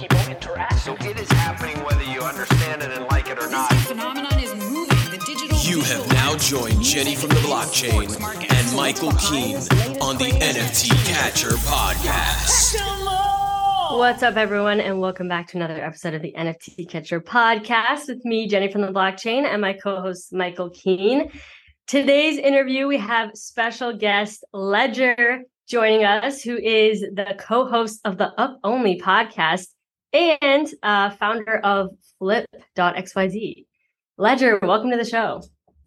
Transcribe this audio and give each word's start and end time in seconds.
people 0.00 0.18
interact. 0.30 0.80
So 0.80 0.94
it 1.00 1.20
is 1.20 1.30
happening 1.32 1.76
whether 1.84 2.02
you 2.04 2.22
understand 2.22 2.82
it 2.82 2.90
and 2.90 3.04
like 3.08 3.28
it 3.28 3.38
or 3.38 3.50
not. 3.50 3.70
phenomenon 3.82 4.38
is 4.38 4.54
moving. 4.54 4.96
The 5.10 5.22
digital 5.26 5.58
You 5.58 5.82
have 5.82 6.10
now 6.12 6.38
joined 6.38 6.82
Jenny 6.82 7.14
from 7.14 7.28
the 7.28 7.40
blockchain 7.40 8.08
and 8.50 8.76
Michael 8.76 9.12
Keene 9.12 9.56
on 10.00 10.16
the 10.16 10.30
NFT 10.40 10.88
Catcher 11.04 11.50
podcast. 11.68 12.80
What's 13.98 14.22
up, 14.22 14.36
everyone, 14.36 14.80
and 14.80 15.00
welcome 15.00 15.28
back 15.28 15.48
to 15.48 15.58
another 15.58 15.84
episode 15.84 16.14
of 16.14 16.22
the 16.22 16.32
NFT 16.32 16.88
Catcher 16.88 17.20
podcast 17.20 18.08
with 18.08 18.24
me, 18.24 18.48
Jenny 18.48 18.72
from 18.72 18.80
the 18.80 18.92
blockchain, 18.92 19.44
and 19.44 19.60
my 19.60 19.74
co 19.74 20.00
host, 20.00 20.32
Michael 20.32 20.70
Keene. 20.70 21.30
Today's 21.86 22.38
interview, 22.38 22.86
we 22.86 22.96
have 22.96 23.32
special 23.34 23.94
guest 23.94 24.44
Ledger 24.54 25.40
joining 25.68 26.04
us, 26.04 26.40
who 26.40 26.56
is 26.56 27.00
the 27.00 27.34
co 27.38 27.68
host 27.68 28.00
of 28.06 28.16
the 28.16 28.32
Up 28.40 28.58
Only 28.64 28.98
podcast 28.98 29.66
and 30.12 30.68
uh, 30.82 31.10
founder 31.10 31.58
of 31.58 31.90
Flip.xyz. 32.18 33.66
Ledger, 34.18 34.58
welcome 34.62 34.90
to 34.90 34.96
the 34.96 35.04
show. 35.04 35.42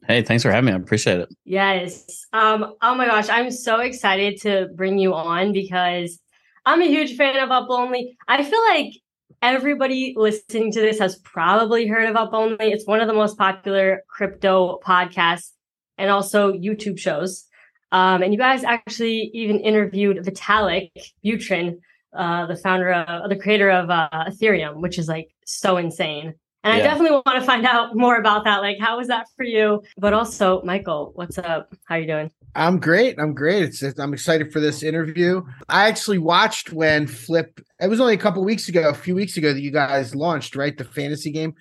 Hey, 0.07 0.21
thanks 0.21 0.43
for 0.43 0.51
having 0.51 0.65
me. 0.65 0.71
I 0.73 0.75
appreciate 0.75 1.19
it. 1.19 1.29
Yes. 1.45 2.25
Um, 2.33 2.75
oh 2.81 2.95
my 2.95 3.05
gosh, 3.05 3.29
I'm 3.29 3.51
so 3.51 3.79
excited 3.79 4.41
to 4.41 4.67
bring 4.75 4.97
you 4.97 5.13
on 5.13 5.53
because 5.53 6.19
I'm 6.65 6.81
a 6.81 6.87
huge 6.87 7.15
fan 7.15 7.37
of 7.37 7.51
Up 7.51 7.67
Only. 7.69 8.17
I 8.27 8.43
feel 8.43 8.61
like 8.65 8.93
everybody 9.41 10.13
listening 10.17 10.71
to 10.73 10.81
this 10.81 10.99
has 10.99 11.17
probably 11.19 11.87
heard 11.87 12.09
of 12.09 12.15
Up 12.15 12.33
Only. 12.33 12.71
It's 12.71 12.87
one 12.87 13.01
of 13.01 13.07
the 13.07 13.13
most 13.13 13.37
popular 13.37 14.03
crypto 14.09 14.79
podcasts 14.83 15.51
and 15.97 16.09
also 16.09 16.51
YouTube 16.51 16.97
shows. 16.97 17.45
Um, 17.91 18.23
and 18.23 18.33
you 18.33 18.39
guys 18.39 18.63
actually 18.63 19.29
even 19.33 19.59
interviewed 19.59 20.17
Vitalik 20.17 20.91
Buterin, 21.23 21.77
uh, 22.15 22.45
the 22.45 22.55
founder 22.55 22.91
of 22.93 23.29
the 23.29 23.35
creator 23.35 23.69
of 23.69 23.89
uh, 23.89 24.09
Ethereum, 24.13 24.81
which 24.81 24.97
is 24.97 25.07
like 25.07 25.29
so 25.45 25.77
insane. 25.77 26.33
And 26.65 26.73
I 26.73 26.79
definitely 26.79 27.11
want 27.25 27.37
to 27.37 27.41
find 27.41 27.65
out 27.65 27.93
more 27.93 28.15
about 28.15 28.45
that. 28.45 28.61
Like, 28.61 28.77
how 28.79 28.97
was 28.97 29.09
that 29.09 29.25
for 29.35 29.43
you? 29.43 29.83
But 29.97 30.13
also, 30.13 30.61
Michael, 30.63 31.11
what's 31.15 31.37
up? 31.37 31.75
How 31.85 31.95
are 31.95 31.99
you 31.99 32.07
doing? 32.07 32.31
I'm 32.55 32.79
great. 32.79 33.19
I'm 33.19 33.33
great. 33.33 33.63
It's, 33.63 33.83
it's- 33.83 33.99
I'm 33.99 34.13
excited 34.13 34.53
for 34.53 34.61
this 34.61 34.81
interview. 34.81 35.41
I 35.67 35.89
actually 35.89 36.19
watched 36.19 36.71
when 36.71 37.05
Flip. 37.07 37.59
It 37.81 37.87
was 37.89 37.99
only 37.99 38.13
a 38.13 38.17
couple 38.17 38.45
weeks 38.45 38.69
ago, 38.69 38.87
a 38.87 38.93
few 38.93 39.13
weeks 39.13 39.35
ago 39.35 39.51
that 39.53 39.59
you 39.59 39.71
guys 39.71 40.15
launched, 40.15 40.55
right? 40.55 40.77
The 40.77 40.85
fantasy 40.85 41.31
game. 41.31 41.53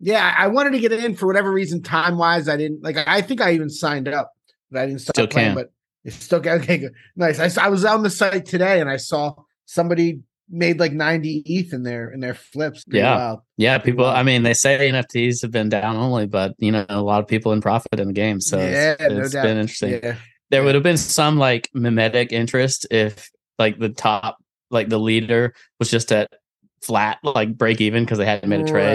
Yeah, 0.00 0.34
I 0.36 0.44
I 0.44 0.46
wanted 0.48 0.70
to 0.72 0.80
get 0.80 0.90
it 0.90 1.04
in 1.04 1.14
for 1.14 1.26
whatever 1.26 1.52
reason, 1.52 1.80
time 1.82 2.18
wise. 2.18 2.48
I 2.48 2.56
didn't 2.56 2.82
like. 2.82 2.96
I 3.06 3.20
think 3.20 3.40
I 3.40 3.52
even 3.52 3.68
signed 3.70 4.08
up, 4.08 4.32
but 4.72 4.80
I 4.82 4.86
didn't 4.86 5.02
start 5.02 5.14
Still 5.16 5.26
playing. 5.28 5.48
can. 5.50 5.54
But 5.54 5.72
it's 6.04 6.16
still 6.16 6.38
okay. 6.40 6.78
Good. 6.78 6.94
Nice. 7.14 7.38
I, 7.58 7.66
I 7.66 7.68
was 7.68 7.84
on 7.84 8.02
the 8.02 8.10
site 8.10 8.46
today 8.46 8.80
and 8.80 8.88
I 8.90 8.96
saw 8.96 9.34
somebody 9.68 10.20
made 10.50 10.80
like 10.80 10.92
90 10.94 11.42
ETH 11.44 11.74
in 11.74 11.82
their 11.82 12.10
in 12.10 12.20
their 12.20 12.34
flips. 12.34 12.84
Pretty 12.84 13.00
Yeah. 13.00 13.16
wild. 13.16 13.40
Yeah, 13.58 13.76
people. 13.78 14.06
I 14.06 14.22
mean, 14.22 14.42
they 14.42 14.54
say 14.54 14.90
NFTs 14.90 15.42
have 15.42 15.50
been 15.50 15.68
down 15.68 15.96
only, 15.96 16.26
but 16.26 16.54
you 16.58 16.72
know, 16.72 16.86
a 16.88 17.02
lot 17.02 17.20
of 17.20 17.28
people 17.28 17.52
in 17.52 17.60
profit 17.60 18.00
in 18.00 18.08
the 18.08 18.14
game. 18.14 18.40
So 18.40 18.58
yeah, 18.58 18.96
it's, 18.98 19.14
no 19.14 19.20
it's 19.20 19.32
doubt. 19.32 19.42
been 19.44 19.58
interesting. 19.58 20.00
Yeah. 20.02 20.16
There 20.50 20.64
would 20.64 20.74
have 20.74 20.82
been 20.82 20.96
some 20.96 21.36
like 21.36 21.68
mimetic 21.74 22.32
interest 22.32 22.86
if 22.90 23.30
like 23.58 23.78
the 23.78 23.90
top, 23.90 24.38
like 24.70 24.88
the 24.88 24.98
leader 24.98 25.54
was 25.78 25.90
just 25.90 26.10
at 26.12 26.32
flat, 26.80 27.18
like 27.22 27.58
break 27.58 27.82
even 27.82 28.04
because 28.04 28.16
they 28.16 28.24
hadn't 28.24 28.48
made 28.48 28.62
a 28.62 28.66
trade. 28.66 28.94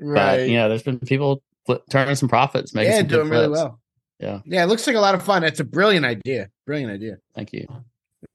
Right. 0.00 0.14
But 0.16 0.38
right. 0.38 0.48
you 0.48 0.56
know, 0.56 0.68
there's 0.68 0.82
been 0.82 0.98
people 0.98 1.42
flip, 1.64 1.82
turning 1.90 2.16
some 2.16 2.28
profits, 2.28 2.74
making 2.74 2.90
yeah, 2.90 2.98
some 2.98 3.06
good 3.06 3.16
doing 3.16 3.28
really 3.28 3.46
flips. 3.46 3.60
well. 3.62 3.80
Yeah. 4.18 4.40
Yeah, 4.44 4.64
it 4.64 4.66
looks 4.66 4.84
like 4.84 4.96
a 4.96 5.00
lot 5.00 5.14
of 5.14 5.22
fun. 5.22 5.44
It's 5.44 5.60
a 5.60 5.64
brilliant 5.64 6.04
idea. 6.04 6.48
Brilliant 6.66 6.90
idea. 6.92 7.18
Thank 7.36 7.52
you. 7.52 7.68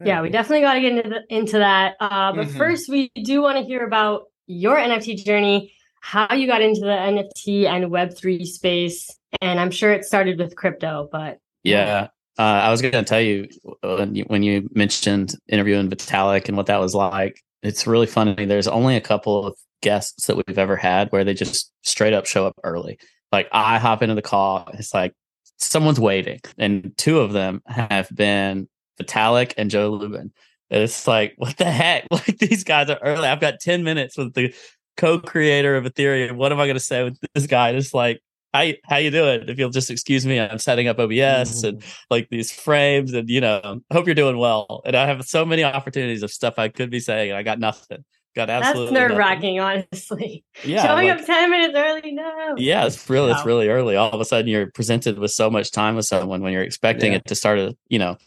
Yeah, 0.04 0.22
we 0.22 0.30
definitely 0.30 0.62
got 0.62 0.74
to 0.76 0.82
get 0.82 0.92
into, 0.98 1.10
the, 1.10 1.36
into 1.36 1.58
that. 1.60 1.96
Uh, 2.00 2.34
but 2.34 2.48
Mhm. 2.48 2.58
first, 2.58 2.90
we 2.90 3.10
do 3.24 3.42
want 3.42 3.58
to 3.58 3.64
hear 3.64 3.86
about 3.86 4.24
your 4.48 4.78
NFT 4.78 5.24
journey, 5.24 5.74
how 6.02 6.34
you 6.34 6.48
got 6.48 6.62
into 6.62 6.82
the 6.82 6.88
NFT 6.88 7.66
and 7.68 7.86
Web3 7.92 8.46
space. 8.46 9.10
And 9.42 9.60
I'm 9.60 9.72
sure 9.72 9.92
it 9.92 10.06
started 10.06 10.38
with 10.40 10.56
crypto, 10.56 11.10
but 11.12 11.40
Yeah. 11.64 12.08
Uh, 12.38 12.42
I 12.42 12.72
was 12.72 12.82
going 12.82 12.94
to 12.94 13.04
tell 13.04 13.22
you 13.22 13.48
when, 13.82 14.16
you 14.16 14.24
when 14.26 14.42
you 14.42 14.68
mentioned 14.74 15.36
interviewing 15.48 15.90
Vitalik 15.90 16.48
and 16.48 16.58
what 16.58 16.66
that 16.66 16.80
was 16.80 16.96
like. 16.96 17.40
It's 17.62 17.86
really 17.86 18.08
funny. 18.08 18.46
There's 18.46 18.68
only 18.68 18.96
a 18.96 19.02
couple 19.02 19.46
of 19.46 19.56
guests 19.82 20.26
that 20.28 20.36
we've 20.36 20.58
ever 20.58 20.76
had 20.76 21.10
where 21.12 21.24
they 21.24 21.34
just 21.36 21.72
straight 21.84 22.14
up 22.14 22.26
show 22.26 22.48
up 22.48 22.56
early. 22.64 22.98
Like 23.32 23.48
I 23.52 23.78
hop 23.80 24.02
into 24.02 24.16
the 24.16 24.22
call, 24.24 24.68
it's 24.74 24.94
like 24.94 25.14
someone's 25.58 26.00
waiting, 26.00 26.40
and 26.58 26.92
two 26.98 27.20
of 27.20 27.34
them 27.34 27.62
have 27.68 28.10
been 28.14 28.68
Vitalik 29.02 29.54
and 29.58 29.70
Joe 29.70 29.90
Lubin. 29.90 30.32
And 30.70 30.84
it's 30.84 31.08
like, 31.08 31.34
what 31.38 31.58
the 31.58 31.66
heck? 31.66 32.08
Like 32.12 32.38
these 32.38 32.64
guys 32.64 32.90
are 32.90 33.00
early. 33.02 33.28
I've 33.28 33.42
got 33.42 33.60
ten 33.60 33.84
minutes 33.84 34.18
with 34.18 34.34
the 34.34 34.54
co-creator 34.98 35.76
of 35.76 35.86
Ethereum. 35.86 36.36
What 36.36 36.52
am 36.52 36.60
I 36.60 36.66
going 36.66 36.76
to 36.76 36.80
say 36.80 37.04
with 37.04 37.20
this 37.34 37.48
guy? 37.48 37.70
And 37.70 37.78
It's 37.78 37.94
like, 37.94 38.22
how 38.54 38.70
how 38.86 38.98
you 38.98 39.10
doing? 39.10 39.46
If 39.48 39.58
you'll 39.58 39.72
just 39.72 39.90
excuse 39.90 40.26
me, 40.26 40.40
I'm 40.40 40.60
setting 40.60 40.88
up 40.88 41.00
OBS 41.00 41.12
mm-hmm. 41.14 41.68
and 41.68 41.84
like 42.10 42.30
these 42.30 42.52
frames, 42.52 43.14
and 43.14 43.30
you 43.30 43.42
know, 43.42 43.82
hope 43.92 44.06
you're 44.06 44.16
doing 44.16 44.38
well. 44.38 44.82
And 44.86 44.96
I 44.96 45.08
have 45.08 45.24
so 45.26 45.46
many 45.46 45.64
opportunities 45.64 46.24
of 46.24 46.32
stuff 46.32 46.60
I 46.60 46.70
could 46.70 46.92
be 46.92 47.00
saying, 47.00 47.32
and 47.32 47.38
I 47.38 47.44
got 47.44 47.60
nothing. 47.60 48.06
Got 48.36 48.48
that's 48.48 48.68
absolutely 48.68 48.94
nerve 48.96 49.10
nothing. 49.10 49.18
wracking, 49.18 49.60
honestly. 49.60 50.44
Yeah, 50.64 50.84
Showing 50.84 51.08
like- 51.08 51.20
up 51.20 51.26
10 51.26 51.52
minutes 51.52 51.74
early, 51.76 52.12
no. 52.14 52.56
yeah, 52.58 52.86
it's 52.86 53.10
really 53.10 53.32
it's 53.32 53.46
really 53.46 53.70
early. 53.70 53.96
All 53.96 54.12
of 54.12 54.22
a 54.22 54.26
sudden, 54.26 54.48
you're 54.48 54.72
presented 54.72 55.20
with 55.20 55.32
so 55.32 55.50
much 55.50 55.72
time 55.72 55.96
with 55.96 56.06
someone 56.06 56.42
when 56.42 56.54
you're 56.54 56.64
expecting 56.64 57.12
Yeah. 57.12 57.18
it 57.18 57.26
to 57.28 57.36
start 57.36 57.60
a 57.60 57.76
you 57.90 58.00
know 58.00 58.18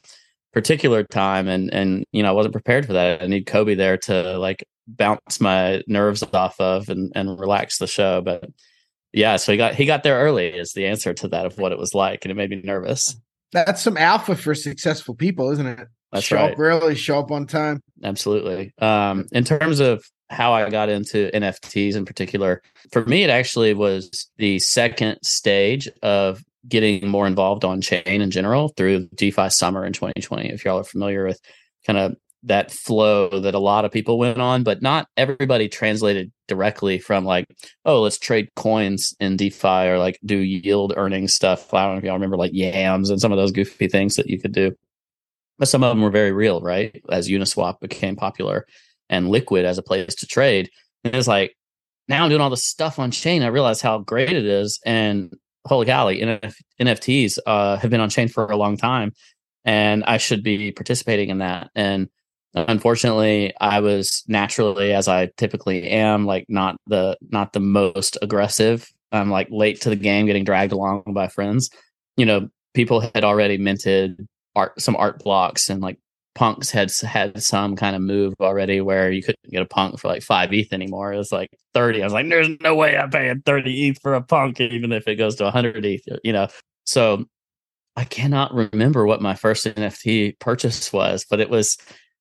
particular 0.57 1.05
time, 1.05 1.49
and 1.49 1.73
and 1.73 2.07
you 2.13 2.23
know 2.23 2.31
I 2.31 2.33
wasn't 2.33 2.55
prepared 2.55 2.87
for 2.87 2.95
that. 2.95 3.23
I 3.23 3.27
need 3.27 3.45
Cobie 3.45 3.75
there 3.75 3.99
to 3.99 4.39
like 4.39 4.65
bounce 4.89 5.39
my 5.39 5.83
nerves 5.87 6.25
off 6.33 6.59
of 6.59 6.89
and 6.89 7.13
and 7.15 7.39
relax 7.39 7.77
the 7.77 7.87
show. 7.87 8.23
But 8.23 8.49
yeah, 9.13 9.37
so 9.37 9.53
he 9.53 9.59
got 9.59 9.75
he 9.75 9.85
got 9.85 10.03
there 10.03 10.19
early 10.19 10.49
is 10.49 10.73
the 10.73 10.87
answer 10.87 11.13
to 11.13 11.29
that 11.29 11.45
of 11.45 11.59
what 11.59 11.73
it 11.73 11.79
was 11.79 11.93
like, 11.95 12.25
and 12.25 12.33
it 12.33 12.37
made 12.37 12.49
me 12.49 12.63
nervous. 12.65 13.15
That's 13.53 13.83
some 13.83 13.99
alpha 13.99 14.35
for 14.35 14.55
successful 14.55 15.15
people, 15.15 15.51
isn't 15.51 15.67
it? 15.67 15.89
That's 16.11 16.25
show 16.25 16.37
right. 16.37 16.55
up 16.55 16.59
early, 16.59 16.95
show 16.95 17.19
up 17.19 17.31
on 17.31 17.47
time. 17.47 17.83
Absolutely. 18.03 18.73
Um, 18.79 19.27
in 19.33 19.45
terms 19.45 19.81
of 19.81 20.07
how 20.31 20.55
I 20.55 20.71
got 20.71 20.89
into 20.89 21.31
NFTs 21.35 21.97
in 21.97 22.07
particular, 22.07 22.63
for 22.93 23.05
me, 23.05 23.25
it 23.25 23.31
actually 23.31 23.75
was 23.75 24.31
the 24.39 24.59
second 24.61 25.19
stage 25.23 25.87
of 26.03 26.43
getting 26.69 27.09
more 27.09 27.27
involved 27.27 27.65
on 27.65 27.81
chain 27.81 28.03
in 28.07 28.31
general 28.31 28.69
through 28.77 29.09
DeFi 29.15 29.51
Summer 29.51 29.85
in 29.85 29.93
2020. 29.93 30.51
If 30.51 30.65
y'all 30.65 30.79
are 30.79 30.85
familiar 30.85 31.27
with 31.27 31.41
kind 31.87 31.99
of 31.99 32.17
that 32.43 32.71
flow 32.71 33.41
that 33.41 33.55
a 33.55 33.59
lot 33.59 33.85
of 33.85 33.91
people 33.91 34.19
went 34.19 34.41
on, 34.41 34.63
but 34.63 34.83
not 34.83 35.09
everybody 35.17 35.69
translated 35.69 36.31
directly 36.47 36.99
from 36.99 37.25
like, 37.25 37.47
oh, 37.85 38.03
let's 38.03 38.19
trade 38.19 38.49
coins 38.55 39.15
in 39.19 39.37
DeFi 39.37 39.89
or 39.89 39.99
like 39.99 40.19
do 40.25 40.37
yield 40.37 40.93
earning 40.97 41.29
stuff. 41.29 41.75
I 41.75 41.85
don't 41.85 41.95
know 41.95 41.99
if 41.99 42.05
y'all 42.05 42.15
remember 42.15 42.37
like 42.37 42.53
yams 42.55 43.11
and 43.11 43.21
some 43.21 43.33
of 43.33 43.39
those 43.39 43.53
goofy 43.53 43.89
things 43.89 44.17
that 44.17 44.29
you 44.29 44.41
could 44.41 44.53
do 44.53 44.77
but 45.59 45.69
some 45.69 45.83
of 45.83 45.91
them 45.91 46.03
were 46.03 46.11
very 46.11 46.33
real, 46.33 46.61
right? 46.61 47.03
As 47.11 47.29
Uniswap 47.29 47.81
became 47.81 48.17
popular 48.17 48.67
and 49.09 49.29
liquid 49.29 49.65
as 49.65 49.79
a 49.79 49.83
place 49.83 50.15
to 50.17 50.27
trade. 50.27 50.71
And 51.05 51.15
it's 51.15 51.29
like, 51.29 51.57
now 52.09 52.25
I'm 52.25 52.31
doing 52.31 52.41
all 52.41 52.51
this 52.51 52.67
stuff 52.67 52.99
on 52.99 53.11
chain. 53.11 53.43
I 53.43 53.49
realize 53.49 53.81
how 53.81 53.99
great 53.99 54.33
it 54.33 54.45
is. 54.45 54.81
And 54.85 55.35
holy 55.67 55.87
golly, 55.87 56.21
NF- 56.21 56.61
NFTs 56.81 57.39
uh, 57.47 57.77
have 57.77 57.91
been 57.91 58.01
on 58.01 58.11
chain 58.11 58.29
for 58.29 58.47
a 58.47 58.57
long 58.57 58.77
time. 58.77 59.13
And 59.65 60.05
I 60.05 60.19
should 60.19 60.43
be 60.43 60.71
participating 60.71 61.29
in 61.29 61.39
that. 61.39 61.71
And 61.75 62.09
unfortunately, 62.55 63.53
I 63.61 63.81
was 63.81 64.25
naturally, 64.29 64.93
as 64.93 65.09
I 65.09 65.31
typically 65.37 65.89
am, 65.91 66.25
like 66.25 66.47
not 66.49 66.77
the 66.87 67.17
not 67.31 67.53
the 67.53 67.61
most 67.61 68.17
aggressive. 68.23 68.89
I'm 69.13 69.31
like 69.31 69.49
late 69.51 69.81
to 69.83 69.91
the 69.91 69.97
game, 69.97 70.27
getting 70.27 70.45
dragged 70.45 70.73
along 70.73 71.03
by 71.09 71.29
friends. 71.29 71.71
You 72.17 72.27
know, 72.27 72.49
people 72.75 73.01
had 73.15 73.25
already 73.25 73.59
minted 73.59 74.27
art 74.55 74.81
some 74.81 74.97
art 74.97 75.23
blocks 75.23 75.69
and 75.69 75.83
like 75.83 75.99
punks 76.37 76.71
had 76.71 76.93
had 77.03 77.43
some 77.43 77.75
kind 77.75 77.97
of 77.97 78.03
move 78.03 78.35
already 78.41 78.81
where 78.81 79.11
you 79.11 79.23
couldn't 79.23 79.51
get 79.51 79.63
a 79.63 79.67
punk 79.67 79.99
for 79.99 80.07
like 80.07 80.23
five 80.23 80.53
ETH 80.53 80.73
anymore. 80.73 81.13
It 81.13 81.17
was 81.17 81.33
like 81.33 81.49
30. 81.75 82.03
I 82.03 82.07
was 82.07 82.13
like, 82.13 82.29
there's 82.29 82.49
no 82.61 82.77
way 82.77 82.97
I'm 82.97 83.11
paying 83.11 83.41
30 83.41 83.89
ETH 83.89 84.01
for 84.01 84.15
a 84.15 84.23
punk, 84.23 84.61
even 84.61 84.93
if 84.93 85.09
it 85.09 85.17
goes 85.17 85.35
to 85.37 85.45
100 85.45 85.85
ETH, 85.85 86.03
you 86.23 86.33
know? 86.33 86.47
So 86.85 87.25
I 87.97 88.05
cannot 88.05 88.55
remember 88.55 89.07
what 89.07 89.23
my 89.23 89.35
first 89.35 89.67
NFT 89.67 90.39
purchase 90.39 90.93
was, 90.93 91.25
but 91.29 91.41
it 91.41 91.51
was 91.51 91.77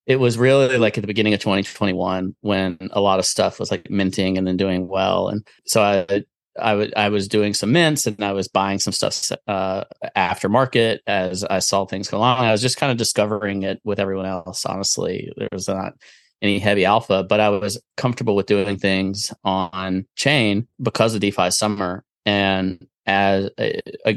it 0.08 0.18
was 0.18 0.38
really 0.38 0.78
like 0.78 0.98
at 0.98 1.02
the 1.02 1.08
beginning 1.08 1.34
of 1.34 1.40
2021 1.40 2.36
when 2.42 2.78
a 2.92 3.02
lot 3.02 3.20
of 3.20 3.26
stuff 3.26 3.60
was 3.60 3.72
like 3.72 3.90
minting 3.90 4.38
and 4.38 4.48
then 4.48 4.56
doing 4.56 4.88
well. 4.88 5.30
And 5.30 5.46
so 5.66 5.82
I 5.82 6.24
I 6.58 7.10
was 7.10 7.28
doing 7.28 7.54
some 7.54 7.72
mints 7.72 8.08
and 8.08 8.24
I 8.24 8.32
was 8.32 8.48
buying 8.48 8.80
some 8.80 8.94
stuff 8.94 9.32
uh, 9.48 9.84
aftermarket 10.16 11.00
as 11.08 11.44
I 11.44 11.60
saw 11.60 11.86
things 11.86 12.08
go 12.08 12.18
along. 12.18 12.40
I 12.40 12.52
was 12.52 12.62
just 12.62 12.78
kind 12.78 12.92
of 12.92 12.98
discovering 12.98 13.64
it 13.64 13.80
with 13.84 14.00
everyone 14.00 14.26
else. 14.26 14.66
Honestly, 14.66 15.32
there 15.38 15.50
was 15.52 15.68
not 15.68 15.94
any 16.42 16.60
heavy 16.60 16.86
alpha, 16.86 17.24
but 17.24 17.40
I 17.40 17.50
was 17.50 17.82
comfortable 17.98 18.36
with 18.36 18.46
doing 18.46 18.78
things 18.78 19.34
on 19.44 20.06
chain 20.16 20.68
because 20.82 21.14
of 21.14 21.22
DeFi 21.22 21.52
Summer. 21.52 22.04
And 22.26 22.88
as 23.06 23.50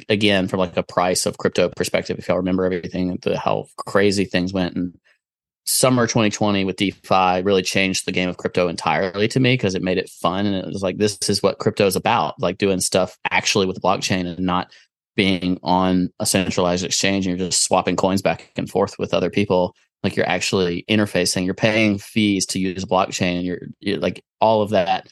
again, 0.09 0.49
from 0.49 0.61
like 0.61 0.77
a 0.77 0.83
price 0.83 1.27
of 1.27 1.39
crypto 1.39 1.69
perspective, 1.69 2.19
if 2.19 2.29
y'all 2.29 2.39
remember 2.39 2.65
everything, 2.65 3.19
the 3.23 3.39
how 3.39 3.67
crazy 3.77 4.25
things 4.25 4.53
went 4.53 4.77
and 4.77 4.95
summer 5.69 6.07
2020 6.07 6.65
with 6.65 6.77
DeFi 6.77 7.43
really 7.43 7.63
changed 7.63 8.07
the 8.07 8.13
game 8.13 8.31
of 8.31 8.39
crypto 8.39 8.69
entirely 8.69 9.29
to 9.29 9.39
me 9.39 9.53
because 9.53 9.75
it 9.75 9.83
made 9.83 9.99
it 9.99 10.09
fun 10.09 10.47
and 10.47 10.57
it 10.57 10.65
was 10.65 10.83
like 10.83 10.97
this 10.97 11.19
is 11.29 11.43
what 11.43 11.59
crypto 11.59 11.85
is 11.85 11.95
about, 11.95 12.41
like 12.41 12.57
doing 12.57 12.81
stuff 12.81 13.19
actually 13.31 13.67
with 13.67 13.83
blockchain 13.83 14.27
and 14.27 14.39
not 14.39 14.73
being 15.15 15.61
on 15.63 16.09
a 16.21 16.27
centralized 16.27 16.87
exchange 16.87 17.27
and 17.27 17.39
you're 17.39 17.49
just 17.49 17.65
swapping 17.65 17.97
coins 17.97 18.23
back 18.23 18.51
and 18.57 18.71
forth 18.71 18.99
with 18.99 19.13
other 19.13 19.29
people. 19.29 19.75
Like 20.03 20.17
you're 20.17 20.29
actually 20.29 20.87
interfacing, 20.89 21.45
you're 21.45 21.53
paying 21.53 21.99
fees 21.99 22.47
to 22.47 22.59
use 22.59 22.85
blockchain, 22.87 23.37
and 23.37 23.45
you're, 23.45 23.61
you're 23.81 23.99
like 23.99 24.25
all 24.41 24.63
of 24.63 24.71
that. 24.71 25.09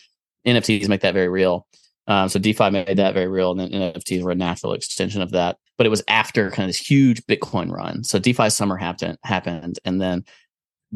NFTs 0.46 0.88
make 0.88 1.00
that 1.00 1.12
very 1.12 1.28
real. 1.28 1.66
Um, 2.06 2.28
so 2.28 2.38
DeFi 2.38 2.70
made 2.70 2.96
that 2.96 3.14
very 3.14 3.26
real, 3.26 3.50
and 3.50 3.60
then 3.60 3.70
NFTs 3.72 4.22
were 4.22 4.30
a 4.30 4.36
natural 4.36 4.74
extension 4.74 5.20
of 5.20 5.32
that. 5.32 5.58
But 5.76 5.86
it 5.86 5.90
was 5.90 6.04
after 6.06 6.50
kind 6.52 6.64
of 6.64 6.68
this 6.68 6.88
huge 6.88 7.20
Bitcoin 7.26 7.70
run. 7.70 8.04
So 8.04 8.20
DeFi 8.20 8.48
summer 8.48 8.76
happened, 8.76 9.18
happened, 9.24 9.80
and 9.84 10.00
then 10.00 10.24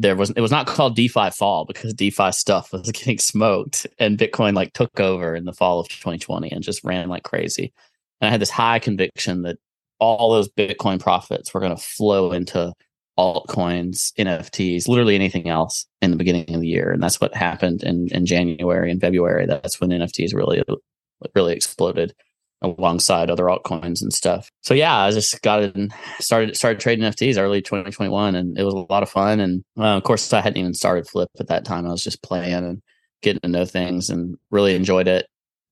there 0.01 0.15
was 0.15 0.31
it 0.31 0.41
was 0.41 0.51
not 0.51 0.67
called 0.67 0.95
DeFi 0.95 1.29
fall 1.29 1.65
because 1.65 1.93
DeFi 1.93 2.31
stuff 2.31 2.73
was 2.73 2.91
getting 2.91 3.17
smoked 3.17 3.87
and 3.99 4.17
Bitcoin 4.17 4.53
like 4.53 4.73
took 4.73 4.99
over 4.99 5.35
in 5.35 5.45
the 5.45 5.53
fall 5.53 5.79
of 5.79 5.87
2020 5.89 6.51
and 6.51 6.63
just 6.63 6.83
ran 6.83 7.09
like 7.09 7.23
crazy. 7.23 7.73
And 8.19 8.27
I 8.27 8.31
had 8.31 8.41
this 8.41 8.49
high 8.49 8.79
conviction 8.79 9.43
that 9.43 9.57
all 9.99 10.31
those 10.31 10.49
Bitcoin 10.49 10.99
profits 10.99 11.53
were 11.53 11.59
going 11.59 11.75
to 11.75 11.81
flow 11.81 12.31
into 12.31 12.73
altcoins, 13.17 14.13
NFTs, 14.17 14.87
literally 14.87 15.15
anything 15.15 15.47
else 15.47 15.85
in 16.01 16.11
the 16.11 16.17
beginning 16.17 16.55
of 16.55 16.61
the 16.61 16.67
year. 16.67 16.91
And 16.91 17.03
that's 17.03 17.21
what 17.21 17.35
happened 17.35 17.83
in, 17.83 18.07
in 18.11 18.25
January 18.25 18.89
and 18.89 18.99
February. 18.99 19.45
That's 19.45 19.79
when 19.79 19.91
NFTs 19.91 20.33
really, 20.33 20.63
really 21.35 21.53
exploded 21.53 22.15
alongside 22.61 23.29
other 23.29 23.45
altcoins 23.45 24.01
and 24.01 24.13
stuff. 24.13 24.49
So 24.61 24.73
yeah, 24.73 24.97
I 24.97 25.11
just 25.11 25.41
got 25.41 25.63
it 25.63 25.75
and 25.75 25.93
started 26.19 26.55
started 26.55 26.79
trading 26.79 27.05
NFTs 27.05 27.37
early 27.37 27.61
2021, 27.61 28.35
and 28.35 28.57
it 28.57 28.63
was 28.63 28.73
a 28.73 28.85
lot 28.91 29.03
of 29.03 29.09
fun. 29.09 29.39
And 29.39 29.63
uh, 29.77 29.97
of 29.97 30.03
course, 30.03 30.31
I 30.33 30.41
hadn't 30.41 30.57
even 30.57 30.73
started 30.73 31.07
Flip 31.07 31.29
at 31.39 31.47
that 31.47 31.65
time. 31.65 31.85
I 31.85 31.91
was 31.91 32.03
just 32.03 32.23
playing 32.23 32.53
and 32.53 32.81
getting 33.21 33.41
to 33.41 33.47
know 33.47 33.65
things, 33.65 34.09
and 34.09 34.37
really 34.51 34.75
enjoyed 34.75 35.07
it. 35.07 35.27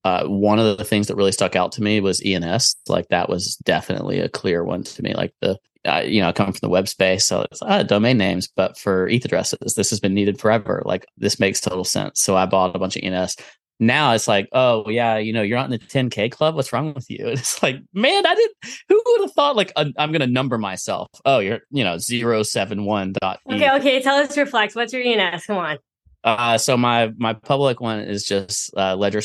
Uh, 0.05 0.25
one 0.25 0.59
of 0.59 0.77
the 0.77 0.85
things 0.85 1.07
that 1.07 1.15
really 1.15 1.31
stuck 1.31 1.55
out 1.55 1.71
to 1.73 1.83
me 1.83 1.99
was 1.99 2.21
ENS. 2.23 2.75
Like 2.87 3.09
that 3.09 3.29
was 3.29 3.55
definitely 3.57 4.19
a 4.19 4.29
clear 4.29 4.63
one 4.63 4.83
to 4.83 5.03
me. 5.03 5.13
Like 5.13 5.33
the 5.41 5.57
you 6.05 6.21
know, 6.21 6.27
I 6.27 6.31
come 6.33 6.51
from 6.51 6.59
the 6.61 6.69
web 6.69 6.87
space, 6.87 7.25
so 7.25 7.45
it's 7.49 7.61
uh, 7.61 7.83
domain 7.83 8.17
names, 8.17 8.49
but 8.53 8.77
for 8.77 9.07
ETH 9.07 9.23
addresses, 9.23 9.75
this 9.75 9.89
has 9.89 9.99
been 9.99 10.13
needed 10.13 10.39
forever. 10.39 10.83
Like 10.85 11.05
this 11.17 11.39
makes 11.39 11.61
total 11.61 11.85
sense. 11.85 12.21
So 12.21 12.35
I 12.35 12.45
bought 12.45 12.75
a 12.75 12.79
bunch 12.79 12.97
of 12.97 13.03
ENS 13.03 13.37
now 13.79 14.13
it's 14.13 14.27
like, 14.27 14.49
oh 14.51 14.89
yeah, 14.89 15.17
you 15.17 15.31
know, 15.31 15.41
you're 15.41 15.57
not 15.57 15.71
in 15.71 15.71
the 15.71 15.79
10k 15.79 16.31
club. 16.31 16.55
What's 16.55 16.73
wrong 16.73 16.93
with 16.93 17.09
you? 17.09 17.27
And 17.27 17.29
it's 17.39 17.61
like, 17.63 17.77
man, 17.93 18.25
I 18.25 18.35
didn't. 18.35 18.55
Who 18.89 19.01
would 19.05 19.21
have 19.21 19.33
thought 19.33 19.55
like 19.55 19.71
i 19.75 19.81
am 19.97 20.11
going 20.11 20.19
to 20.21 20.27
number 20.27 20.57
myself? 20.57 21.07
Oh, 21.25 21.39
you're 21.39 21.61
you 21.71 21.83
know 21.83 21.97
zero 21.97 22.43
seven 22.43 22.85
one 22.85 23.13
dot. 23.21 23.39
Okay, 23.49 23.71
okay. 23.75 24.01
Tell 24.01 24.17
us 24.17 24.35
your 24.35 24.45
flex. 24.45 24.75
What's 24.75 24.93
your 24.93 25.01
ENS? 25.01 25.45
Come 25.45 25.57
on. 25.57 25.77
Uh, 26.23 26.57
so 26.57 26.75
my 26.75 27.11
my 27.17 27.33
public 27.33 27.79
one 27.79 27.99
is 27.99 28.25
just 28.25 28.71
uh, 28.75 28.95
ledger 28.95 29.21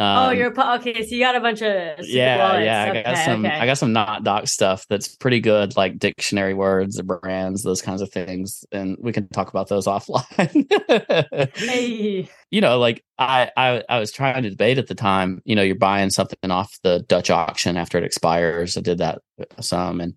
um, 0.00 0.28
oh, 0.28 0.30
you're 0.30 0.58
okay. 0.76 1.06
So 1.06 1.14
you 1.14 1.20
got 1.20 1.36
a 1.36 1.40
bunch 1.40 1.60
of 1.60 2.06
yeah, 2.06 2.58
yeah. 2.58 2.84
I 2.84 2.88
okay, 2.88 3.02
got 3.02 3.18
some. 3.18 3.44
Okay. 3.44 3.54
I 3.54 3.66
got 3.66 3.76
some 3.76 3.92
not 3.92 4.24
doc 4.24 4.48
stuff 4.48 4.86
that's 4.88 5.14
pretty 5.14 5.40
good, 5.40 5.76
like 5.76 5.98
dictionary 5.98 6.54
words, 6.54 6.98
or 6.98 7.02
brands, 7.02 7.62
those 7.62 7.82
kinds 7.82 8.00
of 8.00 8.10
things, 8.10 8.64
and 8.72 8.96
we 8.98 9.12
can 9.12 9.28
talk 9.28 9.50
about 9.50 9.68
those 9.68 9.84
offline. 9.86 11.52
hey. 11.54 12.30
You 12.50 12.60
know, 12.62 12.78
like 12.78 13.04
I, 13.18 13.50
I, 13.54 13.84
I 13.90 13.98
was 13.98 14.10
trying 14.10 14.42
to 14.42 14.50
debate 14.50 14.78
at 14.78 14.86
the 14.86 14.94
time. 14.94 15.42
You 15.44 15.54
know, 15.54 15.62
you're 15.62 15.74
buying 15.74 16.08
something 16.08 16.50
off 16.50 16.78
the 16.82 17.00
Dutch 17.06 17.28
auction 17.28 17.76
after 17.76 17.98
it 17.98 18.04
expires. 18.04 18.78
I 18.78 18.80
did 18.80 18.98
that 18.98 19.18
some, 19.60 20.00
and 20.00 20.14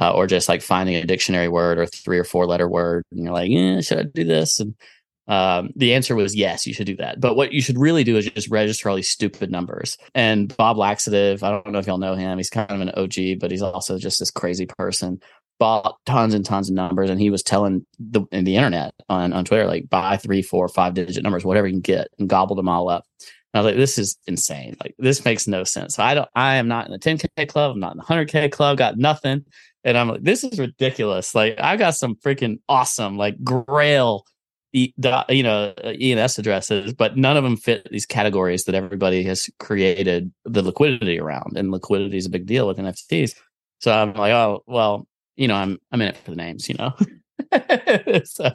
uh, 0.00 0.12
or 0.12 0.28
just 0.28 0.48
like 0.48 0.62
finding 0.62 0.94
a 0.94 1.04
dictionary 1.04 1.48
word 1.48 1.78
or 1.78 1.86
three 1.86 2.20
or 2.20 2.24
four 2.24 2.46
letter 2.46 2.68
word, 2.68 3.02
and 3.10 3.24
you're 3.24 3.34
like, 3.34 3.50
yeah, 3.50 3.80
should 3.80 3.98
I 3.98 4.04
do 4.04 4.22
this? 4.22 4.60
And 4.60 4.76
um, 5.26 5.70
the 5.74 5.94
answer 5.94 6.14
was 6.14 6.34
yes, 6.34 6.66
you 6.66 6.74
should 6.74 6.86
do 6.86 6.96
that. 6.96 7.20
But 7.20 7.36
what 7.36 7.52
you 7.52 7.62
should 7.62 7.78
really 7.78 8.04
do 8.04 8.16
is 8.16 8.26
just 8.26 8.50
register 8.50 8.88
all 8.88 8.96
these 8.96 9.08
stupid 9.08 9.50
numbers. 9.50 9.96
And 10.14 10.54
Bob 10.56 10.76
Laxative, 10.76 11.42
I 11.42 11.50
don't 11.50 11.72
know 11.72 11.78
if 11.78 11.86
y'all 11.86 11.98
know 11.98 12.14
him. 12.14 12.38
He's 12.38 12.50
kind 12.50 12.70
of 12.70 12.80
an 12.80 12.90
OG, 12.90 13.40
but 13.40 13.50
he's 13.50 13.62
also 13.62 13.98
just 13.98 14.18
this 14.18 14.30
crazy 14.30 14.66
person. 14.66 15.20
Bought 15.60 15.96
tons 16.04 16.34
and 16.34 16.44
tons 16.44 16.68
of 16.68 16.74
numbers, 16.74 17.10
and 17.10 17.20
he 17.20 17.30
was 17.30 17.42
telling 17.42 17.86
the 17.98 18.22
in 18.32 18.44
the 18.44 18.56
internet 18.56 18.92
on 19.08 19.32
on 19.32 19.44
Twitter 19.44 19.66
like 19.66 19.88
buy 19.88 20.16
three, 20.16 20.42
four, 20.42 20.66
five 20.68 20.94
digit 20.94 21.22
numbers, 21.22 21.44
whatever 21.44 21.68
you 21.68 21.74
can 21.74 21.80
get, 21.80 22.08
and 22.18 22.28
gobbled 22.28 22.58
them 22.58 22.68
all 22.68 22.88
up. 22.88 23.04
And 23.20 23.60
I 23.60 23.62
was 23.62 23.70
like, 23.70 23.78
this 23.78 23.96
is 23.96 24.18
insane. 24.26 24.76
Like 24.82 24.96
this 24.98 25.24
makes 25.24 25.46
no 25.46 25.62
sense. 25.62 25.94
So 25.94 26.02
I 26.02 26.14
don't. 26.14 26.28
I 26.34 26.56
am 26.56 26.66
not 26.66 26.86
in 26.86 26.92
the 26.92 26.98
10k 26.98 27.48
club. 27.48 27.70
I'm 27.70 27.80
not 27.80 27.92
in 27.92 27.98
the 27.98 28.04
100k 28.04 28.50
club. 28.50 28.78
Got 28.78 28.98
nothing. 28.98 29.44
And 29.84 29.96
I'm 29.96 30.08
like, 30.08 30.22
this 30.22 30.42
is 30.42 30.58
ridiculous. 30.58 31.36
Like 31.36 31.54
I 31.60 31.76
got 31.76 31.94
some 31.94 32.16
freaking 32.16 32.58
awesome 32.68 33.16
like 33.16 33.42
Grail 33.44 34.26
you 34.74 35.42
know 35.42 35.72
ENS 35.84 36.38
addresses, 36.38 36.92
but 36.92 37.16
none 37.16 37.36
of 37.36 37.44
them 37.44 37.56
fit 37.56 37.88
these 37.90 38.06
categories 38.06 38.64
that 38.64 38.74
everybody 38.74 39.22
has 39.22 39.48
created 39.60 40.32
the 40.44 40.62
liquidity 40.62 41.18
around, 41.18 41.56
and 41.56 41.70
liquidity 41.70 42.16
is 42.16 42.26
a 42.26 42.30
big 42.30 42.46
deal 42.46 42.66
with 42.66 42.78
NFTs. 42.78 43.34
So 43.80 43.92
I'm 43.92 44.12
like, 44.14 44.32
oh 44.32 44.62
well, 44.66 45.06
you 45.36 45.48
know, 45.48 45.54
I'm 45.54 45.78
I'm 45.92 46.02
in 46.02 46.08
it 46.08 46.16
for 46.16 46.30
the 46.30 46.36
names, 46.36 46.68
you 46.68 46.74
know. 46.74 46.92
so 48.24 48.50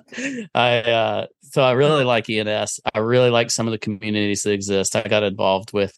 I 0.53 0.77
uh, 0.79 1.27
so 1.41 1.63
I 1.63 1.71
really 1.71 2.03
like 2.03 2.29
ENS. 2.29 2.79
I 2.93 2.99
really 2.99 3.29
like 3.29 3.49
some 3.49 3.67
of 3.67 3.71
the 3.71 3.77
communities 3.77 4.43
that 4.43 4.51
exist. 4.51 4.95
I 4.95 5.03
got 5.03 5.23
involved 5.23 5.71
with 5.71 5.97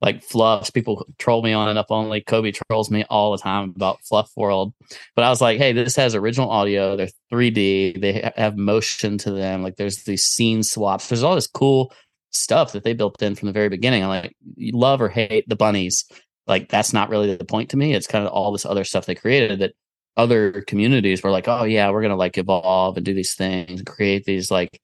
like 0.00 0.22
fluffs. 0.22 0.70
People 0.70 1.06
troll 1.18 1.42
me 1.42 1.52
on 1.52 1.68
and 1.68 1.78
up 1.78 1.86
only. 1.90 2.20
Cobie 2.20 2.52
trolls 2.52 2.90
me 2.90 3.04
all 3.08 3.32
the 3.32 3.38
time 3.38 3.72
about 3.74 4.02
Fluff 4.02 4.30
World. 4.36 4.74
But 5.14 5.24
I 5.24 5.30
was 5.30 5.40
like, 5.40 5.58
hey, 5.58 5.72
this 5.72 5.96
has 5.96 6.14
original 6.14 6.50
audio. 6.50 6.96
They're 6.96 7.08
3D. 7.32 8.00
They 8.00 8.30
have 8.36 8.56
motion 8.56 9.18
to 9.18 9.30
them. 9.30 9.62
Like 9.62 9.76
there's 9.76 10.04
these 10.04 10.24
scene 10.24 10.62
swaps. 10.62 11.08
There's 11.08 11.22
all 11.22 11.34
this 11.34 11.46
cool 11.46 11.92
stuff 12.30 12.72
that 12.72 12.84
they 12.84 12.92
built 12.92 13.22
in 13.22 13.34
from 13.34 13.46
the 13.46 13.52
very 13.52 13.68
beginning. 13.68 14.02
I'm 14.02 14.10
like, 14.10 14.36
you 14.56 14.72
love 14.72 15.00
or 15.00 15.08
hate 15.08 15.48
the 15.48 15.56
bunnies. 15.56 16.04
Like 16.46 16.68
that's 16.68 16.92
not 16.92 17.08
really 17.08 17.34
the 17.34 17.44
point 17.44 17.70
to 17.70 17.76
me. 17.76 17.94
It's 17.94 18.06
kind 18.06 18.26
of 18.26 18.32
all 18.32 18.52
this 18.52 18.66
other 18.66 18.84
stuff 18.84 19.06
they 19.06 19.14
created 19.14 19.60
that 19.60 19.74
other 20.16 20.62
communities 20.62 21.22
were 21.22 21.30
like, 21.30 21.48
oh 21.48 21.64
yeah, 21.64 21.90
we're 21.90 22.02
gonna 22.02 22.16
like 22.16 22.38
evolve 22.38 22.96
and 22.96 23.04
do 23.04 23.14
these 23.14 23.34
things, 23.34 23.82
create 23.82 24.24
these 24.24 24.50
like 24.50 24.80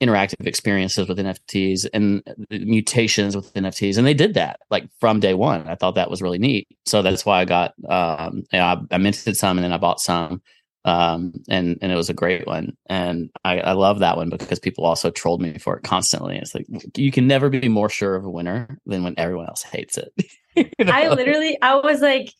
interactive 0.00 0.46
experiences 0.46 1.08
with 1.08 1.18
NFTs 1.18 1.86
and 1.92 2.22
mutations 2.50 3.36
with 3.36 3.52
NFTs. 3.54 3.98
And 3.98 4.06
they 4.06 4.14
did 4.14 4.34
that 4.34 4.60
like 4.70 4.88
from 4.98 5.20
day 5.20 5.34
one. 5.34 5.68
I 5.68 5.74
thought 5.74 5.94
that 5.96 6.10
was 6.10 6.22
really 6.22 6.38
neat. 6.38 6.68
So 6.86 7.02
that's 7.02 7.26
why 7.26 7.40
I 7.40 7.44
got, 7.44 7.74
um, 7.88 8.44
you 8.50 8.58
know, 8.58 8.64
I, 8.64 8.94
I 8.94 8.98
minted 8.98 9.36
some 9.36 9.58
and 9.58 9.64
then 9.64 9.72
I 9.72 9.78
bought 9.78 10.00
some. 10.00 10.40
Um, 10.86 11.34
and, 11.50 11.76
and 11.82 11.92
it 11.92 11.96
was 11.96 12.08
a 12.08 12.14
great 12.14 12.46
one. 12.46 12.74
And 12.86 13.28
I, 13.44 13.60
I 13.60 13.72
love 13.72 13.98
that 13.98 14.16
one 14.16 14.30
because 14.30 14.58
people 14.58 14.86
also 14.86 15.10
trolled 15.10 15.42
me 15.42 15.58
for 15.58 15.76
it 15.76 15.82
constantly. 15.82 16.38
It's 16.38 16.54
like, 16.54 16.66
you 16.96 17.12
can 17.12 17.26
never 17.26 17.50
be 17.50 17.68
more 17.68 17.90
sure 17.90 18.16
of 18.16 18.24
a 18.24 18.30
winner 18.30 18.78
than 18.86 19.04
when 19.04 19.14
everyone 19.18 19.46
else 19.46 19.62
hates 19.62 19.98
it. 19.98 20.10
you 20.56 20.84
know? 20.86 20.92
I 20.92 21.10
literally, 21.10 21.58
I 21.60 21.74
was 21.74 22.00
like, 22.00 22.32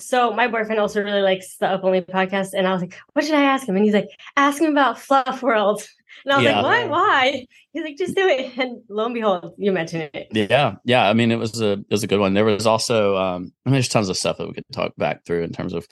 so 0.00 0.32
my 0.32 0.48
boyfriend 0.48 0.80
also 0.80 1.02
really 1.02 1.20
likes 1.20 1.56
the 1.58 1.66
Up 1.68 1.84
Only 1.84 2.00
podcast, 2.00 2.54
and 2.54 2.66
I 2.66 2.72
was 2.72 2.80
like, 2.80 2.94
"What 3.12 3.24
should 3.24 3.34
I 3.34 3.42
ask 3.42 3.68
him?" 3.68 3.76
And 3.76 3.84
he's 3.84 3.94
like, 3.94 4.08
"Ask 4.36 4.60
him 4.60 4.70
about 4.70 4.98
Fluff 4.98 5.42
World." 5.42 5.86
And 6.24 6.32
I 6.32 6.36
was 6.36 6.44
yeah. 6.44 6.60
like, 6.60 6.64
why? 6.64 6.86
Why? 6.86 7.46
He's 7.72 7.84
like, 7.84 7.96
just 7.96 8.14
do 8.14 8.26
it. 8.26 8.56
And 8.58 8.82
lo 8.88 9.06
and 9.06 9.14
behold, 9.14 9.54
you 9.58 9.72
mentioned 9.72 10.10
it. 10.14 10.28
Yeah. 10.32 10.76
Yeah. 10.84 11.08
I 11.08 11.12
mean, 11.14 11.30
it 11.30 11.38
was 11.38 11.60
a 11.60 11.72
it 11.72 11.90
was 11.90 12.04
a 12.04 12.06
good 12.06 12.20
one. 12.20 12.34
There 12.34 12.44
was 12.44 12.66
also 12.66 13.16
um 13.16 13.52
I 13.64 13.70
mean 13.70 13.74
there's 13.74 13.88
tons 13.88 14.08
of 14.08 14.16
stuff 14.16 14.38
that 14.38 14.46
we 14.46 14.54
could 14.54 14.64
talk 14.72 14.94
back 14.96 15.24
through 15.24 15.42
in 15.42 15.52
terms 15.52 15.72
of 15.72 15.86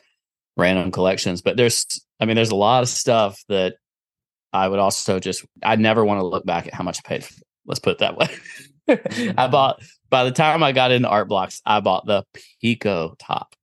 random 0.57 0.91
collections, 0.91 1.43
but 1.43 1.57
there's 1.57 1.87
I 2.21 2.27
mean, 2.27 2.37
there's 2.37 2.51
a 2.51 2.57
lot 2.57 2.83
of 2.83 2.89
stuff 2.89 3.43
that 3.49 3.77
I 4.53 4.69
would 4.69 4.79
also 4.79 5.19
just 5.19 5.45
I 5.63 5.77
never 5.77 6.05
want 6.05 6.21
to 6.21 6.27
look 6.27 6.45
back 6.45 6.67
at 6.67 6.75
how 6.75 6.85
much 6.85 6.99
I 7.05 7.09
paid 7.09 7.25
for. 7.25 7.35
Let's 7.67 7.81
put 7.81 7.93
it 7.93 7.99
that 7.99 8.17
way. 8.17 8.29
I 9.37 9.49
bought 9.49 9.81
by 10.11 10.25
the 10.25 10.33
time 10.33 10.63
I 10.63 10.73
got 10.73 10.91
into 10.91 11.09
art 11.09 11.29
blocks, 11.29 11.63
I 11.65 11.81
bought 11.81 12.07
the 12.07 12.25
Pico 12.61 13.15
top. 13.19 13.55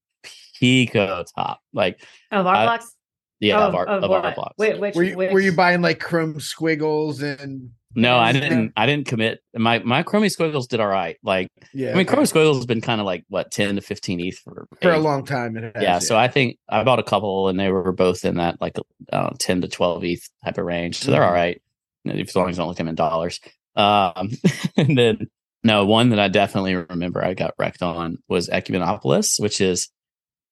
Pico 0.59 1.23
top. 1.35 1.61
Like 1.73 2.01
of 2.31 2.45
art 2.45 2.65
blocks? 2.65 2.93
Yeah, 3.39 3.59
of, 3.59 3.69
of, 3.69 3.75
art, 3.75 3.87
of, 3.89 4.03
of 4.03 4.11
art 4.11 4.35
blocks. 4.35 4.55
Wait, 4.57 4.79
which, 4.79 4.95
were 4.95 5.03
you 5.03 5.17
which? 5.17 5.31
were 5.31 5.39
you 5.39 5.51
buying 5.51 5.81
like 5.81 5.99
chromie 5.99 6.41
squiggles 6.41 7.21
and? 7.21 7.71
No, 7.95 8.17
I 8.17 8.31
didn't. 8.31 8.73
I 8.77 8.85
didn't 8.85 9.07
commit. 9.07 9.39
My 9.55 9.79
my 9.79 10.03
chromie 10.03 10.31
squiggles 10.31 10.67
did 10.67 10.79
all 10.79 10.87
right. 10.87 11.17
Like, 11.23 11.49
yeah, 11.73 11.91
I 11.91 11.93
mean, 11.93 12.07
okay. 12.07 12.15
chromie 12.15 12.27
squiggles 12.27 12.57
has 12.57 12.65
been 12.65 12.81
kind 12.81 13.01
of 13.01 13.05
like 13.05 13.25
what 13.29 13.51
ten 13.51 13.75
to 13.75 13.81
fifteen 13.81 14.19
ETH 14.19 14.37
for 14.39 14.67
for 14.81 14.91
a 14.91 14.99
long 14.99 15.25
time. 15.25 15.55
Has, 15.55 15.71
yeah, 15.75 15.81
yeah, 15.81 15.99
so 15.99 16.17
I 16.17 16.27
think 16.27 16.57
I 16.69 16.83
bought 16.83 16.99
a 16.99 17.03
couple, 17.03 17.47
and 17.47 17.59
they 17.59 17.71
were 17.71 17.91
both 17.91 18.23
in 18.23 18.35
that 18.35 18.61
like 18.61 18.77
uh, 19.11 19.31
ten 19.39 19.61
to 19.61 19.67
twelve 19.67 20.03
ETH 20.03 20.29
type 20.43 20.57
of 20.57 20.65
range. 20.65 20.97
So 20.99 21.11
they're 21.11 21.23
all 21.23 21.33
right 21.33 21.61
as 22.09 22.35
long 22.35 22.49
as 22.49 22.59
I 22.59 22.61
don't 22.61 22.69
look 22.69 22.77
them 22.77 22.87
in 22.87 22.95
dollars. 22.95 23.39
Um, 23.75 24.31
and 24.77 24.97
then 24.97 25.27
No, 25.63 25.85
one 25.85 26.09
that 26.09 26.19
I 26.19 26.27
definitely 26.27 26.75
remember 26.75 27.23
I 27.23 27.33
got 27.33 27.53
wrecked 27.57 27.81
on 27.81 28.17
was 28.27 28.49
Ecumenopolis, 28.49 29.39
which 29.39 29.61
is 29.61 29.89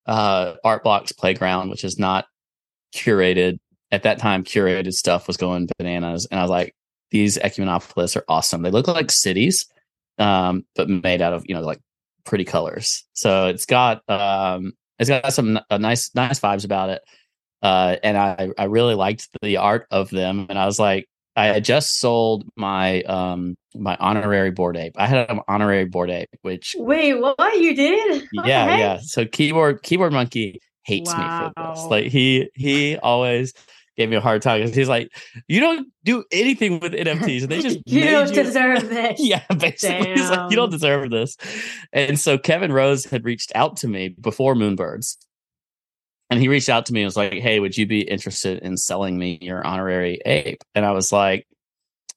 uh 0.06 0.56
Art 0.64 0.84
Block's 0.84 1.12
playground, 1.12 1.70
which 1.70 1.84
is 1.84 1.98
not 1.98 2.26
curated. 2.96 3.58
At 3.92 4.04
that 4.04 4.18
time, 4.18 4.44
curated 4.44 4.94
stuff 4.94 5.28
was 5.28 5.38
going 5.38 5.70
bananas. 5.78 6.28
And 6.32 6.40
I 6.40 6.44
was 6.44 6.50
like, 6.50 6.74
these 7.12 7.38
Ecumenopolis 7.38 8.16
are 8.16 8.26
awesome. 8.28 8.64
They 8.64 8.72
look 8.72 8.88
like 8.88 9.12
cities, 9.12 9.68
um, 10.18 10.66
but 10.76 10.90
made 10.90 11.22
out 11.22 11.34
of, 11.34 11.46
you 11.48 11.56
know, 11.56 11.62
like 11.62 11.80
pretty 12.26 12.44
colors. 12.44 13.06
So 13.14 13.48
it's 13.48 13.66
got 13.66 14.02
um 14.10 14.74
it's 15.00 15.10
got 15.10 15.32
some 15.34 15.60
uh, 15.70 15.78
nice 15.78 16.14
nice 16.16 16.40
vibes 16.40 16.66
about 16.66 16.90
it. 16.90 17.02
Uh 17.62 17.96
and 18.04 18.18
I 18.18 18.50
I 18.58 18.66
really 18.66 18.96
liked 18.96 19.30
the 19.42 19.58
art 19.58 19.88
of 19.92 20.10
them. 20.10 20.48
And 20.50 20.60
I 20.60 20.66
was 20.66 20.80
like, 20.80 21.08
I 21.36 21.48
had 21.48 21.64
just 21.64 22.00
sold 22.00 22.46
my 22.56 23.02
um 23.04 23.56
my 23.76 23.96
honorary 24.00 24.52
Bored 24.52 24.78
Ape. 24.78 24.94
I 24.98 25.06
had 25.06 25.30
an 25.30 25.42
honorary 25.48 25.86
Bored 25.86 26.10
Ape, 26.10 26.30
which 26.42 26.76
Wait, 26.78 27.14
what 27.14 27.38
you 27.60 27.76
did? 27.76 28.24
Yeah, 28.46 28.78
yeah. 28.78 29.00
So 29.02 29.26
keyboard 29.26 29.84
keyboard 29.84 30.12
monkey 30.12 30.60
hates 30.86 31.18
me 31.18 31.30
for 31.30 31.52
this. 31.58 31.88
Like 31.90 32.06
he 32.08 32.50
he 32.56 32.98
always 32.98 33.54
gave 33.98 34.10
me 34.10 34.16
a 34.18 34.22
hard 34.22 34.42
time 34.42 34.62
'cause 34.62 34.76
he's 34.76 34.90
like, 34.90 35.10
you 35.48 35.60
don't 35.62 35.88
do 36.04 36.24
anything 36.32 36.80
with 36.82 36.94
NFTs, 36.94 37.44
and 37.44 37.52
they 37.52 37.62
just 37.62 37.80
You 37.86 38.02
don't 38.12 38.34
deserve 38.34 38.90
this. 38.90 39.20
yeah, 39.22 39.44
basically, 39.58 40.14
he's 40.14 40.30
like, 40.30 40.50
you 40.50 40.56
don't 40.58 40.70
deserve 40.72 41.10
this. 41.12 41.38
And 41.94 42.20
so 42.20 42.38
Kevin 42.38 42.72
Rose 42.74 43.06
had 43.06 43.24
reached 43.24 43.52
out 43.56 43.78
to 43.78 43.88
me 43.88 44.10
before 44.10 44.54
Moonbirds. 44.56 45.16
And 46.32 46.40
he 46.42 46.48
reached 46.48 46.70
out 46.70 46.88
to 46.88 46.94
me 46.94 47.02
and 47.02 47.08
was 47.08 47.16
like, 47.16 47.34
Hey, 47.34 47.60
would 47.60 47.78
you 47.78 47.86
be 47.86 48.02
interested 48.02 48.60
in 48.64 48.78
selling 48.78 49.18
me 49.18 49.38
your 49.42 49.66
honorary 49.66 50.20
ape? 50.26 50.64
And 50.74 50.84
I 50.86 50.92
was 50.92 51.12
like, 51.12 51.48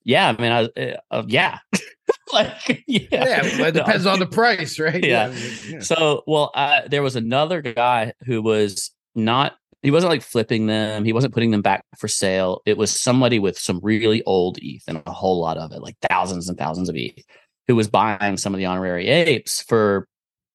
Yeah, 0.03 0.29
I 0.37 0.41
mean, 0.41 0.51
I, 0.53 0.81
uh, 0.81 0.97
uh, 1.11 1.23
yeah. 1.29 1.59
like, 2.33 2.85
yeah. 2.87 3.07
Yeah, 3.11 3.43
well, 3.43 3.67
it 3.69 3.75
No. 3.75 3.85
depends 3.85 4.07
on 4.07 4.19
the 4.19 4.27
price, 4.27 4.79
right? 4.79 5.03
Yeah. 5.05 5.35
yeah. 5.69 5.81
So, 5.81 6.23
well, 6.27 6.51
uh, 6.55 6.83
there 6.89 7.03
was 7.03 7.17
another 7.17 7.63
guy 7.63 8.13
who 8.25 8.43
was 8.43 8.91
not, 9.15 9.57
he 9.83 9.91
wasn't 9.91 10.11
like 10.11 10.23
flipping 10.23 10.67
them. 10.67 11.05
He 11.05 11.13
wasn't 11.13 11.33
putting 11.35 11.51
them 11.51 11.63
back 11.63 11.83
for 11.99 12.09
sale. 12.09 12.63
It 12.67 12.77
was 12.77 12.91
somebody 12.91 13.39
with 13.39 13.59
some 13.59 13.81
really 13.83 14.23
old 14.25 14.59
ETH 14.61 14.83
and 14.89 15.03
a 15.07 15.13
whole 15.13 15.41
lot 15.41 15.57
of 15.57 15.73
it, 15.73 15.81
like 15.83 15.97
thousands 16.09 16.49
and 16.49 16.59
thousands 16.59 16.89
of 16.89 16.97
ETH, 16.97 17.25
who 17.69 17.77
was 17.77 17.89
buying 17.89 18.37
some 18.37 18.55
of 18.55 18.59
the 18.59 18.67
honorary 18.67 19.07
apes 19.09 19.63
for, 19.63 20.07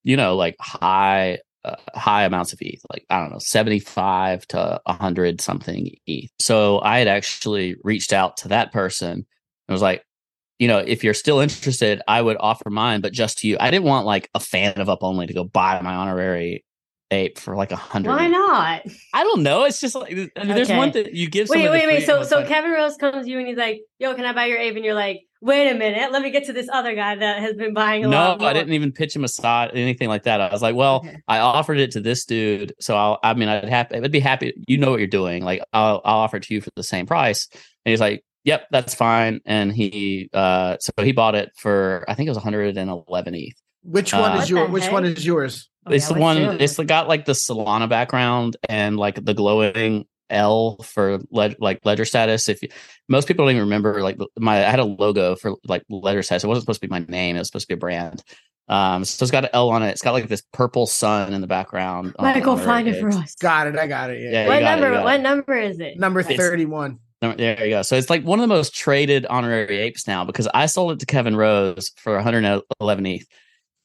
you 0.02 0.16
know, 0.16 0.36
like 0.36 0.56
high, 0.60 1.38
uh, 1.64 1.76
high 1.94 2.24
amounts 2.24 2.52
of 2.52 2.58
ETH, 2.60 2.82
like, 2.92 3.06
I 3.08 3.20
don't 3.20 3.30
know, 3.32 3.38
75 3.38 4.46
to 4.48 4.80
100 4.84 5.40
something 5.40 5.90
ETH. 6.06 6.30
So 6.38 6.80
I 6.82 6.98
had 6.98 7.08
actually 7.08 7.76
reached 7.82 8.12
out 8.12 8.36
to 8.38 8.48
that 8.48 8.72
person 8.72 9.10
and 9.12 9.26
was 9.72 9.80
like, 9.80 10.04
you 10.58 10.68
know, 10.68 10.78
if 10.78 11.02
you're 11.02 11.14
still 11.14 11.40
interested, 11.40 12.00
I 12.06 12.22
would 12.22 12.36
offer 12.38 12.70
mine, 12.70 13.00
but 13.00 13.12
just 13.12 13.38
to 13.38 13.48
you. 13.48 13.56
I 13.58 13.70
didn't 13.70 13.84
want 13.84 14.06
like 14.06 14.30
a 14.34 14.40
fan 14.40 14.80
of 14.80 14.88
Up 14.88 15.02
Only 15.02 15.26
to 15.26 15.34
go 15.34 15.44
buy 15.44 15.80
my 15.80 15.94
honorary 15.94 16.64
ape 17.10 17.38
for 17.38 17.54
like 17.56 17.70
a 17.70 17.76
hundred. 17.76 18.10
Why 18.10 18.28
not? 18.28 18.82
I 19.12 19.22
don't 19.22 19.42
know. 19.42 19.64
It's 19.64 19.80
just 19.80 19.94
like 19.94 20.12
I 20.12 20.14
mean, 20.14 20.30
there's 20.34 20.70
Okay. 20.70 20.76
one 20.78 20.90
that 20.92 21.12
you 21.14 21.28
give. 21.28 21.48
Wait, 21.48 21.68
wait, 21.68 21.86
wait. 21.86 22.06
So, 22.06 22.22
so 22.22 22.38
like- 22.38 22.48
Kevin 22.48 22.70
Rose 22.70 22.96
comes 22.96 23.26
to 23.26 23.30
you 23.30 23.38
and 23.38 23.46
he's 23.46 23.56
like, 23.58 23.82
"Yo, 23.98 24.14
can 24.14 24.24
I 24.24 24.32
buy 24.32 24.46
your 24.46 24.58
ape?" 24.58 24.74
And 24.76 24.84
you're 24.84 24.94
like, 24.94 25.20
"Wait 25.40 25.70
a 25.70 25.74
minute, 25.74 26.10
let 26.12 26.22
me 26.22 26.30
get 26.30 26.44
to 26.46 26.52
this 26.52 26.68
other 26.72 26.94
guy 26.94 27.14
that 27.16 27.40
has 27.40 27.54
been 27.56 27.74
buying 27.74 28.04
a 28.04 28.08
no, 28.08 28.16
lot." 28.16 28.42
I 28.42 28.52
didn't 28.52 28.72
even 28.72 28.90
pitch 28.90 29.14
him 29.14 29.22
a 29.24 29.28
side, 29.28 29.72
anything 29.74 30.08
like 30.08 30.22
that. 30.22 30.40
I 30.40 30.50
was 30.50 30.62
like, 30.62 30.74
well, 30.74 30.96
Okay. 31.04 31.16
I 31.28 31.38
offered 31.40 31.78
it 31.78 31.90
to 31.92 32.00
this 32.00 32.24
dude, 32.24 32.74
so 32.80 32.96
I'll, 32.96 33.18
I 33.22 33.34
mean, 33.34 33.48
I'd 33.48 33.68
have, 33.68 33.92
I'd 33.92 34.10
be 34.10 34.20
happy. 34.20 34.54
You 34.66 34.78
know 34.78 34.90
what 34.90 34.98
you're 35.00 35.06
doing. 35.06 35.44
Like, 35.44 35.62
I'll, 35.72 36.00
I'll 36.04 36.18
offer 36.18 36.38
it 36.38 36.44
to 36.44 36.54
you 36.54 36.60
for 36.62 36.70
the 36.74 36.82
same 36.82 37.06
price. 37.06 37.48
And 37.52 37.90
he's 37.92 38.00
like, 38.00 38.24
yep, 38.44 38.66
that's 38.70 38.94
fine. 38.94 39.40
And 39.44 39.72
he, 39.72 40.30
uh, 40.32 40.76
so 40.80 40.92
he 41.02 41.12
bought 41.12 41.34
it 41.34 41.50
for, 41.56 42.04
I 42.08 42.14
think 42.14 42.26
it 42.28 42.30
was 42.30 42.36
111 42.38 43.34
ETH. 43.34 43.52
Which 43.82 44.12
one 44.12 44.22
Uh, 44.32 44.34
is 44.34 44.38
What 44.40 44.48
your 44.50 44.66
the 44.66 44.72
which 44.72 44.88
one 44.90 45.04
is 45.04 45.26
yours? 45.26 45.68
Oh, 45.86 45.92
it's 45.92 46.08
yeah, 46.08 46.14
the 46.14 46.20
one. 46.20 46.36
yours? 46.38 46.56
It's 46.60 46.76
got 46.88 47.06
like 47.08 47.26
the 47.26 47.32
Solana 47.32 47.88
background 47.88 48.56
and 48.68 48.96
like 48.96 49.22
the 49.22 49.34
glowing 49.34 50.06
L 50.30 50.78
for 50.82 51.18
led, 51.30 51.56
like 51.60 51.80
ledger 51.84 52.06
status. 52.06 52.48
If 52.48 52.62
you, 52.62 52.70
most 53.10 53.28
people 53.28 53.44
don't 53.44 53.50
even 53.52 53.64
remember, 53.64 54.02
like 54.02 54.16
my 54.38 54.56
I 54.66 54.70
had 54.70 54.78
a 54.78 54.84
logo 54.84 55.36
for 55.36 55.56
like 55.66 55.82
ledger 55.90 56.22
status. 56.22 56.44
It 56.44 56.46
wasn't 56.46 56.62
supposed 56.62 56.80
to 56.80 56.88
be 56.88 56.90
my 56.90 57.00
name. 57.00 57.36
It 57.36 57.40
was 57.40 57.48
supposed 57.48 57.64
to 57.68 57.74
be 57.74 57.78
a 57.78 57.80
brand. 57.80 58.22
Um, 58.66 59.04
so 59.04 59.22
it's 59.22 59.30
got 59.30 59.44
an 59.44 59.50
L 59.52 59.68
on 59.68 59.82
it. 59.82 59.90
It's 59.90 60.00
got 60.00 60.12
like 60.12 60.28
this 60.28 60.42
purple 60.54 60.86
sun 60.86 61.34
in 61.34 61.42
the 61.42 61.46
background. 61.46 62.14
on 62.18 62.24
Michael, 62.24 62.56
the 62.56 62.64
find 62.64 62.88
it 62.88 62.98
for 62.98 63.10
us. 63.10 63.34
Got 63.34 63.66
it. 63.66 63.76
I 63.76 63.86
got 63.86 64.08
it. 64.08 64.22
Yeah. 64.22 64.30
Yeah, 64.30 64.48
What 64.48 64.60
got 64.60 64.78
it, 64.78 64.80
number? 64.80 65.02
what 65.04 65.20
it. 65.20 65.22
number 65.22 65.54
is 65.58 65.78
it? 65.80 65.98
Number 65.98 66.22
Like, 66.22 66.38
thirty-one. 66.38 67.00
There 67.32 67.64
you 67.64 67.70
go. 67.70 67.82
So 67.82 67.96
it's 67.96 68.10
like 68.10 68.22
one 68.24 68.38
of 68.38 68.42
the 68.42 68.54
most 68.54 68.74
traded 68.74 69.26
honorary 69.26 69.78
apes 69.78 70.06
now 70.06 70.24
because 70.24 70.48
I 70.54 70.66
sold 70.66 70.92
it 70.92 71.00
to 71.00 71.06
Kevin 71.06 71.36
Rose 71.36 71.90
for 71.96 72.14
111 72.14 73.06
ETH. 73.06 73.26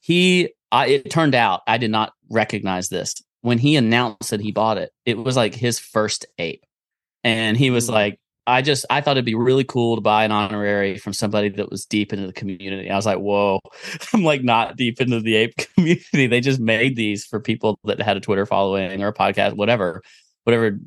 He, 0.01 0.50
I, 0.72 0.88
it 0.88 1.10
turned 1.12 1.36
out 1.36 1.62
I 1.67 1.77
did 1.77 1.91
not 1.91 2.13
recognize 2.29 2.89
this 2.89 3.15
when 3.41 3.58
he 3.58 3.75
announced 3.75 4.29
that 4.31 4.41
he 4.41 4.51
bought 4.51 4.77
it. 4.77 4.91
It 5.05 5.17
was 5.17 5.36
like 5.36 5.55
his 5.55 5.79
first 5.79 6.25
ape, 6.38 6.63
and 7.24 7.58
he 7.58 7.69
was 7.69 7.88
Mm. 7.89 7.93
like, 7.93 8.19
"I 8.48 8.62
just, 8.62 8.86
I 8.89 9.01
thought 9.01 9.17
it'd 9.17 9.25
be 9.25 9.36
really 9.36 9.63
cool 9.63 9.96
to 9.96 10.01
buy 10.01 10.24
an 10.25 10.31
honorary 10.31 10.98
from 10.98 11.13
somebody 11.13 11.50
that 11.50 11.69
was 11.69 11.86
deep 11.86 12.13
into 12.13 12.27
the 12.27 12.34
community." 12.34 12.89
I 12.89 12.96
was 12.96 13.05
like, 13.05 13.17
"Whoa, 13.19 13.60
I'm 14.13 14.24
like 14.24 14.43
not 14.43 14.77
deep 14.77 15.01
into 15.01 15.19
the 15.19 15.36
ape 15.36 15.55
community. 15.75 16.27
They 16.27 16.39
just 16.41 16.60
made 16.60 16.96
these 16.96 17.25
for 17.25 17.39
people 17.39 17.77
that 17.86 18.01
had 18.01 18.17
a 18.17 18.22
Twitter 18.22 18.46
following 18.46 19.01
or 19.03 19.08
a 19.10 19.13
podcast, 19.13 19.55
whatever, 19.55 20.01
whatever." 20.46 20.79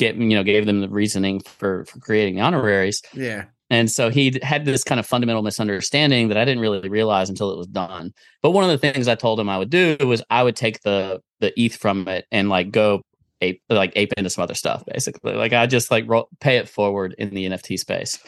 Get 0.00 0.16
you 0.16 0.30
know, 0.36 0.42
gave 0.42 0.64
them 0.66 0.80
the 0.80 0.88
reasoning 0.88 1.40
for 1.40 1.84
for 1.84 1.98
creating 2.00 2.36
the 2.36 2.40
honoraries. 2.40 3.02
Yeah. 3.14 3.44
And 3.68 3.88
so 3.88 4.08
he 4.10 4.36
had 4.42 4.64
this 4.64 4.82
kind 4.82 4.98
of 4.98 5.06
fundamental 5.06 5.42
misunderstanding 5.42 6.28
that 6.28 6.36
I 6.36 6.44
didn't 6.44 6.60
really 6.60 6.88
realize 6.88 7.28
until 7.30 7.52
it 7.52 7.58
was 7.58 7.68
done. 7.68 8.12
But 8.42 8.50
one 8.50 8.64
of 8.64 8.70
the 8.70 8.78
things 8.78 9.06
I 9.06 9.14
told 9.14 9.38
him 9.38 9.48
I 9.48 9.58
would 9.58 9.70
do 9.70 9.96
was 10.00 10.22
I 10.30 10.42
would 10.42 10.56
take 10.56 10.80
the 10.80 11.20
the 11.38 11.52
ETH 11.60 11.76
from 11.76 12.08
it 12.08 12.24
and 12.32 12.48
like 12.48 12.72
go 12.72 13.02
ape 13.42 13.62
like 13.70 13.92
ape 13.94 14.12
into 14.16 14.30
some 14.30 14.42
other 14.42 14.54
stuff, 14.54 14.82
basically. 14.92 15.34
Like 15.34 15.52
I 15.52 15.66
just 15.66 15.90
like 15.90 16.04
ro- 16.08 16.28
pay 16.40 16.56
it 16.56 16.68
forward 16.68 17.14
in 17.18 17.30
the 17.34 17.44
NFT 17.46 17.78
space. 17.78 18.18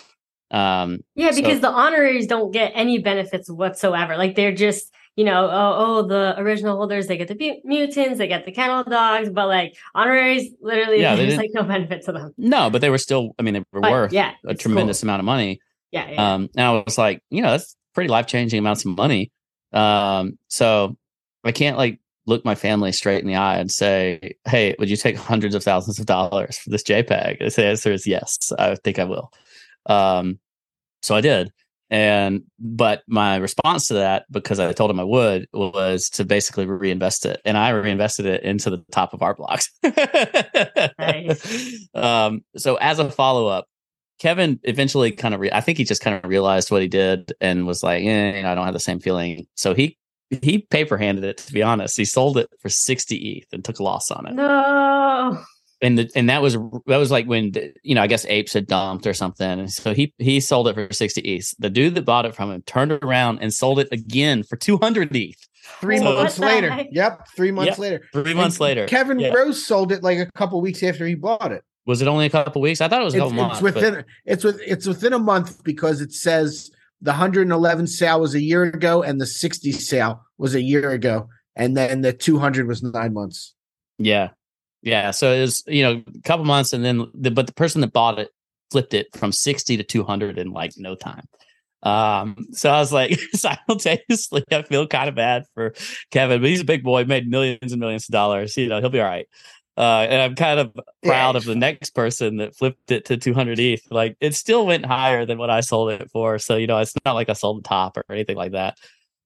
Um, 0.50 1.00
Yeah, 1.14 1.30
So- 1.30 1.42
because 1.42 1.60
the 1.60 1.70
honoraries 1.70 2.26
don't 2.26 2.52
get 2.52 2.72
any 2.74 2.98
benefits 2.98 3.50
whatsoever. 3.50 4.16
Like 4.16 4.36
they're 4.36 4.54
just, 4.54 4.92
you 5.16 5.24
know, 5.24 5.44
oh, 5.50 5.74
oh 5.76 6.02
the 6.02 6.34
original 6.38 6.76
holders 6.76 7.06
they 7.06 7.16
get 7.16 7.28
the 7.28 7.60
mutants, 7.64 8.18
they 8.18 8.28
get 8.28 8.44
the 8.44 8.52
kennel 8.52 8.84
dogs, 8.84 9.28
but 9.30 9.46
like 9.48 9.74
honoraries, 9.94 10.50
literally, 10.60 11.00
Yeah, 11.00 11.16
there's 11.16 11.36
like 11.36 11.50
no 11.52 11.62
benefit 11.64 12.04
to 12.06 12.12
them. 12.12 12.34
no, 12.38 12.70
but 12.70 12.80
they 12.80 12.90
were 12.90 12.98
still. 12.98 13.34
I 13.38 13.42
mean, 13.42 13.54
they 13.54 13.64
were 13.72 13.80
But, 13.80 13.90
worth 13.90 14.12
yeah, 14.12 14.32
a 14.46 14.54
tremendous 14.54 15.00
cool. 15.00 15.08
amount 15.08 15.20
of 15.20 15.26
money. 15.26 15.60
Yeah, 15.90 16.10
yeah. 16.10 16.34
Um, 16.34 16.48
and 16.56 16.66
I 16.66 16.82
was 16.86 16.96
like, 16.96 17.22
you 17.30 17.42
know, 17.42 17.50
that's 17.50 17.76
pretty 17.94 18.08
life 18.08 18.26
changing 18.26 18.58
amounts 18.58 18.84
of 18.84 18.96
money. 18.96 19.30
Um, 19.72 20.38
so 20.48 20.96
I 21.44 21.52
can't 21.52 21.76
like 21.76 22.00
look 22.26 22.44
my 22.44 22.54
family 22.54 22.92
straight 22.92 23.20
in 23.20 23.26
the 23.26 23.34
eye 23.34 23.58
and 23.58 23.70
say, 23.70 24.36
Hey, 24.46 24.74
would 24.78 24.88
you 24.88 24.96
take 24.96 25.16
hundreds 25.16 25.54
of 25.54 25.62
thousands 25.62 25.98
of 25.98 26.06
dollars 26.06 26.56
for 26.58 26.70
this 26.70 26.82
JPEG? 26.82 27.54
The 27.54 27.66
answer 27.66 27.92
is 27.92 28.06
yes, 28.06 28.52
I 28.58 28.76
think 28.76 28.98
I 28.98 29.04
will. 29.04 29.30
Um, 29.86 30.38
so 31.02 31.14
I 31.14 31.20
did. 31.20 31.52
And 31.92 32.44
but 32.58 33.02
my 33.06 33.36
response 33.36 33.88
to 33.88 33.94
that, 33.94 34.24
because 34.30 34.58
I 34.58 34.72
told 34.72 34.90
him 34.90 34.98
I 34.98 35.04
would, 35.04 35.46
was 35.52 36.08
to 36.10 36.24
basically 36.24 36.64
reinvest 36.64 37.26
it. 37.26 37.42
And 37.44 37.58
I 37.58 37.68
reinvested 37.68 38.24
it 38.24 38.42
into 38.44 38.70
the 38.70 38.82
top 38.90 39.12
of 39.12 39.20
our 39.20 39.34
blocks. 39.34 39.68
Nice. 40.98 41.86
um, 41.94 42.44
so 42.56 42.76
as 42.76 42.98
a 42.98 43.10
follow-up, 43.10 43.66
Kevin 44.20 44.58
eventually 44.62 45.12
kind 45.12 45.34
of, 45.34 45.40
re- 45.40 45.52
I 45.52 45.60
think 45.60 45.76
he 45.76 45.84
just 45.84 46.00
kind 46.00 46.16
of 46.16 46.26
realized 46.30 46.70
what 46.70 46.80
he 46.80 46.88
did 46.88 47.34
and 47.42 47.66
was 47.66 47.82
like, 47.82 48.02
eh, 48.02 48.36
you 48.36 48.42
know, 48.42 48.50
I 48.50 48.54
don't 48.54 48.64
have 48.64 48.72
the 48.72 48.80
same 48.80 48.98
feeling. 48.98 49.46
So 49.54 49.74
he 49.74 49.98
he 50.40 50.60
paper 50.60 50.96
handed 50.96 51.24
it. 51.24 51.36
To 51.36 51.52
be 51.52 51.62
honest, 51.62 51.98
he 51.98 52.06
sold 52.06 52.38
it 52.38 52.48
for 52.58 52.70
sixty 52.70 53.16
ETH 53.16 53.52
and 53.52 53.62
took 53.62 53.80
a 53.80 53.82
loss 53.82 54.10
on 54.10 54.26
it. 54.26 54.32
no. 54.32 55.44
And 55.82 55.98
the, 55.98 56.10
and 56.14 56.30
that 56.30 56.40
was 56.42 56.54
that 56.86 56.96
was 56.96 57.10
like 57.10 57.26
when 57.26 57.50
the- 57.52 57.72
you 57.82 57.94
know 57.94 58.02
I 58.02 58.06
guess 58.06 58.24
apes 58.26 58.52
had 58.52 58.66
dumped 58.68 59.06
or 59.06 59.12
something. 59.14 59.46
And 59.60 59.70
so 59.72 59.92
he 59.92 60.14
he 60.18 60.38
sold 60.40 60.68
it 60.68 60.74
for 60.74 60.92
sixty 60.92 61.20
ETH. 61.22 61.52
The 61.58 61.68
dude 61.70 61.94
that 61.96 62.04
bought 62.04 62.24
it 62.24 62.34
from 62.34 62.50
him 62.52 62.62
turned 62.62 62.92
around 62.92 63.40
and 63.40 63.52
sold 63.52 63.78
it 63.80 63.88
again 63.92 64.44
for 64.44 64.56
two 64.56 64.78
hundred 64.78 65.14
ETH. 65.14 65.36
Three 65.80 65.98
So- 65.98 66.04
months 66.04 66.38
later. 66.38 66.70
heck? 66.70 66.88
Yep. 66.92 67.26
Three 67.36 67.50
months 67.50 67.70
Yep, 67.70 67.78
later. 67.78 68.00
Three 68.12 68.30
And 68.30 68.36
months 68.36 68.60
later, 68.60 68.86
Kevin 68.86 69.18
Yeah. 69.18 69.32
Rose 69.32 69.64
sold 69.66 69.90
it 69.92 70.02
like 70.02 70.18
a 70.18 70.26
couple 70.36 70.60
weeks 70.60 70.82
after 70.82 71.06
he 71.06 71.14
bought 71.16 71.50
it. 71.52 71.62
was 71.84 72.00
it 72.00 72.06
only 72.06 72.26
a 72.26 72.30
couple 72.30 72.62
weeks? 72.62 72.80
I 72.80 72.86
thought 72.88 73.00
it 73.02 73.04
was 73.04 73.14
a 73.14 73.16
It's, 73.18 73.24
couple 73.24 73.36
months. 73.42 73.60
it's 73.60 73.62
but- 73.62 73.74
within 73.74 74.04
it's 74.24 74.44
with 74.44 74.60
it's 74.64 74.86
within 74.86 75.12
a 75.12 75.18
month 75.18 75.64
because 75.64 76.00
it 76.00 76.12
says 76.12 76.70
the 77.00 77.10
111 77.10 77.88
sale 77.88 78.20
was 78.20 78.34
a 78.36 78.40
year 78.40 78.62
ago 78.62 79.02
and 79.02 79.20
the 79.20 79.26
60 79.26 79.72
sale 79.72 80.22
was 80.38 80.54
a 80.54 80.62
year 80.62 80.90
ago 80.90 81.28
and 81.56 81.76
then 81.76 82.02
the 82.02 82.12
200 82.12 82.68
was 82.68 82.84
nine 82.84 83.12
months. 83.12 83.54
Yeah. 83.98 84.28
Yeah. 84.82 85.12
So 85.12 85.32
it 85.32 85.40
was, 85.40 85.62
you 85.66 85.82
know, 85.82 86.02
a 86.14 86.22
couple 86.22 86.44
months 86.44 86.72
and 86.72 86.84
then 86.84 87.08
the 87.14 87.30
but 87.30 87.46
the 87.46 87.52
person 87.52 87.80
that 87.82 87.92
bought 87.92 88.18
it 88.18 88.30
flipped 88.70 88.94
it 88.94 89.08
from 89.16 89.32
60 89.32 89.76
to 89.76 89.82
200 89.84 90.38
in 90.38 90.50
like 90.50 90.72
no 90.76 90.94
time. 90.94 91.26
Um, 91.82 92.36
so 92.52 92.70
I 92.70 92.78
was 92.78 92.92
like 92.92 93.18
simultaneously, 93.34 94.44
I 94.50 94.62
feel 94.62 94.86
kind 94.86 95.08
of 95.08 95.14
bad 95.14 95.44
for 95.54 95.74
Kevin, 96.10 96.40
but 96.40 96.48
he's 96.48 96.60
a 96.60 96.64
big 96.64 96.82
boy, 96.84 97.04
made 97.04 97.28
millions 97.28 97.72
and 97.72 97.80
millions 97.80 98.08
of 98.08 98.12
dollars. 98.12 98.56
You 98.56 98.68
know, 98.68 98.80
he'll 98.80 98.88
be 98.90 99.00
all 99.00 99.06
right. 99.06 99.26
Uh, 99.76 100.06
and 100.08 100.20
I'm 100.20 100.34
kind 100.34 100.60
of 100.60 100.72
proud 101.02 101.34
Yeah. 101.34 101.38
of 101.38 101.44
the 101.44 101.54
next 101.56 101.90
person 101.94 102.36
that 102.36 102.54
flipped 102.54 102.90
it 102.90 103.06
to 103.06 103.16
200 103.16 103.58
ETH. 103.58 103.82
Like 103.90 104.16
it 104.20 104.34
still 104.34 104.66
went 104.66 104.84
higher 104.86 105.24
than 105.26 105.38
what 105.38 105.50
I 105.50 105.60
sold 105.60 105.90
it 105.92 106.10
for. 106.10 106.38
So, 106.38 106.56
you 106.56 106.66
know, 106.66 106.78
it's 106.78 106.94
not 107.06 107.14
like 107.14 107.28
I 107.30 107.32
sold 107.32 107.64
the 107.64 107.68
top 107.68 107.96
or 107.96 108.04
anything 108.10 108.36
like 108.36 108.52
that. 108.52 108.76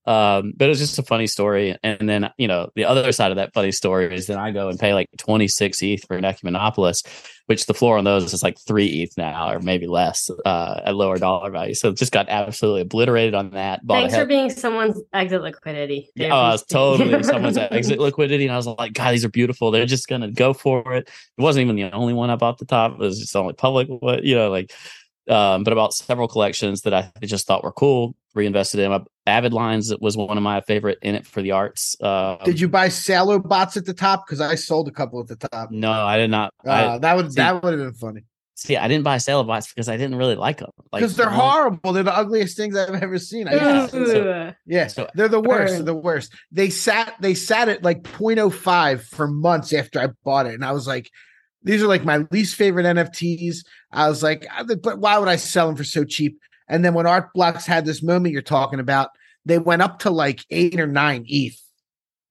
Um, 0.07 0.53
but 0.57 0.67
it 0.67 0.69
was 0.69 0.79
just 0.79 0.99
a 0.99 1.03
funny 1.03 1.27
story. 1.27 1.77
And 1.83 2.09
then, 2.09 2.31
you 2.39 2.47
know, 2.47 2.71
the 2.77 2.85
other 2.85 3.11
side 3.11 3.33
of 3.33 3.37
that 3.37 3.53
funny 3.53 3.73
story 3.73 4.15
is 4.15 4.27
then 4.27 4.39
I 4.39 4.53
go 4.53 4.69
and 4.69 4.79
pay 4.79 4.95
like 4.95 5.09
26 5.19 5.83
ETH 5.83 6.07
for 6.07 6.17
an 6.17 6.23
Ecumenopolis, 6.23 7.03
which 7.47 7.67
the 7.67 7.75
floor 7.75 7.99
on 7.99 8.05
those 8.05 8.33
is 8.33 8.43
like 8.43 8.57
three 8.59 9.03
ETH 9.03 9.17
now, 9.17 9.51
or 9.51 9.59
maybe 9.59 9.89
less, 9.89 10.31
uh, 10.45 10.81
at 10.85 10.95
lower 10.95 11.19
dollar 11.19 11.51
value. 11.51 11.75
So 11.75 11.89
it 11.89 11.97
just 11.97 12.13
got 12.13 12.29
absolutely 12.29 12.83
obliterated 12.83 13.35
on 13.35 13.51
that. 13.51 13.81
Thanks 13.89 14.15
for 14.15 14.27
being 14.27 14.49
someone's 14.51 15.01
exit 15.13 15.43
liquidity. 15.43 16.09
yeah, 16.15 16.33
oh, 16.33 16.37
I 16.37 16.51
was 16.53 16.65
totally 16.65 17.23
someone's 17.25 17.59
exit 17.59 17.99
liquidity, 17.99 18.45
and 18.45 18.53
I 18.53 18.57
was 18.57 18.67
like, 18.69 18.93
God, 18.93 19.13
these 19.13 19.25
are 19.25 19.31
beautiful. 19.31 19.73
They're 19.73 19.87
just 19.87 20.07
gonna 20.07 20.31
go 20.31 20.53
for 20.53 20.95
it. 20.95 21.09
It 21.37 21.43
wasn't 21.43 21.65
even 21.65 21.77
the 21.77 21.91
only 21.91 22.15
one 22.15 22.31
I 22.31 22.37
bought 22.37 22.59
the 22.59 22.65
top. 22.65 22.93
It 22.93 22.99
was 22.99 23.19
just 23.19 23.33
the 23.33 23.41
only 23.41 23.55
public, 23.55 23.89
what 23.89 24.23
you 24.23 24.37
know, 24.37 24.51
like. 24.51 24.73
Um, 25.29 25.65
but 25.65 25.73
about 25.73 25.93
several 25.93 26.29
collections 26.29 26.83
that 26.83 26.95
I 26.95 27.11
just 27.23 27.49
thought 27.49 27.65
were 27.65 27.73
cool, 27.73 28.15
reinvested 28.37 28.81
in. 28.81 29.05
Avid 29.27 29.53
Lines 29.53 29.93
was 30.01 30.17
one 30.17 30.37
of 30.37 30.43
my 30.43 30.61
favorite 30.61 30.99
in 31.03 31.15
it 31.17 31.27
for 31.27 31.43
the 31.43 31.51
arts. 31.53 31.97
Um, 32.01 32.39
Did 32.45 32.61
you 32.61 32.69
buy 32.69 32.89
Salo 32.89 33.39
bots 33.41 33.77
at 33.77 33.85
the 33.87 33.95
top? 33.95 34.27
Because 34.27 34.41
I 34.41 34.55
sold 34.55 34.87
a 34.87 34.93
couple 34.93 35.19
at 35.21 35.27
the 35.27 35.37
top. 35.49 35.71
No, 35.73 35.91
I 35.91 36.17
did 36.19 36.31
not. 36.31 36.53
Uh, 36.65 36.71
I, 36.71 36.99
that 36.99 37.17
would 37.17 37.33
see- 37.33 37.37
that 37.37 37.63
would 37.63 37.73
have 37.73 37.81
been 37.83 37.95
funny. 37.95 38.21
see, 38.55 38.77
I 38.77 38.87
didn't 38.89 39.03
buy 39.05 39.19
sale 39.19 39.43
bots 39.43 39.69
because 39.73 39.89
I 39.89 39.97
didn't 39.97 40.15
really 40.17 40.37
like 40.37 40.59
them. 40.59 40.71
Like 40.93 41.01
Because 41.01 41.17
they're 41.17 41.27
the 41.27 41.33
horrible. 41.33 41.93
They're 41.93 42.03
the 42.05 42.17
ugliest 42.17 42.57
things 42.57 42.77
I've 42.77 43.03
ever 43.03 43.19
seen. 43.19 43.49
I 43.49 43.55
Yeah, 43.55 43.87
so- 43.89 44.53
Yeah, 44.67 44.87
So- 44.87 45.09
they're 45.15 45.29
the 45.29 45.41
worst. 45.41 45.75
They're 45.75 45.83
the 45.83 45.95
worst. 45.95 46.33
They 46.53 46.71
sat 46.71 47.15
they 47.21 47.35
sat 47.35 47.69
at 47.69 47.83
like 47.83 48.03
0.05 48.05 49.03
for 49.03 49.27
months 49.27 49.73
after 49.73 49.99
I 50.01 50.09
bought 50.25 50.47
it, 50.47 50.55
and 50.55 50.65
I 50.65 50.73
was 50.73 50.87
like, 50.87 51.11
these 51.63 51.83
are 51.83 51.89
like 51.89 52.05
my 52.05 52.25
least 52.31 52.55
favorite 52.55 52.87
NFTs. 52.87 53.57
I 53.91 54.09
was 54.09 54.23
like, 54.23 54.47
but 54.83 55.01
why 55.01 55.19
would 55.19 55.29
I 55.29 55.37
sell 55.37 55.67
them 55.67 55.75
for 55.77 55.85
so 55.85 56.05
cheap? 56.05 56.39
And 56.69 56.85
then 56.85 56.95
when 56.95 57.07
Art 57.07 57.33
Blocks 57.35 57.67
had 57.67 57.85
this 57.85 58.03
moment 58.03 58.33
you're 58.33 58.43
talking 58.43 58.81
about, 58.81 59.11
they 59.45 59.59
went 59.59 59.83
up 59.83 60.01
to 60.01 60.11
like 60.11 60.45
eight 60.51 60.79
or 60.81 60.87
nine 60.87 61.25
ETH, 61.29 61.61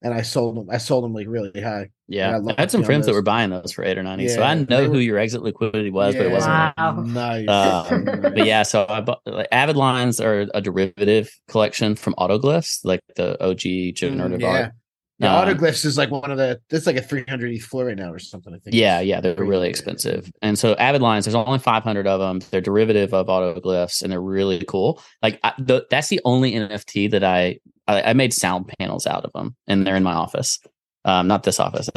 and 0.01 0.13
I 0.13 0.21
sold 0.21 0.57
them. 0.57 0.67
I 0.69 0.77
sold 0.77 1.03
them 1.03 1.13
like 1.13 1.27
really 1.27 1.61
high. 1.61 1.89
Yeah, 2.07 2.37
I 2.37 2.51
I, 2.51 2.55
had 2.61 2.69
some 2.71 2.81
the 2.81 2.85
friends 2.85 3.07
that 3.07 3.13
were 3.13 3.21
buying 3.23 3.49
those 3.49 3.71
for 3.71 3.83
eight 3.83 3.97
or 3.97 4.03
nine. 4.03 4.19
so 4.29 4.41
Yeah, 4.41 4.49
I 4.49 4.53
know 4.53 4.65
they 4.65 4.85
who 4.85 4.99
your 4.99 5.17
exit 5.17 5.41
liquidity 5.41 5.89
was, 5.89 6.13
but 6.15 6.25
it 6.25 6.31
wasn't. 6.31 6.53
Wow. 6.77 7.03
nice. 7.07 7.47
Um, 7.47 8.03
but 8.03 8.45
yeah, 8.45 8.63
so 8.63 8.85
I 8.87 9.01
bought 9.01 9.21
like, 9.25 9.47
Avid 9.51 9.75
lines 9.75 10.19
are 10.19 10.45
a 10.53 10.61
derivative 10.61 11.31
collection 11.47 11.95
from 11.95 12.13
Autoglyphs, 12.15 12.81
like 12.83 12.99
the 13.15 13.43
OG 13.43 13.95
generative 13.95 14.39
Mm, 14.39 14.41
yeah. 14.41 14.47
art. 14.47 14.71
Yeah, 15.19 15.37
Um, 15.37 15.47
Autoglyphs 15.47 15.85
is 15.85 15.97
like 15.97 16.11
one 16.11 16.29
of 16.29 16.37
the. 16.37 16.59
That's 16.69 16.85
like 16.85 16.97
a 16.97 17.01
300 17.01 17.51
ETH 17.51 17.63
floor 17.63 17.85
right 17.85 17.97
now 17.97 18.11
or 18.11 18.19
something. 18.19 18.53
I 18.53 18.57
think. 18.57 18.75
Yeah, 18.75 18.99
yeah, 18.99 19.21
they're 19.21 19.35
really 19.35 19.69
expensive. 19.69 20.29
And 20.41 20.59
so 20.59 20.73
Avid 20.75 21.01
lines, 21.01 21.25
there's 21.25 21.35
only 21.35 21.59
500 21.59 22.05
of 22.05 22.19
them. 22.19 22.41
They're 22.51 22.61
derivative 22.61 23.13
of 23.13 23.27
autoglyphs, 23.27 24.01
and 24.01 24.11
they're 24.11 24.21
really 24.21 24.63
cool. 24.67 25.01
Like 25.21 25.39
I, 25.43 25.53
the, 25.57 25.85
that's 25.89 26.09
the 26.09 26.19
only 26.25 26.53
NFT 26.53 27.11
that 27.11 27.23
I, 27.23 27.59
I 27.87 28.01
I 28.01 28.13
made 28.13 28.33
sound 28.33 28.69
panels 28.79 29.07
out 29.07 29.23
of 29.23 29.31
them, 29.33 29.55
and 29.67 29.87
they're 29.87 29.95
in 29.95 30.03
my 30.03 30.13
office. 30.13 30.59
Um, 31.05 31.27
not 31.27 31.43
this 31.43 31.59
office, 31.59 31.89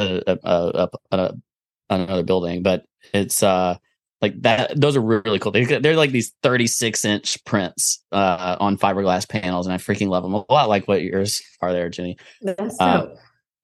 another 1.89 2.23
building, 2.23 2.63
but 2.63 2.85
it's 3.13 3.43
uh 3.43 3.75
like 4.21 4.41
that. 4.41 4.79
Those 4.79 4.97
are 4.97 5.01
really 5.01 5.39
cool. 5.39 5.51
They, 5.51 5.65
they're 5.65 5.95
like 5.95 6.11
these 6.11 6.33
36 6.43 7.05
inch 7.05 7.43
prints 7.45 8.03
uh 8.11 8.57
on 8.59 8.77
fiberglass 8.77 9.27
panels, 9.27 9.65
and 9.65 9.73
I 9.73 9.77
freaking 9.77 10.07
love 10.09 10.23
them 10.23 10.33
a 10.33 10.45
lot. 10.51 10.69
Like 10.69 10.87
what 10.87 11.01
yours 11.01 11.41
are 11.61 11.73
there, 11.73 11.89
Jenny. 11.89 12.17
Uh. 12.79 13.07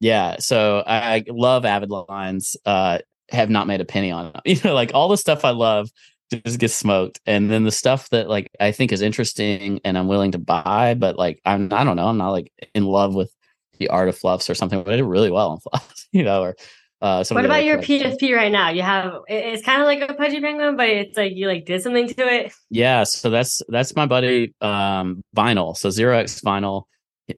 Yeah, 0.01 0.35
so 0.39 0.83
I, 0.85 1.15
I 1.15 1.23
love 1.29 1.65
Avid 1.65 1.89
Lines. 1.89 2.57
Uh, 2.65 2.99
have 3.29 3.49
not 3.49 3.67
made 3.67 3.81
a 3.81 3.85
penny 3.85 4.11
on 4.11 4.27
it. 4.27 4.41
You 4.45 4.69
know, 4.69 4.73
like 4.75 4.91
all 4.93 5.09
the 5.09 5.17
stuff 5.17 5.45
I 5.45 5.51
love 5.51 5.89
just 6.31 6.59
gets 6.59 6.75
smoked, 6.75 7.19
and 7.25 7.49
then 7.49 7.63
the 7.63 7.71
stuff 7.71 8.09
that 8.09 8.29
like 8.29 8.49
I 8.59 8.71
think 8.71 8.91
is 8.91 9.01
interesting 9.01 9.79
and 9.83 9.97
I'm 9.97 10.07
willing 10.07 10.31
to 10.33 10.37
buy, 10.37 10.95
but 10.95 11.17
like 11.17 11.41
I'm 11.45 11.71
I 11.73 11.83
don't 11.83 11.95
know, 11.95 12.07
I'm 12.07 12.17
not 12.17 12.31
like 12.31 12.51
in 12.73 12.85
love 12.85 13.15
with 13.15 13.33
the 13.79 13.89
art 13.89 14.09
of 14.09 14.17
fluffs 14.17 14.49
or 14.49 14.55
something. 14.55 14.81
But 14.83 14.93
I 14.93 14.97
did 14.97 15.05
really 15.05 15.31
well 15.31 15.53
in 15.53 15.59
fluffs, 15.71 16.07
you 16.11 16.23
know. 16.23 16.41
Or 16.41 16.55
uh, 17.01 17.23
What 17.29 17.45
about 17.45 17.65
your 17.65 17.81
collections. 17.81 18.17
PFP 18.17 18.35
right 18.35 18.51
now? 18.51 18.69
You 18.69 18.81
have 18.81 19.13
it's 19.27 19.63
kind 19.63 19.81
of 19.81 19.85
like 19.85 20.09
a 20.09 20.13
pudgy 20.13 20.39
penguin, 20.39 20.77
but 20.77 20.87
it's 20.87 21.17
like 21.17 21.33
you 21.35 21.47
like 21.47 21.65
did 21.65 21.81
something 21.81 22.07
to 22.07 22.27
it. 22.27 22.53
Yeah, 22.69 23.03
so 23.03 23.29
that's 23.29 23.61
that's 23.67 23.95
my 23.95 24.05
buddy 24.05 24.53
um 24.61 25.21
Vinyl. 25.35 25.75
So 25.75 25.89
Zero 25.89 26.17
X 26.17 26.41
Vinyl. 26.41 26.83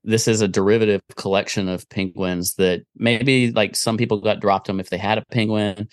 This 0.04 0.28
is 0.28 0.42
a 0.42 0.48
derivative 0.48 1.02
collection 1.16 1.70
of 1.70 1.88
penguins 1.90 2.56
that 2.56 2.82
maybe 2.98 3.52
like 3.52 3.76
some 3.76 3.98
people 3.98 4.20
got 4.20 4.42
dropped 4.42 4.68
them 4.68 4.80
if 4.80 4.90
they 4.90 4.98
had 4.98 5.18
a 5.18 5.24
penguin. 5.32 5.88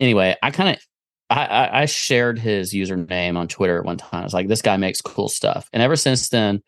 Anyway, 0.00 0.36
I 0.42 0.50
kind 0.50 0.70
of 0.70 0.82
I, 1.30 1.46
I 1.46 1.82
I 1.82 1.84
shared 1.86 2.38
his 2.38 2.74
username 2.74 3.36
on 3.36 3.48
Twitter 3.48 3.78
at 3.78 3.84
one 3.84 3.96
time. 3.96 4.20
I 4.20 4.24
was 4.24 4.34
like, 4.34 4.48
this 4.48 4.62
guy 4.62 4.76
makes 4.76 5.00
cool 5.00 5.28
stuff, 5.28 5.68
and 5.72 5.82
ever 5.82 5.96
since 5.96 6.28
then, 6.28 6.60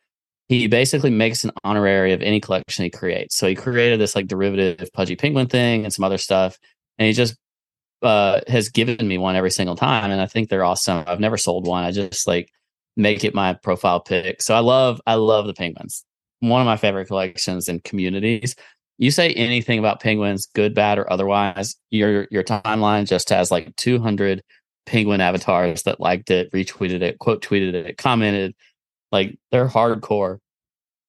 he 0.49 0.67
basically 0.67 1.11
makes 1.11 1.45
an 1.45 1.51
honorary 1.63 2.13
of 2.13 2.23
any 2.23 2.41
collection 2.41 2.85
he 2.85 2.91
creates. 2.91 3.37
So 3.37 3.47
he 3.47 3.55
created 3.55 4.01
this 4.01 4.17
like 4.17 4.27
derivative 4.27 4.91
pudgy 4.93 5.15
penguin 5.17 5.47
thing 5.47 5.85
and 5.85 5.93
some 5.93 6.05
other 6.05 6.19
stuff, 6.19 6.59
and 6.99 7.07
he 7.07 7.13
just 7.13 7.37
uh 8.03 8.41
has 8.47 8.69
given 8.69 9.09
me 9.09 9.19
one 9.19 9.35
every 9.35 9.51
single 9.51 9.75
time 9.75 10.11
and 10.11 10.21
i 10.21 10.27
think 10.27 10.49
they're 10.49 10.65
awesome 10.65 11.03
i've 11.09 11.19
never 11.19 11.37
sold 11.37 11.67
one 11.67 11.83
i 11.83 11.91
just 11.91 12.29
like 12.29 12.49
make 12.97 13.25
it 13.25 13.35
my 13.35 13.55
profile 13.55 14.01
pick. 14.01 14.41
so 14.41 14.55
i 14.55 14.61
love 14.61 15.01
i 15.07 15.15
love 15.15 15.47
the 15.47 15.55
penguins 15.55 16.05
one 16.41 16.61
of 16.61 16.67
my 16.67 16.77
favorite 16.77 17.07
collections 17.07 17.69
and 17.69 17.83
communities 17.83 18.55
you 18.99 19.11
say 19.11 19.33
anything 19.35 19.81
about 19.81 20.01
penguins 20.01 20.47
good 20.55 20.75
bad 20.75 20.99
or 20.99 21.13
otherwise 21.13 21.75
your 21.91 22.29
your 22.31 22.45
timeline 22.45 23.05
just 23.07 23.31
has 23.31 23.51
like 23.51 23.75
200 23.77 24.43
penguin 24.87 25.21
avatars 25.21 25.83
that 25.83 25.99
liked 25.99 26.31
it 26.31 26.53
retweeted 26.53 27.03
it 27.03 27.19
quote 27.19 27.43
tweeted 27.43 27.75
it 27.75 27.99
commented 27.99 28.55
like 29.13 29.39
they're 29.51 29.69
hardcore 29.69 30.39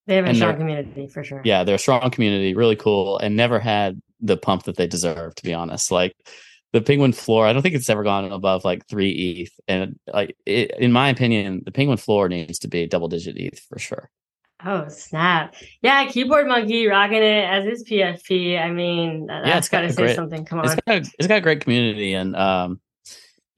They 0.07 0.15
have 0.15 0.25
a 0.25 0.29
And 0.29 0.37
strong 0.37 0.57
community 0.57 1.07
for 1.07 1.23
sure. 1.23 1.41
yeah, 1.45 1.63
they're 1.63 1.75
a 1.75 1.79
strong 1.79 2.09
community, 2.11 2.53
really 2.55 2.75
cool, 2.75 3.17
and 3.19 3.35
never 3.35 3.59
had 3.59 4.01
the 4.19 4.37
pump 4.37 4.63
that 4.63 4.75
they 4.77 4.87
deserve. 4.87 5.35
To 5.35 5.43
be 5.43 5.53
honest, 5.53 5.91
like 5.91 6.13
the 6.73 6.81
penguin 6.81 7.13
floor, 7.13 7.45
I 7.47 7.53
don't 7.53 7.61
think 7.61 7.75
it's 7.75 7.89
ever 7.89 8.03
gone 8.03 8.31
above 8.31 8.63
like 8.65 8.85
three 8.87 9.11
ETH, 9.11 9.51
and 9.67 9.97
like 10.13 10.35
it, 10.45 10.71
in 10.79 10.91
my 10.91 11.09
opinion, 11.09 11.61
the 11.65 11.71
penguin 11.71 11.97
floor 11.97 12.27
needs 12.29 12.59
to 12.59 12.67
be 12.67 12.85
double 12.87 13.07
digit 13.07 13.37
ETH 13.37 13.59
for 13.59 13.79
sure. 13.79 14.09
Oh 14.65 14.87
snap! 14.89 15.55
Yeah, 15.81 16.05
keyboard 16.07 16.45
monkey 16.47 16.85
rocking 16.87 17.23
it 17.23 17.45
as 17.45 17.63
his 17.65 17.83
PFP. 17.85 18.59
I 18.59 18.69
mean, 18.71 19.27
Yeah, 19.29 19.41
that's 19.43 19.67
it's 19.67 19.69
got 19.69 19.81
to 19.81 19.93
say 19.93 20.03
great- 20.03 20.15
something. 20.15 20.43
Come 20.43 20.59
It's 20.59 20.71
on. 20.71 20.79
got 20.85 20.95
a, 20.97 21.11
it's 21.17 21.27
got 21.27 21.37
a 21.37 21.41
great 21.41 21.61
community, 21.61 22.13
and 22.13 22.35
um, 22.35 22.81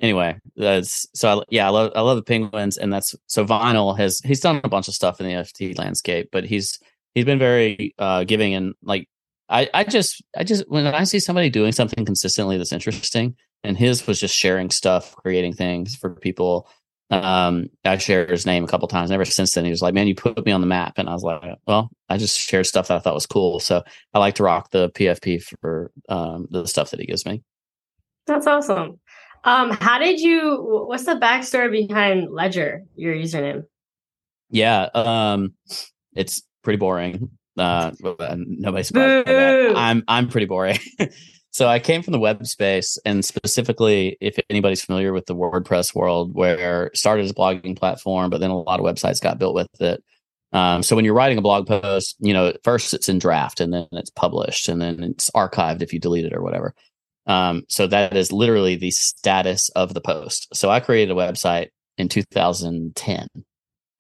anyway, 0.02 0.38
that's 0.56 1.06
so 1.14 1.40
I, 1.40 1.44
yeah, 1.50 1.68
I 1.68 1.70
love 1.70 1.92
I 1.96 2.02
love 2.02 2.18
the 2.18 2.24
penguins, 2.24 2.78
and 2.78 2.92
that's 2.92 3.16
so 3.28 3.46
Vinyl 3.46 3.98
has 3.98 4.20
he's 4.20 4.42
done 4.42 4.60
a 4.64 4.70
bunch 4.70 4.88
of 4.88 4.94
stuff 4.94 5.22
in 5.22 5.28
the 5.28 5.34
NFT 5.34 5.78
landscape, 5.78 6.30
but 6.32 6.44
he's 6.44 6.80
he's 7.16 7.26
been 7.26 7.40
very 7.40 7.94
uh 7.98 8.24
giving 8.24 8.54
and 8.54 8.74
like 8.84 9.08
I 9.50 9.70
I 9.74 9.84
just 9.84 10.24
I 10.36 10.44
just 10.44 10.70
when 10.70 10.88
I 10.88 11.04
see 11.04 11.20
somebody 11.20 11.50
doing 11.50 11.72
something 11.72 12.06
consistently 12.06 12.58
that's 12.58 12.74
interesting, 12.74 13.36
and 13.64 13.78
his 13.78 14.06
was 14.08 14.20
just 14.20 14.36
sharing 14.36 14.70
stuff, 14.70 15.16
creating 15.16 15.54
things 15.54 15.96
for 15.96 16.16
people. 16.16 16.68
Um, 17.12 17.68
I 17.84 17.98
shared 17.98 18.30
his 18.30 18.46
name 18.46 18.64
a 18.64 18.68
couple 18.68 18.88
times. 18.88 19.10
And 19.10 19.16
ever 19.16 19.26
since 19.26 19.54
then, 19.54 19.66
he 19.66 19.72
was 19.72 19.82
like, 19.82 19.94
"Man, 19.94 20.08
you 20.08 20.16
put 20.16 20.46
me 20.46 20.54
on 20.54 20.62
the 20.62 20.68
map," 20.68 20.94
and 20.98 21.10
I 21.10 21.14
was 21.14 21.24
like, 21.24 21.44
"Well, 21.68 21.90
I 22.08 22.18
just 22.18 22.40
shared 22.40 22.66
stuff 22.66 22.88
that 22.88 22.96
I 22.96 23.00
thought 23.00 23.14
was 23.14 23.26
cool." 23.26 23.60
So 23.60 23.84
I 24.14 24.20
like 24.20 24.36
to 24.36 24.44
rock 24.44 24.72
the 24.72 24.90
PFP 24.92 25.44
for 25.60 25.92
um 26.08 26.48
the 26.50 26.66
stuff 26.66 26.92
that 26.92 27.02
he 27.02 27.06
gives 27.06 27.26
me. 27.26 27.44
That's 28.28 28.48
awesome. 28.48 29.00
Um, 29.44 29.72
how 29.72 29.98
did 29.98 30.20
you? 30.20 30.58
What's 30.88 31.06
the 31.06 31.16
backstory 31.16 31.88
behind 31.88 32.32
Ledger? 32.32 32.84
Your 32.96 33.16
username. 33.16 33.64
Yeah, 34.50 34.90
um, 34.94 35.54
it's 36.16 36.44
pretty 36.64 36.78
boring. 36.78 37.30
Uh, 37.58 37.92
uh, 38.04 38.36
nobody's 38.38 38.88
surprised 38.88 39.26
by 39.26 39.32
that. 39.32 39.74
I'm 39.76 40.04
I'm 40.08 40.28
pretty 40.28 40.46
boring. 40.46 40.80
so 41.52 41.68
I 41.68 41.80
came 41.80 42.04
from 42.04 42.12
the 42.12 42.20
web 42.20 42.46
space, 42.46 42.98
and 43.06 43.26
specifically, 43.26 44.18
if 44.22 44.38
anybody's 44.50 44.84
familiar 44.84 45.14
with 45.14 45.26
the 45.26 45.36
WordPress 45.36 45.96
world, 45.96 46.36
where 46.36 46.92
started 46.94 47.26
as 47.26 47.32
a 47.32 47.36
blogging 47.36 47.78
platform, 47.78 48.30
but 48.30 48.40
then 48.40 48.52
a 48.52 48.58
lot 48.60 48.80
of 48.80 48.86
websites 48.86 49.22
got 49.22 49.40
built 49.40 49.56
with 49.56 49.82
it. 49.82 50.04
Um, 50.54 50.84
so 50.84 50.96
when 50.98 51.06
you're 51.06 51.14
writing 51.14 51.38
a 51.38 51.42
blog 51.42 51.66
post, 51.66 52.18
you 52.20 52.34
know, 52.34 52.54
first 52.64 52.94
it's 52.94 53.10
in 53.10 53.20
draft, 53.20 53.60
and 53.60 53.74
then 53.74 53.88
it's 53.94 54.10
published, 54.12 54.70
and 54.70 54.82
then 54.82 55.04
it's 55.04 55.32
archived 55.32 55.82
if 55.82 55.94
you 55.94 56.00
delete 56.00 56.26
it 56.26 56.34
or 56.34 56.42
whatever. 56.42 56.76
Um, 57.28 57.64
so 57.70 57.88
that 57.88 58.16
is 58.16 58.32
literally 58.32 58.76
the 58.76 58.92
status 58.92 59.70
of 59.70 59.94
the 59.94 60.02
post. 60.02 60.48
So 60.54 60.70
I 60.70 60.80
created 60.80 61.12
a 61.12 61.20
website 61.20 61.70
in 61.98 62.10
2010, 62.10 63.28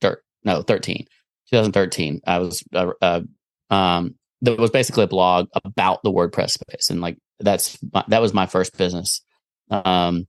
Thir- 0.01 0.23
no, 0.43 0.61
13, 0.61 1.05
2013. 1.51 2.21
I 2.25 2.39
was, 2.39 2.63
uh, 2.73 2.91
uh, 3.01 3.21
um, 3.69 4.15
that 4.41 4.57
was 4.57 4.71
basically 4.71 5.03
a 5.03 5.07
blog 5.07 5.47
about 5.63 6.01
the 6.03 6.11
WordPress 6.11 6.51
space. 6.51 6.89
And 6.89 6.99
like, 6.99 7.17
that's, 7.39 7.77
my, 7.93 8.03
that 8.07 8.21
was 8.21 8.33
my 8.33 8.47
first 8.47 8.75
business. 8.77 9.21
Um, 9.69 10.27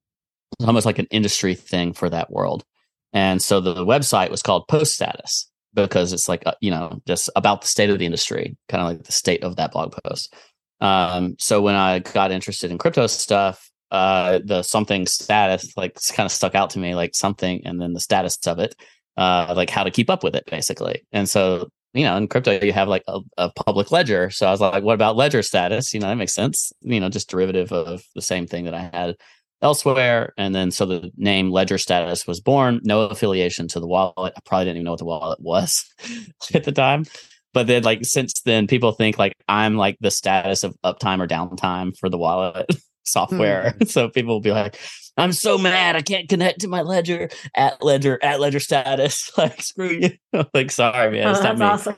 almost 0.60 0.86
like 0.86 0.98
an 0.98 1.08
industry 1.10 1.54
thing 1.54 1.92
for 1.92 2.10
that 2.10 2.30
world. 2.30 2.64
And 3.12 3.42
so 3.42 3.60
the, 3.60 3.74
the 3.74 3.86
website 3.86 4.30
was 4.30 4.42
called 4.42 4.68
post 4.68 4.94
status 4.94 5.50
because 5.74 6.12
it's 6.12 6.28
like, 6.28 6.42
uh, 6.46 6.54
you 6.60 6.70
know, 6.70 7.00
just 7.06 7.30
about 7.36 7.62
the 7.62 7.66
state 7.66 7.90
of 7.90 7.98
the 7.98 8.06
industry, 8.06 8.56
kind 8.68 8.82
of 8.82 8.88
like 8.88 9.04
the 9.04 9.12
state 9.12 9.42
of 9.42 9.56
that 9.56 9.72
blog 9.72 9.96
post. 10.04 10.34
Um, 10.82 11.36
so 11.38 11.62
when 11.62 11.76
I 11.76 12.00
got 12.00 12.32
interested 12.32 12.70
in 12.70 12.76
crypto 12.76 13.06
stuff, 13.06 13.70
uh, 13.92 14.40
the 14.44 14.62
something 14.62 15.06
status 15.06 15.76
like 15.76 15.96
kind 16.12 16.26
of 16.26 16.32
stuck 16.32 16.54
out 16.54 16.70
to 16.70 16.78
me, 16.78 16.94
like 16.94 17.14
something, 17.14 17.62
and 17.64 17.80
then 17.80 17.92
the 17.92 18.00
status 18.00 18.36
of 18.46 18.58
it, 18.58 18.74
uh, 19.16 19.54
like 19.56 19.70
how 19.70 19.84
to 19.84 19.90
keep 19.90 20.10
up 20.10 20.24
with 20.24 20.34
it, 20.34 20.44
basically. 20.46 21.02
And 21.12 21.28
so 21.28 21.68
you 21.94 22.04
know, 22.04 22.16
in 22.16 22.26
crypto, 22.26 22.58
you 22.64 22.72
have 22.72 22.88
like 22.88 23.04
a, 23.06 23.20
a, 23.36 23.50
public 23.50 23.92
ledger. 23.92 24.30
So 24.30 24.46
I 24.46 24.50
was 24.50 24.62
like, 24.62 24.82
what 24.82 24.94
about 24.94 25.14
ledger 25.14 25.42
status? 25.42 25.92
You 25.92 26.00
know, 26.00 26.08
that 26.08 26.16
makes 26.16 26.32
sense. 26.32 26.72
You 26.80 27.00
know, 27.00 27.10
just 27.10 27.28
derivative 27.28 27.70
of 27.70 28.02
the 28.14 28.22
same 28.22 28.46
thing 28.46 28.64
that 28.64 28.72
I 28.72 28.90
had 28.94 29.16
elsewhere. 29.60 30.32
And 30.38 30.54
then 30.54 30.70
so 30.70 30.86
the 30.86 31.10
name 31.18 31.50
ledger 31.50 31.76
status 31.76 32.26
was 32.26 32.40
born, 32.40 32.80
no 32.82 33.02
affiliation 33.02 33.68
to 33.68 33.80
the 33.80 33.86
wallet. 33.86 34.32
I 34.34 34.40
probably 34.46 34.64
didn't 34.64 34.78
even 34.78 34.84
know 34.86 34.92
what 34.92 35.00
the 35.00 35.04
wallet 35.04 35.40
was 35.40 35.84
at 36.54 36.64
the 36.64 36.72
time. 36.72 37.04
But 37.52 37.66
then 37.66 37.82
like 37.82 38.04
since 38.04 38.40
then, 38.42 38.66
people 38.66 38.92
think 38.92 39.18
like 39.18 39.34
I'm 39.48 39.76
like 39.76 39.96
the 40.00 40.10
status 40.10 40.64
of 40.64 40.74
uptime 40.84 41.20
or 41.20 41.26
downtime 41.26 41.96
for 41.96 42.08
the 42.08 42.18
wallet 42.18 42.66
software. 43.04 43.74
Hmm. 43.78 43.84
so 43.86 44.08
people 44.08 44.34
will 44.34 44.40
be 44.40 44.52
like, 44.52 44.78
I'm 45.16 45.32
so 45.32 45.58
mad 45.58 45.96
I 45.96 46.02
can't 46.02 46.28
connect 46.28 46.60
to 46.60 46.68
my 46.68 46.82
ledger 46.82 47.28
at 47.54 47.82
ledger 47.82 48.18
at 48.22 48.40
ledger 48.40 48.60
status. 48.60 49.30
like 49.38 49.60
screw 49.62 49.90
you. 49.90 50.44
like 50.54 50.70
sorry, 50.70 51.10
man. 51.12 51.28
Oh, 51.28 51.42
that's 51.42 51.60
awesome. 51.60 51.96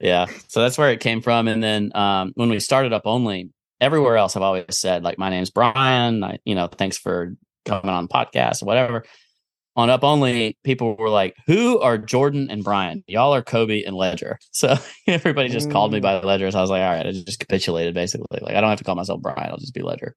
Yeah. 0.00 0.26
So 0.48 0.60
that's 0.60 0.78
where 0.78 0.90
it 0.90 1.00
came 1.00 1.20
from. 1.20 1.48
And 1.48 1.62
then 1.62 1.90
um, 1.94 2.32
when 2.34 2.48
we 2.48 2.60
started 2.60 2.92
up 2.92 3.02
only, 3.04 3.50
everywhere 3.80 4.16
else 4.16 4.36
I've 4.36 4.42
always 4.42 4.64
said, 4.70 5.02
like, 5.02 5.18
my 5.18 5.30
name's 5.30 5.50
Brian. 5.50 6.22
I, 6.22 6.38
you 6.44 6.54
know, 6.54 6.68
thanks 6.68 6.98
for 6.98 7.34
coming 7.64 7.90
on 7.90 8.08
podcast 8.08 8.62
or 8.62 8.66
whatever. 8.66 9.04
On 9.78 9.88
up 9.90 10.02
only, 10.02 10.58
people 10.64 10.96
were 10.96 11.08
like, 11.08 11.36
Who 11.46 11.78
are 11.78 11.96
Jordan 11.96 12.50
and 12.50 12.64
Brian? 12.64 13.04
Y'all 13.06 13.32
are 13.32 13.42
Cobie 13.42 13.84
and 13.84 13.96
Ledger. 13.96 14.40
So 14.50 14.76
everybody 15.06 15.50
just 15.50 15.68
mm. 15.68 15.72
called 15.72 15.92
me 15.92 16.00
by 16.00 16.20
Ledger. 16.20 16.50
So 16.50 16.58
I 16.58 16.60
was 16.60 16.70
like, 16.70 16.82
all 16.82 16.90
right, 16.90 17.06
I 17.06 17.12
just 17.12 17.38
capitulated 17.38 17.94
basically. 17.94 18.40
Like 18.42 18.56
I 18.56 18.60
don't 18.60 18.70
have 18.70 18.78
to 18.78 18.84
call 18.84 18.96
myself 18.96 19.22
Brian, 19.22 19.50
I'll 19.50 19.56
just 19.56 19.72
be 19.72 19.82
Ledger. 19.82 20.16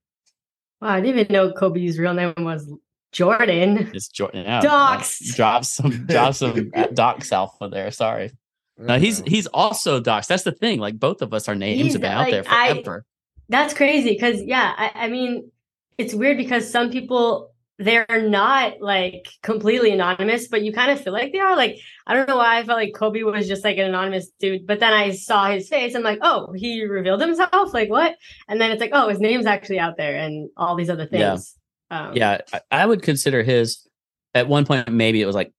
Wow, 0.80 0.88
I 0.88 1.00
didn't 1.00 1.20
even 1.20 1.32
know 1.32 1.52
Cobie's 1.52 1.96
real 1.96 2.12
name 2.12 2.34
was 2.38 2.68
Jordan. 3.12 3.92
It's 3.94 4.08
Jordan. 4.08 4.42
Yeah, 4.42 4.62
Docs. 4.62 5.36
Drop 5.36 5.64
some 5.64 6.06
drop 6.06 6.34
some 6.34 6.72
Docs 6.94 7.30
alpha 7.30 7.68
there. 7.68 7.92
Sorry. 7.92 8.32
No, 8.76 8.98
he's 8.98 9.22
he's 9.28 9.46
also 9.46 10.00
Docs. 10.00 10.26
That's 10.26 10.42
the 10.42 10.50
thing. 10.50 10.80
Like 10.80 10.98
both 10.98 11.22
of 11.22 11.32
us, 11.32 11.46
our 11.46 11.54
names 11.54 11.82
he's, 11.82 11.92
have 11.92 12.02
been 12.02 12.16
like, 12.16 12.26
out 12.26 12.30
there 12.32 12.42
forever. 12.42 13.04
I, 13.06 13.42
that's 13.48 13.74
crazy 13.74 14.10
because 14.10 14.42
yeah, 14.42 14.74
I, 14.76 14.90
I 15.04 15.08
mean, 15.08 15.52
it's 15.98 16.14
weird 16.14 16.36
because 16.36 16.68
some 16.68 16.90
people 16.90 17.51
they're 17.78 18.06
not 18.28 18.80
like 18.80 19.28
completely 19.42 19.90
anonymous, 19.92 20.48
but 20.48 20.62
you 20.62 20.72
kind 20.72 20.90
of 20.90 21.00
feel 21.00 21.12
like 21.12 21.32
they 21.32 21.38
are. 21.38 21.56
Like, 21.56 21.78
I 22.06 22.14
don't 22.14 22.28
know 22.28 22.36
why 22.36 22.58
I 22.58 22.64
felt 22.64 22.78
like 22.78 22.94
Cobie 22.94 23.24
was 23.24 23.48
just 23.48 23.64
like 23.64 23.78
an 23.78 23.86
anonymous 23.86 24.30
dude, 24.38 24.66
but 24.66 24.80
then 24.80 24.92
I 24.92 25.12
saw 25.12 25.50
his 25.50 25.68
face. 25.68 25.94
I'm 25.94 26.02
like, 26.02 26.18
oh, 26.22 26.52
he 26.52 26.84
revealed 26.84 27.20
himself. 27.20 27.74
Like, 27.74 27.90
what? 27.90 28.16
And 28.48 28.60
then 28.60 28.70
it's 28.70 28.80
like, 28.80 28.90
oh, 28.92 29.08
his 29.08 29.20
name's 29.20 29.46
actually 29.46 29.78
out 29.78 29.96
there 29.96 30.16
and 30.16 30.50
all 30.56 30.76
these 30.76 30.90
other 30.90 31.06
things. 31.06 31.56
Yeah, 31.90 32.08
um, 32.08 32.16
yeah 32.16 32.38
I, 32.52 32.60
I 32.70 32.86
would 32.86 33.02
consider 33.02 33.42
his 33.42 33.86
at 34.34 34.48
one 34.48 34.64
point, 34.64 34.88
maybe 34.90 35.20
it 35.20 35.26
was 35.26 35.34
like 35.34 35.52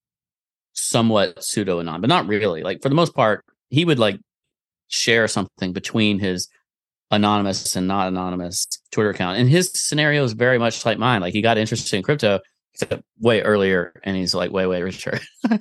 somewhat 0.74 1.44
pseudo 1.44 1.80
anon, 1.80 2.02
but 2.02 2.08
not 2.08 2.28
really. 2.28 2.64
Like, 2.64 2.82
for 2.82 2.90
the 2.90 2.96
most 2.96 3.14
part, 3.14 3.46
he 3.70 3.86
would 3.86 4.00
like 4.00 4.20
share 4.88 5.28
something 5.28 5.74
between 5.74 6.20
his 6.20 6.48
anonymous 7.14 7.76
and 7.76 7.88
not 7.88 8.08
anonymous 8.08 8.68
Twitter 8.92 9.12
account. 9.12 9.38
And 9.38 9.50
his 9.50 9.72
scenario 9.74 10.24
is 10.24 10.34
very 10.34 10.58
much 10.58 10.86
like 10.86 10.98
mine. 10.98 11.22
Like 11.22 11.34
he 11.34 11.42
got 11.42 11.58
interested 11.58 11.96
in 11.96 12.04
crypto 12.04 12.40
way 13.20 13.42
earlier 13.42 13.94
and 14.04 14.18
he's 14.18 14.34
like 14.34 14.52
way, 14.52 14.66
way 14.66 14.82
richer. 14.82 15.20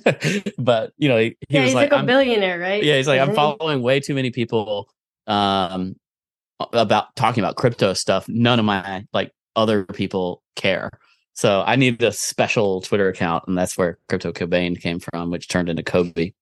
but 0.57 0.93
you 0.97 1.09
know, 1.09 1.17
he, 1.17 1.37
he 1.47 1.55
yeah, 1.55 1.61
was 1.61 1.69
he's 1.69 1.75
like, 1.75 1.91
like 1.91 2.03
a 2.03 2.05
billionaire, 2.05 2.59
right? 2.59 2.83
Yeah, 2.83 2.97
he's 2.97 3.07
like, 3.07 3.21
I'm 3.21 3.35
following 3.35 3.81
way 3.81 3.99
too 3.99 4.15
many 4.15 4.31
people 4.31 4.89
um 5.27 5.95
about 6.73 7.15
talking 7.15 7.43
about 7.43 7.55
crypto 7.55 7.93
stuff. 7.93 8.27
None 8.27 8.59
of 8.59 8.65
my 8.65 9.05
like 9.13 9.31
other 9.55 9.85
people 9.85 10.41
care. 10.55 10.89
So 11.33 11.63
I 11.65 11.75
needed 11.75 12.03
a 12.03 12.11
special 12.11 12.81
Twitter 12.81 13.07
account, 13.09 13.45
and 13.47 13.57
that's 13.57 13.75
where 13.75 13.97
Crypto 14.07 14.31
Cobain 14.31 14.79
came 14.79 14.99
from, 14.99 15.31
which 15.31 15.47
turned 15.47 15.67
into 15.67 15.81
Cobie, 15.81 16.35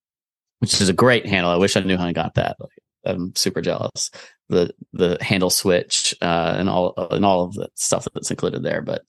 which 0.60 0.82
is 0.82 0.90
a 0.90 0.94
great 0.94 1.26
handle. 1.26 1.50
I 1.50 1.56
wish 1.56 1.78
I 1.78 1.80
knew 1.80 1.98
how 1.98 2.06
I 2.06 2.12
got 2.12 2.34
that. 2.34 2.58
Like, 2.60 2.72
I'm 3.06 3.34
super 3.36 3.62
jealous 3.62 4.12
the 4.52 4.74
the 4.94 5.18
handle 5.22 5.50
switch 5.50 6.14
uh, 6.22 6.56
and 6.58 6.70
all 6.70 6.94
and 7.10 7.26
all 7.26 7.46
of 7.46 7.54
the 7.54 7.70
stuff 7.76 8.08
that's 8.14 8.30
included 8.30 8.62
there. 8.62 8.82
But 8.82 9.04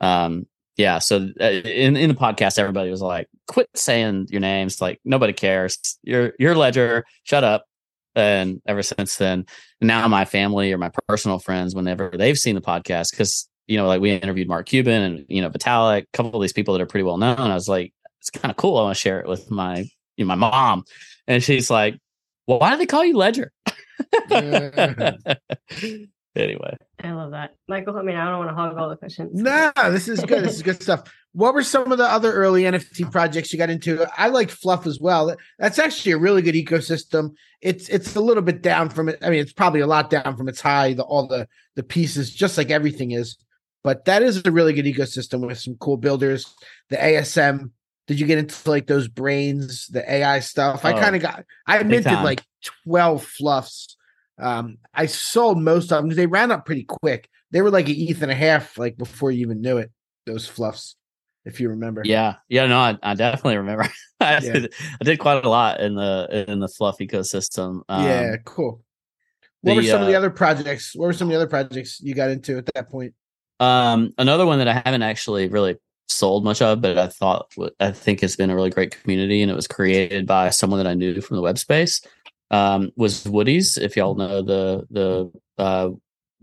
um, 0.00 0.46
yeah, 0.76 1.00
so 1.00 1.28
uh, 1.40 1.44
in 1.44 1.96
in 1.96 2.08
the 2.08 2.14
podcast, 2.14 2.58
everybody 2.58 2.90
was 2.90 3.02
like, 3.02 3.28
"Quit 3.48 3.68
saying 3.74 4.28
your 4.30 4.40
names. 4.40 4.80
Like 4.80 5.00
nobody 5.04 5.32
cares. 5.32 5.98
Your 6.02 6.32
your 6.38 6.54
ledger. 6.54 7.04
Shut 7.24 7.44
up." 7.44 7.66
And 8.14 8.62
ever 8.66 8.82
since 8.82 9.16
then, 9.16 9.44
now 9.82 10.08
my 10.08 10.24
family 10.24 10.72
or 10.72 10.78
my 10.78 10.90
personal 11.06 11.38
friends, 11.38 11.74
whenever 11.74 12.10
they've 12.16 12.38
seen 12.38 12.54
the 12.54 12.62
podcast, 12.62 13.10
because 13.10 13.48
you 13.66 13.76
know, 13.76 13.86
like 13.86 14.00
we 14.00 14.12
interviewed 14.12 14.48
Mark 14.48 14.66
Cuban 14.66 15.02
and 15.02 15.26
you 15.28 15.42
know 15.42 15.50
Vitalik, 15.50 16.02
a 16.02 16.06
couple 16.12 16.36
of 16.36 16.42
these 16.42 16.52
people 16.52 16.74
that 16.74 16.80
are 16.80 16.86
pretty 16.86 17.04
well 17.04 17.18
known. 17.18 17.38
I 17.38 17.54
was 17.54 17.68
like, 17.68 17.92
it's 18.20 18.30
kind 18.30 18.50
of 18.50 18.56
cool. 18.56 18.78
I 18.78 18.82
want 18.82 18.96
to 18.96 19.00
share 19.00 19.20
it 19.20 19.28
with 19.28 19.50
my 19.50 19.84
you 20.16 20.24
know, 20.24 20.28
my 20.28 20.34
mom, 20.36 20.84
and 21.26 21.42
she's 21.42 21.70
like, 21.70 21.98
well, 22.46 22.60
why 22.60 22.70
do 22.70 22.78
they 22.78 22.86
call 22.86 23.04
you 23.04 23.16
Ledger? 23.16 23.52
anyway. 26.36 26.76
I 27.02 27.12
love 27.12 27.32
that. 27.32 27.54
Michael, 27.68 27.96
I 27.96 28.02
mean, 28.02 28.16
I 28.16 28.30
don't 28.30 28.38
want 28.38 28.50
to 28.50 28.54
hog 28.54 28.76
all 28.76 28.88
the 28.88 28.96
questions. 28.96 29.30
Nah, 29.34 29.72
this 29.90 30.08
is 30.08 30.24
good. 30.24 30.44
this 30.44 30.56
is 30.56 30.62
good 30.62 30.82
stuff. 30.82 31.12
What 31.32 31.54
were 31.54 31.62
some 31.62 31.92
of 31.92 31.98
the 31.98 32.04
other 32.04 32.32
early 32.32 32.62
NFT 32.62 33.10
projects 33.12 33.52
you 33.52 33.58
got 33.58 33.68
into? 33.68 34.06
I 34.16 34.28
like 34.28 34.50
Fluff 34.50 34.86
as 34.86 34.98
well. 35.00 35.34
That's 35.58 35.78
actually 35.78 36.12
a 36.12 36.18
really 36.18 36.42
good 36.42 36.54
ecosystem. 36.54 37.32
It's 37.60 37.88
it's 37.88 38.16
a 38.16 38.20
little 38.20 38.42
bit 38.42 38.62
down 38.62 38.88
from 38.88 39.08
it. 39.08 39.18
I 39.22 39.30
mean, 39.30 39.40
it's 39.40 39.52
probably 39.52 39.80
a 39.80 39.86
lot 39.86 40.08
down 40.08 40.36
from 40.36 40.48
its 40.48 40.60
high, 40.60 40.94
the 40.94 41.02
all 41.02 41.26
the 41.26 41.46
the 41.74 41.82
pieces, 41.82 42.32
just 42.32 42.56
like 42.56 42.70
everything 42.70 43.10
is. 43.10 43.36
But 43.84 44.06
that 44.06 44.22
is 44.22 44.42
a 44.44 44.50
really 44.50 44.72
good 44.72 44.86
ecosystem 44.86 45.46
with 45.46 45.58
some 45.58 45.76
cool 45.78 45.96
builders. 45.96 46.52
The 46.90 46.96
ASM 46.96 47.70
did 48.06 48.20
you 48.20 48.26
get 48.26 48.38
into 48.38 48.70
like 48.70 48.86
those 48.86 49.08
brains, 49.08 49.88
the 49.88 50.10
AI 50.10 50.40
stuff? 50.40 50.84
I 50.84 50.92
oh, 50.92 51.00
kind 51.00 51.16
of 51.16 51.22
got. 51.22 51.44
I 51.66 51.82
minted 51.82 52.04
time. 52.04 52.24
like 52.24 52.42
twelve 52.84 53.24
fluffs. 53.24 53.96
Um, 54.38 54.78
I 54.94 55.06
sold 55.06 55.60
most 55.60 55.84
of 55.84 55.98
them 55.98 56.06
because 56.06 56.16
they 56.16 56.26
ran 56.26 56.52
up 56.52 56.66
pretty 56.66 56.84
quick. 56.84 57.28
They 57.50 57.62
were 57.62 57.70
like 57.70 57.88
an 57.88 57.96
ETH 57.96 58.22
and 58.22 58.30
a 58.30 58.34
half, 58.34 58.78
like 58.78 58.96
before 58.96 59.30
you 59.30 59.40
even 59.40 59.60
knew 59.60 59.78
it. 59.78 59.90
Those 60.26 60.46
fluffs, 60.46 60.96
if 61.44 61.60
you 61.60 61.68
remember. 61.70 62.02
Yeah, 62.04 62.36
yeah, 62.48 62.66
no, 62.66 62.78
I, 62.78 62.98
I 63.02 63.14
definitely 63.14 63.56
remember. 63.56 63.88
I, 64.20 64.34
yeah. 64.34 64.52
did, 64.52 64.74
I 65.00 65.04
did 65.04 65.18
quite 65.18 65.44
a 65.44 65.48
lot 65.48 65.80
in 65.80 65.94
the 65.94 66.46
in 66.48 66.60
the 66.60 66.68
fluff 66.68 66.98
ecosystem. 66.98 67.82
Um, 67.88 68.04
yeah, 68.04 68.36
cool. 68.44 68.82
What 69.62 69.72
the, 69.72 69.76
were 69.76 69.82
some 69.82 70.00
uh, 70.00 70.04
of 70.04 70.08
the 70.08 70.14
uh, 70.14 70.18
other 70.18 70.30
projects? 70.30 70.94
What 70.94 71.06
were 71.06 71.12
some 71.12 71.28
of 71.28 71.30
the 71.30 71.36
other 71.36 71.48
projects 71.48 72.00
you 72.00 72.14
got 72.14 72.30
into 72.30 72.56
at 72.56 72.66
that 72.74 72.88
point? 72.88 73.14
Um, 73.58 74.12
another 74.18 74.46
one 74.46 74.58
that 74.58 74.68
I 74.68 74.82
haven't 74.84 75.02
actually 75.02 75.48
really 75.48 75.76
sold 76.08 76.44
much 76.44 76.62
of, 76.62 76.80
but 76.80 76.98
I 76.98 77.08
thought 77.08 77.52
I 77.80 77.90
think 77.90 78.22
it's 78.22 78.36
been 78.36 78.50
a 78.50 78.54
really 78.54 78.70
great 78.70 79.00
community, 79.00 79.42
and 79.42 79.50
it 79.50 79.54
was 79.54 79.66
created 79.66 80.26
by 80.26 80.50
someone 80.50 80.78
that 80.78 80.88
I 80.88 80.94
knew 80.94 81.20
from 81.20 81.36
the 81.36 81.42
web 81.42 81.58
space. 81.58 82.00
Um, 82.50 82.92
was 82.96 83.24
Woodies, 83.24 83.80
if 83.80 83.96
y'all 83.96 84.14
know 84.14 84.42
the 84.42 84.86
the 84.90 85.32
uh, 85.62 85.90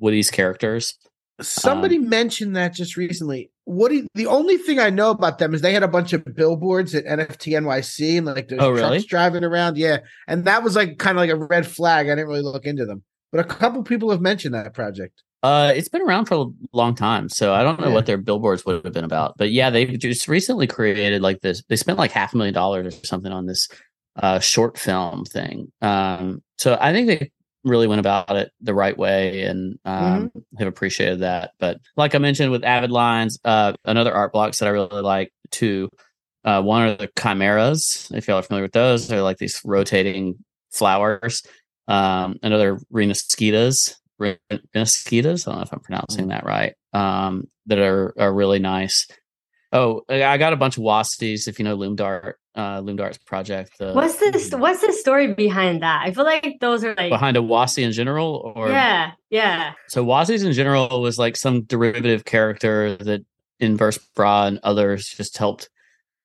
Woodies 0.02 0.32
characters. 0.32 0.96
Somebody 1.42 1.98
um, 1.98 2.10
mentioned 2.10 2.56
that 2.56 2.74
just 2.74 2.96
recently. 2.96 3.52
Woody, 3.66 4.08
the 4.14 4.28
only 4.28 4.58
thing 4.58 4.80
I 4.80 4.90
know 4.90 5.10
about 5.10 5.40
them 5.40 5.54
is 5.54 5.62
they 5.62 5.74
had 5.74 5.84
a 5.84 5.88
bunch 5.88 6.14
of 6.14 6.26
billboards 6.36 6.94
at 6.94 7.06
NFT 7.06 7.54
NYC 7.54 8.18
and 8.18 8.26
like 8.26 8.50
those 8.50 8.60
oh, 8.62 8.76
trucks 8.76 8.92
really? 8.92 9.00
driving 9.04 9.44
around. 9.44 9.78
Yeah, 9.78 10.00
and 10.28 10.46
that 10.46 10.64
was 10.64 10.76
like 10.76 10.98
kind 10.98 11.18
of 11.18 11.22
like 11.22 11.30
a 11.30 11.36
red 11.36 11.66
flag. 11.66 12.08
I 12.08 12.16
didn't 12.16 12.28
really 12.28 12.42
look 12.42 12.66
into 12.66 12.86
them, 12.86 13.04
but 13.32 13.40
a 13.40 13.46
couple 13.46 13.84
people 13.84 14.12
have 14.12 14.22
mentioned 14.22 14.54
that 14.54 14.74
project. 14.74 15.24
Uh, 15.44 15.74
it's 15.76 15.90
been 15.90 16.02
around 16.02 16.26
for 16.26 16.36
a 16.36 16.46
long 16.72 16.96
time, 16.96 17.28
so 17.28 17.54
I 17.54 17.64
don't 17.64 17.80
know 17.80 17.90
yeah. 17.90 17.94
what 17.94 18.06
their 18.06 18.18
billboards 18.18 18.66
would 18.66 18.84
have 18.86 18.94
been 18.94 19.04
about. 19.04 19.38
But 19.38 19.52
yeah, 19.52 19.70
they've 19.70 20.00
just 20.00 20.30
recently 20.30 20.68
created 20.68 21.22
like 21.22 21.42
this. 21.42 21.62
They 21.68 21.76
spent 21.76 22.00
like 22.00 22.12
half 22.12 22.34
a 22.34 22.38
million 22.38 22.54
dollars 22.54 22.98
or 22.98 23.06
something 23.06 23.32
on 23.32 23.46
this 23.46 23.68
uh, 24.16 24.40
short 24.40 24.78
film 24.78 25.26
thing. 25.26 25.70
Um, 25.82 26.42
so 26.58 26.78
I 26.80 26.94
think 26.94 27.08
they 27.08 27.32
really 27.66 27.88
went 27.88 28.00
about 28.00 28.36
it 28.36 28.52
the 28.62 28.74
right 28.74 28.98
way 28.98 29.44
and 29.44 29.78
um, 29.84 30.30
mm-hmm. 30.30 30.58
have 30.60 30.68
appreciated 30.68 31.20
that. 31.20 31.52
But 31.60 31.80
like 31.98 32.16
I 32.16 32.20
mentioned 32.20 32.52
with 32.52 32.64
Avid 32.64 32.92
Lines, 32.92 33.38
uh, 33.44 33.74
another 33.84 34.14
art 34.14 34.32
blocks 34.32 34.60
that 34.60 34.68
I 34.68 34.72
really 34.72 35.02
like 35.02 35.34
too. 35.52 35.90
Uh, 36.46 36.62
one 36.62 36.84
are 36.84 36.96
the 36.96 37.10
chimeras. 37.20 38.10
If 38.14 38.28
y'all 38.28 38.40
are 38.40 38.44
familiar 38.44 38.64
with 38.64 38.74
those, 38.74 39.08
they're 39.08 39.22
like 39.22 39.38
these 39.38 39.62
rotating 39.66 40.36
flowers. 40.72 41.44
Um, 41.88 42.38
another 42.44 42.80
Renascitas 42.94 43.96
Mesquitas. 44.76 45.48
I 45.48 45.52
don't 45.52 45.60
know 45.60 45.64
if 45.64 45.74
I'm 45.74 45.80
pronouncing 45.80 46.26
mm. 46.26 46.30
that 46.30 46.46
right. 46.46 46.74
Um, 46.94 47.48
that 47.66 47.80
are 47.80 48.14
are 48.18 48.34
really 48.34 48.60
nice. 48.60 49.08
Oh, 49.72 50.02
I 50.08 50.38
got 50.38 50.54
a 50.54 50.58
bunch 50.58 50.78
of 50.78 50.84
Wassies. 50.84 51.48
If 51.48 51.58
you 51.58 51.66
know 51.66 51.76
Loomdart, 51.76 52.34
uh, 52.56 52.80
Loomdart's 52.82 53.18
project. 53.18 53.72
What's 53.80 54.18
this? 54.18 54.52
What's 54.52 54.82
the 54.82 54.94
story 54.94 55.34
behind 55.34 55.82
that? 55.82 56.04
I 56.04 56.12
feel 56.12 56.26
like 56.26 56.58
those 56.62 56.84
are 56.84 56.94
like 56.96 57.10
behind 57.10 57.38
a 57.38 57.42
Wassie 57.42 57.84
in 57.84 57.92
general, 57.92 58.54
or 58.56 58.70
yeah, 58.70 59.14
yeah. 59.30 59.74
So 59.88 60.04
Wassies 60.04 60.44
in 60.44 60.54
general 60.54 61.02
was 61.02 61.18
like 61.18 61.36
some 61.36 61.64
derivative 61.64 62.26
character 62.26 62.96
that 62.98 63.26
Inverse 63.60 63.98
Bra 64.16 64.46
and 64.46 64.60
others 64.62 65.08
just 65.08 65.38
helped 65.38 65.70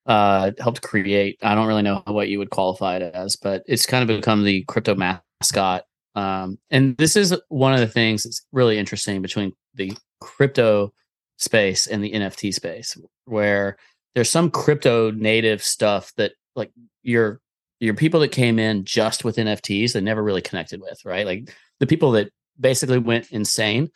uh 0.05 0.51
helped 0.59 0.83
create. 0.83 1.39
I 1.43 1.55
don't 1.55 1.69
really 1.69 1.83
know 1.83 2.03
what 2.05 2.29
you 2.29 2.39
would 2.39 2.51
qualify 2.51 2.97
it 2.97 3.15
as, 3.15 3.37
but 3.37 3.63
it's 3.67 3.87
kind 3.87 4.09
of 4.09 4.15
become 4.15 4.45
the 4.45 4.65
crypto 4.65 4.95
mascot 4.95 5.85
Um, 6.15 6.59
and 6.71 6.97
this 6.97 7.17
is 7.17 7.35
one 7.49 7.75
of 7.75 7.81
the 7.81 7.87
things 7.87 8.23
that's 8.23 8.45
really 8.53 8.79
interesting 8.79 9.23
between 9.23 9.53
the 9.75 9.93
crypto 10.21 10.93
space 11.37 11.87
and 11.87 12.03
the 12.03 12.13
NFT 12.13 12.53
space, 12.53 12.97
where 13.25 13.77
there's 14.15 14.31
some 14.31 14.51
crypto 14.51 15.11
native 15.11 15.63
stuff 15.63 16.13
that 16.17 16.33
like 16.57 16.73
your 17.03 17.41
your 17.81 17.95
people 17.95 18.21
that 18.21 18.33
came 18.33 18.59
in 18.59 18.85
just 18.85 19.25
with 19.25 19.37
NFTs 19.37 19.93
that 19.93 20.01
never 20.01 20.23
really 20.23 20.43
connected 20.43 20.81
with, 20.81 21.05
right? 21.05 21.25
Like 21.25 21.55
the 21.79 21.87
people 21.87 22.13
that 22.13 22.31
basically 22.59 22.99
went 22.99 23.31
insane 23.31 23.91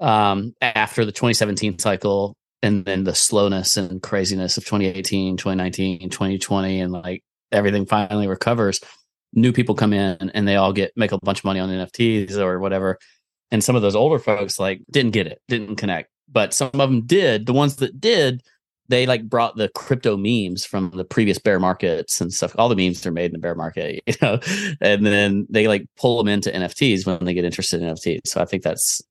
um, 0.00 0.54
after 0.60 1.04
the 1.04 1.12
2017 1.12 1.78
cycle 1.78 2.36
and 2.62 2.84
then 2.84 3.04
the 3.04 3.14
slowness 3.14 3.76
and 3.76 4.02
craziness 4.02 4.56
of 4.56 4.64
2018 4.64 5.36
2019 5.36 6.10
2020 6.10 6.80
and 6.80 6.92
like 6.92 7.22
everything 7.52 7.86
finally 7.86 8.26
recovers 8.26 8.80
new 9.32 9.52
people 9.52 9.74
come 9.74 9.92
in 9.92 10.30
and 10.34 10.48
they 10.48 10.56
all 10.56 10.72
get 10.72 10.92
make 10.96 11.12
a 11.12 11.18
bunch 11.18 11.40
of 11.40 11.44
money 11.44 11.60
on 11.60 11.68
nfts 11.68 12.36
or 12.36 12.58
whatever. 12.58 12.98
And 13.50 13.64
some 13.64 13.76
of 13.76 13.82
those 13.82 13.96
older 13.96 14.18
folks 14.18 14.58
like 14.58 14.82
didn't 14.90 15.12
get 15.12 15.26
it 15.26 15.40
didn't 15.48 15.76
connect. 15.76 16.10
But 16.30 16.52
some 16.52 16.70
of 16.74 16.90
them 16.90 17.06
did. 17.06 17.46
The 17.46 17.52
ones 17.52 17.76
that 17.76 18.00
did 18.00 18.42
they 18.90 19.04
like 19.04 19.28
brought 19.28 19.56
the 19.56 19.68
crypto 19.68 20.16
memes 20.16 20.64
from 20.64 20.90
the 20.94 21.04
previous 21.04 21.38
bear 21.38 21.60
markets 21.60 22.22
and 22.22 22.32
stuff. 22.32 22.54
All 22.56 22.70
the 22.70 22.76
memes 22.76 23.04
are 23.06 23.12
made 23.12 23.26
in 23.26 23.32
the 23.32 23.38
bear 23.38 23.54
market 23.54 24.02
you 24.06 24.14
know? 24.22 24.40
And 24.80 25.04
then 25.04 25.46
they 25.50 25.68
like 25.68 25.86
pull 25.96 26.18
them 26.18 26.28
into 26.28 26.50
nfts 26.50 27.06
when 27.06 27.24
they 27.24 27.34
get 27.34 27.44
interested 27.44 27.82
in 27.82 27.94
nfts 27.94 28.28
so 28.28 28.40
i 28.40 28.44
think 28.44 28.62
that's 28.62 29.02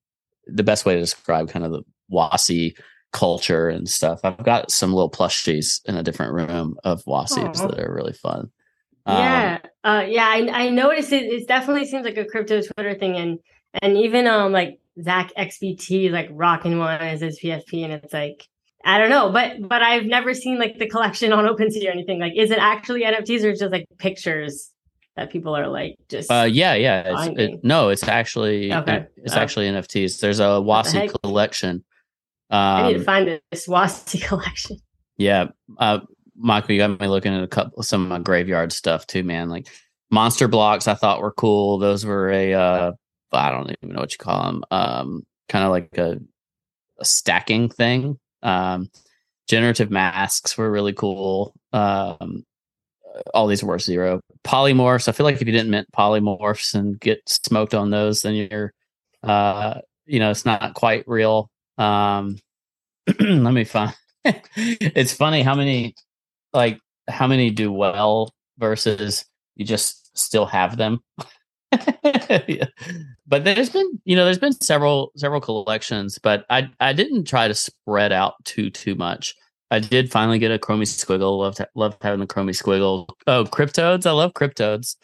the 0.47 0.63
best 0.63 0.85
way 0.85 0.93
to 0.93 0.99
describe 0.99 1.49
kind 1.49 1.65
of 1.65 1.71
the 1.71 1.83
wassie 2.09 2.75
culture 3.13 3.69
and 3.69 3.87
stuff. 3.87 4.19
I've 4.23 4.43
got 4.43 4.71
some 4.71 4.93
little 4.93 5.09
plushies 5.09 5.81
in 5.85 5.95
a 5.95 6.03
different 6.03 6.33
room 6.33 6.77
of 6.83 7.03
Wassies 7.05 7.59
that 7.61 7.79
are 7.79 7.93
really 7.93 8.13
fun. 8.13 8.51
Yeah, 9.05 9.59
um, 9.63 9.69
uh, 9.87 10.01
yeah, 10.01 10.27
I, 10.27 10.65
I 10.65 10.69
noticed 10.69 11.11
it. 11.13 11.23
It 11.25 11.47
definitely 11.47 11.85
seems 11.85 12.05
like 12.05 12.17
a 12.17 12.25
crypto 12.25 12.61
Twitter 12.61 12.95
thing, 12.95 13.15
and 13.15 13.39
and 13.81 13.97
even 13.97 14.27
um 14.27 14.51
like 14.51 14.79
ZachXBT 14.99 16.11
like 16.11 16.29
rocking 16.31 16.77
one 16.77 16.99
as 17.01 17.21
his 17.21 17.39
PFP, 17.39 17.83
and 17.83 17.93
it's 17.93 18.13
like 18.13 18.47
I 18.83 18.97
don't 18.97 19.09
know, 19.09 19.31
but 19.31 19.67
but 19.67 19.81
I've 19.81 20.05
never 20.05 20.33
seen 20.33 20.59
like 20.59 20.77
the 20.77 20.87
collection 20.87 21.33
on 21.33 21.45
OpenSea 21.55 21.87
or 21.87 21.91
anything. 21.91 22.19
Like, 22.19 22.33
is 22.35 22.51
it 22.51 22.59
actually 22.59 23.03
NFTs 23.03 23.43
or 23.43 23.51
just 23.51 23.71
like 23.71 23.85
pictures 23.97 24.71
that 25.15 25.31
people 25.31 25.55
are 25.55 25.67
like 25.67 25.95
just? 26.09 26.31
Uh, 26.31 26.47
yeah, 26.49 26.73
yeah. 26.73 27.03
It's, 27.05 27.39
it, 27.39 27.63
no, 27.63 27.89
it's 27.89 28.07
actually 28.07 28.73
okay. 28.73 29.05
It's 29.17 29.35
oh. 29.35 29.39
actually 29.39 29.67
NFTs. 29.67 30.19
There's 30.19 30.39
a 30.39 30.61
Wassie 30.61 31.09
collection 31.23 31.83
um, 32.49 32.59
I 32.59 32.87
need 32.87 32.93
to 32.93 32.99
um, 32.99 33.05
find 33.05 33.41
this 33.51 33.67
Wassie 33.67 34.19
collection. 34.21 34.77
Yeah, 35.17 35.47
uh, 35.79 35.99
Michael, 36.37 36.73
you 36.73 36.77
got 36.79 36.99
me 36.99 37.07
looking 37.07 37.33
at 37.33 37.43
a 37.43 37.47
couple 37.47 37.81
some 37.83 38.03
of 38.03 38.09
my 38.09 38.19
graveyard 38.19 38.71
stuff 38.71 39.07
too, 39.07 39.23
man. 39.23 39.49
Like 39.49 39.67
monster 40.11 40.47
blocks, 40.47 40.87
I 40.87 40.93
thought 40.93 41.21
were 41.21 41.33
cool. 41.33 41.79
Those 41.79 42.05
were 42.05 42.29
a 42.29 42.53
uh, 42.53 42.91
I 43.31 43.51
don't 43.51 43.71
even 43.81 43.95
know 43.95 44.01
what 44.01 44.11
you 44.11 44.17
call 44.17 44.43
them. 44.43 44.63
Um, 44.71 45.23
kind 45.49 45.65
of 45.65 45.71
like 45.71 45.97
a, 45.97 46.19
a 46.99 47.05
stacking 47.05 47.69
thing. 47.69 48.19
Um, 48.43 48.89
generative 49.47 49.91
masks 49.91 50.57
were 50.57 50.71
really 50.71 50.93
cool. 50.93 51.53
Um, 51.73 52.43
all 53.33 53.47
these 53.47 53.63
were 53.63 53.79
zero 53.79 54.21
polymorphs. 54.43 55.07
I 55.07 55.11
feel 55.11 55.25
like 55.25 55.35
if 55.35 55.41
you 55.41 55.51
didn't 55.51 55.71
mint 55.71 55.87
polymorphs 55.91 56.75
and 56.75 56.99
get 56.99 57.21
smoked 57.27 57.73
on 57.73 57.89
those, 57.89 58.21
then 58.21 58.35
you're, 58.35 58.73
uh, 59.23 59.79
you 60.05 60.19
know, 60.19 60.31
it's 60.31 60.45
not 60.45 60.73
quite 60.73 61.03
real. 61.07 61.49
Um, 61.77 62.37
let 63.19 63.53
me 63.53 63.63
find. 63.63 63.93
it's 64.25 65.13
funny 65.13 65.41
how 65.41 65.55
many, 65.55 65.95
like, 66.53 66.79
how 67.07 67.27
many 67.27 67.49
do 67.49 67.71
well 67.71 68.33
versus 68.57 69.25
you 69.55 69.65
just 69.65 70.17
still 70.17 70.45
have 70.45 70.77
them. 70.77 70.99
yeah. 72.47 72.65
But 73.27 73.43
there's 73.43 73.69
been, 73.69 73.99
you 74.05 74.15
know, 74.15 74.25
there's 74.25 74.39
been 74.39 74.53
several 74.53 75.11
several 75.15 75.41
collections, 75.41 76.17
but 76.17 76.45
I 76.49 76.69
I 76.79 76.93
didn't 76.93 77.25
try 77.25 77.47
to 77.47 77.53
spread 77.53 78.11
out 78.11 78.33
too 78.45 78.69
too 78.69 78.95
much. 78.95 79.35
I 79.69 79.79
did 79.79 80.09
finally 80.11 80.39
get 80.39 80.51
a 80.51 80.57
Chromie 80.57 80.83
Squiggle. 80.83 81.37
Loved 81.37 81.59
loved 81.75 82.01
having 82.01 82.21
the 82.21 82.27
Chromie 82.27 82.55
Squiggle. 82.55 83.07
Oh, 83.27 83.43
Cryptoadz! 83.43 84.05
I 84.05 84.11
love 84.11 84.33
Cryptoadz. 84.33 84.95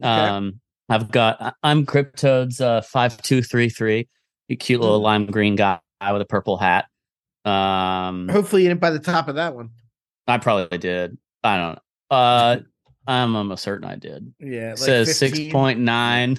Okay. 0.00 0.08
Um, 0.08 0.60
I've 0.88 1.10
got 1.10 1.56
I'm 1.62 1.84
Cryptoadz 1.84 2.60
uh, 2.60 2.80
five 2.80 3.20
two 3.22 3.42
three 3.42 3.68
three. 3.68 4.08
Cute 4.58 4.80
little 4.80 5.00
mm. 5.00 5.04
lime 5.04 5.26
green 5.26 5.56
guy 5.56 5.80
guy 6.00 6.12
with 6.12 6.22
a 6.22 6.26
purple 6.26 6.56
hat. 6.56 6.86
Um, 7.44 8.28
Hopefully, 8.28 8.62
you 8.62 8.68
didn't 8.68 8.80
buy 8.80 8.90
the 8.90 8.98
top 8.98 9.28
of 9.28 9.36
that 9.36 9.54
one. 9.54 9.70
I 10.26 10.38
probably 10.38 10.78
did. 10.78 11.16
I 11.42 11.56
don't 11.56 11.72
know. 11.74 12.16
Uh, 12.16 12.56
I'm 13.06 13.36
almost 13.36 13.62
certain 13.62 13.86
I 13.88 13.96
did. 13.96 14.34
Yeah, 14.40 14.70
like 14.70 14.78
says 14.78 15.16
six 15.16 15.38
point 15.52 15.78
nine. 15.78 16.38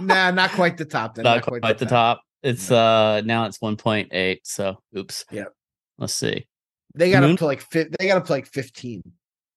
nah, 0.00 0.30
not 0.30 0.50
quite 0.52 0.76
the 0.76 0.84
top. 0.84 1.14
Then. 1.14 1.24
Not, 1.24 1.36
not 1.36 1.44
quite, 1.44 1.62
quite 1.62 1.78
the, 1.78 1.84
top. 1.84 2.18
top. 2.18 2.22
It's 2.42 2.70
no. 2.70 2.76
uh 2.76 3.22
now 3.24 3.44
it's 3.44 3.60
one 3.60 3.76
point 3.76 4.08
eight. 4.12 4.46
So 4.46 4.82
oops. 4.96 5.24
Yeah. 5.30 5.44
Let's 5.98 6.14
see. 6.14 6.46
They 6.94 7.12
got 7.12 7.22
Moon- 7.22 7.32
up 7.32 7.38
to 7.38 7.46
like 7.46 7.60
fi- 7.60 7.88
they 7.98 8.08
got 8.08 8.16
up 8.16 8.26
to 8.26 8.32
like 8.32 8.46
fifteen. 8.46 9.02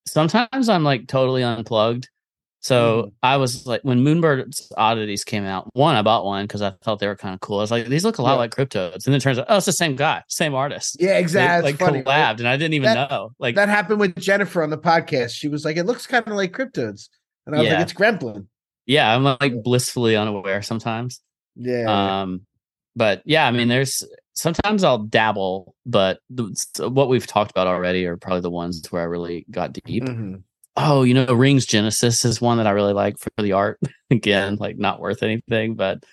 Sometimes 0.06 0.70
I'm 0.70 0.84
like 0.84 1.08
totally 1.08 1.44
unplugged 1.44 2.10
so 2.63 3.04
mm. 3.04 3.12
I 3.21 3.36
was 3.36 3.67
like, 3.67 3.82
when 3.82 4.06
Moonbird's 4.06 4.71
Oddities 4.78 5.26
came 5.26 5.43
out, 5.43 5.69
one, 5.76 5.97
I 5.97 6.02
bought 6.02 6.23
one 6.23 6.45
because 6.45 6.62
I 6.62 6.71
thought 6.82 6.99
they 6.99 7.08
were 7.08 7.15
kind 7.17 7.34
of 7.34 7.41
cool. 7.41 7.58
I 7.58 7.62
was 7.62 7.71
like, 7.71 7.88
these 7.88 8.06
look 8.06 8.19
a 8.19 8.21
lot 8.21 8.34
yeah. 8.34 8.38
like 8.38 8.56
Cryptoadz. 8.56 8.93
And 8.93 9.04
then 9.04 9.15
it 9.15 9.19
turns 9.19 9.38
out, 9.38 9.47
oh, 9.49 9.58
it's 9.58 9.65
the 9.65 9.73
same 9.73 9.97
guy, 9.97 10.23
same 10.30 10.56
artist. 10.56 10.95
Yeah, 10.97 11.17
exactly. 11.17 11.73
They, 11.73 11.73
like 11.73 11.80
funny, 11.80 12.04
collabed, 12.04 12.06
right? 12.06 12.39
and 12.39 12.47
I 12.47 12.56
didn't 12.56 12.76
even 12.76 12.93
that, 12.93 13.12
know. 13.12 13.32
Like 13.38 13.56
that 13.56 13.67
happened 13.67 13.99
with 13.99 14.15
Jennifer 14.15 14.63
on 14.63 14.69
the 14.69 14.78
podcast. 14.78 15.32
She 15.32 15.49
was 15.49 15.65
like, 15.65 15.76
it 15.76 15.84
looks 15.84 16.08
kind 16.08 16.26
of 16.26 16.36
like 16.36 16.54
Cryptoadz. 16.54 17.10
And 17.45 17.54
I 17.54 17.60
was 17.60 17.67
yeah. 17.67 17.73
like, 17.73 17.82
it's 17.82 17.93
Gremplin. 17.93 18.47
Yeah, 18.86 19.13
I'm 19.13 19.26
like 19.26 19.62
blissfully 19.62 20.15
unaware 20.15 20.62
sometimes. 20.62 21.19
Yeah. 21.58 22.21
Um, 22.21 22.43
but 22.95 23.23
yeah, 23.26 23.45
I 23.45 23.52
mean, 23.52 23.67
there's 23.67 24.06
sometimes 24.36 24.86
I'll 24.86 24.99
dabble, 24.99 25.76
but 25.86 26.19
the, 26.30 26.56
what 26.88 27.10
we've 27.10 27.28
talked 27.28 27.52
about 27.52 27.67
already 27.67 28.06
are 28.06 28.15
probably 28.15 28.39
the 28.39 28.49
ones 28.49 28.89
where 28.89 29.02
I 29.02 29.06
really 29.06 29.45
got 29.52 29.73
deep. 29.73 30.06
Mm-hmm 30.06 30.36
oh, 30.76 31.04
you 31.04 31.14
know, 31.14 31.34
Rings 31.34 31.66
Genesis 31.66 32.26
is 32.26 32.42
one 32.42 32.58
that 32.58 32.68
I 32.68 32.72
really 32.72 32.94
like 32.94 33.18
for 33.18 33.30
the 33.38 33.54
art. 33.54 33.80
Again, 34.12 34.58
like 34.60 34.78
not 34.78 35.00
worth 35.00 35.24
anything, 35.24 35.76
but 35.76 36.04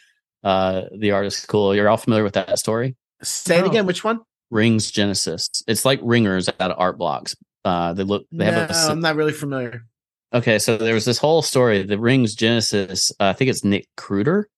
uh 0.42 0.82
the 0.96 1.10
art 1.10 1.26
is 1.26 1.44
cool. 1.44 1.74
You're 1.74 1.88
all 1.88 1.98
familiar 1.98 2.24
with 2.24 2.34
that 2.34 2.58
story? 2.58 2.96
Say 3.22 3.58
it 3.58 3.64
oh. 3.64 3.66
again. 3.66 3.84
Which 3.84 4.02
one? 4.02 4.20
Rings 4.50 4.90
Genesis. 4.90 5.48
It's 5.66 5.84
like 5.84 6.00
ringers 6.02 6.48
out 6.48 6.70
of 6.70 6.78
art 6.78 6.96
blocks. 6.96 7.36
Uh 7.64 7.92
they 7.92 8.04
look 8.04 8.24
they 8.32 8.46
no, 8.46 8.52
have 8.52 8.70
a 8.70 8.74
I'm 8.74 9.00
not 9.00 9.16
really 9.16 9.34
familiar. 9.34 9.84
Okay, 10.32 10.58
so 10.58 10.78
there 10.78 10.94
was 10.94 11.04
this 11.04 11.18
whole 11.18 11.42
story, 11.42 11.82
the 11.82 11.98
Rings 11.98 12.34
Genesis, 12.34 13.10
uh, 13.20 13.24
I 13.24 13.32
think 13.34 13.50
it's 13.50 13.64
Nick 13.64 13.86
Kruger, 13.98 14.48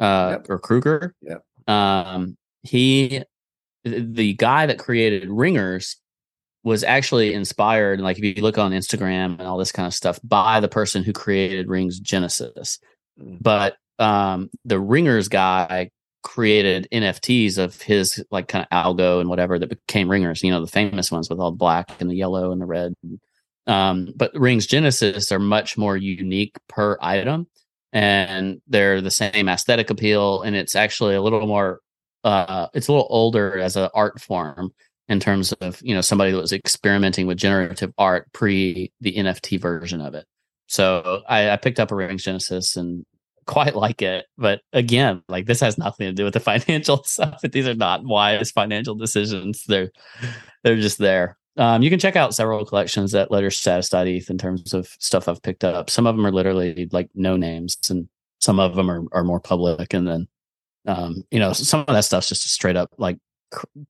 uh 0.00 0.38
yep. 0.38 0.46
or 0.48 0.58
Kruger. 0.58 1.14
Yeah. 1.22 1.38
Um 1.68 2.36
he 2.62 3.22
the 3.84 4.34
guy 4.34 4.66
that 4.66 4.80
created 4.80 5.28
ringers 5.30 5.96
was 6.68 6.84
actually 6.84 7.32
inspired 7.32 8.00
like 8.00 8.18
if 8.18 8.24
you 8.24 8.42
look 8.42 8.58
on 8.58 8.72
instagram 8.72 9.38
and 9.38 9.42
all 9.42 9.56
this 9.58 9.72
kind 9.72 9.86
of 9.86 9.94
stuff 9.94 10.20
by 10.22 10.60
the 10.60 10.68
person 10.68 11.02
who 11.02 11.12
created 11.12 11.68
rings 11.68 11.98
genesis. 11.98 12.78
Mm. 13.18 13.38
but 13.40 13.76
um 13.98 14.50
the 14.64 14.78
ringers 14.78 15.28
guy 15.28 15.90
created 16.22 16.86
nfts 16.92 17.58
of 17.58 17.80
his 17.80 18.22
like 18.30 18.48
kind 18.48 18.66
of 18.70 18.76
algo 18.76 19.20
and 19.20 19.30
whatever 19.30 19.58
that 19.58 19.70
became 19.70 20.10
ringers 20.10 20.42
you 20.42 20.50
know 20.50 20.60
the 20.60 20.66
famous 20.70 21.10
ones 21.10 21.30
with 21.30 21.40
all 21.40 21.50
the 21.50 21.56
black 21.56 21.90
and 22.00 22.10
the 22.10 22.14
yellow 22.16 22.52
and 22.52 22.60
the 22.60 22.66
red. 22.66 22.92
Um 23.66 24.12
but 24.14 24.34
rings 24.34 24.66
genesis 24.66 25.32
are 25.32 25.38
much 25.38 25.78
more 25.78 25.96
unique 25.96 26.56
per 26.68 26.98
item 27.00 27.46
and 27.92 28.60
they're 28.66 29.00
the 29.00 29.10
same 29.10 29.48
aesthetic 29.48 29.90
appeal 29.90 30.42
and 30.42 30.54
it's 30.54 30.76
actually 30.76 31.14
a 31.14 31.22
little 31.22 31.46
more 31.46 31.80
uh 32.24 32.68
it's 32.74 32.88
a 32.88 32.92
little 32.92 33.06
older 33.10 33.58
as 33.58 33.76
an 33.76 33.88
art 33.94 34.20
form 34.20 34.72
in 35.08 35.20
terms 35.20 35.52
of 35.54 35.80
you 35.82 35.94
know 35.94 36.00
somebody 36.00 36.32
that 36.32 36.40
was 36.40 36.52
experimenting 36.52 37.26
with 37.26 37.38
generative 37.38 37.92
art 37.98 38.32
pre 38.32 38.92
the 39.00 39.14
NFT 39.14 39.60
version 39.60 40.00
of 40.00 40.14
it. 40.14 40.26
So 40.66 41.22
I, 41.28 41.50
I 41.50 41.56
picked 41.56 41.80
up 41.80 41.90
a 41.90 41.94
Rings 41.94 42.24
Genesis 42.24 42.76
and 42.76 43.04
quite 43.46 43.74
like 43.74 44.02
it, 44.02 44.26
but 44.36 44.60
again, 44.74 45.22
like 45.28 45.46
this 45.46 45.60
has 45.60 45.78
nothing 45.78 46.06
to 46.06 46.12
do 46.12 46.24
with 46.24 46.34
the 46.34 46.40
financial 46.40 47.02
stuff. 47.04 47.40
These 47.40 47.66
are 47.66 47.74
not 47.74 48.04
wise 48.04 48.50
financial 48.50 48.94
decisions. 48.94 49.64
They're 49.66 49.90
they're 50.62 50.76
just 50.76 50.98
there. 50.98 51.38
Um, 51.56 51.82
you 51.82 51.90
can 51.90 51.98
check 51.98 52.14
out 52.14 52.34
several 52.34 52.64
collections 52.64 53.14
at 53.16 53.32
Ledger 53.32 53.50
Status 53.50 54.30
in 54.30 54.38
terms 54.38 54.72
of 54.74 54.86
stuff 55.00 55.26
I've 55.26 55.42
picked 55.42 55.64
up. 55.64 55.90
Some 55.90 56.06
of 56.06 56.14
them 56.14 56.24
are 56.24 56.30
literally 56.30 56.88
like 56.92 57.10
no 57.14 57.36
names, 57.36 57.76
and 57.90 58.08
some 58.40 58.60
of 58.60 58.76
them 58.76 58.88
are, 58.88 59.02
are 59.12 59.24
more 59.24 59.40
public. 59.40 59.92
And 59.92 60.06
then, 60.06 60.28
um, 60.86 61.24
you 61.32 61.40
know, 61.40 61.52
some 61.52 61.80
of 61.80 61.88
that 61.88 62.04
stuff's 62.04 62.28
just 62.28 62.48
straight 62.48 62.76
up 62.76 62.90
like 62.96 63.18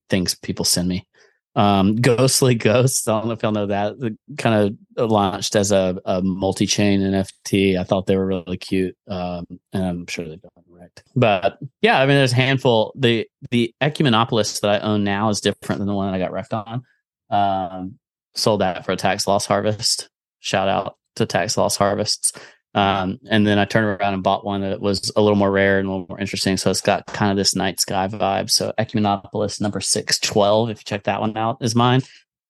things 0.08 0.34
people 0.34 0.64
send 0.64 0.88
me. 0.88 1.06
Um, 1.54 1.96
Ghostly 2.00 2.54
Ghosts, 2.54 3.08
I 3.08 3.18
don't 3.18 3.26
know 3.26 3.32
if 3.32 3.42
y'all 3.42 3.52
know 3.52 3.66
that, 3.66 4.16
kind 4.38 4.78
of 4.96 5.10
launched 5.10 5.56
as 5.56 5.72
a, 5.72 5.98
a 6.04 6.22
multi 6.22 6.66
chain 6.66 7.00
NFT. 7.00 7.78
I 7.78 7.84
thought 7.84 8.06
they 8.06 8.16
were 8.16 8.26
really 8.26 8.56
cute. 8.56 8.96
Um, 9.08 9.46
and 9.72 9.84
I'm 9.84 10.06
sure 10.06 10.26
they've 10.26 10.40
done 10.40 10.50
right. 10.68 11.02
But 11.16 11.58
yeah, 11.82 12.00
I 12.00 12.06
mean, 12.06 12.16
there's 12.16 12.32
a 12.32 12.36
handful. 12.36 12.92
The 12.96 13.28
the 13.50 13.74
Ecumenopolis 13.80 14.60
that 14.60 14.70
I 14.70 14.78
own 14.78 15.04
now 15.04 15.28
is 15.30 15.40
different 15.40 15.80
than 15.80 15.88
the 15.88 15.94
one 15.94 16.10
that 16.10 16.16
I 16.16 16.18
got 16.18 16.32
wrecked 16.32 16.54
on. 16.54 16.82
Um, 17.30 17.98
sold 18.34 18.60
that 18.60 18.84
for 18.84 18.92
a 18.92 18.96
tax 18.96 19.26
loss 19.26 19.46
harvest. 19.46 20.08
Shout 20.40 20.68
out 20.68 20.96
to 21.16 21.26
tax 21.26 21.56
loss 21.56 21.76
harvests. 21.76 22.32
Um, 22.74 23.18
and 23.30 23.46
then 23.46 23.58
I 23.58 23.64
turned 23.64 23.86
around 23.86 24.14
and 24.14 24.22
bought 24.22 24.44
one 24.44 24.60
that 24.60 24.80
was 24.80 25.10
a 25.16 25.22
little 25.22 25.36
more 25.36 25.50
rare 25.50 25.78
and 25.78 25.88
a 25.88 25.90
little 25.90 26.06
more 26.08 26.20
interesting. 26.20 26.56
So 26.56 26.70
it's 26.70 26.80
got 26.80 27.06
kind 27.06 27.30
of 27.30 27.36
this 27.36 27.56
night 27.56 27.80
sky 27.80 28.08
vibe. 28.08 28.50
So 28.50 28.72
Ecumenopolis 28.78 29.60
number 29.60 29.80
six 29.80 30.18
twelve, 30.18 30.70
if 30.70 30.80
you 30.80 30.84
check 30.84 31.04
that 31.04 31.20
one 31.20 31.36
out, 31.36 31.58
is 31.60 31.74
mine. 31.74 32.02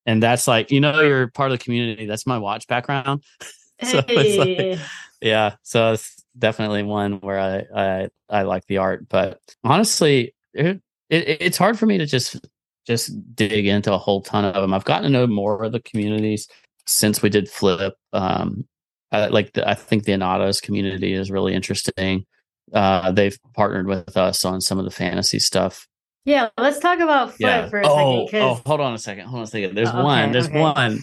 And 0.07 0.22
that's 0.22 0.48
like, 0.48 0.70
you 0.70 0.81
know, 0.81 1.00
you're 1.00 1.28
part 1.28 1.52
of 1.52 1.59
the 1.59 1.64
community. 1.64 2.07
That's 2.07 2.26
my 2.26 2.38
watch 2.38 2.66
background. 2.66 3.22
so 3.83 4.02
it's 4.09 4.37
like, 4.38 4.88
yeah. 5.20 5.54
So 5.62 5.92
it's 5.92 6.16
definitely 6.38 6.83
one 6.83 7.20
where 7.20 7.38
I 7.38 7.64
I, 7.74 8.09
I 8.28 8.42
like 8.42 8.66
the 8.66 8.78
art. 8.78 9.09
But 9.09 9.40
honestly, 9.62 10.35
it, 10.52 10.81
it 11.11 11.38
it's 11.40 11.59
hard 11.59 11.78
for 11.78 11.87
me 11.87 11.98
to 11.98 12.07
just 12.07 12.40
just 12.87 13.12
dig 13.37 13.66
into 13.66 13.92
a 13.92 13.98
whole 13.98 14.22
ton 14.22 14.44
of 14.44 14.54
them. 14.54 14.74
I've 14.74 14.85
gotten 14.85 15.04
to 15.04 15.11
know 15.11 15.26
more 15.26 15.62
of 15.62 15.72
the 15.72 15.81
communities 15.81 16.48
since 16.87 17.22
we 17.22 17.28
did 17.28 17.48
flip. 17.48 17.94
Um, 18.12 18.66
I, 19.12 19.26
like 19.28 19.52
the, 19.54 19.68
I 19.68 19.74
think 19.74 20.04
the 20.04 20.12
Anatos 20.12 20.60
community 20.60 21.12
is 21.14 21.30
really 21.30 21.54
interesting. 21.54 22.24
Uh, 22.72 23.10
they've 23.12 23.38
partnered 23.54 23.86
with 23.86 24.16
us 24.16 24.44
on 24.44 24.60
some 24.60 24.78
of 24.78 24.84
the 24.84 24.90
fantasy 24.90 25.38
stuff. 25.38 25.86
Yeah, 26.24 26.48
let's 26.58 26.78
talk 26.78 26.98
about 27.00 27.28
Flip 27.30 27.40
Yeah. 27.40 27.68
for 27.70 27.80
a 27.80 27.86
Oh, 27.88 28.26
second. 28.26 28.42
oh, 28.42 28.60
hold 28.66 28.80
on 28.80 28.92
a 28.92 28.98
second. 28.98 29.26
Hold 29.26 29.38
on 29.38 29.44
a 29.44 29.46
second. 29.46 29.74
There's 29.74 29.88
Oh, 29.90 30.04
one. 30.04 30.22
okay, 30.24 30.32
There's 30.32 30.48
okay. 30.48 30.60
one. 30.60 31.02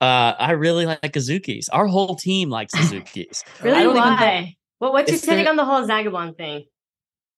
Uh, 0.00 0.34
I 0.38 0.52
really 0.52 0.86
like 0.86 1.00
Azukis. 1.00 1.68
Our 1.72 1.86
whole 1.86 2.14
team 2.16 2.50
likes 2.50 2.74
Azukis. 2.76 3.42
I 3.60 3.64
really, 3.64 3.82
don't 3.82 3.96
even 3.96 4.02
why? 4.02 4.56
Well, 4.78 4.92
what's 4.92 5.10
your 5.10 5.18
take 5.20 5.48
on 5.48 5.56
the 5.56 5.64
whole 5.64 5.84
Zagabond 5.84 6.36
thing? 6.36 6.64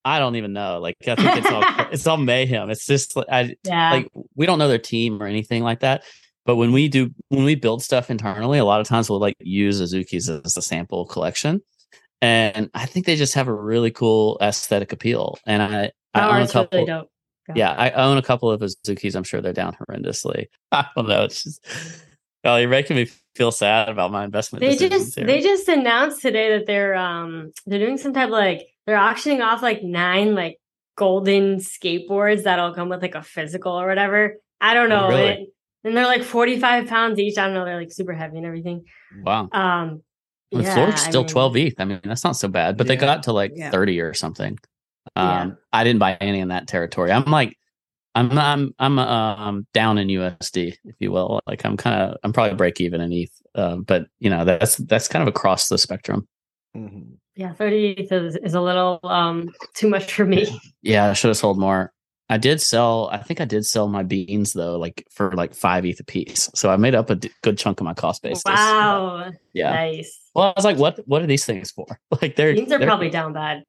I 0.04 0.18
don't 0.18 0.36
even 0.36 0.52
know. 0.52 0.80
Like 0.80 0.96
I 1.06 1.14
think 1.14 1.36
it's 1.38 1.50
all 1.50 1.62
it's 1.92 2.06
all 2.06 2.16
mayhem. 2.16 2.68
It's 2.68 2.84
just 2.84 3.16
like 3.16 3.26
I 3.30 3.54
Yeah. 3.64 3.90
like 3.92 4.08
we 4.34 4.44
don't 4.46 4.58
know 4.58 4.68
their 4.68 4.78
team 4.78 5.22
or 5.22 5.26
anything 5.26 5.62
like 5.62 5.80
that. 5.80 6.02
But 6.48 6.56
when 6.56 6.72
we 6.72 6.88
do 6.88 7.10
when 7.28 7.44
we 7.44 7.56
build 7.56 7.82
stuff 7.82 8.10
internally, 8.10 8.58
a 8.58 8.64
lot 8.64 8.80
of 8.80 8.86
times 8.88 9.10
we'll 9.10 9.20
like 9.20 9.36
use 9.38 9.82
Azuki's 9.82 10.30
as 10.30 10.56
a 10.56 10.62
sample 10.62 11.04
collection. 11.04 11.60
And 12.22 12.70
I 12.72 12.86
think 12.86 13.04
they 13.04 13.16
just 13.16 13.34
have 13.34 13.48
a 13.48 13.52
really 13.54 13.90
cool 13.90 14.38
aesthetic 14.40 14.90
appeal. 14.94 15.38
And 15.44 15.62
I, 15.62 15.92
I 16.14 16.20
Oh, 16.22 16.28
own 16.30 16.30
a 16.30 16.38
really 16.38 16.46
couple. 16.48 16.86
Go 16.86 17.08
yeah, 17.54 17.72
I 17.72 17.90
own 17.90 18.16
a 18.16 18.22
couple 18.22 18.50
of 18.50 18.62
Azuki's. 18.62 19.14
I'm 19.14 19.24
sure 19.24 19.42
they're 19.42 19.52
down 19.52 19.76
horrendously. 19.76 20.46
I 20.72 20.86
don't 20.96 21.06
know. 21.06 21.24
It's 21.24 21.44
just 21.44 21.62
oh, 22.44 22.56
you're 22.56 22.70
making 22.70 22.96
me 22.96 23.10
feel 23.36 23.52
sad 23.52 23.90
about 23.90 24.10
my 24.10 24.24
investment. 24.24 24.60
They 24.62 24.74
just 24.74 25.16
here. 25.16 25.26
they 25.26 25.42
just 25.42 25.68
announced 25.68 26.22
today 26.22 26.56
that 26.56 26.64
they're 26.66 26.94
um 26.94 27.52
they're 27.66 27.78
doing 27.78 27.98
some 27.98 28.14
type 28.14 28.28
of 28.28 28.30
like 28.30 28.66
they're 28.86 28.96
auctioning 28.96 29.42
off 29.42 29.60
like 29.60 29.82
nine 29.82 30.34
like 30.34 30.56
golden 30.96 31.56
skateboards 31.56 32.44
that'll 32.44 32.72
come 32.72 32.88
with 32.88 33.02
like 33.02 33.14
a 33.16 33.22
physical 33.22 33.78
or 33.78 33.86
whatever. 33.86 34.36
I 34.62 34.72
don't 34.72 34.90
Oh, 34.90 35.00
know. 35.02 35.08
really? 35.10 35.28
And, 35.32 35.46
and 35.84 35.96
they're 35.96 36.06
like 36.06 36.22
45 36.22 36.88
pounds 36.88 37.18
each. 37.18 37.38
I 37.38 37.46
don't 37.46 37.54
know, 37.54 37.64
they're 37.64 37.78
like 37.80 37.92
super 37.92 38.12
heavy 38.12 38.38
and 38.38 38.46
everything. 38.46 38.84
wow. 39.24 39.48
Um 39.52 40.02
The 40.50 40.62
yeah, 40.62 40.74
floor's 40.74 40.94
I 41.00 41.08
still 41.08 41.22
mean, 41.22 41.28
12 41.28 41.56
ETH. 41.56 41.74
I 41.78 41.84
mean, 41.84 42.00
that's 42.04 42.24
not 42.24 42.36
so 42.36 42.48
bad, 42.48 42.76
but 42.76 42.86
they 42.86 42.96
got 42.96 43.24
to 43.24 43.32
like 43.32 43.52
Yeah. 43.54 43.70
30 43.70 44.00
or 44.00 44.14
something. 44.14 44.58
Yeah. 45.16 45.40
Um, 45.42 45.58
I 45.72 45.84
didn't 45.84 46.00
buy 46.00 46.14
any 46.20 46.40
in 46.40 46.48
that 46.48 46.68
territory. 46.68 47.12
I'm 47.12 47.24
like, 47.24 47.56
I'm 48.14 48.36
I'm 48.38 48.74
I'm 48.78 48.98
um 48.98 49.66
down 49.74 49.98
in 49.98 50.08
USD, 50.08 50.74
if 50.84 50.96
you 50.98 51.12
will. 51.12 51.40
Like 51.46 51.64
I'm 51.64 51.76
kind 51.76 52.00
of 52.02 52.16
I'm 52.22 52.32
probably 52.32 52.56
break 52.56 52.80
even 52.80 53.00
in 53.00 53.12
ETH, 53.12 53.32
um, 53.54 53.82
but 53.82 54.06
you 54.18 54.30
know 54.30 54.44
that's 54.44 54.76
that's 54.76 55.08
kind 55.08 55.22
of 55.22 55.28
across 55.28 55.68
the 55.68 55.78
spectrum. 55.78 56.26
Mhm. 56.76 57.18
Yeah, 57.36 57.52
30 57.52 57.90
is, 57.92 58.36
is 58.36 58.54
a 58.54 58.60
little 58.60 58.98
um 59.04 59.50
too 59.74 59.88
much 59.88 60.12
for 60.12 60.24
me. 60.24 60.60
Yeah, 60.82 61.10
I 61.10 61.12
should 61.12 61.28
have 61.28 61.36
sold 61.36 61.58
more. 61.58 61.92
I 62.30 62.36
did 62.36 62.60
sell. 62.60 63.08
I 63.12 63.18
think 63.18 63.40
I 63.40 63.44
did 63.44 63.64
sell 63.64 63.88
my 63.88 64.02
beans 64.02 64.52
though, 64.52 64.78
like 64.78 65.06
for 65.10 65.32
like 65.32 65.54
five 65.54 65.86
ETH 65.86 65.98
a 66.00 66.04
piece. 66.04 66.50
So 66.54 66.70
I 66.70 66.76
made 66.76 66.94
up 66.94 67.08
a 67.10 67.14
d- 67.14 67.30
good 67.42 67.56
chunk 67.56 67.80
of 67.80 67.84
my 67.84 67.94
cost 67.94 68.22
basis. 68.22 68.42
Wow. 68.44 69.30
Yeah. 69.54 69.70
Nice. 69.72 70.18
Well, 70.34 70.48
I 70.48 70.52
was 70.56 70.64
like, 70.64 70.76
what 70.76 71.00
What 71.08 71.22
are 71.22 71.26
these 71.26 71.44
things 71.46 71.70
for? 71.70 71.86
Like 72.22 72.36
they're 72.36 72.54
Beans 72.54 72.70
are 72.72 72.78
they're- 72.78 72.86
probably 72.86 73.10
down 73.10 73.32
bad. 73.32 73.64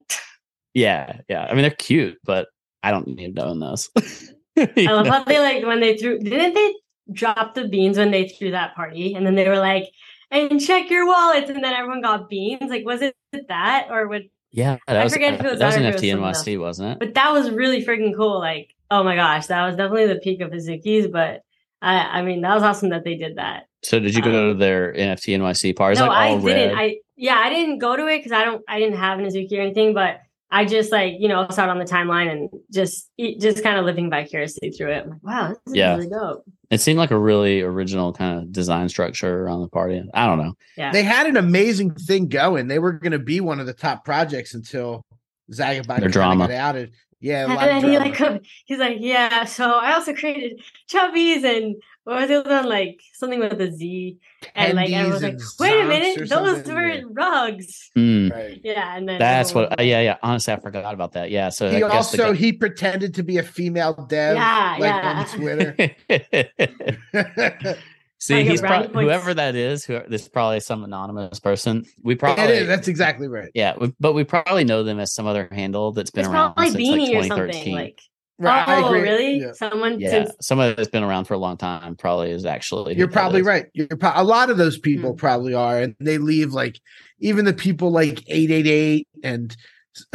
Yeah, 0.74 1.22
yeah. 1.28 1.46
I 1.46 1.54
mean, 1.54 1.64
they're 1.64 1.72
cute, 1.72 2.20
but 2.24 2.48
I 2.84 2.92
don't 2.92 3.08
need 3.08 3.36
to 3.38 3.46
own 3.46 3.60
those. 3.60 3.90
I 4.58 4.92
love 4.92 5.08
how 5.08 5.24
they 5.24 5.40
like 5.40 5.64
when 5.66 5.80
they 5.80 5.96
threw 5.98 6.20
didn't 6.20 6.54
they 6.54 6.74
drop 7.14 7.56
the 7.56 7.68
beans 7.68 7.98
when 7.98 8.12
they 8.12 8.28
threw 8.28 8.52
that 8.52 8.76
party 8.76 9.16
and 9.16 9.26
then 9.26 9.36
they 9.36 9.48
were 9.48 9.58
like 9.58 9.86
and 10.32 10.60
check 10.62 10.90
your 10.90 11.08
wallets 11.08 11.50
and 11.50 11.64
then 11.64 11.74
everyone 11.74 12.02
got 12.02 12.30
beans 12.30 12.70
like 12.70 12.86
was 12.86 13.02
it 13.02 13.16
that 13.48 13.88
or 13.90 14.08
would 14.08 14.30
yeah, 14.52 14.78
that 14.88 14.98
I 14.98 15.04
was, 15.04 15.14
forget 15.14 15.36
if 15.36 15.42
it 15.42 15.50
was 15.52 15.60
that 15.60 15.68
was 15.68 15.76
an 15.76 16.18
or 16.18 16.22
was 16.22 16.58
wasn't 16.58 16.92
it? 16.92 17.00
but 17.00 17.14
that 17.14 17.32
was 17.32 17.52
really 17.52 17.86
freaking 17.86 18.16
cool 18.16 18.40
like 18.40 18.74
oh 18.90 19.04
my 19.04 19.16
gosh 19.16 19.48
that 19.48 19.66
was 19.66 19.76
definitely 19.76 20.08
the 20.08 20.20
peak 20.20 20.42
of 20.42 20.52
Azuki's 20.52 21.08
but 21.08 21.44
I 21.82 22.20
I 22.20 22.22
mean 22.24 22.42
that 22.42 22.54
was 22.54 22.64
awesome 22.64 22.90
that 22.90 23.04
they 23.04 23.16
did 23.16 23.38
that 23.38 23.68
So 23.84 24.00
did 24.00 24.16
you 24.16 24.22
go 24.22 24.52
to 24.52 24.58
their 24.58 24.94
NFT 24.94 25.38
NYC 25.38 25.76
party? 25.76 26.00
Um, 26.00 26.08
no 26.08 26.12
like 26.12 26.18
I 26.18 26.30
didn't 26.36 26.46
red. 26.46 26.74
I 26.76 26.98
yeah 27.16 27.36
I 27.36 27.50
didn't 27.50 27.80
go 27.80 27.96
to 27.96 28.08
it 28.08 28.18
because 28.20 28.32
I 28.32 28.44
don't 28.44 28.64
I 28.68 28.80
didn't 28.80 28.98
have 28.98 29.20
an 29.20 29.26
Azuki 29.26 29.58
or 29.58 29.62
anything 29.62 29.94
but 29.94 30.22
I 30.52 30.66
just 30.66 30.92
like 30.92 31.16
you 31.20 31.28
know 31.28 31.48
saw 31.50 31.66
it 31.66 31.70
on 31.70 31.80
the 31.80 31.86
timeline 31.86 32.32
and 32.32 32.50
just 32.74 33.10
just 33.40 33.62
kind 33.64 33.78
of 33.78 33.86
living 33.86 34.10
vicariously 34.10 34.72
through 34.72 34.92
it 34.92 35.04
I'm 35.04 35.10
like 35.12 35.24
wow 35.24 35.48
this 35.50 35.58
is 35.68 35.76
Yeah. 35.76 35.96
really 35.96 36.10
dope 36.10 36.44
It 36.72 36.82
seemed 36.82 36.98
like 37.00 37.12
a 37.12 37.18
really 37.20 37.62
original 37.62 38.14
kind 38.14 38.40
of 38.40 38.52
design 38.52 38.90
structure 38.90 39.44
around 39.44 39.62
the 39.62 39.68
party. 39.70 40.04
I 40.14 40.26
don't 40.26 40.38
know. 40.40 40.54
yeah 40.78 40.92
They 40.92 41.04
had 41.04 41.28
an 41.28 41.38
amazing 41.38 41.94
thing 41.96 42.28
going. 42.28 42.68
They 42.68 42.80
were 42.80 42.94
going 42.94 43.12
to 43.12 43.20
be 43.20 43.42
one 43.42 43.60
of 43.60 43.66
the 43.68 43.74
top 43.74 44.06
projects 44.06 44.54
until 44.54 45.04
Zagabond 45.52 46.02
Their 46.04 46.10
drama. 46.10 46.48
got 46.48 46.54
outed. 46.56 46.94
Yeah, 47.22 47.42
a 47.42 47.46
And 47.48 47.56
lot 47.56 47.70
of 47.70 47.82
then 47.82 47.92
he 47.92 47.98
like 48.00 48.44
he's 48.66 48.80
like, 48.80 48.98
yeah. 49.02 49.44
So 49.46 49.70
I 49.72 49.94
also 49.94 50.14
created 50.14 50.62
chubbies 50.90 51.44
and 51.44 51.76
what 52.10 52.22
was 52.22 52.28
the 52.30 52.40
other 52.40 52.50
one? 52.50 52.66
Like 52.70 53.02
something 53.14 53.40
with 53.40 53.62
a 53.62 53.72
Z. 53.72 54.18
And 54.56 54.76
like 54.76 54.90
everyone 54.92 55.14
was 55.14 55.22
like, 55.22 55.38
wait 55.60 55.74
a 55.74 55.82
and 55.82 55.92
Zunks 55.92 56.18
or 56.18 56.20
minute, 56.20 56.30
those 56.30 56.74
were 56.74 56.88
yeah. 56.88 57.02
rugs. 57.12 57.92
Hmm, 57.96 58.30
Right. 58.30 58.60
Yeah, 58.64 58.98
and 58.98 59.08
then 59.08 59.20
that's 59.20 59.54
what. 59.54 59.80
uh, 59.80 59.84
yeah, 59.84 60.02
yeah. 60.02 60.18
Honestly, 60.24 60.54
I 60.54 60.60
forgot 60.60 60.94
about 60.94 61.14
that. 61.14 61.30
Yeah. 61.30 61.50
So 61.50 61.70
He 61.70 61.84
I 61.84 61.88
also 61.88 62.32
the 62.32 62.36
he 62.36 62.52
pretended 62.52 63.14
to 63.16 63.24
be 63.24 63.38
a 63.38 63.44
female 63.44 63.94
dev. 64.10 64.38
Yeah, 64.38 64.78
like 64.80 64.90
yeah. 64.90 65.20
on 65.20 65.26
Twitter. 65.38 65.76
See, 68.22 68.36
Like 68.36 68.48
he's 68.48 68.60
brownie 68.60 68.88
probably 68.88 69.06
whoever 69.06 69.34
that 69.34 69.56
is. 69.56 69.86
Who 69.86 70.02
this 70.10 70.24
is 70.24 70.30
probably 70.30 70.60
some 70.60 70.84
anonymous 70.84 71.40
person. 71.40 71.86
We 72.04 72.16
probably 72.16 72.44
is. 72.44 72.68
That's 72.68 72.90
exactly 72.90 73.30
right. 73.30 73.50
yeah, 73.54 73.76
we, 73.80 73.94
but 74.00 74.14
we 74.14 74.26
probably 74.26 74.66
know 74.66 74.84
them 74.84 75.00
as 75.00 75.14
some 75.14 75.26
other 75.26 75.48
handle 75.52 75.94
that's 75.94 76.12
been 76.12 76.26
It's 76.26 76.30
around 76.30 76.56
probably 76.56 76.72
since 76.72 76.84
beanie 76.84 77.14
like 77.14 77.26
or 77.26 77.28
something. 77.28 77.48
2013. 77.64 77.76
Like, 77.76 78.02
Right, 78.42 78.68
I 78.68 78.82
oh, 78.82 78.86
agree. 78.88 79.02
really? 79.02 79.40
Yeah. 79.42 79.52
Someone 79.52 80.00
yeah, 80.00 80.10
since 80.12 80.32
somebody 80.42 80.74
that's 80.74 80.88
been 80.90 81.04
around 81.04 81.26
for 81.26 81.34
a 81.34 81.38
long 81.38 81.58
time 81.58 81.96
probably 81.98 82.32
is 82.32 82.46
actually. 82.46 82.96
You're 82.96 83.10
probably 83.10 83.42
is. 83.42 83.46
right. 83.46 83.66
You're 83.74 83.88
pro- 83.88 84.14
a 84.16 84.24
lot 84.24 84.50
of 84.50 84.58
those 84.58 84.78
people 84.80 85.12
Hmm. 85.12 85.18
probably 85.18 85.54
are, 85.54 85.80
and 85.82 85.94
they 86.00 86.18
leave 86.18 86.54
like 86.54 86.80
even 87.20 87.44
the 87.46 87.54
people 87.54 87.92
like 87.92 88.24
888 88.30 89.08
and 89.24 89.56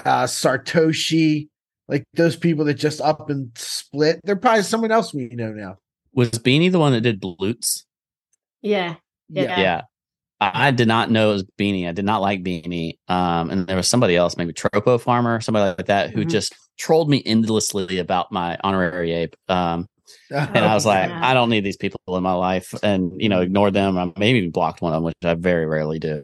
uh 0.06 0.24
Sartoshi, 0.24 1.48
like 1.88 2.04
those 2.14 2.36
people 2.36 2.64
that 2.64 2.74
just 2.74 3.00
up 3.02 3.28
and 3.28 3.50
split. 3.56 4.20
They're 4.24 4.36
probably 4.36 4.62
someone 4.62 4.90
else 4.92 5.12
we 5.12 5.28
know 5.28 5.52
now. 5.52 5.76
Was 6.14 6.30
Beanie 6.30 6.72
the 6.72 6.78
one 6.78 6.92
that 6.92 7.02
did 7.02 7.20
Bloots? 7.20 7.84
yeah. 8.62 8.94
Yeah. 9.28 9.58
yeah. 9.60 9.80
I 10.40 10.68
I 10.68 10.70
did 10.70 10.88
not 10.88 11.10
know 11.10 11.30
it 11.30 11.34
was 11.34 11.44
Beanie. 11.58 11.88
I 11.88 11.92
did 11.92 12.04
not 12.04 12.20
like 12.22 12.42
Beanie. 12.42 12.98
Um, 13.08 13.50
and 13.50 13.66
there 13.66 13.76
was 13.76 13.88
somebody 13.88 14.16
else, 14.16 14.36
maybe 14.36 14.52
Tropo 14.52 15.00
Farmer, 15.00 15.40
somebody 15.40 15.74
like 15.76 15.86
that, 15.86 16.10
who 16.10 16.24
Mhm. 16.24 16.30
just 16.30 16.54
trolled 16.78 17.08
me 17.10 17.22
endlessly 17.24 17.98
about 17.98 18.32
my 18.32 18.58
honorary 18.64 19.12
ape. 19.12 19.36
Um, 19.48 19.88
and 20.30 20.58
I 20.58 20.74
was 20.74 20.84
like. 20.86 21.10
I 21.10 21.32
don't 21.34 21.48
need 21.50 21.64
these 21.64 21.76
people 21.76 21.98
in 22.08 22.22
my 22.22 22.32
life, 22.34 22.74
and 22.82 23.12
you 23.20 23.28
know, 23.28 23.40
ignored 23.40 23.74
them. 23.74 23.96
I 23.98 24.12
maybe 24.18 24.38
even 24.38 24.50
blocked 24.50 24.82
one 24.82 24.92
of 24.92 24.96
them, 24.96 25.04
which 25.04 25.14
I 25.24 25.34
very 25.34 25.66
rarely 25.66 25.98
do. 25.98 26.22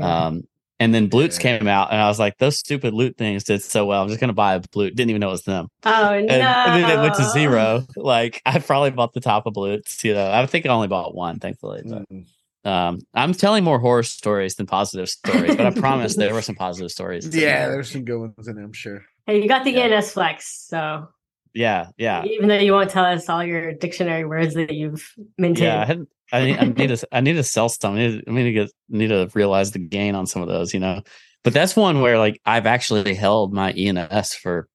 Um, 0.00 0.42
and 0.80 0.94
then 0.94 1.08
Bloots 1.08 1.38
came 1.38 1.66
out, 1.66 1.90
and 1.92 2.00
I 2.00 2.06
was 2.08 2.18
like, 2.20 2.38
those 2.38 2.56
stupid 2.58 2.94
loot 2.94 3.16
things 3.18 3.42
did 3.44 3.62
so 3.62 3.84
well. 3.86 4.00
I'm 4.02 4.08
just 4.08 4.20
gonna 4.20 4.32
buy 4.32 4.54
a 4.54 4.60
Bloot. 4.60 4.94
Didn't 4.94 5.10
even 5.10 5.20
know 5.20 5.28
it 5.28 5.32
was 5.32 5.42
them. 5.42 5.68
Oh 5.84 6.12
And, 6.12 6.26
no. 6.28 6.34
and 6.34 6.82
then 6.84 6.98
it 6.98 7.02
went 7.02 7.14
to 7.16 7.24
zero. 7.30 7.84
Like 7.96 8.40
I 8.46 8.58
probably 8.60 8.90
bought 8.92 9.12
the 9.12 9.20
top 9.20 9.46
of 9.46 9.54
Bloots. 9.54 10.04
You 10.04 10.14
know, 10.14 10.30
I 10.30 10.46
think 10.46 10.66
I 10.66 10.68
only 10.70 10.88
bought 10.88 11.14
one, 11.14 11.38
thankfully. 11.40 11.82
But 11.84 12.04
Mm. 12.10 12.26
um, 12.64 12.98
I'm 13.12 13.32
telling 13.34 13.64
more 13.64 13.78
horror 13.80 14.02
stories 14.04 14.54
than 14.54 14.66
positive 14.66 15.08
stories, 15.08 15.56
but 15.56 15.66
I 15.66 15.70
promise 15.70 16.14
there 16.16 16.32
were 16.34 16.42
some 16.42 16.54
positive 16.66 16.90
stories. 16.92 17.26
yeah, 17.34 17.64
there. 17.66 17.72
there's 17.72 17.90
some 17.90 18.04
good 18.04 18.18
ones 18.20 18.46
in 18.48 18.54
there, 18.54 18.64
I'm 18.64 18.72
sure. 18.72 19.04
Hey, 19.28 19.42
you 19.42 19.48
got 19.48 19.62
the 19.64 19.70
Yeah. 19.72 19.84
ENS 19.84 20.12
flex, 20.12 20.66
so 20.68 21.06
yeah, 21.54 21.88
yeah, 21.98 22.24
even 22.24 22.48
though 22.48 22.56
you 22.58 22.72
won't 22.72 22.88
tell 22.90 23.04
us 23.04 23.28
all 23.28 23.44
your 23.44 23.72
dictionary 23.74 24.24
words 24.24 24.54
that 24.54 24.72
you've 24.72 25.12
maintained. 25.36 25.66
yeah. 25.66 25.80
I, 25.82 25.84
had, 25.84 26.06
I, 26.32 26.44
need, 26.44 26.58
I 26.58 26.64
need 26.64 26.96
to, 26.96 27.08
I 27.12 27.20
need 27.20 27.32
to 27.34 27.42
sell 27.42 27.68
some. 27.68 27.94
I 27.94 27.98
need, 27.98 28.24
I 28.26 28.30
need 28.30 28.44
to 28.44 28.52
get, 28.52 28.70
need 28.88 29.08
to 29.08 29.28
realize 29.34 29.72
the 29.72 29.78
gain 29.80 30.14
on 30.14 30.26
some 30.26 30.40
of 30.42 30.48
those, 30.48 30.72
you 30.72 30.80
know. 30.80 31.02
But 31.44 31.52
that's 31.52 31.76
one 31.76 32.00
where 32.00 32.16
like 32.18 32.40
I've 32.46 32.66
actually 32.66 33.14
held 33.14 33.52
my 33.52 33.72
ENS 33.72 34.34
for 34.34 34.68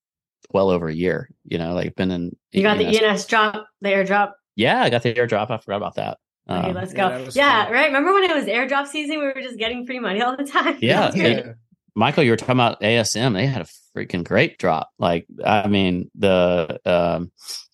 well 0.52 0.70
over 0.70 0.88
a 0.88 0.94
year. 0.94 1.30
You 1.46 1.58
know, 1.58 1.74
like 1.74 1.96
been 1.96 2.12
in. 2.12 2.36
You 2.52 2.62
got 2.64 2.78
the 2.78 2.86
ENS 2.86 3.02
ENS 3.02 3.26
drop, 3.26 3.66
the 3.82 3.90
airdrop. 3.90 4.34
Yeah, 4.56 4.82
I 4.84 4.90
got 4.92 5.02
the 5.04 5.14
airdrop. 5.16 5.50
I 5.52 5.58
forgot 5.58 5.78
about 5.78 5.96
that. 5.96 6.18
Okay, 6.50 6.70
Um, 6.70 6.74
let's 6.76 6.94
go. 6.94 7.10
that 7.10 7.26
was 7.26 7.36
Yeah, 7.36 7.70
right. 7.70 7.86
Remember 7.88 8.14
when 8.14 8.24
it 8.24 8.36
was 8.36 8.46
airdrop 8.46 8.88
season? 8.88 9.18
We 9.20 9.26
were 9.26 9.42
just 9.42 9.58
getting 9.58 9.86
free 9.86 10.00
money 10.00 10.22
all 10.22 10.36
the 10.38 10.44
time. 10.44 10.78
Yeah, 10.82 11.00
That 11.12 11.14
was 11.14 11.16
great. 11.22 11.38
it- 11.38 11.56
Michael, 11.96 12.24
you 12.24 12.32
were 12.32 12.38
talking 12.38 12.54
about 12.56 12.82
ASM. 12.82 13.34
They 13.34 13.46
had 13.46 13.62
a 13.62 13.68
freaking 13.96 14.24
great 14.24 14.58
drop. 14.58 14.90
Like, 14.98 15.26
I 15.46 15.68
mean, 15.68 16.10
the 16.16 16.80
um, 16.86 17.32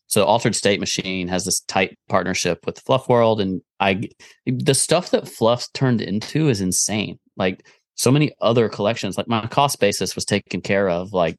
so 0.08 0.24
Altered 0.24 0.56
State 0.56 0.80
Machine 0.80 1.28
has 1.28 1.46
this 1.46 1.62
tight 1.62 1.98
partnership 2.10 2.66
with 2.66 2.84
Fluf 2.84 3.08
World, 3.08 3.40
and 3.40 3.62
I 3.80 4.10
the 4.46 4.74
stuff 4.74 5.12
that 5.12 5.28
Fluff 5.28 5.72
turned 5.74 6.02
into 6.02 6.50
is 6.50 6.62
insane. 6.62 7.20
Like 7.38 7.66
so 7.96 8.12
many 8.12 8.34
other 8.42 8.70
collections. 8.70 9.18
Like 9.18 9.28
my 9.28 9.46
cost 9.48 9.80
basis 9.80 10.16
was 10.16 10.26
taken 10.26 10.62
care 10.62 10.90
of 10.90 11.14
like 11.14 11.38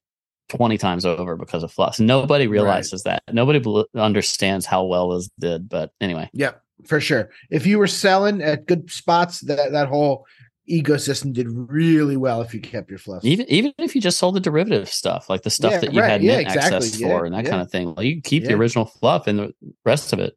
20 0.50 0.78
times 0.78 1.04
over 1.04 1.36
because 1.36 1.62
of 1.62 1.72
Fluff. 1.72 1.98
Nobody 1.98 2.46
realizes 2.46 3.02
that. 3.02 3.22
Nobody 3.32 3.58
bel 3.58 3.86
understands 3.94 4.66
how 4.66 4.84
well 4.84 5.10
this 5.10 5.28
did. 5.38 5.68
But 5.68 5.90
anyway, 6.00 6.30
Yep, 6.32 6.62
for 6.86 7.00
sure. 7.00 7.30
If 7.50 7.66
you 7.66 7.78
were 7.78 7.88
selling 7.88 8.40
at 8.40 8.66
good 8.66 8.90
spots, 8.90 9.40
that 9.40 9.72
that 9.72 9.88
whole 9.88 10.26
ecosystem 10.70 11.32
did 11.32 11.46
really 11.50 12.16
well 12.16 12.40
if 12.42 12.54
you 12.54 12.60
kept 12.60 12.88
your 12.90 12.98
fluff. 12.98 13.24
even 13.24 13.46
even 13.50 13.72
if 13.78 13.94
you 13.94 14.00
just 14.00 14.18
sold 14.18 14.34
the 14.36 14.40
derivative 14.40 14.88
stuff, 14.88 15.28
like 15.28 15.42
the 15.42 15.50
stuff 15.50 15.72
Yeah, 15.72 15.78
that 15.80 15.92
you 15.92 16.00
right. 16.00 16.10
had 16.10 16.22
Yeah, 16.22 16.38
exactly. 16.38 16.76
access 16.76 17.00
Yeah, 17.00 17.08
for 17.08 17.24
and 17.26 17.34
that 17.34 17.44
kind 17.46 17.60
of 17.62 17.70
thing, 17.70 17.94
well, 17.94 18.04
you 18.04 18.20
keep 18.22 18.44
the 18.44 18.54
original 18.54 18.84
fluff 18.86 19.26
and 19.26 19.38
the 19.38 19.54
rest 19.84 20.12
of 20.12 20.18
it. 20.18 20.36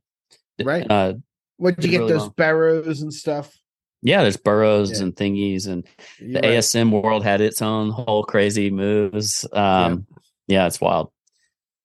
Right. 0.63 0.89
Uh, 0.89 1.13
What 1.57 1.75
did 1.75 1.85
you 1.85 1.91
get 1.91 1.99
really 1.99 2.11
those 2.13 2.21
well. 2.21 2.33
burrows 2.37 3.01
and 3.01 3.13
stuff? 3.13 3.51
yeah, 4.01 4.21
there's 4.21 4.35
burrows 4.37 4.99
and 4.99 5.15
thingies, 5.15 5.67
and 5.67 5.85
You're 6.19 6.41
the 6.41 6.47
right. 6.47 6.57
ASM 6.57 6.91
world 7.01 7.23
had 7.23 7.39
its 7.39 7.61
own 7.61 7.89
whole 7.89 8.23
crazy 8.23 8.69
moves. 8.69 9.47
Um, 9.53 10.05
yeah, 10.47 10.67
it's 10.67 10.81
wild. 10.81 11.11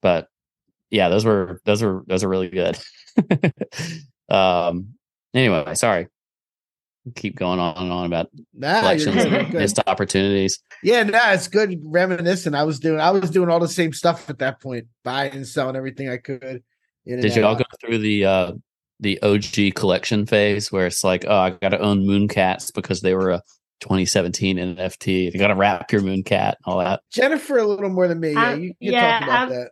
But 0.03 0.29
yeah, 0.91 1.09
those 1.11 1.25
were 1.25 1.61
those 1.65 1.81
were 1.83 2.03
those 2.09 2.25
are 2.25 2.29
really 2.29 2.49
good. 2.49 2.77
um. 4.29 4.95
Anyway, 5.35 5.75
sorry. 5.75 6.09
Keep 7.17 7.37
going 7.37 7.59
on 7.59 7.77
and 7.77 7.93
on 7.93 8.07
about 8.07 8.29
Nah, 8.55 8.81
collections 8.81 9.17
and 9.25 9.53
missed 9.55 9.79
opportunities. 9.87 10.59
Yeah, 10.83 11.03
no, 11.05 11.21
it's 11.33 11.49
good 11.49 11.81
reminiscing. 11.85 12.55
I 12.55 12.63
was 12.65 12.79
doing 12.81 13.01
I 13.01 13.11
was 13.11 13.31
doing 13.31 13.51
all 13.51 13.61
the 13.61 13.69
same 13.69 13.93
stuff 13.93 14.29
at 14.31 14.39
that 14.39 14.61
point, 14.61 14.87
buying 15.05 15.33
and 15.33 15.47
selling 15.47 15.77
everything 15.77 16.09
I 16.09 16.17
could. 16.19 16.63
in 17.07 17.15
and 17.15 17.23
Did 17.23 17.37
you 17.37 17.45
all 17.45 17.55
go 17.57 17.65
through 17.81 17.99
the 17.99 18.25
uh 18.25 18.53
the 19.01 19.21
OG 19.23 19.75
collection 19.77 20.27
phase 20.27 20.73
where 20.73 20.87
it's 20.87 21.05
like, 21.05 21.25
oh, 21.29 21.37
I 21.37 21.51
got 21.51 21.69
to 21.69 21.79
own 21.79 22.05
Mooncats 22.05 22.73
because 22.75 23.01
they 23.01 23.15
were 23.15 23.31
a 23.31 23.43
2017 23.81 24.57
NFT. 24.57 25.33
You 25.33 25.39
got 25.39 25.49
to 25.49 25.55
wrap 25.55 25.93
your 25.93 26.01
Mooncat, 26.01 26.49
and 26.49 26.57
all 26.65 26.79
that. 26.81 27.01
Jennifer 27.13 27.59
a 27.59 27.65
little 27.67 27.91
more 27.91 28.09
than 28.09 28.19
me? 28.19 28.33
Yeah, 28.33 28.51
Um, 28.53 28.61
you, 28.61 28.67
you 28.81 28.93
yeah, 28.93 29.21
talk 29.21 29.23
about 29.29 29.39
I'm- 29.39 29.49
that. 29.51 29.71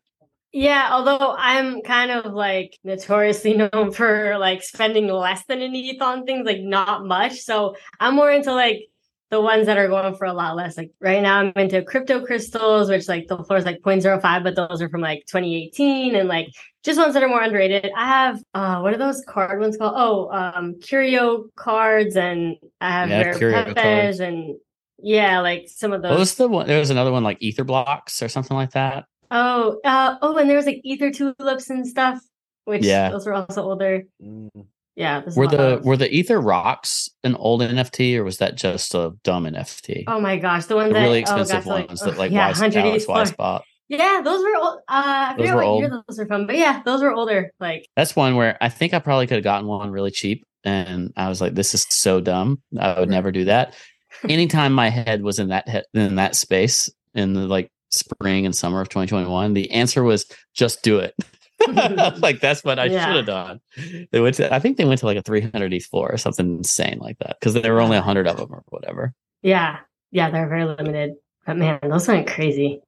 Yeah, 0.57 0.88
although 0.90 1.34
I'm 1.36 1.82
kind 1.82 2.11
of 2.11 2.32
like 2.32 2.78
notoriously 2.82 3.52
known 3.72 3.92
for 3.92 4.38
like 4.38 4.62
spending 4.62 5.07
less 5.07 5.44
than 5.44 5.61
an 5.61 5.74
ETH 5.74 6.00
on 6.00 6.24
things, 6.24 6.46
like 6.46 6.62
not 6.62 7.04
much. 7.04 7.40
So 7.40 7.76
I'm 8.00 8.14
more 8.14 8.30
into 8.30 8.54
like 8.54 8.86
the 9.28 9.38
ones 9.38 9.66
that 9.66 9.76
are 9.76 9.86
going 9.86 10.14
for 10.14 10.24
a 10.24 10.32
lot 10.32 10.57
less. 10.57 10.78
Like 10.78 10.92
right 10.98 11.20
now, 11.20 11.40
I'm 11.40 11.52
into 11.57 11.82
crypto 11.82 12.24
crystals, 12.24 12.88
which 12.88 13.07
like 13.07 13.28
the 13.28 13.36
floor 13.44 13.59
is 13.59 13.66
like 13.66 13.82
0.05, 13.82 14.42
but 14.42 14.57
those 14.57 14.80
are 14.80 14.88
from 14.88 15.02
like 15.02 15.26
2018 15.26 16.16
and 16.16 16.26
like 16.26 16.48
just 16.82 16.98
ones 16.98 17.12
that 17.12 17.22
are 17.22 17.28
more 17.28 17.42
underrated. 17.42 17.90
I 17.94 18.07
have 18.07 18.42
uh 18.54 18.80
what 18.80 18.94
are 18.94 18.98
those 18.98 19.22
card 19.28 19.61
ones 19.61 19.76
called? 19.76 19.92
Oh, 19.94 20.30
um 20.30 20.80
Curio 20.80 21.50
cards 21.57 22.16
and 22.16 22.57
I 22.80 22.92
have 22.92 23.11
Yeah, 23.11 23.74
Pepes 23.74 24.20
and 24.20 24.57
yeah, 25.02 25.40
like 25.40 25.68
some 25.68 25.92
of 25.92 26.00
those. 26.00 26.12
What 26.12 26.18
was 26.18 26.34
the 26.36 26.48
one? 26.48 26.66
There 26.66 26.78
was 26.78 26.88
another 26.88 27.12
one 27.12 27.24
like 27.24 27.42
Ether 27.42 27.64
Blocks 27.64 28.22
or 28.22 28.28
something 28.30 28.57
like 28.57 28.70
that. 28.70 29.04
Oh, 29.31 29.81
uh, 29.85 30.16
oh, 30.22 30.37
and 30.37 30.49
there 30.49 30.57
was 30.57 30.66
like 30.66 30.81
ether 30.85 31.11
tulips 31.11 31.70
and 31.70 31.87
stuff, 31.87 32.20
which 32.64 32.85
Yeah. 32.85 33.11
those 33.11 33.27
were 33.27 33.35
also 33.35 33.62
older. 33.62 34.03
Mm. 34.22 34.51
Yeah, 34.95 35.22
Were 35.37 35.45
lot 35.45 35.55
of 35.55 35.83
the 35.83 35.87
were 35.89 35.97
the 35.99 36.11
Ether 36.11 36.41
Rocks 36.41 37.11
an 37.22 37.35
old 37.35 37.61
NFT 37.61 38.16
or 38.16 38.24
was 38.24 38.39
that 38.39 38.55
just 38.55 38.95
a 38.95 39.12
dumb 39.24 39.45
NFT? 39.45 40.05
oh 40.07 40.18
my 40.20 40.39
gosh, 40.39 40.64
the 40.64 40.74
one 40.77 40.89
the 40.89 40.95
that 40.95 41.03
really 41.03 41.18
oh 41.18 41.20
expensive 41.20 41.64
gosh, 41.64 41.66
ones 41.89 42.01
like, 42.03 42.11
that 42.12 42.18
like 42.18 42.33
yeah, 42.33 42.47
Wise, 42.47 42.61
100 42.61 42.79
Alex 42.81 43.03
ETH 43.05 43.09
Wise 43.11 43.33
bought. 43.33 43.64
Yeah, 43.89 44.22
those 44.24 44.43
were 44.43 44.57
old. 44.57 44.79
Uh, 44.79 44.81
I 44.89 45.35
Those 45.37 45.37
forget 45.49 45.55
were 45.55 45.64
what 45.66 45.79
year 45.81 45.93
old? 45.93 46.05
those 46.09 46.18
are 46.18 46.27
from, 46.27 46.47
but 46.47 46.57
yeah, 46.57 46.81
those 46.87 47.03
were 47.03 47.12
older. 47.12 47.53
Like, 47.61 47.87
That's 47.95 48.16
one 48.16 48.37
where 48.37 48.57
I 48.62 48.70
think 48.70 48.95
I 48.95 48.99
probably 48.99 49.27
could 49.27 49.37
have 49.37 49.45
gotten 49.45 49.66
one 49.68 49.91
really 49.91 50.11
cheap, 50.11 50.47
and 50.64 51.12
I 51.16 51.29
was 51.29 51.43
like, 51.43 51.55
"This 51.55 51.74
is 51.74 51.85
so 51.91 52.20
dumb. 52.22 52.62
I 52.81 52.99
would 52.99 53.11
never 53.11 53.31
do 53.31 53.45
that." 53.45 53.74
Anytime 54.29 54.72
my 54.72 54.89
head 54.89 55.22
was 55.22 55.39
in 55.39 55.49
that 55.49 55.68
he- 55.68 55.85
in 56.01 56.14
that 56.16 56.35
space 56.37 56.89
in 57.14 57.35
the 57.35 57.47
like 57.47 57.70
spring 57.97 58.47
and 58.47 58.55
summer 58.55 58.80
of 58.80 58.88
2021, 58.88 59.55
the 59.55 59.70
answer 59.70 60.03
was 60.03 60.26
just 60.55 60.82
do 60.82 60.99
it. 60.99 61.14
like 62.20 62.40
that's 62.40 62.62
what 62.64 62.78
I 62.78 62.86
Yeah. 62.86 63.07
should 63.07 63.16
have 63.16 63.26
done. 63.26 63.61
They 64.12 64.20
went 64.20 64.36
to, 64.36 64.53
I 64.55 64.59
think 64.59 64.76
they 64.76 64.84
went 64.84 65.01
to 65.01 65.07
like 65.07 65.16
a 65.16 65.22
300 65.22 65.72
ETH 65.72 65.86
floor 65.86 66.11
or 66.12 66.16
something 66.18 66.59
insane 66.59 66.99
like 67.01 67.18
that 67.18 67.36
because 67.40 67.55
there 67.55 67.72
were 67.74 67.80
only 67.80 67.97
a 67.97 68.03
hundred 68.03 68.26
of 68.28 68.36
them 68.36 68.53
or 68.53 68.62
whatever. 68.68 69.14
yeah, 69.42 69.78
yeah, 70.12 70.30
they're 70.30 70.49
very 70.49 70.64
limited. 70.64 71.14
But 71.47 71.57
man, 71.57 71.78
those 71.82 72.07
went 72.09 72.26
crazy. 72.26 72.80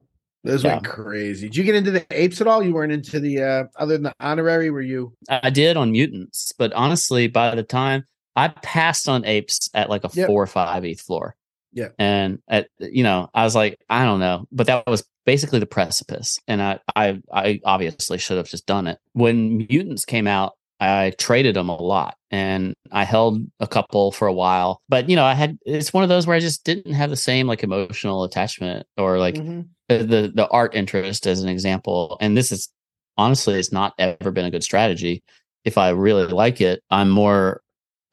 Those 0.44 0.62
Yeah. 0.64 0.74
went 0.74 0.84
crazy. 0.84 1.48
Did 1.48 1.56
you 1.56 1.64
get 1.64 1.74
into 1.74 1.90
the 1.90 2.06
apes 2.10 2.40
at 2.40 2.46
all? 2.46 2.62
You 2.62 2.72
weren't 2.74 2.92
into 2.92 3.18
the 3.20 3.42
uh 3.42 3.64
other 3.76 3.94
than 3.94 4.04
the 4.04 4.12
honorary, 4.20 4.70
were 4.70 4.80
you? 4.82 5.12
I 5.28 5.40
I 5.44 5.50
did 5.50 5.76
on 5.76 5.92
mutants, 5.92 6.52
but 6.58 6.72
honestly, 6.74 7.26
by 7.26 7.54
the 7.54 7.62
time 7.62 8.04
I 8.36 8.48
passed 8.48 9.08
on 9.08 9.24
apes 9.24 9.68
at 9.74 9.90
like 9.90 10.04
a 10.04 10.10
Yep. 10.12 10.26
four 10.28 10.42
or 10.42 10.46
five 10.46 10.84
ETH 10.84 11.00
floor. 11.00 11.34
Yeah. 11.72 11.88
And 11.98 12.38
at 12.48 12.68
you 12.78 13.02
know, 13.02 13.28
I 13.34 13.44
was 13.44 13.54
like, 13.54 13.78
I 13.88 14.04
don't 14.04 14.20
know. 14.20 14.46
But 14.52 14.66
that 14.68 14.86
was 14.86 15.04
basically 15.26 15.58
the 15.58 15.66
precipice. 15.66 16.38
And 16.48 16.62
I 16.62 16.78
I 16.96 17.20
I 17.32 17.60
obviously 17.64 18.18
should 18.18 18.36
have 18.38 18.48
just 18.48 18.66
done 18.66 18.86
it. 18.86 18.98
When 19.12 19.58
mutants 19.58 20.04
came 20.04 20.26
out, 20.26 20.54
I 20.80 21.12
traded 21.18 21.56
them 21.56 21.68
a 21.68 21.76
lot 21.76 22.16
and 22.30 22.74
I 22.92 23.04
held 23.04 23.40
a 23.60 23.66
couple 23.66 24.12
for 24.12 24.28
a 24.28 24.32
while. 24.32 24.80
But 24.88 25.08
you 25.08 25.16
know, 25.16 25.24
I 25.24 25.34
had 25.34 25.58
it's 25.66 25.92
one 25.92 26.02
of 26.02 26.08
those 26.08 26.26
where 26.26 26.36
I 26.36 26.40
just 26.40 26.64
didn't 26.64 26.94
have 26.94 27.10
the 27.10 27.16
same 27.16 27.46
like 27.46 27.62
emotional 27.62 28.24
attachment 28.24 28.86
or 28.96 29.18
like 29.18 29.34
Mhm. 29.36 29.68
the 29.88 29.98
the, 29.98 30.32
the 30.34 30.48
art 30.48 30.74
interest 30.74 31.26
as 31.26 31.42
an 31.42 31.48
example. 31.48 32.16
And 32.20 32.36
this 32.36 32.50
is 32.52 32.70
honestly 33.16 33.54
it's 33.58 33.72
not 33.72 33.92
ever 33.98 34.30
been 34.30 34.44
a 34.46 34.50
good 34.50 34.64
strategy. 34.64 35.22
If 35.64 35.76
I 35.78 35.90
really 35.90 36.26
like 36.26 36.60
it, 36.60 36.82
I'm 36.90 37.10
more 37.10 37.60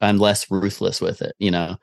I'm 0.00 0.18
less 0.18 0.50
ruthless 0.50 1.00
with 1.00 1.22
it, 1.22 1.34
you 1.38 1.50
know. 1.50 1.76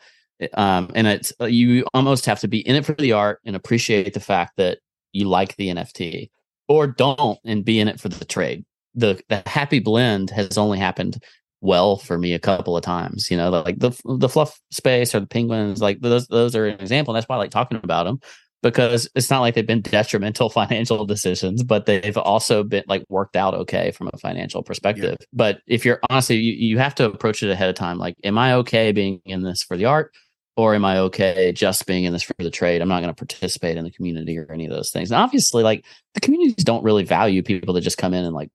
Um, 0.54 0.89
and 0.96 1.08
it's 1.08 1.34
uh, 1.39 1.46
you 1.46 1.86
almost 1.94 2.26
have 2.26 2.39
to 2.41 2.48
be 2.48 2.60
in 2.68 2.76
it 2.76 2.86
for 2.86 2.94
the 2.94 3.14
art 3.14 3.39
and 3.46 3.56
appreciate 3.56 4.14
the 4.14 4.20
fact 4.20 4.54
that 4.58 4.80
you 5.12 5.28
like 5.28 5.56
the 5.56 5.70
NFT, 5.70 6.30
or 6.68 6.88
don't 6.88 7.39
and 7.46 7.64
be 7.64 7.80
in 7.80 7.88
it 7.88 8.00
for 8.00 8.10
the 8.10 8.26
trade. 8.26 8.66
the 8.96 9.22
The 9.30 9.44
happy 9.46 9.80
blend 9.80 10.30
has 10.32 10.58
only 10.58 10.80
happened 10.80 11.24
well 11.62 11.98
for 11.98 12.18
me 12.18 12.34
a 12.34 12.39
couple 12.39 12.76
of 12.76 12.84
times. 12.84 13.30
You 13.32 13.38
know, 13.38 13.50
like 13.50 13.80
the 13.80 13.91
the 14.06 14.30
fluff 14.30 14.60
space 14.72 15.16
or 15.16 15.20
the 15.20 15.28
penguins, 15.28 15.82
like 15.82 16.02
those 16.02 16.28
those 16.28 16.56
are 16.56 16.68
an 16.68 16.80
example. 16.80 17.14
And 17.14 17.18
that's 17.18 17.30
why 17.30 17.36
I 17.36 17.39
like 17.39 17.52
talking 17.52 17.80
about 17.84 18.06
them 18.06 18.20
because 18.64 19.10
it's 19.14 19.30
not 19.30 19.41
like 19.41 19.54
they've 19.54 19.68
been 19.68 19.82
detrimental 19.82 20.50
financial 20.50 21.06
decisions, 21.06 21.62
but 21.62 21.86
they've 21.86 22.18
also 22.18 22.64
been 22.64 22.84
like 22.88 23.04
worked 23.10 23.36
out 23.36 23.54
okay 23.54 23.91
from 23.91 24.10
a 24.12 24.18
financial 24.18 24.64
perspective. 24.64 25.18
But 25.32 25.62
if 25.68 25.86
you're 25.86 26.00
honestly, 26.10 26.38
you, 26.38 26.54
you 26.54 26.78
have 26.80 26.96
to 26.96 27.06
approach 27.06 27.44
it 27.44 27.52
ahead 27.52 27.70
of 27.70 27.76
time. 27.76 28.00
Like, 28.00 28.16
am 28.24 28.38
I 28.38 28.54
okay 28.56 28.91
being 28.91 29.22
in 29.26 29.44
this 29.44 29.62
for 29.62 29.78
the 29.78 29.86
art? 29.86 30.16
Or 30.56 30.76
am 30.76 30.86
I 30.86 30.99
okay 30.99 31.51
just 31.51 31.88
being 31.88 32.04
in 32.04 32.14
this 32.14 32.22
for 32.22 32.36
the 32.38 32.51
trade? 32.51 32.82
I'm 32.82 32.88
not 32.88 33.01
going 33.01 33.14
to 33.14 33.26
participate 33.26 33.76
in 33.76 33.84
the 33.84 33.91
community 33.91 34.38
or 34.38 34.51
any 34.51 34.66
of 34.66 34.72
those 34.72 34.91
things. 34.91 35.12
And 35.12 35.20
obviously, 35.20 35.64
like 35.64 35.84
the 36.14 36.20
communities 36.20 36.64
don't 36.64 36.84
really 36.84 37.04
value 37.04 37.41
people 37.41 37.74
that 37.74 37.82
just 37.82 37.97
come 37.97 38.14
in 38.14 38.24
and 38.24 38.36
like, 38.36 38.51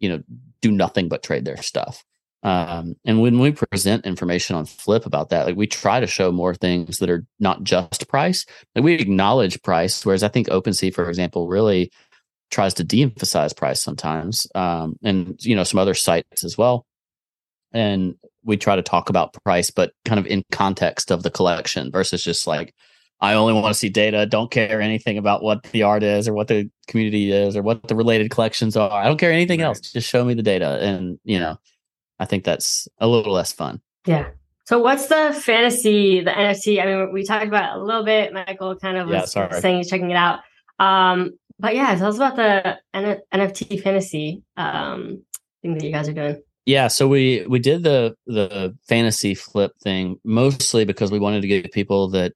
you 0.00 0.08
know, 0.08 0.22
do 0.60 0.72
nothing 0.72 1.08
but 1.08 1.22
trade 1.22 1.44
their 1.44 1.62
stuff. 1.62 2.04
Um, 2.42 2.94
and 3.04 3.20
when 3.20 3.38
we 3.40 3.50
present 3.52 4.06
information 4.06 4.54
on 4.54 4.64
Flip 4.64 5.06
about 5.06 5.30
that, 5.30 5.46
like 5.46 5.56
we 5.56 5.66
try 5.66 6.00
to 6.00 6.06
show 6.06 6.30
more 6.30 6.54
things 6.54 6.98
that 6.98 7.10
are 7.10 7.24
not 7.40 7.62
just 7.64 8.08
price. 8.08 8.46
Like 8.74 8.84
we 8.84 8.94
acknowledge 8.94 9.62
price, 9.62 10.04
whereas 10.06 10.22
I 10.22 10.28
think 10.28 10.48
OpenSea, 10.48 10.94
for 10.94 11.08
example, 11.08 11.48
really 11.48 11.90
tries 12.50 12.74
to 12.74 12.84
de-emphasize 12.84 13.52
price 13.52 13.82
sometimes, 13.82 14.46
um, 14.54 14.96
and 15.02 15.36
you 15.44 15.54
know 15.54 15.64
some 15.64 15.78
other 15.78 15.94
sites 15.94 16.44
as 16.44 16.56
well. 16.56 16.86
And 17.72 18.14
we 18.44 18.56
try 18.56 18.76
to 18.76 18.82
talk 18.82 19.08
about 19.08 19.32
price, 19.44 19.70
but 19.70 19.92
kind 20.04 20.18
of 20.18 20.26
in 20.26 20.42
context 20.52 21.10
of 21.10 21.22
the 21.22 21.30
collection 21.30 21.90
versus 21.90 22.22
just 22.22 22.46
like 22.46 22.74
I 23.20 23.34
only 23.34 23.52
want 23.52 23.66
to 23.66 23.74
see 23.74 23.88
data. 23.88 24.26
Don't 24.26 24.50
care 24.50 24.80
anything 24.80 25.18
about 25.18 25.42
what 25.42 25.64
the 25.64 25.82
art 25.82 26.02
is 26.04 26.28
or 26.28 26.34
what 26.34 26.46
the 26.48 26.70
community 26.86 27.32
is 27.32 27.56
or 27.56 27.62
what 27.62 27.82
the 27.88 27.96
related 27.96 28.30
collections 28.30 28.76
are. 28.76 28.90
I 28.92 29.04
don't 29.06 29.18
care 29.18 29.32
anything 29.32 29.60
else. 29.60 29.80
Just 29.80 30.08
show 30.08 30.24
me 30.24 30.34
the 30.34 30.42
data, 30.42 30.78
and 30.80 31.18
you 31.24 31.38
know, 31.40 31.58
I 32.20 32.24
think 32.26 32.44
that's 32.44 32.86
a 32.98 33.08
little 33.08 33.32
less 33.32 33.52
fun. 33.52 33.80
Yeah. 34.06 34.28
So 34.66 34.78
what's 34.78 35.06
the 35.06 35.36
fantasy, 35.42 36.20
the 36.20 36.30
NFT? 36.30 36.80
I 36.80 36.86
mean, 36.86 37.12
we 37.12 37.24
talked 37.24 37.46
about 37.46 37.76
it 37.76 37.80
a 37.80 37.82
little 37.84 38.04
bit. 38.04 38.32
Michael 38.34 38.76
kind 38.76 38.98
of 38.98 39.08
Yeah, 39.08 39.22
was 39.22 39.32
sorry. 39.32 39.60
saying 39.60 39.78
he's 39.78 39.88
checking 39.88 40.10
it 40.10 40.16
out. 40.16 40.40
Um, 40.78 41.32
but 41.58 41.74
yeah, 41.74 41.94
tell 41.96 42.08
us 42.08 42.16
about 42.16 42.36
the 42.36 42.78
N- 42.94 43.18
NFT 43.32 43.82
fantasy 43.82 44.42
um, 44.58 45.22
thing 45.62 45.74
that 45.74 45.82
you 45.82 45.90
guys 45.90 46.08
are 46.08 46.12
doing. 46.12 46.42
Yeah, 46.68 46.88
so 46.88 47.08
we 47.08 47.46
we 47.48 47.60
did 47.60 47.82
the 47.82 48.14
the 48.26 48.76
fantasy 48.86 49.34
flip 49.34 49.72
thing 49.82 50.20
mostly 50.22 50.84
because 50.84 51.10
we 51.10 51.18
wanted 51.18 51.40
to 51.40 51.48
give 51.48 51.64
people 51.72 52.10
that 52.10 52.34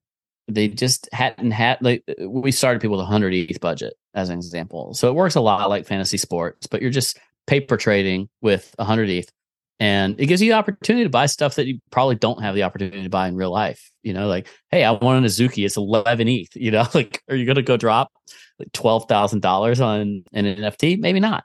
they 0.49 0.69
just 0.69 1.07
hadn't 1.13 1.51
had 1.51 1.77
like 1.83 2.03
we 2.27 2.51
started 2.51 2.81
people 2.81 2.97
with 2.97 3.03
a 3.03 3.13
100 3.13 3.35
ETH 3.35 3.61
budget 3.61 3.93
as 4.15 4.31
an 4.31 4.39
example. 4.39 4.95
So 4.95 5.07
it 5.09 5.15
works 5.15 5.35
a 5.35 5.43
lot 5.43 5.69
like 5.69 5.87
fantasy 5.87 6.17
sports, 6.17 6.67
but 6.67 6.81
you're 6.81 6.91
just 6.91 7.19
paper 7.47 7.77
trading 7.77 8.31
with 8.41 8.75
a 8.79 8.85
100 8.85 9.11
ETH 9.11 9.31
and 9.79 10.19
it 10.19 10.25
gives 10.25 10.41
you 10.41 10.51
the 10.51 10.57
opportunity 10.57 11.05
to 11.05 11.11
buy 11.11 11.27
stuff 11.27 11.57
that 11.57 11.67
you 11.67 11.79
probably 11.91 12.15
don't 12.15 12.41
have 12.41 12.55
the 12.55 12.63
opportunity 12.63 13.03
to 13.03 13.11
buy 13.11 13.29
in 13.29 13.37
real 13.37 13.51
life. 13.51 13.91
You 14.03 14.15
know, 14.15 14.29
like, 14.29 14.49
hey, 14.71 14.83
I 14.83 14.93
want 14.93 15.19
an 15.19 15.25
Azuki, 15.25 15.67
it's 15.67 15.77
11 15.77 16.27
ETH, 16.29 16.49
you 16.57 16.71
know, 16.71 16.89
like 16.95 17.23
are 17.29 17.37
you 17.37 17.45
going 17.45 17.57
to 17.57 17.63
go 17.63 17.77
drop 17.77 18.11
like 18.59 18.73
$12,000 18.73 19.85
on 19.85 20.25
an 20.33 20.47
NFT? 20.57 20.99
Maybe 20.99 21.21
not. 21.21 21.45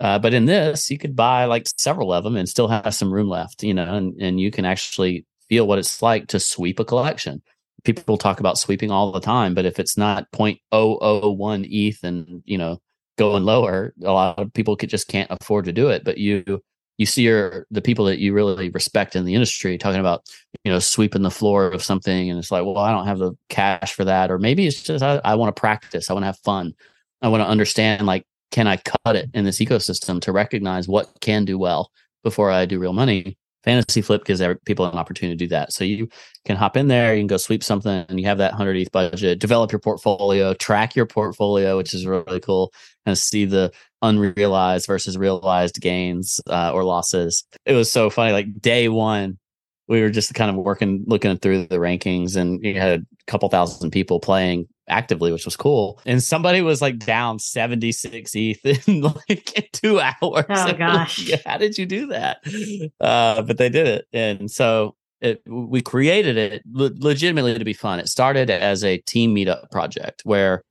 Uh, 0.00 0.18
but 0.18 0.32
in 0.32 0.44
this, 0.44 0.90
you 0.90 0.98
could 0.98 1.16
buy 1.16 1.44
like 1.44 1.66
several 1.76 2.12
of 2.12 2.24
them 2.24 2.36
and 2.36 2.48
still 2.48 2.68
have 2.68 2.94
some 2.94 3.12
room 3.12 3.28
left, 3.28 3.62
you 3.62 3.74
know, 3.74 3.94
and, 3.94 4.20
and 4.20 4.40
you 4.40 4.50
can 4.50 4.64
actually 4.64 5.24
feel 5.48 5.66
what 5.66 5.78
it's 5.78 6.02
like 6.02 6.28
to 6.28 6.38
sweep 6.38 6.78
a 6.78 6.84
collection. 6.84 7.42
people 7.84 8.16
talk 8.16 8.38
about 8.40 8.58
sweeping 8.58 8.90
all 8.90 9.10
the 9.10 9.20
time, 9.20 9.54
but 9.54 9.64
if 9.64 9.78
it's 9.78 9.96
not 9.96 10.30
0.001 10.32 11.66
ETH 11.70 12.04
and 12.04 12.42
you 12.44 12.58
know 12.58 12.80
going 13.16 13.44
lower, 13.44 13.92
a 14.02 14.12
lot 14.12 14.38
of 14.38 14.52
people 14.52 14.76
could 14.76 14.90
just 14.90 15.08
can't 15.08 15.30
afford 15.30 15.64
to 15.64 15.72
do 15.72 15.88
it. 15.88 16.04
But 16.04 16.18
you 16.18 16.62
you 16.98 17.06
see 17.06 17.22
your 17.22 17.66
the 17.70 17.82
people 17.82 18.04
that 18.06 18.18
you 18.18 18.32
really 18.32 18.70
respect 18.70 19.16
in 19.16 19.24
the 19.24 19.34
industry 19.34 19.78
talking 19.78 20.00
about 20.00 20.26
you 20.64 20.70
know 20.72 20.78
sweeping 20.78 21.22
the 21.22 21.30
floor 21.30 21.68
of 21.68 21.82
something, 21.82 22.30
and 22.30 22.38
it's 22.38 22.52
like, 22.52 22.64
well, 22.64 22.78
I 22.78 22.92
don't 22.92 23.06
have 23.06 23.18
the 23.18 23.32
cash 23.48 23.94
for 23.94 24.04
that, 24.04 24.30
or 24.30 24.38
maybe 24.38 24.66
it's 24.66 24.82
just 24.82 25.02
I, 25.02 25.20
I 25.24 25.34
want 25.34 25.54
to 25.54 25.60
practice, 25.60 26.10
I 26.10 26.12
want 26.12 26.22
to 26.22 26.28
have 26.28 26.38
fun, 26.38 26.74
I 27.22 27.28
want 27.28 27.42
to 27.42 27.48
understand 27.48 28.06
like 28.06 28.24
can 28.50 28.66
I 28.66 28.76
cut 28.76 29.16
it 29.16 29.30
in 29.34 29.44
this 29.44 29.58
ecosystem 29.58 30.20
to 30.22 30.32
recognize 30.32 30.88
what 30.88 31.08
can 31.20 31.44
do 31.44 31.58
well 31.58 31.90
before 32.24 32.50
I 32.50 32.64
do 32.66 32.78
real 32.78 32.92
money 32.92 33.36
Fantasy 33.64 34.02
Flip 34.02 34.24
gives 34.24 34.42
people 34.64 34.86
an 34.86 34.96
opportunity 34.96 35.36
to 35.36 35.44
do 35.44 35.48
that. 35.48 35.72
So 35.72 35.84
you 35.84 36.08
can 36.44 36.56
hop 36.56 36.76
in 36.76 36.88
there, 36.88 37.14
you 37.14 37.20
can 37.20 37.26
go 37.26 37.36
sweep 37.36 37.64
something, 37.64 38.06
and 38.08 38.18
you 38.18 38.26
have 38.26 38.38
that 38.38 38.52
100 38.52 38.76
ETH 38.76 38.92
budget, 38.92 39.40
develop 39.40 39.72
your 39.72 39.80
portfolio, 39.80 40.54
track 40.54 40.94
your 40.94 41.06
portfolio, 41.06 41.76
which 41.76 41.92
is 41.92 42.06
really 42.06 42.40
cool, 42.40 42.72
and 43.04 43.18
see 43.18 43.44
the 43.44 43.72
unrealized 44.00 44.86
versus 44.86 45.18
realized 45.18 45.80
gains 45.80 46.40
uh, 46.48 46.72
or 46.72 46.84
losses. 46.84 47.44
It 47.66 47.74
was 47.74 47.90
so 47.90 48.10
funny. 48.10 48.32
Like 48.32 48.60
day 48.60 48.88
one, 48.88 49.38
we 49.88 50.02
were 50.02 50.10
just 50.10 50.32
kind 50.34 50.50
of 50.50 50.56
working, 50.56 51.04
looking 51.06 51.36
through 51.36 51.66
the 51.66 51.76
rankings, 51.76 52.36
and 52.36 52.64
you 52.64 52.80
had 52.80 53.00
a 53.00 53.30
couple 53.30 53.48
thousand 53.48 53.90
people 53.90 54.20
playing 54.20 54.66
actively, 54.88 55.32
which 55.32 55.44
was 55.44 55.56
cool. 55.56 56.00
And 56.06 56.22
somebody 56.22 56.62
was 56.62 56.82
like 56.82 56.98
down 56.98 57.38
76 57.38 58.32
ETH 58.34 58.88
in 58.88 59.00
like 59.28 59.70
two 59.72 60.00
hours. 60.00 60.44
Oh 60.48 60.72
gosh. 60.78 61.30
Like, 61.30 61.42
how 61.46 61.58
did 61.58 61.78
you 61.78 61.86
do 61.86 62.06
that? 62.08 62.38
Uh, 63.00 63.42
but 63.42 63.58
they 63.58 63.68
did 63.68 63.86
it. 63.86 64.06
And 64.12 64.50
so 64.50 64.96
it, 65.20 65.42
we 65.46 65.80
created 65.80 66.36
it 66.36 66.62
legitimately 66.66 67.58
to 67.58 67.64
be 67.64 67.72
fun. 67.72 67.98
It 67.98 68.08
started 68.08 68.50
as 68.50 68.84
a 68.84 68.98
team 68.98 69.34
meetup 69.34 69.70
project 69.70 70.22
where 70.24 70.62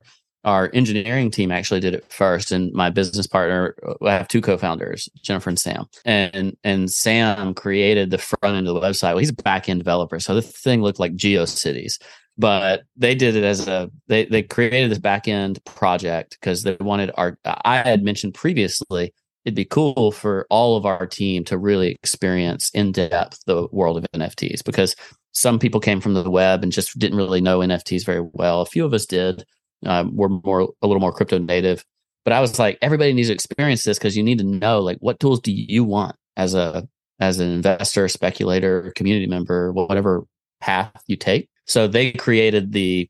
our 0.44 0.70
engineering 0.72 1.30
team 1.30 1.50
actually 1.50 1.80
did 1.80 1.94
it 1.94 2.10
first 2.10 2.52
and 2.52 2.72
my 2.72 2.88
business 2.90 3.26
partner 3.26 3.74
i 4.02 4.12
have 4.12 4.28
two 4.28 4.40
co-founders 4.40 5.08
jennifer 5.20 5.50
and 5.50 5.58
sam 5.58 5.84
and 6.04 6.56
and 6.62 6.90
sam 6.90 7.52
created 7.54 8.10
the 8.10 8.18
front 8.18 8.56
end 8.56 8.68
of 8.68 8.74
the 8.74 8.80
website 8.80 9.10
well 9.10 9.18
he's 9.18 9.30
a 9.30 9.34
back-end 9.34 9.80
developer 9.80 10.20
so 10.20 10.34
the 10.34 10.42
thing 10.42 10.80
looked 10.80 11.00
like 11.00 11.12
geocities 11.14 11.98
but 12.38 12.84
they 12.96 13.14
did 13.14 13.34
it 13.34 13.44
as 13.44 13.66
a 13.66 13.90
they 14.06 14.24
they 14.26 14.42
created 14.42 14.90
this 14.90 14.98
back 14.98 15.26
end 15.26 15.62
project 15.64 16.38
because 16.40 16.62
they 16.62 16.76
wanted 16.80 17.10
our 17.16 17.36
I 17.44 17.78
had 17.78 18.04
mentioned 18.04 18.34
previously 18.34 19.12
it'd 19.44 19.56
be 19.56 19.64
cool 19.64 20.12
for 20.12 20.46
all 20.48 20.76
of 20.76 20.86
our 20.86 21.06
team 21.06 21.44
to 21.44 21.58
really 21.58 21.92
experience 21.92 22.70
in 22.74 22.92
depth 22.92 23.40
the 23.46 23.66
world 23.72 23.96
of 23.96 24.06
NFTs 24.14 24.64
because 24.64 24.94
some 25.32 25.58
people 25.58 25.80
came 25.80 26.00
from 26.00 26.14
the 26.14 26.30
web 26.30 26.62
and 26.62 26.72
just 26.72 26.98
didn't 26.98 27.16
really 27.16 27.40
know 27.40 27.60
NFTs 27.60 28.04
very 28.04 28.26
well. 28.32 28.60
A 28.60 28.66
few 28.66 28.84
of 28.84 28.92
us 28.92 29.06
did. 29.06 29.44
Uh, 29.86 30.04
we're 30.10 30.28
more 30.28 30.68
a 30.82 30.86
little 30.86 31.00
more 31.00 31.12
crypto 31.12 31.38
native, 31.38 31.84
but 32.24 32.32
I 32.32 32.40
was 32.40 32.58
like, 32.58 32.78
everybody 32.82 33.12
needs 33.12 33.28
to 33.28 33.34
experience 33.34 33.84
this 33.84 33.98
because 33.98 34.16
you 34.16 34.22
need 34.22 34.38
to 34.38 34.44
know 34.44 34.80
like 34.80 34.98
what 35.00 35.20
tools 35.20 35.40
do 35.40 35.52
you 35.52 35.84
want 35.84 36.16
as 36.36 36.54
a 36.54 36.86
as 37.20 37.40
an 37.40 37.50
investor, 37.50 38.06
speculator, 38.08 38.92
community 38.96 39.26
member, 39.26 39.72
whatever 39.72 40.24
path 40.60 41.02
you 41.06 41.16
take 41.16 41.48
so 41.68 41.86
they 41.86 42.12
created 42.12 42.72
the 42.72 43.08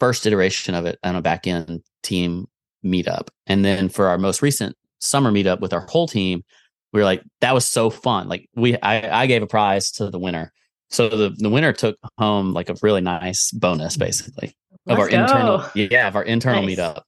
first 0.00 0.26
iteration 0.26 0.74
of 0.74 0.86
it 0.86 0.98
on 1.04 1.14
a 1.16 1.22
back 1.22 1.46
end 1.46 1.82
team 2.02 2.46
meetup. 2.84 3.28
And 3.46 3.64
then 3.64 3.88
for 3.88 4.06
our 4.06 4.18
most 4.18 4.42
recent 4.42 4.76
summer 4.98 5.30
meetup 5.30 5.60
with 5.60 5.72
our 5.72 5.86
whole 5.88 6.08
team, 6.08 6.42
we 6.92 7.00
were 7.00 7.04
like, 7.04 7.22
that 7.40 7.54
was 7.54 7.66
so 7.66 7.90
fun. 7.90 8.28
Like 8.28 8.48
we 8.56 8.76
I, 8.80 9.22
I 9.22 9.26
gave 9.26 9.42
a 9.42 9.46
prize 9.46 9.90
to 9.92 10.10
the 10.10 10.18
winner. 10.18 10.52
So 10.90 11.08
the, 11.08 11.30
the 11.36 11.50
winner 11.50 11.72
took 11.72 11.98
home 12.16 12.52
like 12.54 12.70
a 12.70 12.76
really 12.82 13.02
nice 13.02 13.50
bonus 13.52 13.96
basically 13.96 14.56
of 14.86 14.98
Let's 14.98 15.00
our 15.00 15.08
go. 15.10 15.20
internal 15.22 15.64
yeah, 15.74 16.08
of 16.08 16.16
our 16.16 16.22
internal 16.22 16.62
Nice. 16.62 16.78
meetup. 16.78 17.02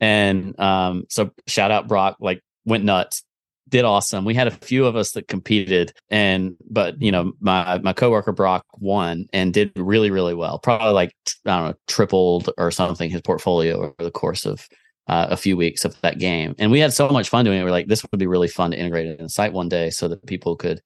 And 0.00 0.58
um 0.58 1.04
so 1.08 1.30
shout 1.46 1.70
out 1.70 1.86
Brock, 1.86 2.16
like 2.20 2.42
went 2.64 2.84
nuts 2.84 3.22
did 3.70 3.84
awesome. 3.84 4.24
We 4.24 4.34
had 4.34 4.48
a 4.48 4.50
few 4.50 4.84
of 4.84 4.96
us 4.96 5.12
that 5.12 5.28
competed, 5.28 5.92
and 6.10 6.56
but 6.68 7.00
you 7.00 7.12
know 7.12 7.32
my 7.40 7.78
my 7.78 7.92
coworker 7.92 8.32
Brock 8.32 8.66
won 8.78 9.26
and 9.32 9.54
did 9.54 9.72
really 9.76 10.10
really 10.10 10.34
well. 10.34 10.58
Probably 10.58 10.92
like 10.92 11.14
I 11.46 11.56
don't 11.56 11.68
know 11.68 11.74
tripled 11.86 12.50
or 12.58 12.70
something 12.70 13.10
his 13.10 13.22
portfolio 13.22 13.78
over 13.78 13.94
the 13.98 14.10
course 14.10 14.44
of 14.44 14.68
uh, 15.06 15.28
a 15.30 15.36
few 15.36 15.56
weeks 15.56 15.84
of 15.84 15.98
that 16.02 16.18
game. 16.18 16.54
And 16.58 16.70
we 16.70 16.80
had 16.80 16.92
so 16.92 17.08
much 17.08 17.28
fun 17.28 17.44
doing 17.44 17.60
it. 17.60 17.64
We're 17.64 17.70
like 17.70 17.86
this 17.86 18.04
would 18.10 18.18
be 18.18 18.26
really 18.26 18.48
fun 18.48 18.72
to 18.72 18.78
integrate 18.78 19.06
it 19.06 19.18
in 19.18 19.24
the 19.24 19.30
site 19.30 19.52
one 19.52 19.68
day 19.68 19.90
so 19.90 20.08
that 20.08 20.26
people 20.26 20.56
could 20.56 20.80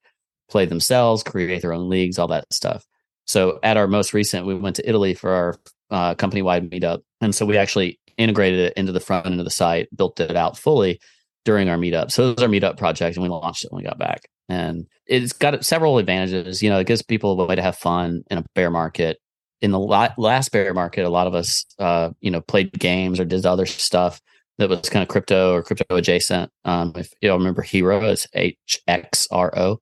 play 0.48 0.66
themselves, 0.66 1.22
create 1.22 1.62
their 1.62 1.72
own 1.72 1.88
leagues, 1.88 2.18
all 2.18 2.28
that 2.28 2.52
stuff. 2.52 2.86
So 3.26 3.58
at 3.62 3.78
our 3.78 3.88
most 3.88 4.12
recent, 4.12 4.46
we 4.46 4.54
went 4.54 4.76
to 4.76 4.88
Italy 4.88 5.14
for 5.14 5.30
our 5.30 5.56
uh, 5.90 6.14
company 6.14 6.42
wide 6.42 6.70
meetup, 6.70 7.00
and 7.20 7.34
so 7.34 7.46
we 7.46 7.56
actually 7.56 7.98
integrated 8.16 8.60
it 8.60 8.72
into 8.76 8.92
the 8.92 9.00
front 9.00 9.26
end 9.26 9.40
of 9.40 9.44
the 9.44 9.50
site, 9.50 9.88
built 9.96 10.20
it 10.20 10.36
out 10.36 10.58
fully 10.58 11.00
during 11.44 11.68
our 11.68 11.76
meetup. 11.76 12.10
So 12.10 12.30
it 12.30 12.34
was 12.36 12.42
our 12.42 12.48
meetup 12.48 12.76
project, 12.76 13.16
and 13.16 13.22
we 13.22 13.28
launched 13.28 13.64
it 13.64 13.72
when 13.72 13.82
we 13.82 13.88
got 13.88 13.98
back. 13.98 14.22
And 14.48 14.86
it's 15.06 15.32
got 15.32 15.64
several 15.64 15.98
advantages. 15.98 16.62
You 16.62 16.70
know, 16.70 16.78
it 16.78 16.86
gives 16.86 17.02
people 17.02 17.40
a 17.40 17.46
way 17.46 17.54
to 17.54 17.62
have 17.62 17.76
fun 17.76 18.22
in 18.30 18.38
a 18.38 18.44
bear 18.54 18.70
market. 18.70 19.18
In 19.60 19.70
the 19.70 19.78
last 19.78 20.52
bear 20.52 20.74
market, 20.74 21.04
a 21.04 21.10
lot 21.10 21.26
of 21.26 21.34
us, 21.34 21.64
uh, 21.78 22.10
you 22.20 22.30
know, 22.30 22.40
played 22.40 22.72
games 22.72 23.18
or 23.18 23.24
did 23.24 23.46
other 23.46 23.64
stuff 23.66 24.20
that 24.58 24.68
was 24.68 24.88
kind 24.88 25.02
of 25.02 25.08
crypto 25.08 25.54
or 25.54 25.62
crypto 25.62 25.96
adjacent. 25.96 26.50
Um, 26.64 26.92
if 26.96 27.10
you 27.20 27.30
all 27.30 27.38
remember 27.38 27.62
Hero, 27.62 28.00
it's 28.02 28.26
H 28.34 28.80
X 28.86 29.26
R 29.30 29.56
O. 29.56 29.80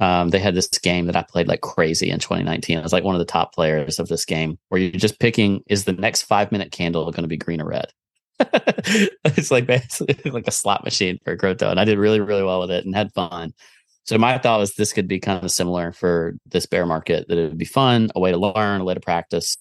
Um, 0.00 0.30
they 0.30 0.40
had 0.40 0.54
this 0.54 0.68
game 0.68 1.06
that 1.06 1.16
I 1.16 1.24
played 1.28 1.48
like 1.48 1.60
crazy 1.60 2.10
in 2.10 2.18
2019. 2.18 2.78
I 2.78 2.82
was 2.82 2.92
like 2.92 3.04
one 3.04 3.14
of 3.14 3.20
the 3.20 3.24
top 3.24 3.54
players 3.54 3.98
of 3.98 4.08
this 4.08 4.24
game 4.24 4.58
where 4.68 4.80
you're 4.80 4.90
just 4.90 5.20
picking 5.20 5.62
is 5.68 5.84
the 5.84 5.92
next 5.92 6.22
five 6.22 6.50
minute 6.50 6.72
candle 6.72 7.10
going 7.12 7.22
to 7.22 7.28
be 7.28 7.36
green 7.36 7.60
or 7.60 7.66
red? 7.66 7.86
it's 9.24 9.50
like 9.50 9.66
basically 9.66 10.30
like 10.30 10.48
a 10.48 10.52
slot 10.52 10.84
machine 10.84 11.18
for 11.24 11.36
crypto. 11.36 11.70
And 11.70 11.78
I 11.78 11.84
did 11.84 11.98
really, 11.98 12.20
really 12.20 12.42
well 12.42 12.60
with 12.60 12.70
it 12.70 12.84
and 12.84 12.94
had 12.94 13.12
fun. 13.12 13.52
So 14.04 14.18
my 14.18 14.36
thought 14.38 14.60
was 14.60 14.74
this 14.74 14.92
could 14.92 15.08
be 15.08 15.18
kind 15.18 15.42
of 15.42 15.50
similar 15.50 15.92
for 15.92 16.34
this 16.46 16.66
bear 16.66 16.84
market, 16.84 17.26
that 17.28 17.38
it 17.38 17.48
would 17.48 17.58
be 17.58 17.64
fun, 17.64 18.10
a 18.14 18.20
way 18.20 18.32
to 18.32 18.36
learn, 18.36 18.82
a 18.82 18.84
way 18.84 18.94
to 18.94 19.00
practice. 19.00 19.56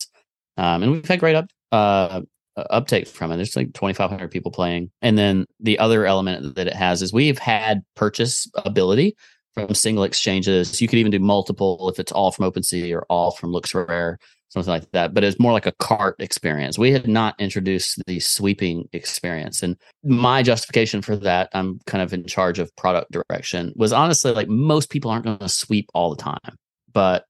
Um, 0.57 0.83
and 0.83 0.91
we've 0.91 1.07
had 1.07 1.19
great 1.19 1.35
up, 1.35 1.45
uh, 1.71 2.21
uptake 2.57 3.07
from 3.07 3.31
it. 3.31 3.37
There's 3.37 3.55
like 3.55 3.73
2,500 3.73 4.29
people 4.29 4.51
playing. 4.51 4.91
And 5.01 5.17
then 5.17 5.45
the 5.59 5.79
other 5.79 6.05
element 6.05 6.55
that 6.55 6.67
it 6.67 6.73
has 6.73 7.01
is 7.01 7.13
we've 7.13 7.39
had 7.39 7.83
purchase 7.95 8.49
ability 8.57 9.15
from 9.53 9.73
single 9.73 10.03
exchanges. 10.03 10.81
You 10.81 10.87
could 10.87 10.99
even 10.99 11.11
do 11.11 11.19
multiple 11.19 11.89
if 11.89 11.99
it's 11.99 12.11
all 12.11 12.31
from 12.31 12.51
OpenSea 12.51 12.93
or 12.93 13.05
all 13.09 13.31
from 13.31 13.51
LooksRare, 13.51 14.17
something 14.53 14.71
like 14.71 14.91
that. 14.91 15.13
But 15.13 15.23
it's 15.23 15.39
more 15.39 15.51
like 15.51 15.65
a 15.65 15.73
cart 15.73 16.15
experience. 16.19 16.77
We 16.77 16.91
had 16.91 17.07
not 17.07 17.35
introduced 17.39 18.01
the 18.05 18.19
sweeping 18.19 18.87
experience. 18.93 19.63
And 19.63 19.75
my 20.03 20.43
justification 20.43 21.01
for 21.01 21.15
that, 21.17 21.49
I'm 21.53 21.79
kind 21.87 22.03
of 22.03 22.13
in 22.13 22.25
charge 22.25 22.59
of 22.59 22.75
product 22.75 23.11
direction, 23.11 23.73
was 23.75 23.91
honestly 23.91 24.31
like 24.31 24.47
most 24.47 24.89
people 24.89 25.09
aren't 25.09 25.25
going 25.25 25.39
to 25.39 25.49
sweep 25.49 25.89
all 25.93 26.11
the 26.11 26.21
time, 26.21 26.57
but 26.91 27.25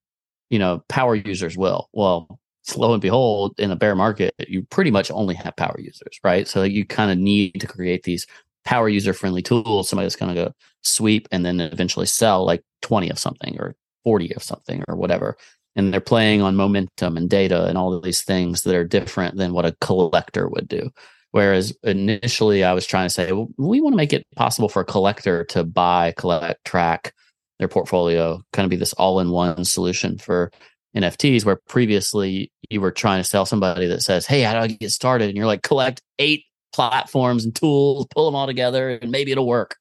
you 0.50 0.60
know, 0.60 0.84
power 0.90 1.16
users 1.16 1.58
will. 1.58 1.90
Well, 1.94 2.40
lo 2.76 2.94
and 2.94 3.02
behold, 3.02 3.56
in 3.58 3.72
a 3.72 3.76
bear 3.76 3.96
market, 3.96 4.34
you 4.48 4.64
pretty 4.64 4.92
much 4.92 5.10
only 5.10 5.36
have 5.36 5.56
power 5.56 5.80
users, 5.80 6.20
right? 6.24 6.48
So 6.48 6.64
you 6.64 6.86
kind 6.86 7.10
of 7.10 7.18
need 7.18 7.60
to 7.62 7.68
create 7.68 8.04
these 8.04 8.28
power 8.66 8.90
user 8.90 9.14
friendly 9.14 9.42
tools. 9.42 9.90
Somebody 9.90 10.06
that's 10.06 10.16
going 10.16 10.36
to 10.36 10.46
go 10.46 10.54
sweep 10.82 11.28
and 11.32 11.46
then 11.46 11.60
eventually 11.60 12.06
sell 12.06 12.46
like 12.46 12.64
20 12.82 13.10
of 13.10 13.18
something 13.18 13.58
or 13.60 13.76
40 14.04 14.36
of 14.36 14.44
something 14.44 14.84
or 14.88 14.96
whatever. 14.96 15.38
And 15.76 15.92
they're 15.92 16.02
playing 16.02 16.42
on 16.42 16.56
momentum 16.56 17.18
and 17.18 17.30
data 17.30 17.66
and 17.66 17.78
all 17.78 17.94
of 17.94 18.04
these 18.04 18.22
things 18.22 18.62
that 18.62 18.76
are 18.76 18.84
different 18.84 19.38
than 19.38 19.54
what 19.54 19.66
a 19.66 19.76
collector 19.82 20.48
would 20.48 20.68
do. 20.68 20.92
Whereas 21.32 21.76
initially 21.82 22.64
I 22.64 22.74
was 22.74 22.86
trying 22.86 23.08
to 23.08 23.14
say, 23.14 23.32
well, 23.32 23.48
we 23.58 23.82
want 23.82 23.94
to 23.94 23.98
make 23.98 24.14
it 24.14 24.24
possible 24.36 24.70
for 24.70 24.84
a 24.84 24.86
collector 24.86 25.44
to 25.46 25.64
buy, 25.64 26.14
collect, 26.16 26.64
track 26.64 27.14
their 27.58 27.68
portfolio, 27.68 28.42
kind 28.54 28.66
of 28.66 28.70
be 28.70 28.76
this 28.76 28.94
all 28.94 29.20
in 29.20 29.32
one 29.32 29.66
solution 29.66 30.20
for 30.20 30.52
NFTs, 30.96 31.44
where 31.44 31.60
previously 31.68 32.52
you 32.70 32.82
were 32.82 32.92
trying 32.92 33.22
to 33.22 33.28
sell 33.28 33.48
somebody 33.48 33.88
that 33.88 34.04
says, 34.04 34.28
Hey, 34.28 34.42
how 34.42 34.54
do 34.54 34.60
I 34.60 34.68
get 34.68 34.92
started? 34.92 35.30
And 35.30 35.36
you're 35.36 35.48
like, 35.48 35.64
collect 35.64 36.04
eight 36.20 36.44
platforms 36.72 37.46
and 37.46 37.56
tools, 37.56 38.06
pull 38.14 38.26
them 38.26 38.36
all 38.36 38.46
together, 38.46 39.00
and 39.02 39.10
maybe 39.10 39.32
it'll 39.32 39.48
work. 39.48 39.78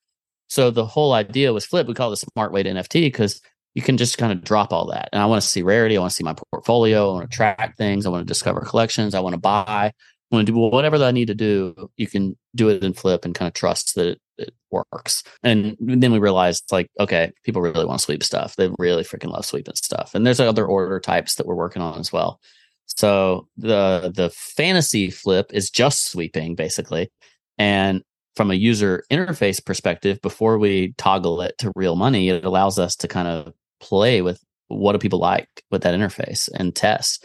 So 0.48 0.70
the 0.70 0.86
whole 0.86 1.12
idea 1.12 1.52
was 1.52 1.66
flip. 1.66 1.86
We 1.86 1.94
call 1.94 2.08
it 2.08 2.20
the 2.20 2.30
smart 2.32 2.52
way 2.52 2.62
to 2.62 2.70
NFT 2.70 3.02
because 3.02 3.40
you 3.74 3.82
can 3.82 3.96
just 3.96 4.18
kind 4.18 4.32
of 4.32 4.44
drop 4.44 4.72
all 4.72 4.86
that. 4.90 5.08
And 5.12 5.22
I 5.22 5.26
want 5.26 5.42
to 5.42 5.48
see 5.48 5.62
rarity. 5.62 5.96
I 5.96 6.00
want 6.00 6.10
to 6.10 6.16
see 6.16 6.24
my 6.24 6.34
portfolio. 6.34 7.10
I 7.10 7.14
want 7.14 7.30
to 7.30 7.36
track 7.36 7.76
things. 7.76 8.04
I 8.04 8.10
want 8.10 8.26
to 8.26 8.30
discover 8.30 8.60
collections. 8.60 9.14
I 9.14 9.20
want 9.20 9.34
to 9.34 9.40
buy. 9.40 9.64
I 9.66 9.92
want 10.30 10.46
to 10.46 10.52
do 10.52 10.58
whatever 10.58 10.98
that 10.98 11.08
I 11.08 11.12
need 11.12 11.28
to 11.28 11.34
do. 11.34 11.90
You 11.96 12.06
can 12.06 12.36
do 12.54 12.68
it 12.68 12.82
in 12.82 12.92
flip 12.92 13.24
and 13.24 13.34
kind 13.34 13.48
of 13.48 13.54
trust 13.54 13.94
that 13.94 14.06
it, 14.06 14.20
it 14.38 14.54
works. 14.70 15.22
And 15.42 15.76
then 15.80 16.12
we 16.12 16.18
realized 16.18 16.64
like, 16.70 16.90
okay, 16.98 17.32
people 17.44 17.62
really 17.62 17.84
want 17.84 18.00
to 18.00 18.04
sweep 18.04 18.22
stuff. 18.22 18.56
They 18.56 18.70
really 18.78 19.04
freaking 19.04 19.30
love 19.30 19.44
sweeping 19.44 19.74
stuff. 19.74 20.14
And 20.14 20.26
there's 20.26 20.40
other 20.40 20.66
order 20.66 21.00
types 21.00 21.34
that 21.36 21.46
we're 21.46 21.54
working 21.54 21.82
on 21.82 21.98
as 21.98 22.12
well. 22.12 22.40
So 22.86 23.48
the 23.56 24.12
the 24.14 24.30
fantasy 24.30 25.10
flip 25.10 25.50
is 25.52 25.70
just 25.70 26.10
sweeping 26.10 26.54
basically. 26.54 27.10
And 27.58 28.02
from 28.36 28.50
a 28.50 28.54
user 28.54 29.04
interface 29.10 29.64
perspective, 29.64 30.20
before 30.22 30.58
we 30.58 30.94
toggle 30.96 31.42
it 31.42 31.56
to 31.58 31.72
real 31.74 31.96
money, 31.96 32.30
it 32.30 32.44
allows 32.44 32.78
us 32.78 32.96
to 32.96 33.08
kind 33.08 33.28
of 33.28 33.52
play 33.82 34.22
with 34.22 34.40
what 34.68 34.92
do 34.92 34.98
people 34.98 35.18
like 35.18 35.48
with 35.70 35.82
that 35.82 35.94
interface 35.94 36.48
and 36.58 36.74
test. 36.74 37.24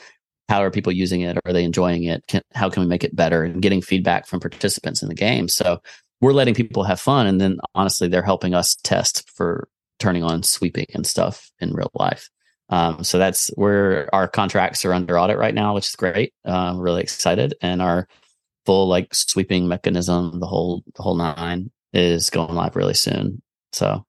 how 0.50 0.64
are 0.64 0.72
people 0.72 0.94
using 0.94 1.22
it? 1.22 1.38
Are 1.46 1.54
they 1.54 1.64
enjoying 1.64 2.04
it? 2.04 2.24
Can, 2.28 2.42
how 2.54 2.70
can 2.70 2.82
we 2.82 2.88
make 2.88 3.04
it 3.04 3.16
better? 3.16 3.44
And 3.44 3.62
getting 3.62 3.82
feedback 3.82 4.28
from 4.28 4.40
participants 4.40 5.02
in 5.02 5.10
the 5.10 5.16
game. 5.16 5.48
So 5.50 5.82
we're 6.22 6.34
letting 6.34 6.56
people 6.56 6.84
have 6.84 7.00
fun, 7.00 7.28
and 7.28 7.40
then 7.40 7.60
honestly, 7.76 8.08
they're 8.08 8.24
helping 8.24 8.54
us 8.54 8.76
test 8.84 9.30
for 9.30 9.68
turning 10.00 10.24
on 10.24 10.44
sweeping 10.44 10.88
and 10.94 11.06
stuff 11.06 11.52
in 11.60 11.74
real 11.74 11.92
life. 11.94 12.30
Um, 12.70 13.04
so 13.04 13.18
that's 13.18 13.50
where 13.56 14.14
our 14.14 14.28
contracts 14.28 14.84
are 14.84 14.94
under 14.94 15.20
audit 15.20 15.38
right 15.38 15.54
now, 15.54 15.76
which 15.76 15.88
is 15.88 15.96
great. 15.96 16.34
Uh, 16.44 16.74
really 16.76 17.02
excited, 17.02 17.54
and 17.62 17.82
our 17.82 18.08
full 18.66 18.88
like 18.88 19.14
sweeping 19.14 19.68
mechanism, 19.68 20.40
the 20.40 20.48
whole 20.48 20.84
the 20.96 21.04
whole 21.04 21.16
nine, 21.16 21.72
is 21.94 22.30
going 22.30 22.56
live 22.56 22.76
really 22.76 22.96
soon. 22.96 23.42
So 23.74 24.04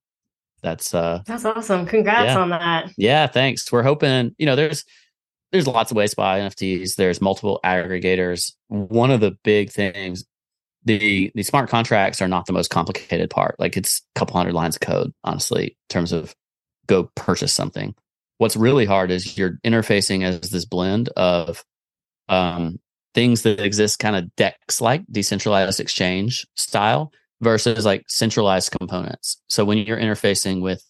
that's 0.62 0.94
uh 0.94 1.22
that's 1.26 1.44
awesome. 1.44 1.86
Congrats 1.86 2.26
yeah. 2.26 2.38
on 2.38 2.50
that. 2.50 2.92
Yeah, 2.96 3.26
thanks. 3.26 3.70
We're 3.70 3.82
hoping, 3.82 4.34
you 4.38 4.46
know, 4.46 4.56
there's 4.56 4.84
there's 5.52 5.66
lots 5.66 5.90
of 5.90 5.96
ways 5.96 6.10
to 6.10 6.16
buy 6.16 6.40
NFTs. 6.40 6.96
There's 6.96 7.20
multiple 7.20 7.60
aggregators. 7.64 8.52
One 8.68 9.10
of 9.10 9.20
the 9.20 9.36
big 9.44 9.70
things, 9.70 10.24
the 10.84 11.30
the 11.34 11.42
smart 11.42 11.70
contracts 11.70 12.20
are 12.20 12.28
not 12.28 12.46
the 12.46 12.52
most 12.52 12.70
complicated 12.70 13.30
part. 13.30 13.56
Like 13.58 13.76
it's 13.76 14.02
a 14.14 14.18
couple 14.18 14.36
hundred 14.36 14.54
lines 14.54 14.76
of 14.76 14.80
code, 14.80 15.12
honestly, 15.24 15.66
in 15.66 15.74
terms 15.88 16.12
of 16.12 16.34
go 16.86 17.10
purchase 17.14 17.52
something. 17.52 17.94
What's 18.38 18.56
really 18.56 18.84
hard 18.84 19.10
is 19.10 19.36
you're 19.36 19.58
interfacing 19.64 20.24
as 20.24 20.50
this 20.50 20.64
blend 20.64 21.08
of 21.10 21.64
um, 22.28 22.78
things 23.14 23.42
that 23.42 23.60
exist 23.60 23.98
kind 23.98 24.16
of 24.16 24.34
DEX 24.36 24.80
like 24.80 25.02
decentralized 25.10 25.80
exchange 25.80 26.46
style 26.56 27.12
versus 27.40 27.84
like 27.84 28.04
centralized 28.08 28.72
components. 28.72 29.40
So 29.48 29.64
when 29.64 29.78
you're 29.78 29.98
interfacing 29.98 30.60
with 30.60 30.84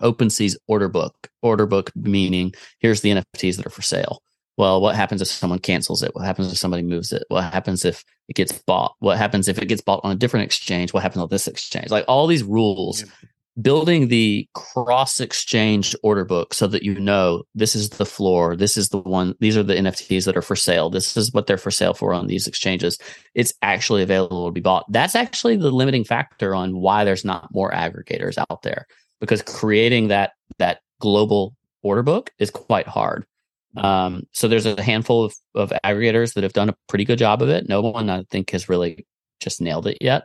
OpenSea's 0.00 0.58
order 0.66 0.88
book, 0.88 1.28
order 1.42 1.66
book 1.66 1.90
meaning 1.94 2.54
here's 2.78 3.02
the 3.02 3.10
NFTs 3.10 3.56
that 3.56 3.66
are 3.66 3.70
for 3.70 3.82
sale. 3.82 4.22
Well, 4.56 4.80
what 4.80 4.94
happens 4.94 5.22
if 5.22 5.28
someone 5.28 5.58
cancels 5.58 6.02
it? 6.02 6.14
What 6.14 6.24
happens 6.24 6.52
if 6.52 6.58
somebody 6.58 6.82
moves 6.82 7.12
it? 7.12 7.24
What 7.28 7.44
happens 7.44 7.84
if 7.84 8.04
it 8.28 8.36
gets 8.36 8.52
bought? 8.52 8.94
What 8.98 9.16
happens 9.16 9.48
if 9.48 9.58
it 9.58 9.66
gets 9.66 9.80
bought 9.80 10.00
on 10.04 10.12
a 10.12 10.16
different 10.16 10.44
exchange? 10.44 10.92
What 10.92 11.02
happens 11.02 11.22
on 11.22 11.28
this 11.28 11.48
exchange? 11.48 11.90
Like 11.90 12.04
all 12.08 12.26
these 12.26 12.42
rules, 12.42 13.04
building 13.62 14.08
the 14.08 14.48
cross 14.54 15.20
exchange 15.20 15.94
order 16.02 16.24
book 16.24 16.54
so 16.54 16.66
that 16.66 16.82
you 16.82 16.98
know 16.98 17.42
this 17.54 17.74
is 17.74 17.90
the 17.90 18.06
floor, 18.06 18.56
this 18.56 18.76
is 18.76 18.88
the 18.90 18.98
one, 18.98 19.34
these 19.40 19.56
are 19.56 19.62
the 19.62 19.74
NFTs 19.74 20.24
that 20.26 20.36
are 20.36 20.42
for 20.42 20.56
sale, 20.56 20.90
this 20.90 21.16
is 21.16 21.32
what 21.32 21.46
they're 21.46 21.58
for 21.58 21.70
sale 21.70 21.94
for 21.94 22.14
on 22.14 22.26
these 22.26 22.46
exchanges. 22.46 22.98
It's 23.34 23.54
actually 23.62 24.02
available 24.02 24.46
to 24.46 24.52
be 24.52 24.60
bought. 24.60 24.90
That's 24.90 25.14
actually 25.14 25.56
the 25.56 25.70
limiting 25.70 26.04
factor 26.04 26.54
on 26.54 26.76
why 26.76 27.04
there's 27.04 27.24
not 27.24 27.52
more 27.52 27.70
aggregators 27.70 28.38
out 28.50 28.62
there 28.62 28.86
because 29.20 29.42
creating 29.42 30.08
that 30.08 30.32
that 30.58 30.80
global 31.00 31.54
order 31.82 32.02
book 32.02 32.30
is 32.38 32.50
quite 32.50 32.86
hard. 32.86 33.26
Um, 33.76 34.24
so 34.32 34.48
there's 34.48 34.66
a 34.66 34.82
handful 34.82 35.24
of, 35.24 35.34
of 35.54 35.72
aggregators 35.84 36.34
that 36.34 36.42
have 36.42 36.52
done 36.52 36.68
a 36.68 36.76
pretty 36.88 37.04
good 37.04 37.18
job 37.18 37.40
of 37.42 37.48
it. 37.48 37.68
No 37.68 37.80
one 37.80 38.10
I 38.10 38.24
think 38.30 38.50
has 38.50 38.68
really 38.68 39.06
just 39.40 39.60
nailed 39.60 39.86
it 39.86 39.98
yet. 40.00 40.24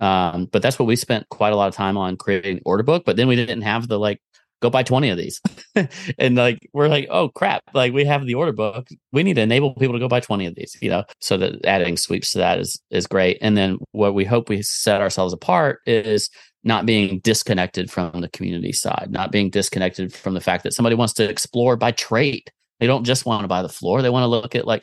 Um, 0.00 0.46
but 0.46 0.62
that's 0.62 0.78
what 0.78 0.86
we 0.86 0.96
spent 0.96 1.28
quite 1.30 1.52
a 1.52 1.56
lot 1.56 1.68
of 1.68 1.74
time 1.74 1.96
on 1.96 2.16
creating 2.16 2.60
order 2.64 2.82
book. 2.82 3.04
But 3.04 3.16
then 3.16 3.28
we 3.28 3.36
didn't 3.36 3.62
have 3.62 3.88
the 3.88 3.98
like 3.98 4.20
go 4.60 4.70
buy 4.70 4.82
20 4.82 5.10
of 5.10 5.18
these. 5.18 5.40
and 6.18 6.36
like 6.36 6.58
we're 6.72 6.88
like, 6.88 7.06
oh 7.10 7.28
crap, 7.30 7.62
like 7.74 7.92
we 7.92 8.04
have 8.04 8.26
the 8.26 8.34
order 8.34 8.52
book. 8.52 8.88
We 9.12 9.22
need 9.22 9.34
to 9.34 9.42
enable 9.42 9.74
people 9.74 9.94
to 9.94 10.00
go 10.00 10.08
buy 10.08 10.20
20 10.20 10.46
of 10.46 10.54
these, 10.54 10.76
you 10.80 10.90
know. 10.90 11.04
So 11.20 11.36
that 11.38 11.64
adding 11.64 11.96
sweeps 11.96 12.32
to 12.32 12.38
that 12.38 12.58
is 12.58 12.80
is 12.90 13.06
great. 13.06 13.38
And 13.40 13.56
then 13.56 13.78
what 13.92 14.14
we 14.14 14.24
hope 14.24 14.48
we 14.48 14.62
set 14.62 15.00
ourselves 15.00 15.32
apart 15.32 15.80
is 15.86 16.30
not 16.64 16.84
being 16.84 17.20
disconnected 17.20 17.90
from 17.90 18.20
the 18.20 18.28
community 18.28 18.72
side, 18.72 19.08
not 19.10 19.30
being 19.30 19.50
disconnected 19.50 20.12
from 20.12 20.34
the 20.34 20.40
fact 20.40 20.64
that 20.64 20.74
somebody 20.74 20.96
wants 20.96 21.14
to 21.14 21.28
explore 21.28 21.76
by 21.76 21.92
trade. 21.92 22.50
They 22.80 22.86
don't 22.86 23.04
just 23.04 23.24
want 23.24 23.42
to 23.42 23.48
buy 23.48 23.62
the 23.62 23.68
floor. 23.68 24.02
They 24.02 24.10
want 24.10 24.24
to 24.24 24.28
look 24.28 24.54
at 24.54 24.66
like, 24.66 24.82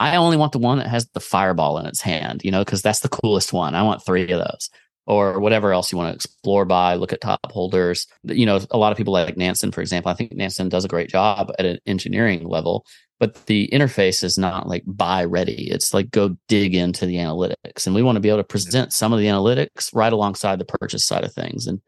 I 0.00 0.16
only 0.16 0.36
want 0.36 0.52
the 0.52 0.58
one 0.58 0.78
that 0.78 0.86
has 0.86 1.08
the 1.08 1.20
fireball 1.20 1.78
in 1.78 1.86
its 1.86 2.00
hand, 2.00 2.42
you 2.44 2.50
know, 2.50 2.64
because 2.64 2.82
that's 2.82 3.00
the 3.00 3.08
coolest 3.08 3.52
one. 3.52 3.74
I 3.74 3.82
want 3.82 4.04
three 4.04 4.30
of 4.30 4.38
those 4.38 4.70
or 5.08 5.40
whatever 5.40 5.72
else 5.72 5.90
you 5.90 5.96
want 5.96 6.10
to 6.10 6.14
explore 6.14 6.66
by, 6.66 6.94
look 6.94 7.14
at 7.14 7.22
top 7.22 7.50
holders. 7.50 8.06
You 8.24 8.44
know, 8.44 8.60
a 8.70 8.76
lot 8.76 8.92
of 8.92 8.98
people 8.98 9.14
like 9.14 9.38
Nansen, 9.38 9.72
for 9.72 9.80
example. 9.80 10.12
I 10.12 10.14
think 10.14 10.34
Nansen 10.34 10.68
does 10.68 10.84
a 10.84 10.88
great 10.88 11.08
job 11.08 11.50
at 11.58 11.64
an 11.64 11.78
engineering 11.86 12.46
level, 12.46 12.84
but 13.18 13.46
the 13.46 13.70
interface 13.72 14.22
is 14.22 14.36
not 14.36 14.68
like 14.68 14.82
buy 14.86 15.24
ready. 15.24 15.70
It's 15.70 15.94
like 15.94 16.10
go 16.10 16.36
dig 16.46 16.74
into 16.74 17.06
the 17.06 17.16
analytics. 17.16 17.86
And 17.86 17.94
we 17.94 18.02
want 18.02 18.16
to 18.16 18.20
be 18.20 18.28
able 18.28 18.40
to 18.40 18.44
present 18.44 18.92
some 18.92 19.14
of 19.14 19.18
the 19.18 19.26
analytics 19.26 19.94
right 19.94 20.12
alongside 20.12 20.58
the 20.58 20.66
purchase 20.66 21.06
side 21.06 21.24
of 21.24 21.32
things. 21.32 21.66
And 21.66 21.80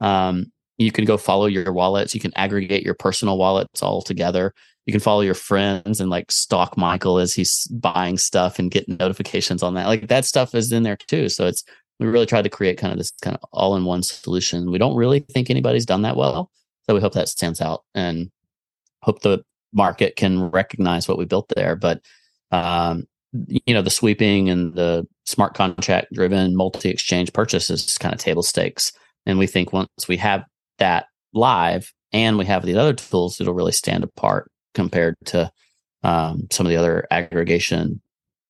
um, 0.00 0.52
you 0.76 0.92
can 0.92 1.04
go 1.04 1.16
follow 1.16 1.46
your 1.46 1.72
wallets. 1.72 2.14
You 2.14 2.20
can 2.20 2.32
aggregate 2.36 2.84
your 2.84 2.94
personal 2.94 3.38
wallets 3.38 3.82
all 3.82 4.02
together. 4.02 4.54
You 4.88 4.92
can 4.92 5.02
follow 5.02 5.20
your 5.20 5.34
friends 5.34 6.00
and 6.00 6.08
like 6.08 6.32
stalk 6.32 6.78
Michael 6.78 7.18
as 7.18 7.34
he's 7.34 7.66
buying 7.66 8.16
stuff 8.16 8.58
and 8.58 8.70
get 8.70 8.88
notifications 8.88 9.62
on 9.62 9.74
that. 9.74 9.86
Like 9.86 10.08
that 10.08 10.24
stuff 10.24 10.54
is 10.54 10.72
in 10.72 10.82
there 10.82 10.96
too. 10.96 11.28
So 11.28 11.46
it's 11.46 11.62
we 12.00 12.06
really 12.06 12.24
tried 12.24 12.44
to 12.44 12.48
create 12.48 12.78
kind 12.78 12.92
of 12.92 12.96
this 12.96 13.12
kind 13.20 13.36
of 13.36 13.46
all 13.52 13.76
in 13.76 13.84
one 13.84 14.02
solution. 14.02 14.70
We 14.70 14.78
don't 14.78 14.96
really 14.96 15.20
think 15.20 15.50
anybody's 15.50 15.84
done 15.84 16.00
that 16.02 16.16
well. 16.16 16.50
So 16.86 16.94
we 16.94 17.02
hope 17.02 17.12
that 17.12 17.28
stands 17.28 17.60
out 17.60 17.84
and 17.94 18.30
hope 19.02 19.20
the 19.20 19.44
market 19.74 20.16
can 20.16 20.50
recognize 20.50 21.06
what 21.06 21.18
we 21.18 21.26
built 21.26 21.52
there. 21.54 21.76
But, 21.76 22.00
um, 22.50 23.04
you 23.46 23.74
know, 23.74 23.82
the 23.82 23.90
sweeping 23.90 24.48
and 24.48 24.72
the 24.72 25.06
smart 25.26 25.52
contract 25.52 26.14
driven 26.14 26.56
multi 26.56 26.88
exchange 26.88 27.34
purchases 27.34 27.86
is 27.86 27.98
kind 27.98 28.14
of 28.14 28.20
table 28.20 28.42
stakes. 28.42 28.92
And 29.26 29.38
we 29.38 29.46
think 29.46 29.70
once 29.70 30.08
we 30.08 30.16
have 30.16 30.46
that 30.78 31.08
live 31.34 31.92
and 32.10 32.38
we 32.38 32.46
have 32.46 32.64
these 32.64 32.78
other 32.78 32.94
tools, 32.94 33.38
it'll 33.38 33.52
really 33.52 33.72
stand 33.72 34.02
apart 34.02 34.50
compared 34.78 35.16
to 35.24 35.50
um, 36.04 36.46
some 36.52 36.64
of 36.64 36.70
the 36.70 36.76
other 36.76 37.04
aggregation 37.10 38.00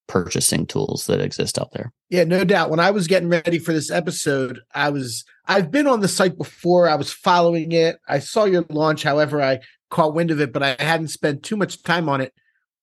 purchasing 0.08 0.66
tools 0.66 1.06
that 1.06 1.22
exist 1.22 1.58
out 1.58 1.72
there. 1.72 1.90
Yeah, 2.10 2.24
no 2.24 2.44
doubt. 2.44 2.68
When 2.68 2.80
I 2.80 2.90
was 2.90 3.06
getting 3.06 3.30
ready 3.30 3.58
for 3.58 3.72
this 3.72 3.90
episode, 3.90 4.60
I 4.74 4.90
was 4.90 5.24
I've 5.46 5.70
been 5.70 5.86
on 5.86 6.00
the 6.00 6.08
site 6.08 6.36
before. 6.36 6.86
I 6.86 6.96
was 6.96 7.10
following 7.10 7.72
it. 7.72 7.96
I 8.06 8.18
saw 8.18 8.44
your 8.44 8.66
launch, 8.68 9.04
however, 9.04 9.42
I 9.42 9.60
caught 9.88 10.14
wind 10.14 10.30
of 10.30 10.38
it, 10.38 10.52
but 10.52 10.62
I 10.62 10.76
hadn't 10.78 11.08
spent 11.08 11.42
too 11.42 11.56
much 11.56 11.82
time 11.82 12.10
on 12.10 12.20
it. 12.20 12.34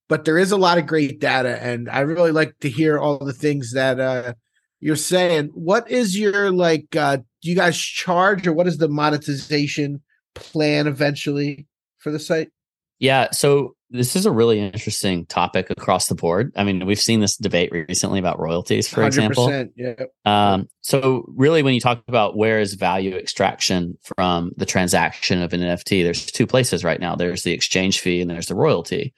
But 0.09 0.25
there 0.25 0.39
is 0.39 0.51
a 0.51 0.57
lot 0.57 0.79
of 0.79 0.87
great 0.87 1.19
data, 1.19 1.61
and 1.61 1.87
I 1.87 1.99
really 1.99 2.31
like 2.31 2.57
to 2.61 2.69
hear 2.69 2.97
all 2.97 3.19
the 3.19 3.31
things 3.31 3.73
that 3.73 3.99
uh, 3.99 4.33
you're 4.79 4.95
saying. 4.95 5.51
What 5.53 5.89
is 5.91 6.17
your 6.17 6.51
like? 6.51 6.95
Uh, 6.95 7.17
do 7.17 7.49
you 7.51 7.55
guys 7.55 7.77
charge, 7.77 8.47
or 8.47 8.53
what 8.53 8.67
is 8.67 8.79
the 8.79 8.89
monetization 8.89 10.01
plan 10.33 10.87
eventually 10.87 11.67
for 11.99 12.11
the 12.11 12.19
site? 12.19 12.49
Yeah, 12.99 13.31
so 13.31 13.75
this 13.89 14.15
is 14.15 14.25
a 14.25 14.31
really 14.31 14.59
interesting 14.59 15.25
topic 15.25 15.69
across 15.69 16.07
the 16.07 16.15
board. 16.15 16.51
I 16.55 16.63
mean, 16.63 16.85
we've 16.85 16.99
seen 16.99 17.19
this 17.19 17.37
debate 17.37 17.71
recently 17.71 18.19
about 18.19 18.39
royalties, 18.39 18.87
for 18.87 19.03
example. 19.03 19.69
Yeah. 19.75 19.93
Um, 20.25 20.67
so, 20.81 21.25
really, 21.27 21.61
when 21.63 21.73
you 21.73 21.79
talk 21.79 22.03
about 22.07 22.37
where 22.37 22.59
is 22.59 22.73
value 22.73 23.15
extraction 23.15 23.97
from 24.03 24.51
the 24.57 24.65
transaction 24.65 25.41
of 25.41 25.53
an 25.53 25.61
NFT, 25.61 26.03
there's 26.03 26.25
two 26.25 26.47
places 26.47 26.83
right 26.83 26.99
now. 26.99 27.15
There's 27.15 27.43
the 27.43 27.53
exchange 27.53 27.99
fee 27.99 28.21
and 28.21 28.29
there's 28.29 28.47
the 28.47 28.55
royalty. 28.55 29.13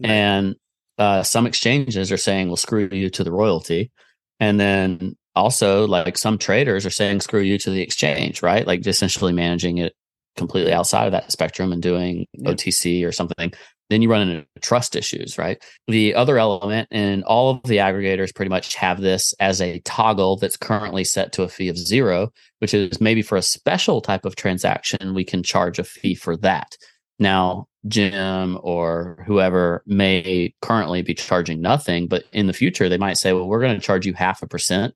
Right. 0.00 0.10
And 0.10 0.56
uh, 0.98 1.22
some 1.22 1.46
exchanges 1.46 2.12
are 2.12 2.16
saying, 2.16 2.48
"Well, 2.48 2.56
screw 2.56 2.88
you 2.92 3.10
to 3.10 3.24
the 3.24 3.32
royalty," 3.32 3.90
and 4.38 4.60
then 4.60 5.16
also, 5.34 5.86
like 5.86 6.18
some 6.18 6.36
traders 6.36 6.84
are 6.84 6.90
saying, 6.90 7.20
"Screw 7.20 7.40
you 7.40 7.58
to 7.58 7.70
the 7.70 7.80
exchange," 7.80 8.42
right? 8.42 8.66
Like 8.66 8.86
essentially 8.86 9.32
managing 9.32 9.78
it 9.78 9.94
completely 10.36 10.72
outside 10.72 11.06
of 11.06 11.12
that 11.12 11.32
spectrum 11.32 11.72
and 11.72 11.82
doing 11.82 12.26
yeah. 12.32 12.50
OTC 12.50 13.06
or 13.06 13.12
something 13.12 13.52
then 13.90 14.02
you 14.02 14.10
run 14.10 14.28
into 14.28 14.46
trust 14.62 14.96
issues, 14.96 15.36
right? 15.36 15.62
The 15.88 16.14
other 16.14 16.38
element, 16.38 16.88
and 16.92 17.24
all 17.24 17.50
of 17.50 17.62
the 17.64 17.78
aggregators 17.78 18.34
pretty 18.34 18.48
much 18.48 18.76
have 18.76 19.00
this 19.00 19.34
as 19.40 19.60
a 19.60 19.80
toggle 19.80 20.36
that's 20.36 20.56
currently 20.56 21.04
set 21.04 21.32
to 21.32 21.42
a 21.42 21.48
fee 21.48 21.68
of 21.68 21.76
zero, 21.76 22.32
which 22.60 22.72
is 22.72 23.00
maybe 23.00 23.20
for 23.20 23.36
a 23.36 23.42
special 23.42 24.00
type 24.00 24.24
of 24.24 24.36
transaction, 24.36 25.12
we 25.12 25.24
can 25.24 25.42
charge 25.42 25.78
a 25.78 25.84
fee 25.84 26.14
for 26.14 26.36
that. 26.38 26.76
Now, 27.18 27.66
Gem 27.88 28.58
or 28.62 29.24
whoever 29.26 29.82
may 29.86 30.54
currently 30.62 31.02
be 31.02 31.14
charging 31.14 31.60
nothing, 31.60 32.06
but 32.06 32.24
in 32.32 32.46
the 32.46 32.52
future, 32.52 32.88
they 32.88 32.96
might 32.96 33.18
say, 33.18 33.32
well, 33.32 33.48
we're 33.48 33.60
going 33.60 33.74
to 33.74 33.84
charge 33.84 34.06
you 34.06 34.14
half 34.14 34.40
a 34.42 34.46
percent 34.46 34.94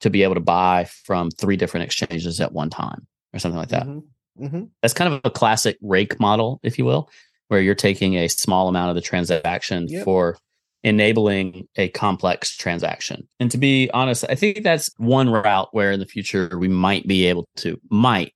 to 0.00 0.10
be 0.10 0.24
able 0.24 0.34
to 0.34 0.40
buy 0.40 0.84
from 1.04 1.30
three 1.30 1.56
different 1.56 1.84
exchanges 1.84 2.40
at 2.40 2.52
one 2.52 2.70
time 2.70 3.06
or 3.32 3.38
something 3.38 3.58
like 3.58 3.68
that. 3.68 3.86
Mm-hmm. 3.86 4.00
Mm-hmm. 4.40 4.64
That's 4.80 4.94
kind 4.94 5.12
of 5.12 5.20
a 5.24 5.30
classic 5.30 5.78
rake 5.80 6.18
model, 6.18 6.60
if 6.62 6.78
you 6.78 6.84
will 6.84 7.10
where 7.52 7.60
you're 7.60 7.74
taking 7.74 8.14
a 8.14 8.28
small 8.28 8.66
amount 8.66 8.88
of 8.88 8.94
the 8.94 9.02
transaction 9.02 9.86
yep. 9.86 10.06
for 10.06 10.38
enabling 10.84 11.68
a 11.76 11.90
complex 11.90 12.56
transaction. 12.56 13.28
And 13.38 13.50
to 13.50 13.58
be 13.58 13.90
honest, 13.92 14.24
I 14.26 14.36
think 14.36 14.62
that's 14.62 14.88
one 14.96 15.28
route 15.28 15.68
where 15.72 15.92
in 15.92 16.00
the 16.00 16.06
future 16.06 16.58
we 16.58 16.68
might 16.68 17.06
be 17.06 17.26
able 17.26 17.46
to 17.56 17.78
might 17.90 18.32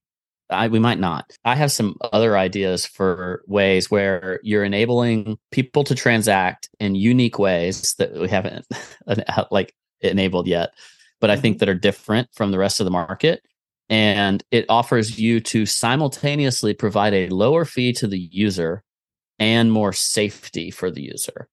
I, 0.51 0.69
we 0.69 0.79
might 0.79 1.01
not. 1.01 1.33
I 1.47 1.57
have 1.57 1.73
some 1.73 1.97
other 2.13 2.37
ideas 2.37 2.85
for 2.85 3.43
ways 3.47 3.91
where 3.91 4.39
you're 4.43 4.65
enabling 4.65 5.39
people 5.51 5.83
to 5.85 5.95
transact 5.95 6.69
in 6.79 6.95
unique 6.95 7.39
ways 7.39 7.95
that 7.99 8.13
we 8.13 8.29
haven't 8.29 8.67
like 9.51 9.75
enabled 10.03 10.47
yet, 10.47 10.75
but 11.21 11.31
I 11.31 11.37
think 11.37 11.57
mm-hmm. 11.57 11.61
that 11.61 11.69
are 11.71 11.75
different 11.75 12.29
from 12.35 12.51
the 12.53 12.59
rest 12.59 12.81
of 12.81 12.85
the 12.85 12.93
market. 12.93 13.43
And 13.89 14.43
it 14.51 14.67
offers 14.69 15.19
you 15.19 15.41
to 15.41 15.65
simultaneously 15.65 16.75
provide 16.75 17.15
a 17.15 17.29
lower 17.29 17.65
fee 17.65 17.93
to 17.95 18.07
the 18.07 18.19
user 18.19 18.83
and 19.39 19.71
more 19.71 19.93
safety 19.93 20.71
for 20.71 20.91
the 20.91 21.03
user. 21.03 21.49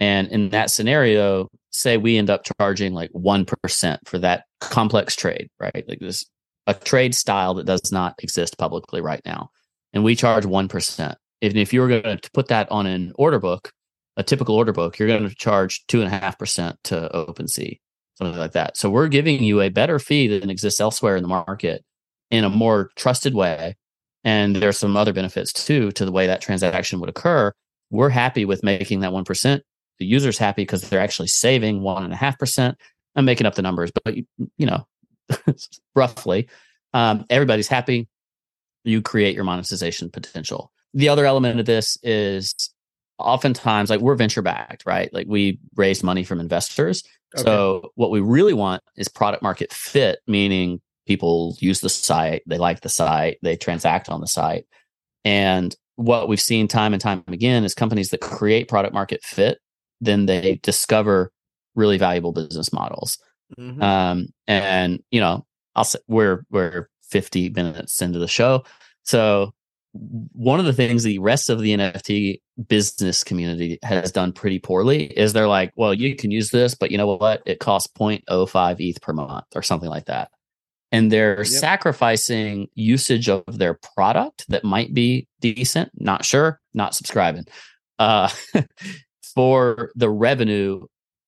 And 0.00 0.28
in 0.28 0.48
that 0.50 0.70
scenario, 0.70 1.48
say 1.70 1.96
we 1.96 2.16
end 2.16 2.30
up 2.30 2.46
charging 2.58 2.94
like 2.94 3.10
1% 3.12 3.98
for 4.06 4.18
that 4.18 4.44
complex 4.60 5.14
trade, 5.14 5.48
right? 5.60 5.84
Like 5.88 6.00
this, 6.00 6.24
a 6.66 6.74
trade 6.74 7.14
style 7.14 7.54
that 7.54 7.66
does 7.66 7.92
not 7.92 8.14
exist 8.22 8.58
publicly 8.58 9.00
right 9.00 9.20
now. 9.24 9.50
And 9.92 10.02
we 10.02 10.16
charge 10.16 10.44
1%. 10.44 11.14
And 11.42 11.56
if 11.56 11.72
you 11.72 11.80
were 11.80 11.88
going 11.88 12.18
to 12.18 12.30
put 12.32 12.48
that 12.48 12.70
on 12.70 12.86
an 12.86 13.12
order 13.16 13.38
book, 13.38 13.70
a 14.16 14.22
typical 14.22 14.54
order 14.54 14.72
book, 14.72 14.98
you're 14.98 15.08
going 15.08 15.28
to 15.28 15.34
charge 15.34 15.84
2.5% 15.86 16.76
to 16.84 17.10
OpenSea, 17.12 17.78
something 18.16 18.38
like 18.38 18.52
that. 18.52 18.76
So 18.76 18.90
we're 18.90 19.08
giving 19.08 19.42
you 19.42 19.60
a 19.60 19.68
better 19.68 19.98
fee 19.98 20.26
than 20.38 20.50
exists 20.50 20.80
elsewhere 20.80 21.16
in 21.16 21.22
the 21.22 21.28
market 21.28 21.84
in 22.30 22.44
a 22.44 22.50
more 22.50 22.90
trusted 22.96 23.34
way. 23.34 23.76
And 24.24 24.56
there's 24.56 24.78
some 24.78 24.96
other 24.96 25.12
benefits 25.12 25.52
too 25.52 25.90
to 25.92 26.04
the 26.04 26.12
way 26.12 26.26
that 26.26 26.40
transaction 26.40 27.00
would 27.00 27.10
occur. 27.10 27.52
We're 27.90 28.08
happy 28.08 28.44
with 28.44 28.62
making 28.62 29.00
that 29.00 29.12
1% 29.12 29.60
the 29.98 30.06
user's 30.06 30.38
happy 30.38 30.62
because 30.62 30.88
they're 30.88 31.00
actually 31.00 31.28
saving 31.28 31.82
one 31.82 32.04
and 32.04 32.12
a 32.12 32.16
half 32.16 32.38
percent. 32.38 32.76
I'm 33.14 33.24
making 33.24 33.46
up 33.46 33.54
the 33.54 33.62
numbers, 33.62 33.92
but 34.04 34.16
you, 34.16 34.26
you 34.56 34.66
know, 34.66 34.86
roughly, 35.94 36.48
um, 36.92 37.24
everybody's 37.30 37.68
happy. 37.68 38.08
You 38.84 39.02
create 39.02 39.34
your 39.34 39.44
monetization 39.44 40.10
potential. 40.10 40.72
The 40.94 41.08
other 41.08 41.26
element 41.26 41.60
of 41.60 41.66
this 41.66 41.96
is 42.02 42.54
oftentimes 43.18 43.90
like 43.90 44.00
we're 44.00 44.16
venture 44.16 44.42
backed, 44.42 44.84
right? 44.84 45.12
Like 45.12 45.26
we 45.28 45.60
raise 45.76 46.02
money 46.02 46.24
from 46.24 46.40
investors. 46.40 47.04
Okay. 47.34 47.42
So 47.42 47.90
what 47.94 48.10
we 48.10 48.20
really 48.20 48.54
want 48.54 48.82
is 48.96 49.08
product 49.08 49.42
market 49.42 49.72
fit, 49.72 50.20
meaning 50.26 50.80
people 51.06 51.56
use 51.60 51.80
the 51.80 51.88
site, 51.88 52.42
they 52.46 52.58
like 52.58 52.80
the 52.80 52.88
site, 52.88 53.38
they 53.42 53.56
transact 53.56 54.08
on 54.08 54.20
the 54.20 54.26
site. 54.26 54.66
And 55.24 55.74
what 55.96 56.28
we've 56.28 56.40
seen 56.40 56.68
time 56.68 56.92
and 56.92 57.00
time 57.00 57.24
again 57.28 57.64
is 57.64 57.74
companies 57.74 58.10
that 58.10 58.20
create 58.20 58.68
product 58.68 58.94
market 58.94 59.22
fit 59.22 59.58
then 60.00 60.26
they 60.26 60.60
discover 60.62 61.32
really 61.74 61.98
valuable 61.98 62.32
business 62.32 62.72
models. 62.72 63.18
Mm-hmm. 63.58 63.82
Um, 63.82 64.28
and 64.46 65.02
you 65.10 65.20
know, 65.20 65.46
I'll 65.74 65.84
say 65.84 65.98
we're 66.08 66.44
we're 66.50 66.88
50 67.10 67.50
minutes 67.50 68.00
into 68.00 68.18
the 68.18 68.28
show, 68.28 68.64
so 69.04 69.52
one 69.94 70.58
of 70.58 70.66
the 70.66 70.72
things 70.72 71.04
the 71.04 71.20
rest 71.20 71.48
of 71.48 71.60
the 71.60 71.76
NFT 71.76 72.40
business 72.66 73.22
community 73.22 73.78
has 73.82 74.10
done 74.10 74.32
pretty 74.32 74.58
poorly 74.58 75.04
is 75.04 75.32
they're 75.32 75.48
like, 75.48 75.72
well, 75.76 75.94
you 75.94 76.16
can 76.16 76.32
use 76.32 76.50
this, 76.50 76.74
but 76.74 76.90
you 76.90 76.98
know 76.98 77.06
what? 77.06 77.42
It 77.46 77.60
costs 77.60 77.88
0.05 77.96 78.76
ETH 78.80 79.00
per 79.00 79.12
month 79.12 79.46
or 79.54 79.62
something 79.62 79.88
like 79.88 80.06
that. 80.06 80.30
And 80.90 81.12
they're 81.12 81.38
yep. 81.38 81.46
sacrificing 81.46 82.68
usage 82.74 83.28
of 83.28 83.44
their 83.46 83.78
product 83.94 84.44
that 84.48 84.64
might 84.64 84.92
be 84.94 85.28
decent, 85.40 85.90
not 85.94 86.24
sure, 86.24 86.60
not 86.72 86.94
subscribing. 86.94 87.44
Uh, 87.98 88.28
for 89.34 89.90
the 89.94 90.10
revenue, 90.10 90.84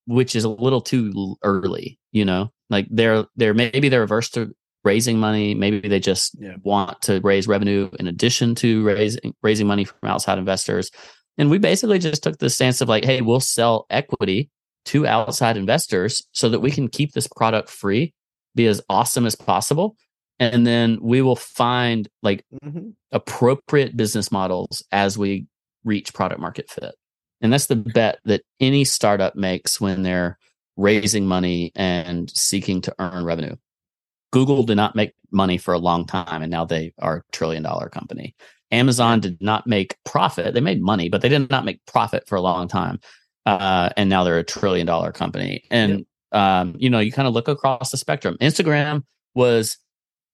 which 0.06 0.34
is 0.34 0.44
a 0.44 0.48
little 0.48 0.80
too 0.80 1.36
early, 1.42 1.98
you 2.12 2.24
know, 2.24 2.52
like 2.70 2.86
they're 2.90 3.26
they're 3.36 3.54
maybe 3.54 3.88
they're 3.88 4.04
averse 4.04 4.30
to 4.30 4.54
raising 4.87 5.18
money. 5.18 5.55
Maybe 5.55 5.87
they 5.87 6.01
just 6.01 6.37
yeah. 6.41 6.55
want 6.62 7.03
to 7.03 7.20
raise 7.20 7.49
revenue 7.49 7.91
in 7.99 8.07
addition 8.07 8.55
to 8.57 8.84
raising 8.84 9.34
raising 9.43 9.66
money 9.66 9.84
from 9.84 9.99
outside 10.09 10.39
investors. 10.39 10.91
And 11.37 11.51
we 11.51 11.59
basically 11.59 11.99
just 11.99 12.22
took 12.22 12.39
the 12.39 12.49
stance 12.49 12.80
of 12.80 12.89
like, 12.89 13.05
hey, 13.05 13.20
we'll 13.20 13.41
sell 13.41 13.84
equity 13.91 14.49
to 14.87 15.07
outside 15.07 15.57
investors 15.57 16.26
so 16.32 16.49
that 16.49 16.61
we 16.61 16.70
can 16.70 16.89
keep 16.89 17.12
this 17.12 17.26
product 17.26 17.68
free, 17.68 18.14
be 18.55 18.66
as 18.66 18.80
awesome 18.89 19.26
as 19.26 19.34
possible. 19.34 19.97
And 20.39 20.66
then 20.66 20.99
we 21.03 21.20
will 21.20 21.37
find 21.37 22.09
like 22.22 22.45
mm-hmm. 22.62 22.91
appropriate 23.11 23.97
business 23.97 24.30
models 24.30 24.84
as 24.93 25.18
we 25.18 25.47
reach 25.84 26.14
product 26.14 26.41
market 26.41 26.70
fit. 26.70 26.95
And 27.41 27.53
that's 27.53 27.66
the 27.66 27.76
bet 27.76 28.18
that 28.24 28.43
any 28.61 28.84
startup 28.84 29.34
makes 29.34 29.80
when 29.80 30.03
they're 30.03 30.39
raising 30.76 31.26
money 31.26 31.72
and 31.74 32.30
seeking 32.30 32.80
to 32.82 32.95
earn 32.99 33.24
revenue. 33.24 33.57
Google 34.32 34.62
did 34.62 34.76
not 34.76 34.94
make 34.94 35.12
money 35.30 35.58
for 35.58 35.74
a 35.74 35.78
long 35.78 36.06
time, 36.06 36.42
and 36.42 36.50
now 36.50 36.64
they 36.64 36.92
are 36.98 37.18
a 37.18 37.32
trillion 37.32 37.62
dollar 37.62 37.88
company. 37.88 38.34
Amazon 38.70 39.20
did 39.20 39.40
not 39.40 39.66
make 39.66 39.96
profit. 40.04 40.54
They 40.54 40.60
made 40.60 40.82
money, 40.82 41.08
but 41.08 41.22
they 41.22 41.28
did 41.28 41.50
not 41.50 41.64
make 41.64 41.84
profit 41.86 42.26
for 42.26 42.36
a 42.36 42.40
long 42.40 42.68
time. 42.68 42.98
Uh, 43.44 43.90
and 43.96 44.10
now 44.10 44.24
they're 44.24 44.38
a 44.38 44.44
trillion 44.44 44.86
dollar 44.86 45.12
company. 45.12 45.64
And, 45.70 46.04
um, 46.32 46.74
you 46.76 46.90
know, 46.90 46.98
you 46.98 47.12
kind 47.12 47.28
of 47.28 47.34
look 47.34 47.46
across 47.46 47.90
the 47.90 47.96
spectrum. 47.96 48.36
Instagram 48.40 49.04
was 49.34 49.78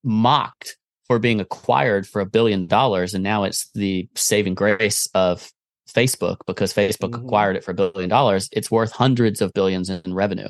mocked 0.03 0.79
for 1.07 1.19
being 1.19 1.41
acquired 1.41 2.07
for 2.07 2.23
a 2.23 2.27
billion 2.27 2.67
dollars. 2.67 3.13
And 3.13 3.23
now 3.23 3.45
it's 3.45 3.69
the 3.75 4.09
saving 4.15 4.55
grace 4.55 5.07
of 5.15 5.53
Facebook 5.93 6.39
because 6.47 6.73
Facebook 6.73 7.11
mm-hmm. 7.11 7.27
acquired 7.27 7.57
it 7.57 7.65
for 7.65 7.73
a 7.73 7.75
billion 7.75 8.09
dollars, 8.09 8.49
it's 8.53 8.71
worth 8.71 8.93
hundreds 8.93 9.41
of 9.41 9.53
billions 9.53 9.91
in 9.91 10.15
revenue. 10.15 10.49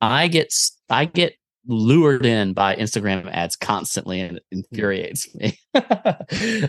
I 0.00 0.28
get 0.28 0.52
I 0.90 1.06
get 1.06 1.34
lured 1.66 2.26
in 2.26 2.52
by 2.52 2.76
Instagram 2.76 3.30
ads 3.30 3.56
constantly 3.56 4.20
and 4.20 4.36
it 4.38 4.44
infuriates 4.50 5.34
me. 5.34 5.58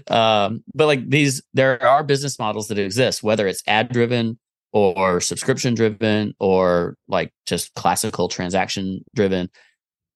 um, 0.07 0.63
but 0.73 0.87
like 0.87 1.09
these, 1.09 1.41
there 1.53 1.81
are 1.85 2.03
business 2.03 2.39
models 2.39 2.67
that 2.69 2.79
exist, 2.79 3.23
whether 3.23 3.47
it's 3.47 3.63
ad 3.67 3.89
driven 3.89 4.39
or 4.71 5.21
subscription 5.21 5.73
driven 5.73 6.33
or 6.39 6.97
like 7.07 7.33
just 7.45 7.73
classical 7.75 8.27
transaction 8.27 9.03
driven 9.15 9.49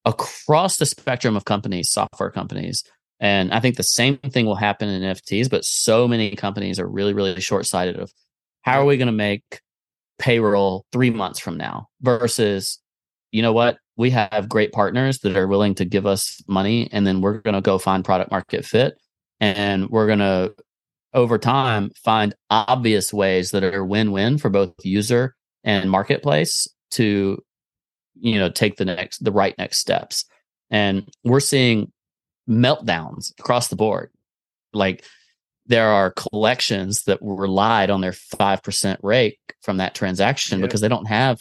across 0.05 0.77
the 0.77 0.85
spectrum 0.85 1.35
of 1.35 1.45
companies, 1.45 1.91
software 1.91 2.31
companies. 2.31 2.83
And 3.19 3.53
I 3.53 3.59
think 3.59 3.75
the 3.75 3.83
same 3.83 4.17
thing 4.17 4.45
will 4.45 4.55
happen 4.55 4.89
in 4.89 5.01
NFTs, 5.01 5.49
but 5.49 5.65
so 5.65 6.07
many 6.07 6.35
companies 6.35 6.79
are 6.79 6.87
really, 6.87 7.13
really 7.13 7.41
short 7.41 7.65
sighted 7.65 7.97
of 7.97 8.11
how 8.61 8.81
are 8.81 8.85
we 8.85 8.97
going 8.97 9.07
to 9.07 9.11
make 9.11 9.61
payroll 10.17 10.85
three 10.91 11.09
months 11.09 11.39
from 11.39 11.57
now 11.57 11.87
versus, 12.01 12.79
you 13.31 13.41
know 13.41 13.53
what? 13.53 13.77
We 13.97 14.09
have 14.11 14.49
great 14.49 14.71
partners 14.71 15.19
that 15.19 15.35
are 15.35 15.47
willing 15.47 15.75
to 15.75 15.85
give 15.85 16.05
us 16.05 16.41
money 16.47 16.89
and 16.91 17.05
then 17.05 17.21
we're 17.21 17.39
going 17.39 17.55
to 17.55 17.61
go 17.61 17.77
find 17.77 18.03
product 18.03 18.31
market 18.31 18.65
fit 18.65 18.95
and 19.39 19.89
we're 19.89 20.07
going 20.07 20.19
to 20.19 20.53
over 21.13 21.37
time 21.37 21.91
find 21.95 22.35
obvious 22.49 23.11
ways 23.11 23.51
that 23.51 23.63
are 23.63 23.83
win-win 23.83 24.37
for 24.37 24.49
both 24.49 24.73
user 24.83 25.35
and 25.63 25.89
marketplace 25.89 26.67
to 26.91 27.43
you 28.15 28.37
know 28.37 28.49
take 28.49 28.77
the 28.77 28.85
next 28.85 29.23
the 29.23 29.31
right 29.31 29.57
next 29.57 29.79
steps 29.79 30.25
and 30.69 31.09
we're 31.23 31.39
seeing 31.39 31.91
meltdowns 32.49 33.31
across 33.39 33.67
the 33.67 33.75
board. 33.75 34.11
Like 34.73 35.05
there 35.67 35.87
are 35.87 36.11
collections 36.11 37.03
that 37.03 37.19
relied 37.21 37.89
on 37.89 38.01
their 38.01 38.11
5% 38.11 38.97
rake 39.03 39.39
from 39.61 39.77
that 39.77 39.95
transaction 39.95 40.61
because 40.61 40.81
they 40.81 40.87
don't 40.87 41.07
have 41.07 41.39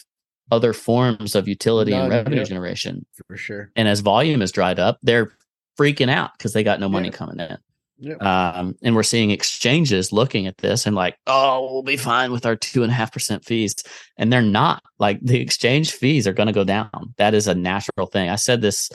other 0.51 0.73
forms 0.73 1.35
of 1.35 1.49
utility 1.49 1.93
and 1.93 2.11
revenue 2.11 2.45
generation. 2.45 3.07
For 3.27 3.37
sure. 3.37 3.71
And 3.77 3.89
as 3.89 4.01
volume 4.01 4.41
has 4.41 4.53
dried 4.53 4.79
up, 4.79 4.99
they're 5.03 5.33
freaking 5.79 6.11
out 6.11 6.33
because 6.37 6.53
they 6.53 6.65
got 6.65 6.81
no 6.81 6.89
money 6.89 7.09
yeah. 7.09 7.15
coming 7.15 7.41
in. 7.41 7.59
Yep. 8.01 8.23
Um, 8.23 8.77
and 8.83 8.95
we're 8.95 9.03
seeing 9.03 9.33
exchanges 9.33 10.13
looking 10.13 10.47
at 10.47 10.59
this 10.59 10.87
and 10.87 10.95
like, 10.95 11.17
oh, 11.27 11.69
we'll 11.73 11.83
be 11.83 11.97
fine 11.97 12.31
with 12.31 12.47
our 12.47 12.55
two 12.55 12.85
and 12.85 12.93
a 12.93 12.95
half 12.95 13.13
percent 13.13 13.45
fees. 13.45 13.75
And 14.17 14.33
they're 14.33 14.41
not 14.41 14.83
like 14.99 15.19
the 15.21 15.41
exchange 15.41 15.93
fees 15.93 16.27
are 16.27 16.33
going 16.33 16.47
to 16.47 16.53
go 16.53 16.65
down. 16.65 17.15
That 17.17 17.35
is 17.35 17.49
a 17.49 17.55
natural 17.55 18.07
thing. 18.07 18.29
I 18.29 18.37
said 18.37 18.61
this 18.61 18.89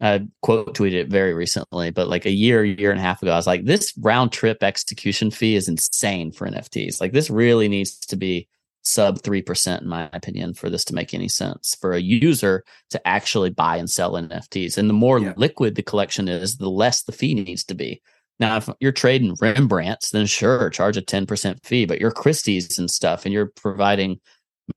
I 0.00 0.26
quote 0.42 0.74
tweeted 0.76 0.92
it 0.92 1.08
very 1.08 1.34
recently, 1.34 1.90
but 1.90 2.08
like 2.08 2.24
a 2.24 2.30
year, 2.30 2.64
year 2.64 2.90
and 2.90 3.00
a 3.00 3.02
half 3.02 3.20
ago, 3.20 3.32
I 3.32 3.36
was 3.36 3.46
like, 3.46 3.64
this 3.64 3.92
round 3.98 4.30
trip 4.30 4.62
execution 4.62 5.30
fee 5.30 5.56
is 5.56 5.68
insane 5.68 6.30
for 6.30 6.48
NFTs. 6.48 7.00
Like 7.00 7.12
this 7.12 7.30
really 7.30 7.68
needs 7.68 7.98
to 7.98 8.16
be 8.16 8.48
sub 8.88 9.20
3% 9.20 9.82
in 9.82 9.88
my 9.88 10.08
opinion 10.12 10.54
for 10.54 10.70
this 10.70 10.84
to 10.84 10.94
make 10.94 11.14
any 11.14 11.28
sense 11.28 11.76
for 11.80 11.92
a 11.92 12.00
user 12.00 12.64
to 12.90 13.08
actually 13.08 13.50
buy 13.50 13.76
and 13.76 13.90
sell 13.90 14.12
NFTs. 14.12 14.78
And 14.78 14.88
the 14.88 14.94
more 14.94 15.18
yeah. 15.18 15.34
liquid 15.36 15.74
the 15.74 15.82
collection 15.82 16.28
is, 16.28 16.56
the 16.56 16.70
less 16.70 17.02
the 17.02 17.12
fee 17.12 17.34
needs 17.34 17.64
to 17.64 17.74
be. 17.74 18.00
Now, 18.40 18.56
if 18.56 18.68
you're 18.80 18.92
trading 18.92 19.34
Rembrandts, 19.40 20.10
then 20.10 20.26
sure, 20.26 20.70
charge 20.70 20.96
a 20.96 21.02
10% 21.02 21.64
fee, 21.64 21.86
but 21.86 22.00
you're 22.00 22.12
Christie's 22.12 22.78
and 22.78 22.90
stuff, 22.90 23.24
and 23.24 23.32
you're 23.32 23.50
providing 23.56 24.20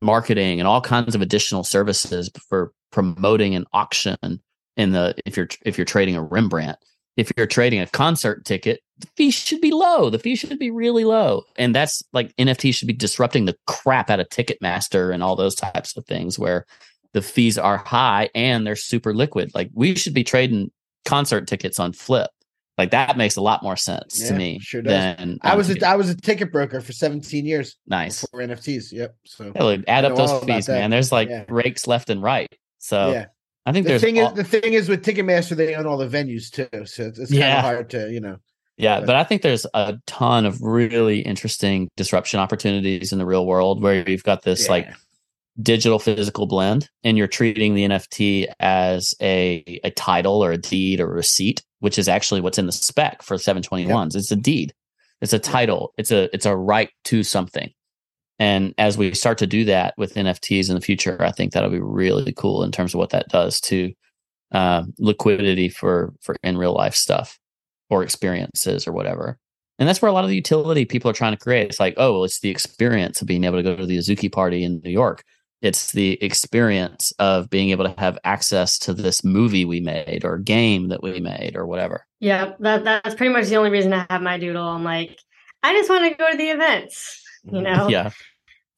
marketing 0.01 0.59
and 0.59 0.67
all 0.67 0.81
kinds 0.81 1.15
of 1.15 1.21
additional 1.21 1.63
services 1.63 2.29
for 2.49 2.71
promoting 2.91 3.55
an 3.55 3.65
auction 3.73 4.17
in 4.77 4.91
the 4.91 5.13
if 5.25 5.37
you're 5.37 5.49
if 5.65 5.77
you're 5.77 5.85
trading 5.85 6.15
a 6.15 6.23
Rembrandt. 6.23 6.77
If 7.17 7.31
you're 7.35 7.45
trading 7.47 7.81
a 7.81 7.87
concert 7.87 8.45
ticket, 8.45 8.79
the 9.01 9.07
fee 9.15 9.31
should 9.31 9.61
be 9.61 9.71
low. 9.71 10.09
The 10.09 10.19
fee 10.19 10.35
should 10.35 10.57
be 10.57 10.71
really 10.71 11.03
low. 11.03 11.43
And 11.57 11.75
that's 11.75 12.03
like 12.13 12.35
NFT 12.37 12.73
should 12.73 12.87
be 12.87 12.93
disrupting 12.93 13.45
the 13.45 13.57
crap 13.67 14.09
out 14.09 14.19
of 14.19 14.29
Ticketmaster 14.29 15.13
and 15.13 15.21
all 15.21 15.35
those 15.35 15.55
types 15.55 15.95
of 15.97 16.05
things 16.05 16.39
where 16.39 16.65
the 17.13 17.21
fees 17.21 17.57
are 17.57 17.77
high 17.77 18.29
and 18.33 18.65
they're 18.65 18.75
super 18.75 19.13
liquid. 19.13 19.51
Like 19.53 19.69
we 19.73 19.95
should 19.95 20.13
be 20.13 20.23
trading 20.23 20.71
concert 21.05 21.47
tickets 21.47 21.79
on 21.79 21.93
Flip. 21.93 22.29
Like 22.77 22.91
that 22.91 23.17
makes 23.17 23.35
a 23.35 23.41
lot 23.41 23.61
more 23.61 23.75
sense 23.75 24.19
yeah, 24.19 24.29
to 24.29 24.33
me. 24.33 24.59
Sure 24.59 24.81
does. 24.81 24.91
Than 24.91 25.37
I 25.41 25.55
was 25.55 25.69
a, 25.69 25.87
I 25.87 25.95
was 25.95 26.09
a 26.09 26.15
ticket 26.15 26.51
broker 26.51 26.81
for 26.81 26.93
17 26.93 27.45
years. 27.45 27.75
Nice 27.85 28.25
for 28.31 28.39
NFTs. 28.39 28.91
Yep. 28.91 29.15
So 29.25 29.51
yeah, 29.55 29.77
add 29.87 30.05
up 30.05 30.15
those 30.15 30.43
fees, 30.43 30.67
man. 30.67 30.89
There's 30.89 31.11
like 31.11 31.29
yeah. 31.29 31.43
rakes 31.49 31.85
left 31.85 32.09
and 32.09 32.23
right. 32.23 32.51
So 32.79 33.11
yeah. 33.11 33.25
I 33.65 33.71
think 33.71 33.85
the 33.85 33.99
thing 33.99 34.19
all... 34.19 34.29
is 34.29 34.33
the 34.33 34.43
thing 34.43 34.73
is 34.73 34.89
with 34.89 35.05
Ticketmaster 35.05 35.55
they 35.55 35.75
own 35.75 35.85
all 35.85 35.97
the 35.97 36.07
venues 36.07 36.49
too, 36.49 36.67
so 36.85 37.03
it's, 37.03 37.19
it's 37.19 37.31
kind 37.31 37.43
of 37.43 37.63
hard 37.63 37.89
to 37.91 38.11
you 38.11 38.19
know. 38.19 38.37
Yeah, 38.81 39.01
but 39.01 39.15
I 39.15 39.23
think 39.23 39.43
there's 39.43 39.67
a 39.75 39.97
ton 40.07 40.45
of 40.47 40.59
really 40.61 41.19
interesting 41.19 41.87
disruption 41.95 42.39
opportunities 42.39 43.11
in 43.11 43.19
the 43.19 43.27
real 43.27 43.45
world 43.45 43.81
where 43.81 44.09
you've 44.09 44.23
got 44.23 44.41
this 44.41 44.65
Yeah. 44.65 44.71
like 44.71 44.93
digital 45.61 45.99
physical 45.99 46.47
blend 46.47 46.89
and 47.03 47.15
you're 47.15 47.27
treating 47.27 47.75
the 47.75 47.83
NFT 47.83 48.47
as 48.59 49.13
a 49.21 49.79
a 49.83 49.91
title 49.91 50.43
or 50.43 50.51
a 50.51 50.57
deed 50.57 50.99
or 50.99 51.11
a 51.11 51.15
receipt, 51.15 51.61
which 51.79 51.99
is 51.99 52.07
actually 52.07 52.41
what's 52.41 52.57
in 52.57 52.65
the 52.65 52.71
spec 52.71 53.21
for 53.21 53.37
721s. 53.37 54.15
It's 54.15 54.31
a 54.31 54.35
deed. 54.35 54.73
It's 55.21 55.33
a 55.33 55.39
title. 55.39 55.93
It's 55.97 56.09
a 56.11 56.33
it's 56.33 56.47
a 56.47 56.55
right 56.55 56.89
to 57.05 57.21
something. 57.21 57.69
And 58.39 58.73
as 58.79 58.97
we 58.97 59.13
start 59.13 59.37
to 59.39 59.47
do 59.47 59.63
that 59.65 59.93
with 59.97 60.15
NFTs 60.15 60.69
in 60.69 60.73
the 60.75 60.81
future, 60.81 61.21
I 61.21 61.31
think 61.31 61.53
that'll 61.53 61.69
be 61.69 61.79
really 61.79 62.33
cool 62.33 62.63
in 62.63 62.71
terms 62.71 62.95
of 62.95 62.97
what 62.97 63.11
that 63.11 63.29
does 63.29 63.59
to 63.61 63.93
um, 64.53 64.93
liquidity 64.97 65.69
for 65.69 66.13
for 66.21 66.35
in 66.41 66.57
real 66.57 66.73
life 66.73 66.95
stuff 66.95 67.37
or 67.91 68.01
experiences 68.01 68.87
or 68.87 68.91
whatever. 68.93 69.37
And 69.77 69.87
that's 69.87 70.01
where 70.01 70.09
a 70.09 70.13
lot 70.13 70.23
of 70.23 70.29
the 70.29 70.35
utility 70.35 70.85
people 70.85 71.09
are 71.11 71.13
trying 71.13 71.33
to 71.33 71.39
create. 71.43 71.67
It's 71.69 71.79
like, 71.79 71.95
oh, 71.97 72.13
well, 72.13 72.23
it's 72.23 72.39
the 72.39 72.49
experience 72.49 73.21
of 73.21 73.27
being 73.27 73.43
able 73.43 73.57
to 73.57 73.63
go 73.63 73.75
to 73.75 73.85
the 73.85 73.97
Azuki 73.97 74.31
party 74.31 74.63
in 74.63 74.79
New 74.83 74.91
York. 74.91 75.23
It's 75.61 75.91
the 75.91 76.21
experience 76.23 77.11
of 77.19 77.49
being 77.49 77.69
able 77.69 77.85
to 77.85 77.93
have 77.99 78.17
access 78.23 78.79
to 78.79 78.93
this 78.93 79.23
movie 79.23 79.65
we 79.65 79.79
made 79.79 80.21
or 80.23 80.37
game 80.39 80.87
that 80.89 81.03
we 81.03 81.19
made 81.19 81.55
or 81.55 81.67
whatever. 81.67 82.05
Yeah, 82.19 82.53
that 82.59 82.83
that's 82.83 83.13
pretty 83.15 83.33
much 83.33 83.47
the 83.47 83.57
only 83.57 83.69
reason 83.69 83.93
I 83.93 84.05
have 84.09 84.21
my 84.21 84.39
doodle. 84.39 84.67
I'm 84.67 84.83
like, 84.83 85.19
I 85.61 85.73
just 85.73 85.89
want 85.89 86.09
to 86.11 86.17
go 86.17 86.31
to 86.31 86.37
the 86.37 86.49
events. 86.49 87.21
You 87.51 87.61
know, 87.61 87.87
Yeah. 87.89 88.07
it's 88.07 88.15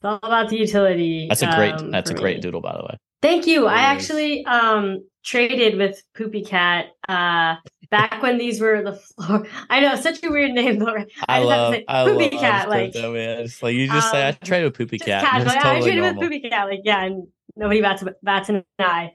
all 0.03 0.19
about 0.23 0.49
the 0.49 0.57
utility. 0.57 1.27
That's 1.29 1.41
a 1.41 1.47
great 1.55 1.73
um, 1.75 1.91
that's 1.91 2.09
a 2.09 2.13
great 2.13 2.37
me. 2.37 2.41
doodle 2.41 2.61
by 2.61 2.73
the 2.77 2.83
way. 2.83 2.97
Thank 3.21 3.45
you. 3.47 3.67
I 3.67 3.81
actually 3.81 4.45
um 4.45 5.05
traded 5.23 5.77
with 5.77 6.01
Poopy 6.17 6.43
Cat 6.43 6.87
uh 7.07 7.55
back 7.89 8.21
when 8.21 8.37
these 8.37 8.59
were 8.59 8.81
the 8.83 8.93
floor. 8.93 9.45
I 9.69 9.79
know 9.79 9.95
such 9.95 10.23
a 10.23 10.29
weird 10.29 10.51
name 10.51 10.79
though. 10.79 11.05
I, 11.27 11.39
to 11.39 11.45
love 11.45 11.73
say 11.73 11.85
I 11.87 12.05
Poopy 12.05 12.29
love 12.29 12.41
Cat 12.41 12.69
like 12.69 12.93
man. 12.95 13.39
It's 13.39 13.61
like 13.61 13.75
you 13.75 13.87
just 13.87 14.11
say 14.11 14.23
I 14.23 14.29
um, 14.29 14.37
traded 14.43 14.71
with 14.71 14.77
Poopy 14.77 14.99
Cat. 14.99 15.23
casual. 15.23 15.45
That's 15.45 15.57
I 15.57 15.63
totally 15.63 15.81
traded 15.81 16.03
normal. 16.03 16.21
with 16.21 16.31
Poopy 16.31 16.49
Cat 16.49 16.69
like 16.69 16.81
yeah, 16.83 17.05
and 17.05 17.27
nobody 17.55 17.81
bats 17.81 18.03
bats 18.21 18.49
an 18.49 18.63
eye. 18.79 19.11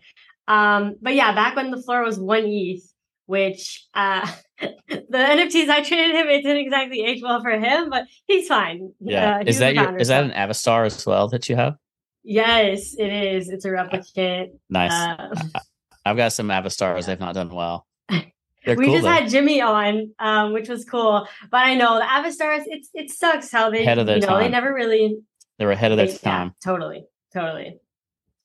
Um, 0.47 0.97
but 1.01 1.14
yeah, 1.14 1.35
back 1.35 1.57
when 1.57 1.71
the 1.71 1.83
floor 1.83 2.03
was 2.03 2.19
one 2.19 2.45
ETH, 2.47 2.83
which 3.27 3.87
uh 3.95 4.31
the 4.61 4.71
NFTs 5.12 5.69
I 5.69 5.83
traded 5.83 6.14
him, 6.14 6.29
it 6.29 6.43
didn't 6.43 6.64
exactly 6.64 7.05
age 7.05 7.23
well 7.23 7.43
for 7.43 7.51
him, 7.51 7.91
but 7.91 8.05
he's 8.27 8.49
fine. 8.49 8.93
Yeah. 9.01 9.37
Uh, 9.37 9.45
is 9.47 9.59
that 9.59 9.75
your 9.75 9.97
is 9.97 10.09
that 10.09 10.25
an 10.25 10.31
Avastar 10.31 10.87
as 10.87 11.05
well 11.07 11.29
that 11.29 11.49
you 11.49 11.57
have? 11.57 11.77
Yes, 12.25 12.95
it 12.99 13.11
is. 13.11 13.49
It's 13.49 13.64
a 13.64 13.69
replicant. 13.69 14.51
Nice. 14.69 14.93
Uh, 14.93 15.61
I've 16.05 16.16
got 16.16 16.33
some 16.33 16.49
Avastars. 16.49 17.07
They've 17.07 17.19
not 17.19 17.35
done 17.35 17.55
well. 17.55 17.87
They're 18.69 18.77
we 18.77 18.85
cool 18.85 18.95
just 18.95 19.05
though. 19.05 19.11
had 19.11 19.29
Jimmy 19.31 19.61
on, 19.62 20.12
um, 20.19 20.53
which 20.53 20.69
was 20.69 20.85
cool. 20.85 21.27
But 21.51 21.59
I 21.64 21.75
know 21.75 21.99
the 21.99 22.05
Avastars, 22.05 22.62
it's 22.66 22.91
it 22.95 23.11
sucks 23.11 23.51
how 23.51 23.71
they 23.71 23.83
Ahead 23.83 23.99
of 23.99 24.07
their 24.07 24.19
you 24.19 24.27
know 24.27 24.39
they 24.39 24.49
never 24.49 24.73
really 24.75 25.16
they 25.59 25.64
were 25.64 25.73
ahead 25.73 25.91
of 25.91 25.97
their 25.97 26.07
they- 26.07 26.12
yeah, 26.12 26.19
time. 26.19 26.55
totally, 26.62 27.05
totally. 27.33 27.79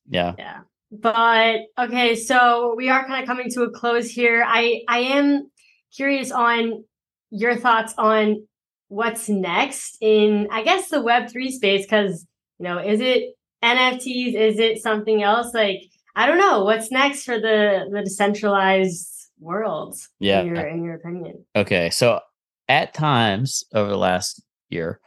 Yeah. 0.08 0.34
Yeah. 0.38 0.60
But 0.90 1.60
okay, 1.78 2.14
so 2.16 2.74
we 2.76 2.88
are 2.88 3.06
kind 3.06 3.22
of 3.22 3.28
coming 3.28 3.50
to 3.50 3.62
a 3.62 3.70
close 3.70 4.08
here. 4.08 4.44
I 4.46 4.82
I 4.88 4.98
am 5.00 5.50
curious 5.94 6.30
on 6.32 6.84
your 7.30 7.56
thoughts 7.56 7.94
on 7.98 8.46
what's 8.88 9.28
next 9.28 9.98
in 10.00 10.48
I 10.50 10.62
guess 10.62 10.88
the 10.88 11.02
web 11.02 11.28
3 11.30 11.50
space 11.50 11.86
cuz 11.86 12.26
you 12.58 12.64
know, 12.64 12.78
is 12.78 13.00
it 13.00 13.34
NFTs? 13.62 14.34
Is 14.34 14.58
it 14.58 14.78
something 14.82 15.22
else 15.22 15.52
like 15.52 15.80
I 16.16 16.26
don't 16.26 16.38
know, 16.38 16.64
what's 16.64 16.92
next 16.92 17.24
for 17.24 17.40
the 17.40 17.88
the 17.90 18.02
decentralized 18.02 19.10
world 19.44 19.96
Yeah. 20.18 20.40
in 20.40 20.46
your 20.48 20.66
in 20.66 20.82
your 20.84 20.94
opinion? 20.94 21.44
Okay. 21.54 21.90
So 21.90 22.20
at 22.68 22.94
times 22.94 23.62
over 23.74 23.90
the 23.90 23.98
last 23.98 24.42
year, 24.70 25.00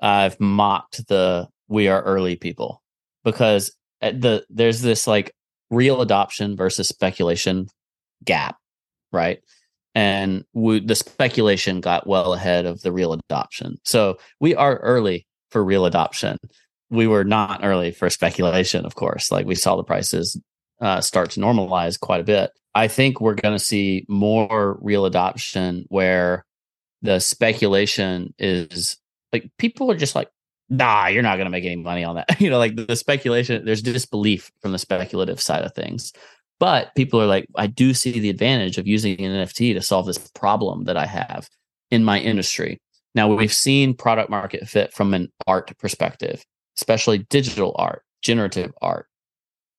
I've 0.00 0.38
mocked 0.40 1.06
the 1.08 1.48
we 1.68 1.88
are 1.88 2.02
early 2.02 2.36
people 2.36 2.82
because 3.24 3.72
at 4.00 4.20
the 4.20 4.44
there's 4.48 4.80
this 4.80 5.06
like 5.06 5.34
real 5.70 6.00
adoption 6.00 6.56
versus 6.56 6.88
speculation 6.88 7.68
gap, 8.24 8.56
right? 9.12 9.40
And 9.94 10.44
we, 10.52 10.80
the 10.80 10.94
speculation 10.94 11.80
got 11.80 12.06
well 12.06 12.32
ahead 12.32 12.64
of 12.64 12.80
the 12.82 12.92
real 12.92 13.12
adoption. 13.12 13.76
So 13.84 14.18
we 14.38 14.54
are 14.54 14.76
early 14.78 15.26
for 15.50 15.64
real 15.64 15.84
adoption. 15.84 16.38
We 16.90 17.06
were 17.06 17.24
not 17.24 17.60
early 17.64 17.90
for 17.92 18.08
speculation, 18.10 18.84
of 18.86 18.94
course. 18.94 19.30
Like 19.32 19.46
we 19.46 19.54
saw 19.56 19.76
the 19.76 19.84
prices 19.84 20.40
uh, 20.80 21.00
start 21.00 21.30
to 21.32 21.40
normalize 21.40 21.98
quite 21.98 22.20
a 22.20 22.24
bit. 22.24 22.50
I 22.74 22.88
think 22.88 23.20
we're 23.20 23.34
going 23.34 23.56
to 23.56 23.64
see 23.64 24.04
more 24.08 24.78
real 24.80 25.04
adoption 25.06 25.84
where 25.88 26.44
the 27.02 27.18
speculation 27.18 28.34
is 28.38 28.96
like 29.32 29.50
people 29.58 29.90
are 29.90 29.96
just 29.96 30.14
like, 30.14 30.28
nah, 30.68 31.06
you're 31.08 31.22
not 31.22 31.36
going 31.36 31.46
to 31.46 31.50
make 31.50 31.64
any 31.64 31.76
money 31.76 32.04
on 32.04 32.16
that. 32.16 32.40
you 32.40 32.50
know, 32.50 32.58
like 32.58 32.76
the, 32.76 32.84
the 32.84 32.96
speculation, 32.96 33.64
there's 33.64 33.82
disbelief 33.82 34.50
from 34.60 34.72
the 34.72 34.78
speculative 34.78 35.40
side 35.40 35.64
of 35.64 35.74
things. 35.74 36.12
But 36.58 36.94
people 36.94 37.20
are 37.20 37.26
like, 37.26 37.46
I 37.56 37.66
do 37.66 37.94
see 37.94 38.20
the 38.20 38.28
advantage 38.28 38.76
of 38.78 38.86
using 38.86 39.18
an 39.20 39.46
NFT 39.46 39.74
to 39.74 39.82
solve 39.82 40.06
this 40.06 40.18
problem 40.34 40.84
that 40.84 40.96
I 40.96 41.06
have 41.06 41.48
in 41.90 42.04
my 42.04 42.20
industry. 42.20 42.80
Now, 43.14 43.34
we've 43.34 43.52
seen 43.52 43.94
product 43.94 44.30
market 44.30 44.68
fit 44.68 44.92
from 44.92 45.14
an 45.14 45.32
art 45.46 45.76
perspective, 45.78 46.44
especially 46.76 47.18
digital 47.30 47.74
art, 47.76 48.02
generative 48.22 48.72
art, 48.80 49.06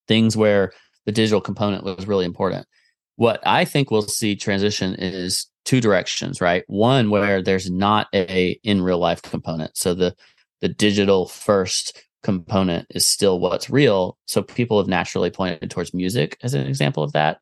things 0.07 0.35
where 0.35 0.73
the 1.05 1.11
digital 1.11 1.41
component 1.41 1.83
was 1.83 2.07
really 2.07 2.25
important. 2.25 2.67
What 3.15 3.39
I 3.45 3.65
think 3.65 3.91
we'll 3.91 4.03
see 4.03 4.35
transition 4.35 4.95
is 4.95 5.47
two 5.65 5.81
directions, 5.81 6.41
right? 6.41 6.63
One 6.67 7.09
where 7.09 7.41
there's 7.41 7.69
not 7.69 8.07
a 8.13 8.59
in 8.63 8.81
real 8.81 8.99
life 8.99 9.21
component. 9.21 9.77
So 9.77 9.93
the 9.93 10.15
the 10.61 10.69
digital 10.69 11.27
first 11.27 12.01
component 12.23 12.87
is 12.91 13.07
still 13.07 13.39
what's 13.39 13.69
real. 13.69 14.17
So 14.25 14.41
people 14.41 14.77
have 14.77 14.87
naturally 14.87 15.31
pointed 15.31 15.69
towards 15.71 15.93
music 15.93 16.37
as 16.43 16.53
an 16.53 16.67
example 16.67 17.03
of 17.03 17.13
that. 17.13 17.39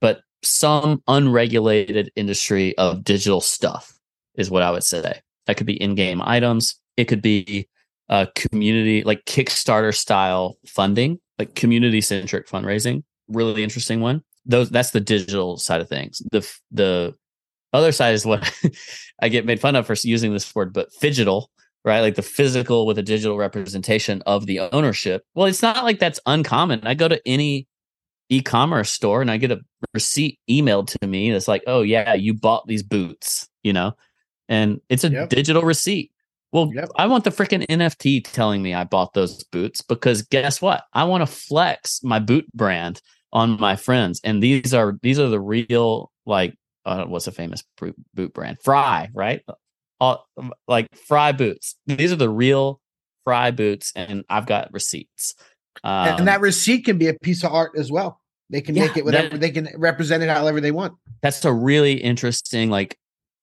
But 0.00 0.20
some 0.42 1.02
unregulated 1.08 2.12
industry 2.14 2.76
of 2.78 3.04
digital 3.04 3.40
stuff 3.40 3.98
is 4.36 4.50
what 4.50 4.62
I 4.62 4.70
would 4.70 4.84
say. 4.84 5.20
That 5.46 5.56
could 5.56 5.66
be 5.66 5.80
in-game 5.80 6.20
items. 6.22 6.76
It 6.96 7.06
could 7.06 7.22
be 7.22 7.68
a 8.08 8.28
community 8.34 9.02
like 9.02 9.24
Kickstarter 9.24 9.94
style 9.94 10.56
funding, 10.66 11.20
like 11.38 11.54
community 11.54 12.00
centric 12.00 12.48
fundraising. 12.48 13.02
Really 13.28 13.62
interesting 13.62 14.00
one. 14.00 14.22
Those 14.46 14.70
that's 14.70 14.90
the 14.90 15.00
digital 15.00 15.56
side 15.58 15.80
of 15.80 15.88
things. 15.88 16.22
The 16.32 16.48
the 16.70 17.14
other 17.72 17.92
side 17.92 18.14
is 18.14 18.24
what 18.24 18.50
I 19.22 19.28
get 19.28 19.44
made 19.46 19.60
fun 19.60 19.76
of 19.76 19.86
for 19.86 19.94
using 20.02 20.32
this 20.32 20.54
word, 20.54 20.72
but 20.72 20.88
phygital, 20.92 21.46
right? 21.84 22.00
Like 22.00 22.14
the 22.14 22.22
physical 22.22 22.86
with 22.86 22.98
a 22.98 23.02
digital 23.02 23.36
representation 23.36 24.22
of 24.26 24.46
the 24.46 24.60
ownership. 24.60 25.24
Well, 25.34 25.46
it's 25.46 25.62
not 25.62 25.84
like 25.84 25.98
that's 25.98 26.20
uncommon. 26.26 26.80
I 26.86 26.94
go 26.94 27.08
to 27.08 27.20
any 27.26 27.68
e-commerce 28.30 28.90
store 28.90 29.20
and 29.22 29.30
I 29.30 29.36
get 29.38 29.50
a 29.52 29.60
receipt 29.94 30.38
emailed 30.50 30.88
to 31.00 31.06
me 31.06 31.30
that's 31.30 31.48
like, 31.48 31.62
"Oh 31.66 31.82
yeah, 31.82 32.14
you 32.14 32.34
bought 32.34 32.66
these 32.66 32.82
boots," 32.82 33.48
you 33.62 33.72
know, 33.72 33.92
and 34.48 34.80
it's 34.88 35.04
a 35.04 35.10
Yep. 35.10 35.28
digital 35.30 35.62
receipt. 35.62 36.10
Well, 36.52 36.70
Yep. 36.74 36.88
I 36.96 37.06
want 37.06 37.24
the 37.24 37.30
freaking 37.30 37.64
NFT 37.68 38.22
telling 38.24 38.62
me 38.62 38.72
I 38.74 38.84
bought 38.84 39.12
those 39.12 39.44
boots 39.44 39.82
because 39.82 40.22
guess 40.22 40.62
what? 40.62 40.84
I 40.94 41.04
want 41.04 41.22
to 41.22 41.26
flex 41.26 42.00
my 42.02 42.18
boot 42.18 42.46
brand 42.54 43.00
on 43.32 43.60
my 43.60 43.76
friends, 43.76 44.20
and 44.24 44.42
these 44.42 44.72
are 44.72 44.98
these 45.02 45.18
are 45.18 45.28
the 45.28 45.40
real 45.40 46.10
like 46.24 46.54
uh, 46.86 47.04
what's 47.04 47.26
a 47.26 47.32
famous 47.32 47.62
boot, 48.14 48.32
brand? 48.32 48.56
Frye, 48.64 49.10
right? 49.14 49.42
All, 50.00 50.26
like 50.66 50.86
Frye 51.06 51.32
boots. 51.32 51.76
These 51.86 52.12
are 52.12 52.16
the 52.16 52.30
real 52.30 52.80
Frye 53.24 53.50
boots, 53.50 53.92
and 53.94 54.24
I've 54.30 54.46
got 54.46 54.72
receipts. 54.72 55.34
Um, 55.84 56.18
and 56.18 56.28
that 56.28 56.40
receipt 56.40 56.86
can 56.86 56.96
be 56.96 57.08
a 57.08 57.14
piece 57.14 57.44
of 57.44 57.52
art 57.52 57.72
as 57.76 57.92
well. 57.92 58.20
They 58.48 58.62
can 58.62 58.74
Yeah, 58.74 58.86
make 58.86 58.96
it 58.96 59.04
whatever 59.04 59.28
that- 59.30 59.40
they 59.40 59.50
can 59.50 59.68
represent 59.76 60.22
it 60.22 60.30
however 60.30 60.60
they 60.62 60.70
want. 60.70 60.94
that's 61.20 61.44
a 61.44 61.52
really 61.52 61.94
interesting 61.94 62.70
like 62.70 62.96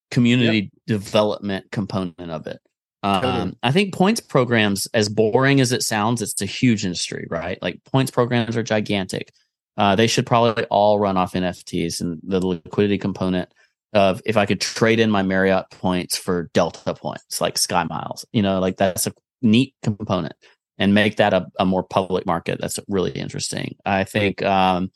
community 0.10 0.72
development 0.88 1.70
component 1.72 2.32
of 2.32 2.48
it. 2.48 2.60
Um, 3.06 3.22
Totally. 3.22 3.58
I 3.62 3.72
think 3.72 3.94
points 3.94 4.20
programs, 4.20 4.88
as 4.96 5.10
boring 5.10 5.62
as 5.62 5.72
it 5.72 5.84
sounds, 5.84 6.24
it's 6.24 6.42
a 6.42 6.48
huge 6.48 6.84
industry, 6.84 7.28
right? 7.30 7.60
Like 7.62 7.84
points 7.84 8.10
programs 8.10 8.58
are 8.58 8.64
gigantic. 8.64 9.32
Uh, 9.78 9.96
they 9.96 10.08
should 10.08 10.26
probably 10.26 10.64
all 10.72 10.98
run 11.00 11.16
off 11.16 11.34
NFTs 11.34 12.02
and 12.02 12.20
the 12.24 12.44
liquidity 12.44 12.98
component 12.98 13.54
of 13.94 14.24
if 14.26 14.38
I 14.38 14.48
could 14.48 14.60
trade 14.60 15.00
in 15.00 15.12
my 15.12 15.22
Marriott 15.22 15.70
points 15.70 16.18
for 16.18 16.50
Delta 16.56 16.96
points, 16.96 17.40
like 17.40 17.60
Sky 17.60 17.84
Miles, 17.84 18.26
you 18.34 18.42
know, 18.42 18.60
like 18.60 18.78
that's 18.78 19.06
a 19.06 19.14
neat 19.44 19.76
component 19.84 20.34
and 20.80 20.96
make 20.96 21.18
that 21.18 21.32
a, 21.32 21.46
a 21.60 21.66
more 21.66 21.84
public 21.84 22.26
market. 22.26 22.60
That's 22.60 22.80
really 22.88 23.12
interesting. 23.12 23.76
I 23.86 24.04
think 24.04 24.42
um, 24.42 24.90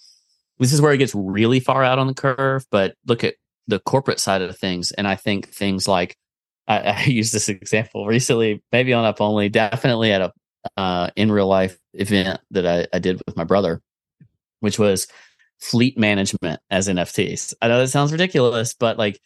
this 0.57 0.73
is 0.73 0.81
where 0.81 0.93
it 0.93 0.97
gets 0.97 1.13
really 1.13 1.59
far 1.59 1.83
out 1.83 1.99
on 1.99 2.07
the 2.07 2.15
curve, 2.15 2.65
but 2.71 2.95
look 3.05 3.23
at 3.23 3.35
the 3.67 3.79
corporate 3.79 4.19
side 4.19 4.41
of 4.41 4.57
things. 4.57 4.91
And 4.93 5.07
I 5.07 5.15
think 5.15 5.49
things 5.49 5.87
like 5.87 6.17
I, 6.69 6.77
I 6.97 7.03
used 7.03 7.33
this 7.33 7.49
example 7.49 8.07
recently, 8.07 8.63
maybe 8.71 8.93
on 8.93 9.03
up 9.03 9.19
only, 9.19 9.49
definitely 9.49 10.13
at 10.13 10.21
a 10.21 10.31
uh, 10.77 11.09
in 11.15 11.31
real 11.31 11.47
life 11.47 11.77
event 11.93 12.39
that 12.51 12.65
I, 12.65 12.87
I 12.93 12.99
did 12.99 13.21
with 13.25 13.35
my 13.35 13.43
brother, 13.43 13.81
which 14.59 14.77
was 14.77 15.07
fleet 15.59 15.97
management 15.97 16.61
as 16.69 16.87
NFTs. 16.87 17.53
I 17.61 17.67
know 17.67 17.79
that 17.79 17.87
sounds 17.87 18.11
ridiculous, 18.11 18.73
but 18.73 18.97
like 18.97 19.19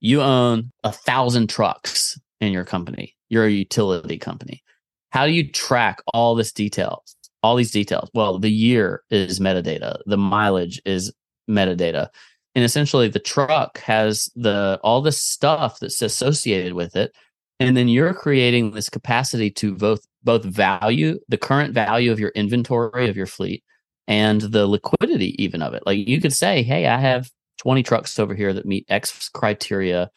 you 0.00 0.22
own 0.22 0.72
a 0.84 0.92
thousand 0.92 1.48
trucks 1.48 2.18
in 2.40 2.52
your 2.52 2.64
company. 2.64 3.16
You're 3.28 3.46
a 3.46 3.50
utility 3.50 4.18
company. 4.18 4.62
How 5.10 5.26
do 5.26 5.32
you 5.32 5.50
track 5.50 6.00
all 6.12 6.34
this 6.34 6.52
details? 6.52 7.14
All 7.42 7.56
these 7.56 7.70
details. 7.70 8.10
Well, 8.14 8.38
the 8.38 8.50
year 8.50 9.02
is 9.10 9.40
metadata. 9.40 9.98
The 10.06 10.16
mileage 10.16 10.80
is 10.84 11.12
metadata. 11.48 12.08
And 12.54 12.64
essentially 12.64 13.08
the 13.08 13.18
truck 13.18 13.78
has 13.78 14.30
the 14.34 14.80
all 14.82 15.00
the 15.00 15.12
stuff 15.12 15.78
that's 15.80 16.02
associated 16.02 16.72
with 16.72 16.96
it. 16.96 17.14
And 17.60 17.76
then 17.76 17.88
you're 17.88 18.14
creating 18.14 18.72
this 18.72 18.88
capacity 18.88 19.50
to 19.52 19.74
both 19.74 20.06
both 20.24 20.44
value 20.44 21.18
the 21.28 21.38
current 21.38 21.72
value 21.72 22.10
of 22.10 22.20
your 22.20 22.30
inventory 22.30 23.08
of 23.08 23.16
your 23.16 23.26
fleet 23.26 23.62
and 24.08 24.40
the 24.40 24.66
liquidity 24.66 25.40
even 25.42 25.62
of 25.62 25.74
it. 25.74 25.84
Like 25.86 26.08
you 26.08 26.20
could 26.20 26.32
say, 26.32 26.62
hey, 26.62 26.86
I 26.86 26.98
have 26.98 27.30
20 27.58 27.82
trucks 27.82 28.18
over 28.18 28.34
here 28.34 28.52
that 28.52 28.66
meet 28.66 28.86
X 28.88 29.28
criteria, 29.28 30.10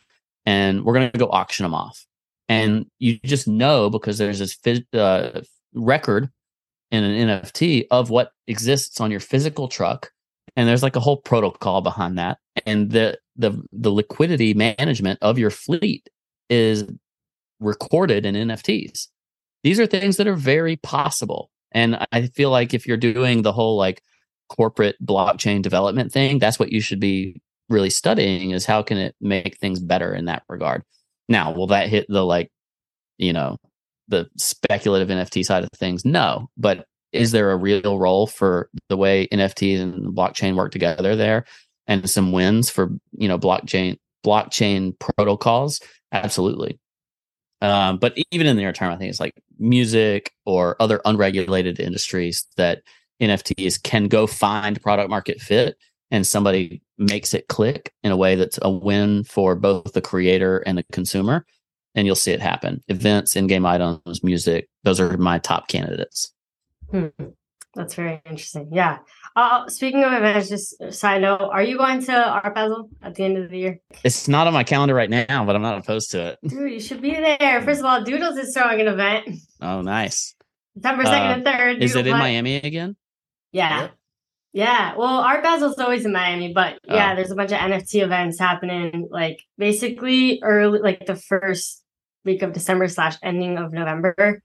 and 0.45 0.83
we're 0.83 0.93
going 0.93 1.11
to 1.11 1.17
go 1.17 1.29
auction 1.29 1.63
them 1.63 1.73
off. 1.73 2.05
And 2.47 2.85
you 2.99 3.19
just 3.23 3.47
know 3.47 3.89
because 3.89 4.17
there's 4.17 4.39
this 4.39 4.81
uh, 4.93 5.41
record 5.73 6.29
in 6.91 7.03
an 7.03 7.29
NFT 7.29 7.87
of 7.91 8.09
what 8.09 8.31
exists 8.47 8.99
on 8.99 9.11
your 9.11 9.19
physical 9.19 9.67
truck, 9.67 10.11
and 10.55 10.67
there's 10.67 10.83
like 10.83 10.95
a 10.95 10.99
whole 11.01 11.17
protocol 11.17 11.81
behind 11.81 12.17
that. 12.17 12.37
And 12.65 12.91
the 12.91 13.17
the 13.35 13.61
the 13.71 13.91
liquidity 13.91 14.53
management 14.53 15.19
of 15.21 15.39
your 15.39 15.49
fleet 15.49 16.09
is 16.49 16.85
recorded 17.59 18.25
in 18.25 18.35
NFTs. 18.35 19.07
These 19.63 19.79
are 19.79 19.85
things 19.85 20.17
that 20.17 20.27
are 20.27 20.35
very 20.35 20.75
possible. 20.77 21.49
And 21.71 22.05
I 22.11 22.27
feel 22.27 22.49
like 22.49 22.73
if 22.73 22.85
you're 22.85 22.97
doing 22.97 23.41
the 23.41 23.53
whole 23.53 23.77
like 23.77 24.01
corporate 24.49 24.97
blockchain 25.03 25.61
development 25.61 26.11
thing, 26.11 26.39
that's 26.39 26.59
what 26.59 26.71
you 26.71 26.81
should 26.81 26.99
be 26.99 27.41
really 27.69 27.89
studying 27.89 28.51
is 28.51 28.65
how 28.65 28.83
can 28.83 28.97
it 28.97 29.15
make 29.21 29.57
things 29.57 29.79
better 29.79 30.13
in 30.13 30.25
that 30.25 30.43
regard. 30.49 30.83
Now, 31.29 31.53
will 31.53 31.67
that 31.67 31.87
hit 31.87 32.05
the 32.09 32.25
like, 32.25 32.51
you 33.17 33.31
know, 33.31 33.57
the 34.09 34.29
speculative 34.37 35.07
NFT 35.07 35.45
side 35.45 35.63
of 35.63 35.69
things? 35.75 36.03
No, 36.03 36.49
but 36.57 36.85
is 37.11 37.31
there 37.31 37.51
a 37.51 37.57
real 37.57 37.99
role 37.99 38.27
for 38.27 38.69
the 38.89 38.97
way 38.97 39.27
NFTs 39.27 39.81
and 39.81 40.15
blockchain 40.15 40.55
work 40.55 40.71
together 40.71 41.15
there 41.15 41.45
and 41.87 42.09
some 42.09 42.31
wins 42.31 42.69
for, 42.69 42.89
you 43.13 43.27
know, 43.27 43.37
blockchain 43.37 43.97
blockchain 44.25 44.97
protocols? 44.99 45.81
Absolutely. 46.11 46.79
Um, 47.61 47.97
but 47.97 48.17
even 48.31 48.47
in 48.47 48.55
the 48.55 48.61
near 48.61 48.73
term, 48.73 48.91
I 48.91 48.97
think 48.97 49.09
it's 49.09 49.19
like 49.19 49.35
music 49.59 50.33
or 50.45 50.75
other 50.79 50.99
unregulated 51.05 51.79
industries 51.79 52.47
that 52.57 52.81
NFTs 53.21 53.81
can 53.81 54.07
go 54.07 54.25
find 54.25 54.81
product 54.81 55.09
market 55.09 55.39
fit 55.39 55.77
and 56.09 56.25
somebody 56.25 56.81
makes 56.97 57.33
it 57.33 57.47
click 57.47 57.93
in 58.03 58.11
a 58.11 58.17
way 58.17 58.35
that's 58.35 58.59
a 58.61 58.69
win 58.69 59.23
for 59.23 59.55
both 59.55 59.93
the 59.93 60.01
creator 60.01 60.59
and 60.59 60.77
the 60.77 60.83
consumer. 60.91 61.45
And 61.93 62.05
you'll 62.05 62.15
see 62.15 62.31
it 62.31 62.41
happen. 62.41 62.81
Events, 62.87 63.35
in 63.35 63.47
game 63.47 63.65
items, 63.65 64.23
music, 64.23 64.69
those 64.83 64.99
are 64.99 65.17
my 65.17 65.39
top 65.39 65.67
candidates. 65.67 66.33
Hmm. 66.91 67.07
That's 67.73 67.95
very 67.95 68.21
interesting. 68.25 68.67
Yeah. 68.73 68.97
Uh, 69.33 69.65
speaking 69.69 70.03
of 70.03 70.11
events, 70.11 70.49
just 70.49 70.91
side 70.93 71.21
note, 71.21 71.39
are 71.53 71.63
you 71.63 71.77
going 71.77 72.03
to 72.03 72.13
Art 72.13 72.53
Basel 72.53 72.89
at 73.01 73.15
the 73.15 73.23
end 73.23 73.37
of 73.37 73.49
the 73.49 73.57
year? 73.57 73.79
It's 74.03 74.27
not 74.27 74.45
on 74.45 74.51
my 74.53 74.65
calendar 74.65 74.93
right 74.93 75.09
now, 75.09 75.45
but 75.45 75.55
I'm 75.55 75.61
not 75.61 75.77
opposed 75.77 76.11
to 76.11 76.31
it. 76.33 76.39
Dude, 76.45 76.69
you 76.69 76.81
should 76.81 77.01
be 77.01 77.11
there. 77.13 77.61
First 77.61 77.79
of 77.79 77.85
all, 77.85 78.03
Doodles 78.03 78.37
is 78.37 78.53
throwing 78.53 78.81
an 78.81 78.87
event. 78.87 79.29
Oh, 79.61 79.81
nice. 79.81 80.35
September 80.73 81.03
2nd 81.03 81.07
Uh, 81.07 81.33
and 81.33 81.45
3rd. 81.45 81.81
Is 81.81 81.95
it 81.95 81.99
in 81.99 82.05
Doodle 82.05 82.19
Play. 82.19 82.31
Miami 82.33 82.55
again? 82.55 82.97
Yeah. 83.53 83.87
Yeah. 84.51 84.95
Well, 84.97 85.19
Art 85.19 85.41
Basel's 85.41 85.79
always 85.79 86.05
in 86.05 86.11
Miami, 86.11 86.51
but 86.53 86.77
yeah, 86.83 87.13
Oh. 87.13 87.15
there's 87.15 87.31
a 87.31 87.35
bunch 87.35 87.53
of 87.53 87.57
NFT 87.59 88.01
events 88.03 88.37
happening 88.37 89.07
like 89.09 89.39
basically 89.57 90.41
early 90.43 90.79
like 90.79 91.05
the 91.05 91.15
first 91.15 91.83
week 92.25 92.41
of 92.41 92.51
December 92.51 92.89
slash 92.89 93.15
ending 93.23 93.57
of 93.57 93.71
November. 93.71 94.41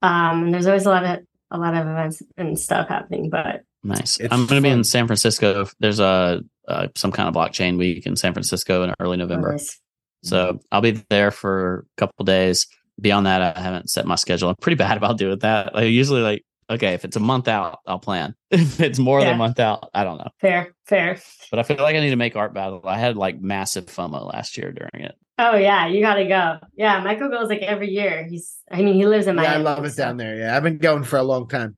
Um 0.00 0.44
and 0.44 0.54
there's 0.54 0.68
always 0.68 0.86
a 0.86 0.90
lot 0.90 1.04
of 1.04 1.18
a 1.50 1.58
lot 1.58 1.74
of 1.74 1.86
events 1.86 2.22
and 2.36 2.58
stuff 2.58 2.88
happening, 2.88 3.30
but 3.30 3.62
Nice. 3.84 4.18
It's 4.18 4.32
I'm 4.32 4.46
going 4.46 4.62
to 4.62 4.68
be 4.68 4.72
in 4.72 4.84
San 4.84 5.06
Francisco. 5.06 5.66
There's 5.78 6.00
a 6.00 6.42
uh, 6.66 6.88
some 6.94 7.12
kind 7.12 7.28
of 7.28 7.34
blockchain 7.34 7.78
week 7.78 8.06
in 8.06 8.16
San 8.16 8.32
Francisco 8.32 8.82
in 8.82 8.92
early 9.00 9.16
November. 9.16 9.52
nice. 9.52 9.80
So 10.24 10.58
I'll 10.72 10.80
be 10.80 11.02
there 11.08 11.30
for 11.30 11.86
a 11.96 12.00
couple 12.00 12.24
days. 12.24 12.66
Beyond 13.00 13.26
that, 13.26 13.56
I 13.56 13.60
haven't 13.60 13.88
set 13.88 14.06
my 14.06 14.16
schedule. 14.16 14.48
I'm 14.48 14.56
pretty 14.56 14.76
bad 14.76 14.96
about 14.96 15.16
doing 15.16 15.38
that. 15.38 15.76
I 15.76 15.82
usually, 15.82 16.20
like 16.20 16.44
okay, 16.70 16.94
if 16.94 17.04
it's 17.04 17.16
a 17.16 17.20
month 17.20 17.48
out, 17.48 17.80
I'll 17.86 17.98
plan. 17.98 18.34
If 18.50 18.80
it's 18.80 18.98
more 18.98 19.20
than 19.20 19.34
a 19.34 19.36
month 19.36 19.60
out, 19.60 19.90
I 19.94 20.04
don't 20.04 20.18
know. 20.18 20.28
fair, 20.40 20.74
fair. 20.86 21.18
But 21.50 21.58
I 21.60 21.62
feel 21.62 21.76
like 21.78 21.94
I 21.96 22.00
need 22.00 22.10
to 22.10 22.16
make 22.16 22.34
Art 22.36 22.54
Basel. 22.54 22.80
I 22.84 22.98
had 22.98 23.16
like 23.16 23.40
massive 23.40 23.86
FOMO 23.86 24.32
last 24.32 24.56
year 24.56 24.72
during 24.72 25.04
it. 25.06 25.14
Oh 25.38 25.54
yeah, 25.56 25.86
you 25.86 26.00
gotta 26.00 26.24
go. 26.26 26.56
Yeah, 26.76 27.00
Michael 27.00 27.28
goes 27.28 27.48
like 27.48 27.60
every 27.60 27.90
year. 27.90 28.26
He's 28.28 28.56
I 28.70 28.82
mean 28.82 28.94
he 28.94 29.06
lives 29.06 29.26
in 29.26 29.36
Yeah, 29.36 29.54
I 29.54 29.56
love 29.58 29.84
it 29.84 29.90
so- 29.92 30.02
down 30.04 30.16
there. 30.16 30.36
Yeah, 30.36 30.56
I've 30.56 30.62
been 30.62 30.78
going 30.78 31.04
for 31.04 31.16
a 31.18 31.22
long 31.22 31.46
time 31.48 31.76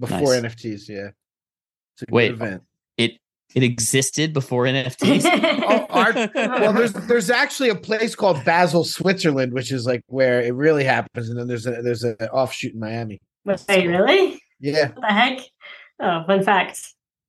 before 0.00 0.18
Nice. 0.40 0.54
NFTs. 0.54 0.88
Yeah, 0.88 1.08
it's 1.94 2.02
a 2.02 2.06
good 2.06 2.14
Wait. 2.14 2.30
event. 2.32 2.62
It 2.96 3.12
it 3.54 3.62
existed 3.62 4.32
before 4.32 4.64
NFTs. 4.64 5.24
Oh, 5.64 5.86
art. 5.90 6.14
Well, 6.34 6.72
there's 6.72 6.92
there's 6.94 7.30
actually 7.30 7.68
a 7.68 7.74
place 7.74 8.14
called 8.14 8.42
Basel, 8.44 8.84
Switzerland, 8.84 9.52
which 9.52 9.70
is 9.72 9.86
like 9.86 10.02
where 10.06 10.40
it 10.40 10.54
really 10.54 10.84
happens, 10.84 11.28
and 11.28 11.38
then 11.38 11.48
there's 11.48 11.66
a 11.66 11.82
there's 11.82 12.02
an 12.04 12.16
offshoot 12.32 12.72
in 12.74 12.80
Miami. 12.80 13.20
Wait, 13.44 13.86
really? 13.86 14.40
Yeah, 14.60 14.88
What 14.88 15.00
the 15.00 15.06
heck? 15.06 15.40
Oh, 16.00 16.24
fun 16.26 16.42
fact. 16.44 16.80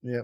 yeah. 0.03 0.22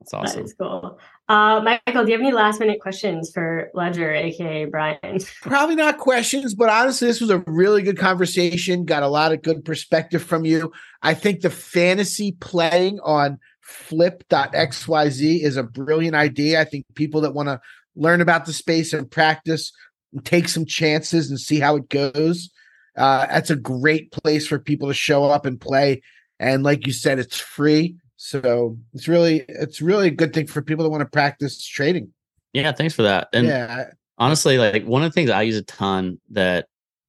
That's 0.00 0.14
awesome. 0.14 0.40
That 0.40 0.44
is 0.46 0.54
cool. 0.54 0.98
Uh, 1.28 1.60
Michael, 1.60 2.04
do 2.04 2.10
you 2.10 2.18
have 2.18 2.26
any 2.26 2.32
last 2.32 2.58
minute 2.58 2.80
questions 2.80 3.30
for 3.32 3.70
Ledger, 3.72 4.12
aka 4.12 4.64
Brian? 4.64 4.98
Probably 5.42 5.76
not 5.76 5.98
questions, 5.98 6.56
but 6.56 6.68
honestly, 6.68 7.06
this 7.06 7.20
was 7.20 7.30
a 7.30 7.38
really 7.46 7.82
good 7.82 7.96
conversation. 7.96 8.84
Got 8.84 9.04
a 9.04 9.08
lot 9.08 9.32
of 9.32 9.42
good 9.42 9.64
perspective 9.64 10.20
from 10.20 10.44
you. 10.44 10.72
I 11.02 11.14
think 11.14 11.40
the 11.40 11.50
fantasy 11.50 12.32
playing 12.32 12.98
on 13.04 13.38
flip.xyz 13.60 15.40
is 15.42 15.56
a 15.56 15.62
brilliant 15.62 16.16
idea. 16.16 16.60
I 16.60 16.64
think 16.64 16.84
people 16.94 17.20
that 17.22 17.34
want 17.34 17.48
to 17.48 17.60
learn 17.94 18.20
about 18.20 18.44
the 18.44 18.52
space 18.52 18.92
and 18.92 19.10
practice 19.10 19.72
and 20.12 20.24
take 20.24 20.48
some 20.48 20.66
chances 20.66 21.30
and 21.30 21.38
see 21.38 21.60
how 21.60 21.76
it 21.76 21.88
goes. 21.88 22.50
Uh, 22.96 23.26
that's 23.26 23.50
a 23.50 23.56
great 23.56 24.12
place 24.12 24.46
for 24.46 24.58
people 24.58 24.88
to 24.88 24.94
show 24.94 25.24
up 25.24 25.46
and 25.46 25.60
play. 25.60 26.02
And 26.38 26.62
like 26.62 26.86
you 26.86 26.92
said, 26.92 27.18
it's 27.18 27.38
free. 27.38 27.96
So 28.16 28.76
it's 28.92 29.08
really 29.08 29.44
it's 29.48 29.80
really 29.80 30.08
a 30.08 30.12
good 30.12 30.32
thing 30.32 30.46
for 30.46 30.62
people 30.62 30.84
that 30.84 30.90
want 30.90 31.00
to 31.00 31.08
practice 31.10 31.64
trading. 31.66 32.12
Yeah, 32.52 32.72
thanks 32.72 32.94
for 32.94 33.02
that. 33.02 33.28
And 33.32 33.46
yeah. 33.46 33.86
honestly 34.18 34.58
like 34.58 34.84
one 34.84 35.02
of 35.02 35.10
the 35.10 35.14
things 35.14 35.30
i 35.30 35.42
use 35.42 35.56
a 35.56 35.62
ton 35.62 36.18
that 36.30 36.66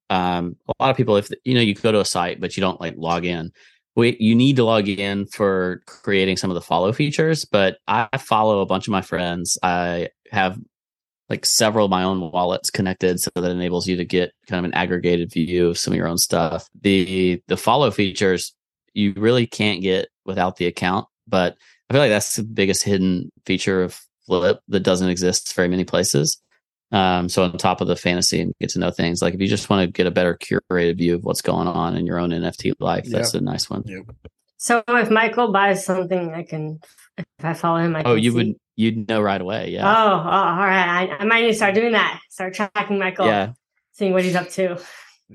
um 0.09 0.55
a 0.67 0.83
lot 0.83 0.89
of 0.89 0.97
people 0.97 1.17
if 1.17 1.29
you 1.43 1.53
know 1.53 1.61
you 1.61 1.75
go 1.75 1.91
to 1.91 1.99
a 1.99 2.05
site 2.05 2.39
but 2.39 2.55
you 2.55 2.61
don't 2.61 2.79
like 2.79 2.95
log 2.97 3.25
in 3.25 3.51
we 3.95 4.15
you 4.19 4.33
need 4.33 4.55
to 4.55 4.63
log 4.63 4.87
in 4.87 5.25
for 5.27 5.81
creating 5.85 6.37
some 6.37 6.49
of 6.49 6.55
the 6.55 6.61
follow 6.61 6.91
features 6.93 7.45
but 7.45 7.77
i 7.87 8.07
follow 8.17 8.61
a 8.61 8.65
bunch 8.65 8.87
of 8.87 8.91
my 8.91 9.01
friends 9.01 9.57
i 9.63 10.07
have 10.31 10.57
like 11.29 11.45
several 11.45 11.85
of 11.85 11.91
my 11.91 12.03
own 12.03 12.31
wallets 12.31 12.69
connected 12.69 13.19
so 13.19 13.29
that 13.35 13.49
enables 13.51 13.87
you 13.87 13.97
to 13.97 14.05
get 14.05 14.31
kind 14.47 14.59
of 14.59 14.69
an 14.69 14.73
aggregated 14.75 15.31
view 15.31 15.69
of 15.69 15.77
some 15.77 15.93
of 15.93 15.97
your 15.97 16.07
own 16.07 16.17
stuff 16.17 16.67
the 16.81 17.41
the 17.47 17.57
follow 17.57 17.91
features 17.91 18.53
you 18.93 19.13
really 19.17 19.47
can't 19.47 19.81
get 19.81 20.09
without 20.25 20.57
the 20.57 20.65
account 20.65 21.07
but 21.27 21.55
i 21.89 21.93
feel 21.93 22.01
like 22.01 22.11
that's 22.11 22.35
the 22.35 22.43
biggest 22.43 22.83
hidden 22.83 23.31
feature 23.45 23.83
of 23.83 23.99
flip 24.25 24.59
that 24.67 24.81
doesn't 24.81 25.09
exist 25.09 25.53
very 25.55 25.67
many 25.67 25.83
places 25.83 26.41
um, 26.93 27.27
so 27.27 27.41
on 27.43 27.57
top 27.57 27.81
of 27.81 27.87
the 27.87 27.95
fantasy 27.95 28.39
and 28.39 28.53
get 28.61 28.69
to 28.69 28.79
know 28.79 28.91
things, 28.91 29.19
like 29.19 29.33
if 29.33 29.41
you 29.41 29.47
just 29.47 29.67
want 29.67 29.81
to 29.81 29.91
get 29.91 30.05
a 30.05 30.11
better 30.11 30.37
curated 30.37 30.99
view 30.99 31.15
of 31.15 31.23
what's 31.23 31.41
going 31.41 31.67
on 31.67 31.97
in 31.97 32.05
your 32.05 32.19
own 32.19 32.29
NFT 32.29 32.73
life, 32.79 33.05
that's 33.09 33.33
a 33.33 33.41
nice 33.41 33.67
one. 33.67 33.83
So 34.57 34.83
if 34.87 35.09
Michael 35.09 35.51
buys 35.51 35.83
something, 35.83 36.35
I 36.35 36.43
can 36.43 36.79
if 37.17 37.25
I 37.41 37.55
follow 37.55 37.79
him, 37.79 37.95
I 37.95 38.01
Oh, 38.01 38.13
can 38.13 38.23
you 38.23 38.29
see. 38.29 38.37
would 38.37 38.55
you'd 38.75 39.07
know 39.07 39.21
right 39.21 39.39
away. 39.41 39.65
Oh, 39.65 39.69
Yeah. 39.69 39.83
oh, 39.83 40.17
all 40.19 40.57
right. 40.57 41.09
I, 41.11 41.17
I 41.19 41.25
might 41.25 41.41
need 41.41 41.47
to 41.49 41.53
start 41.55 41.75
doing 41.75 41.91
that. 41.93 42.19
Start 42.29 42.53
tracking 42.53 42.99
Michael, 42.99 43.25
Yeah. 43.27 43.53
seeing 43.91 44.13
what 44.13 44.23
he's 44.23 44.35
up 44.35 44.49
to. 44.51 44.79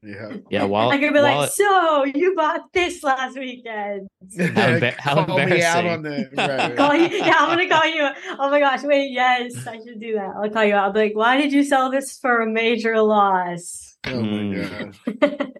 Yeah. 0.02 0.36
Yeah. 0.50 0.64
While, 0.72 0.90
I 0.90 0.98
could 0.98 1.12
be 1.12 1.20
like, 1.20 1.36
while- 1.36 1.48
so 1.48 2.04
you 2.04 2.34
bought 2.36 2.72
this 2.72 3.02
last 3.02 3.38
weekend. 3.38 4.06
How 4.38 4.44
emba- 4.46 4.94
how 4.98 5.24
Call 5.24 5.38
me 5.46 5.62
out 5.62 5.86
on 5.86 6.02
the 6.02 6.28
right, 6.36 6.76
Call 6.76 6.90
right. 6.90 7.10
you, 7.10 7.18
yeah, 7.18 7.34
I'm 7.38 7.48
gonna 7.48 7.68
call 7.68 7.86
you. 7.86 8.08
Oh 8.38 8.50
my 8.50 8.60
gosh, 8.60 8.82
wait, 8.84 9.10
yes, 9.10 9.66
I 9.66 9.78
should 9.78 9.98
do 10.00 10.14
that. 10.14 10.30
I'll 10.40 10.50
call 10.50 10.64
you 10.64 10.74
out. 10.74 10.84
I'll 10.84 10.92
be 10.92 11.00
like, 11.00 11.16
why 11.16 11.40
did 11.40 11.52
you 11.52 11.64
sell 11.64 11.90
this 11.90 12.18
for 12.18 12.42
a 12.42 12.46
major 12.48 13.00
loss? 13.00 13.96
Oh 14.06 14.20
my 14.20 14.38
Mm. 14.38 15.20
god. 15.20 15.52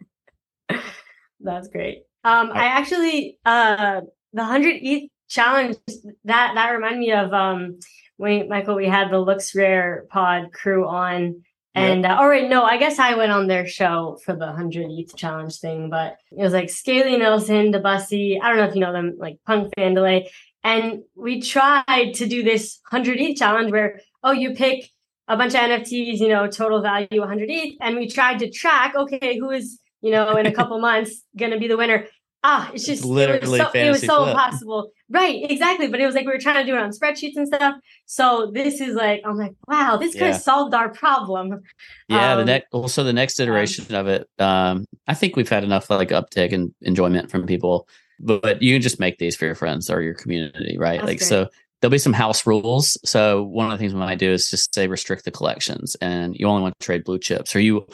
That's 1.40 1.68
great. 1.68 2.02
Um, 2.24 2.50
I 2.52 2.64
actually 2.66 3.38
uh 3.44 4.02
the 4.32 4.44
hundred 4.44 4.76
ETH 4.82 5.10
challenge 5.28 5.76
that 6.24 6.52
that 6.54 6.70
reminded 6.70 7.00
me 7.00 7.12
of 7.12 7.32
um 7.32 7.78
when 8.16 8.48
Michael 8.48 8.76
we 8.76 8.86
had 8.86 9.10
the 9.10 9.18
Looks 9.18 9.54
Rare 9.54 10.06
Pod 10.10 10.52
crew 10.52 10.86
on. 10.86 11.42
And 11.74 12.04
uh, 12.04 12.16
all 12.18 12.28
right, 12.28 12.48
no, 12.48 12.64
I 12.64 12.76
guess 12.76 12.98
I 12.98 13.14
went 13.14 13.30
on 13.30 13.46
their 13.46 13.64
show 13.64 14.18
for 14.24 14.32
the 14.32 14.46
100 14.46 14.90
ETH 14.90 15.14
challenge 15.14 15.58
thing, 15.60 15.90
but 15.90 16.16
it 16.32 16.42
was 16.42 16.52
like 16.52 16.70
Scaly 16.70 17.16
Nelson, 17.16 17.70
Debussy. 17.70 18.40
I 18.42 18.48
don't 18.48 18.56
know 18.56 18.64
if 18.64 18.74
you 18.74 18.80
know 18.80 18.92
them, 18.92 19.14
like 19.16 19.38
Punk 19.46 19.72
Vandelay. 19.78 20.28
And 20.64 21.02
we 21.14 21.40
tried 21.40 22.14
to 22.14 22.26
do 22.26 22.42
this 22.42 22.80
100 22.90 23.20
ETH 23.20 23.36
challenge 23.38 23.70
where, 23.70 24.00
oh, 24.24 24.32
you 24.32 24.54
pick 24.54 24.90
a 25.28 25.36
bunch 25.36 25.54
of 25.54 25.60
NFTs, 25.60 26.18
you 26.18 26.28
know, 26.28 26.48
total 26.48 26.82
value 26.82 27.20
100 27.20 27.48
ETH, 27.48 27.76
and 27.80 27.96
we 27.96 28.08
tried 28.08 28.40
to 28.40 28.50
track, 28.50 28.94
okay, 28.96 29.38
who 29.38 29.50
is, 29.50 29.78
you 30.00 30.10
know, 30.10 30.36
in 30.36 30.46
a 30.46 30.52
couple 30.58 30.80
months 30.80 31.22
going 31.36 31.52
to 31.52 31.58
be 31.58 31.68
the 31.68 31.76
winner. 31.76 32.06
Ah, 32.45 32.70
it's 32.72 32.86
just 32.86 33.05
literally 33.05 33.59
it 33.59 33.62
was 33.64 33.72
so, 33.72 33.78
it 33.78 33.91
was 33.91 34.01
so 34.01 34.16
flip. 34.18 34.28
impossible. 34.30 34.91
Right, 35.11 35.51
exactly. 35.51 35.89
But 35.89 36.01
it 36.01 36.07
was 36.07 36.14
like 36.14 36.24
we 36.24 36.32
were 36.32 36.39
trying 36.39 36.64
to 36.64 36.70
do 36.70 36.76
it 36.76 36.80
on 36.80 36.91
spreadsheets 36.91 37.36
and 37.36 37.47
stuff. 37.49 37.74
So 38.07 38.51
this 38.55 38.80
is 38.80 38.95
like, 38.95 39.22
I'm 39.24 39.36
like, 39.36 39.53
wow, 39.66 39.97
this 39.97 40.12
could 40.12 40.20
Yeah. 40.22 40.32
have 40.32 40.41
solved 40.41 40.72
our 40.72 40.89
problem. 40.91 41.61
Yeah, 42.09 42.36
the 42.36 42.43
Um, 42.43 42.47
next 42.47 42.66
also 42.72 43.03
the 43.03 43.12
next 43.12 43.41
iteration 43.41 43.93
of 43.95 44.07
it. 44.07 44.28
Um, 44.39 44.84
I 45.09 45.14
think 45.14 45.34
we've 45.34 45.49
had 45.49 45.64
enough 45.64 45.91
like 45.91 46.11
uptick 46.11 46.53
and 46.53 46.72
enjoyment 46.82 47.28
from 47.30 47.45
people, 47.45 47.89
but, 48.20 48.43
but 48.43 48.62
you 48.62 48.74
can 48.74 48.82
just 48.82 49.01
make 49.01 49.18
these 49.18 49.34
for 49.34 49.45
your 49.47 49.57
friends 49.57 49.91
or 49.91 50.01
your 50.01 50.14
community, 50.14 50.76
right? 50.78 51.01
Like 51.01 51.18
great. 51.18 51.28
so 51.28 51.49
there'll 51.80 51.91
be 51.91 51.99
some 51.99 52.12
house 52.12 52.47
rules. 52.47 52.97
So 53.05 53.43
one 53.43 53.66
of 53.66 53.72
the 53.72 53.78
things 53.78 53.95
we 53.95 54.01
might 54.01 54.18
do 54.20 54.30
is 54.30 54.49
just 54.49 54.72
say 54.74 54.86
restrict 54.86 55.24
the 55.24 55.30
collections 55.32 55.97
and 56.01 56.36
you 56.36 56.47
only 56.47 56.62
want 56.62 56.74
to 56.78 56.84
trade 56.84 57.03
blue 57.05 57.18
chips 57.18 57.55
or 57.57 57.61
you 57.61 57.84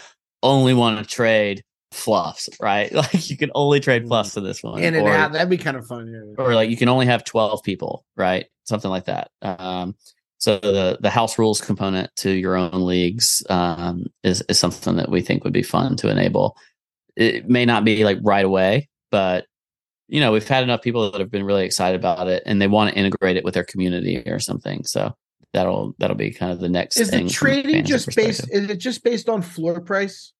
only 0.42 0.74
want 0.74 0.98
to 0.98 1.04
trade 1.04 1.62
fluffs, 1.94 2.48
right? 2.60 2.92
Like 3.04 3.30
you 3.30 3.36
can 3.36 3.50
only 3.54 3.80
trade 3.80 4.06
fluffs 4.06 4.34
to 4.34 4.40
this 4.40 4.62
one. 4.62 4.82
In 4.82 4.94
and 4.94 5.06
or- 5.06 5.12
out. 5.12 5.32
That'd 5.32 5.50
be 5.50 5.58
kind 5.58 5.76
of 5.76 5.86
fun. 5.86 6.08
Yeah. 6.12 6.44
or 6.44 6.54
like 6.54 6.70
you 6.70 6.76
can 6.76 6.88
only 6.88 7.06
have 7.06 7.24
12 7.24 7.62
people 7.62 8.04
right 8.16 8.46
something 8.64 8.90
like 8.90 9.04
that 9.04 9.30
um 9.42 9.94
so 10.38 10.58
the 10.58 10.98
the 11.00 11.10
house 11.10 11.38
rules 11.38 11.60
component 11.60 12.10
to 12.16 12.30
your 12.30 12.56
own 12.56 12.84
leagues 12.86 13.42
um 13.50 14.06
is 14.22 14.42
is 14.48 14.58
something 14.58 14.96
that 14.96 15.10
we 15.10 15.20
think 15.20 15.44
would 15.44 15.52
be 15.52 15.62
fun 15.62 15.96
to 15.96 16.08
enable 16.08 16.56
it 17.16 17.48
may 17.48 17.64
not 17.66 17.84
be 17.84 18.04
like 18.04 18.18
right 18.22 18.44
away 18.44 18.88
but 19.10 19.46
you 20.08 20.20
know 20.20 20.32
we've 20.32 20.48
had 20.48 20.62
enough 20.64 20.80
people 20.82 21.10
that 21.10 21.20
have 21.20 21.30
been 21.30 21.44
really 21.44 21.64
excited 21.64 21.98
about 21.98 22.26
it 22.26 22.42
and 22.46 22.60
they 22.60 22.68
want 22.68 22.90
to 22.90 22.98
integrate 22.98 23.36
it 23.36 23.44
with 23.44 23.54
their 23.54 23.64
community 23.64 24.16
or 24.26 24.38
something 24.38 24.82
so 24.84 25.14
that'll 25.54 25.94
that'll 25.98 26.16
be 26.16 26.32
kind 26.32 26.52
of 26.52 26.60
the 26.60 26.68
next 26.68 26.98
Is 26.98 27.10
thing 27.10 27.26
the 27.26 27.32
trading 27.32 27.84
just 27.84 28.14
based? 28.14 28.46
Is 28.50 28.68
it 28.68 28.76
just 28.76 29.02
based 29.02 29.28
on 29.28 29.40
floor 29.40 29.80
price? 29.80 30.32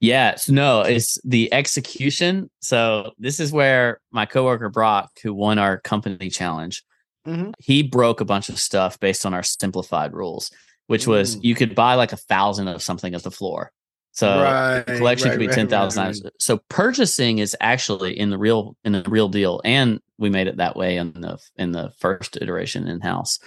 Yes, 0.00 0.48
no, 0.48 0.82
it's 0.82 1.18
the 1.24 1.52
execution. 1.52 2.50
So 2.60 3.12
this 3.18 3.40
is 3.40 3.50
where 3.52 4.00
my 4.10 4.26
coworker 4.26 4.68
Brock, 4.68 5.10
who 5.22 5.32
won 5.32 5.58
our 5.58 5.78
company 5.80 6.28
challenge, 6.30 6.82
Mhm. 7.26 7.54
he 7.58 7.82
broke 7.82 8.20
a 8.20 8.24
bunch 8.24 8.48
of 8.48 8.58
stuff 8.58 9.00
based 9.00 9.24
on 9.26 9.32
our 9.34 9.42
simplified 9.42 10.12
rules, 10.12 10.50
which 10.86 11.06
was 11.06 11.36
Mm. 11.36 11.44
you 11.44 11.54
could 11.54 11.74
buy 11.74 11.94
like 11.94 12.12
a 12.12 12.16
thousand 12.16 12.68
of 12.68 12.82
something 12.82 13.14
at 13.14 13.22
the 13.22 13.30
floor. 13.30 13.72
So 14.12 14.42
Right, 14.42 14.86
the 14.86 14.96
collection 14.96 15.28
right, 15.28 15.34
could 15.34 15.40
be 15.40 15.46
right, 15.48 15.54
ten 15.54 15.68
thousand. 15.68 16.30
So 16.38 16.58
purchasing 16.68 17.38
is 17.38 17.54
actually 17.60 18.18
in 18.18 18.30
the 18.30 18.38
real 18.38 18.76
in 18.84 18.92
the 18.92 19.02
real 19.08 19.28
deal, 19.28 19.60
and 19.64 20.00
we 20.18 20.30
made 20.30 20.46
it 20.46 20.56
that 20.58 20.76
way 20.76 20.96
in 20.96 21.12
the 21.14 21.38
in 21.56 21.72
the 21.72 21.90
first 21.98 22.38
iteration 22.40 22.86
in 22.86 23.00
house. 23.00 23.38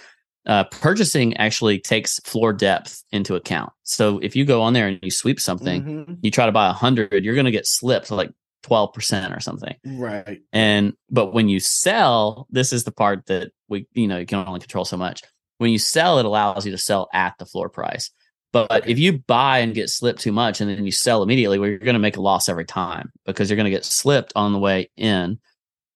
Uh, 0.46 0.64
purchasing 0.64 1.36
actually 1.36 1.78
takes 1.78 2.18
floor 2.20 2.52
depth 2.52 3.04
into 3.12 3.34
account. 3.34 3.70
So 3.82 4.18
if 4.20 4.34
you 4.34 4.44
go 4.46 4.62
on 4.62 4.72
there 4.72 4.88
and 4.88 4.98
you 5.02 5.10
sweep 5.10 5.38
something, 5.38 5.82
Mhm. 5.84 6.18
you 6.22 6.30
try 6.30 6.46
to 6.46 6.52
buy 6.52 6.68
a 6.68 6.72
hundred, 6.72 7.24
you're 7.24 7.34
going 7.34 7.44
to 7.44 7.50
get 7.50 7.66
slipped 7.66 8.10
like 8.10 8.30
twelve 8.62 8.92
percent 8.94 9.34
or 9.34 9.40
something. 9.40 9.74
Right. 9.84 10.40
And 10.52 10.94
but 11.10 11.32
when 11.34 11.48
you 11.48 11.60
sell, 11.60 12.46
this 12.50 12.72
is 12.72 12.84
the 12.84 12.92
part 12.92 13.26
that 13.26 13.52
we 13.68 13.86
you 13.92 14.08
know 14.08 14.18
you 14.18 14.26
can 14.26 14.46
only 14.46 14.60
control 14.60 14.84
so 14.86 14.96
much. 14.96 15.22
When 15.58 15.70
you 15.70 15.78
sell, 15.78 16.18
it 16.18 16.24
allows 16.24 16.64
you 16.64 16.72
to 16.72 16.78
sell 16.78 17.08
at 17.12 17.34
the 17.38 17.44
floor 17.46 17.68
price. 17.68 18.10
But 18.52 18.88
if 18.88 18.98
you 18.98 19.18
buy 19.18 19.58
and 19.58 19.74
get 19.74 19.90
slipped 19.90 20.20
too 20.20 20.32
much 20.32 20.60
and 20.60 20.68
then 20.68 20.84
you 20.84 20.90
sell 20.90 21.22
immediately, 21.22 21.58
well, 21.58 21.68
you're 21.68 21.78
going 21.78 21.92
to 21.94 22.00
make 22.00 22.16
a 22.16 22.20
loss 22.20 22.48
every 22.48 22.64
time 22.64 23.12
because 23.24 23.48
you're 23.48 23.56
going 23.56 23.66
to 23.66 23.70
get 23.70 23.84
slipped 23.84 24.32
on 24.34 24.52
the 24.52 24.58
way 24.58 24.90
in, 24.96 25.38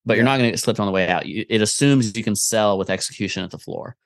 but 0.04 0.16
you're 0.16 0.24
not 0.24 0.36
going 0.36 0.46
to 0.48 0.52
get 0.52 0.60
slipped 0.60 0.78
on 0.78 0.86
the 0.86 0.92
way 0.92 1.08
out. 1.08 1.26
You, 1.26 1.44
it 1.48 1.60
assumes 1.62 2.16
you 2.16 2.22
can 2.22 2.36
sell 2.36 2.78
with 2.78 2.90
execution 2.90 3.42
at 3.42 3.50
the 3.50 3.58
floor. 3.58 3.96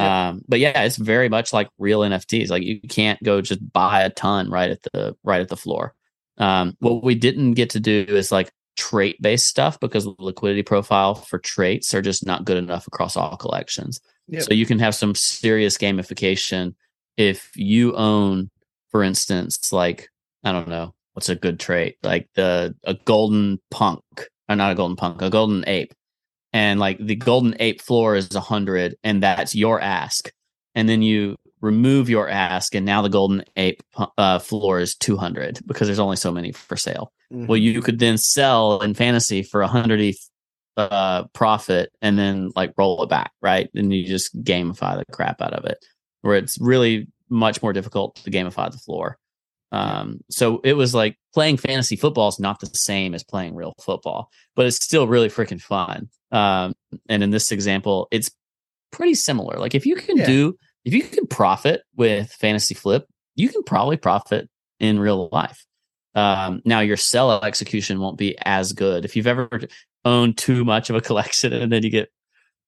Um, 0.00 0.42
but 0.48 0.60
yeah, 0.60 0.82
it's 0.82 0.96
very 0.96 1.28
much 1.28 1.52
like 1.52 1.68
real 1.78 2.00
NFTs. 2.00 2.50
Like 2.50 2.62
you 2.62 2.80
can't 2.80 3.22
go 3.22 3.40
just 3.40 3.72
buy 3.72 4.02
a 4.02 4.10
ton 4.10 4.50
right 4.50 4.70
at 4.70 4.82
the 4.92 5.16
right 5.24 5.40
at 5.40 5.48
the 5.48 5.56
floor. 5.56 5.94
Um, 6.38 6.76
what 6.80 7.04
we 7.04 7.14
didn't 7.14 7.54
get 7.54 7.70
to 7.70 7.80
do 7.80 8.04
is 8.08 8.32
like 8.32 8.50
trait 8.76 9.20
based 9.20 9.46
stuff 9.46 9.78
because 9.78 10.04
the 10.04 10.14
liquidity 10.18 10.62
profile 10.62 11.14
for 11.14 11.38
traits 11.38 11.92
are 11.92 12.02
just 12.02 12.24
not 12.24 12.44
good 12.44 12.56
enough 12.56 12.86
across 12.86 13.16
all 13.16 13.36
collections. 13.36 14.00
Yep. 14.28 14.42
So 14.44 14.54
you 14.54 14.64
can 14.64 14.78
have 14.78 14.94
some 14.94 15.14
serious 15.14 15.76
gamification 15.76 16.74
if 17.16 17.50
you 17.54 17.94
own, 17.94 18.50
for 18.90 19.02
instance, 19.02 19.72
like 19.72 20.08
I 20.44 20.52
don't 20.52 20.68
know 20.68 20.94
what's 21.12 21.28
a 21.28 21.36
good 21.36 21.60
trait, 21.60 21.96
like 22.02 22.28
the 22.34 22.74
a 22.84 22.94
golden 23.04 23.60
punk, 23.70 24.02
or 24.48 24.56
not 24.56 24.72
a 24.72 24.74
golden 24.74 24.96
punk, 24.96 25.20
a 25.20 25.30
golden 25.30 25.64
ape, 25.66 25.92
and 26.52 26.80
like 26.80 26.98
the 26.98 27.16
golden 27.16 27.54
ape 27.60 27.80
floor 27.80 28.16
is 28.16 28.34
a 28.34 28.40
hundred, 28.40 28.96
and 29.04 29.22
that's 29.22 29.54
your 29.54 29.80
ask, 29.80 30.30
and 30.74 30.88
then 30.88 31.02
you 31.02 31.36
remove 31.60 32.08
your 32.08 32.28
ask, 32.28 32.74
and 32.74 32.86
now 32.86 33.02
the 33.02 33.08
golden 33.08 33.44
ape 33.56 33.82
uh, 34.16 34.38
floor 34.38 34.80
is 34.80 34.94
two 34.94 35.16
hundred 35.16 35.60
because 35.66 35.86
there's 35.88 35.98
only 35.98 36.16
so 36.16 36.32
many 36.32 36.52
for 36.52 36.76
sale. 36.76 37.12
Well, 37.30 37.58
Mhm. 37.58 37.62
you 37.62 37.82
could 37.82 37.98
then 37.98 38.18
sell 38.18 38.80
in 38.80 38.94
fantasy 38.94 39.42
for 39.42 39.62
a 39.62 39.68
hundred 39.68 40.00
ETH 40.00 40.18
uh 40.76 41.24
profit 41.34 41.90
and 42.00 42.18
then 42.18 42.50
like 42.56 42.72
roll 42.78 43.02
it 43.02 43.08
back, 43.08 43.32
right? 43.42 43.68
And 43.74 43.92
you 43.92 44.06
just 44.06 44.34
gamify 44.42 44.96
the 44.96 45.04
crap 45.12 45.42
out 45.42 45.52
of 45.52 45.64
it. 45.64 45.84
Where 46.22 46.36
it's 46.36 46.58
really 46.60 47.08
much 47.28 47.62
more 47.62 47.72
difficult 47.72 48.16
to 48.24 48.30
gamify 48.30 48.70
the 48.72 48.78
floor. 48.78 49.18
Um, 49.72 50.20
so 50.30 50.60
it 50.64 50.72
was 50.74 50.94
like 50.94 51.16
playing 51.32 51.56
fantasy 51.58 51.96
football 51.96 52.28
is 52.28 52.40
not 52.40 52.58
the 52.60 52.66
same 52.66 53.14
as 53.14 53.22
playing 53.22 53.54
real 53.54 53.74
football, 53.80 54.30
but 54.56 54.66
it's 54.66 54.82
still 54.84 55.06
really 55.06 55.28
freaking 55.28 55.60
fun. 55.60 56.08
Um, 56.32 56.74
and 57.08 57.22
in 57.22 57.30
this 57.30 57.52
example, 57.52 58.08
it's 58.10 58.30
pretty 58.90 59.14
similar. 59.14 59.58
Like 59.58 59.74
if 59.74 59.86
you 59.86 59.94
can 59.96 60.16
Yeah. 60.16 60.26
do, 60.26 60.56
if 60.84 60.92
you 60.92 61.02
can 61.02 61.26
profit 61.26 61.82
with 61.94 62.32
fantasy 62.32 62.74
flip, 62.74 63.06
you 63.36 63.48
can 63.48 63.62
probably 63.62 63.96
profit 63.96 64.48
in 64.80 64.98
real 64.98 65.28
life. 65.30 65.64
Um, 66.16 66.62
now 66.64 66.80
your 66.80 66.96
sell 66.96 67.42
execution 67.44 68.00
won't 68.00 68.18
be 68.18 68.36
as 68.42 68.72
good. 68.72 69.04
If 69.04 69.14
you've 69.14 69.28
ever 69.28 69.48
owned 70.04 70.36
too 70.36 70.64
much 70.64 70.90
of 70.90 70.96
a 70.96 71.00
collection 71.08 71.52
and 71.52 71.70
then 71.70 71.84
you 71.84 71.90
get, 71.90 72.08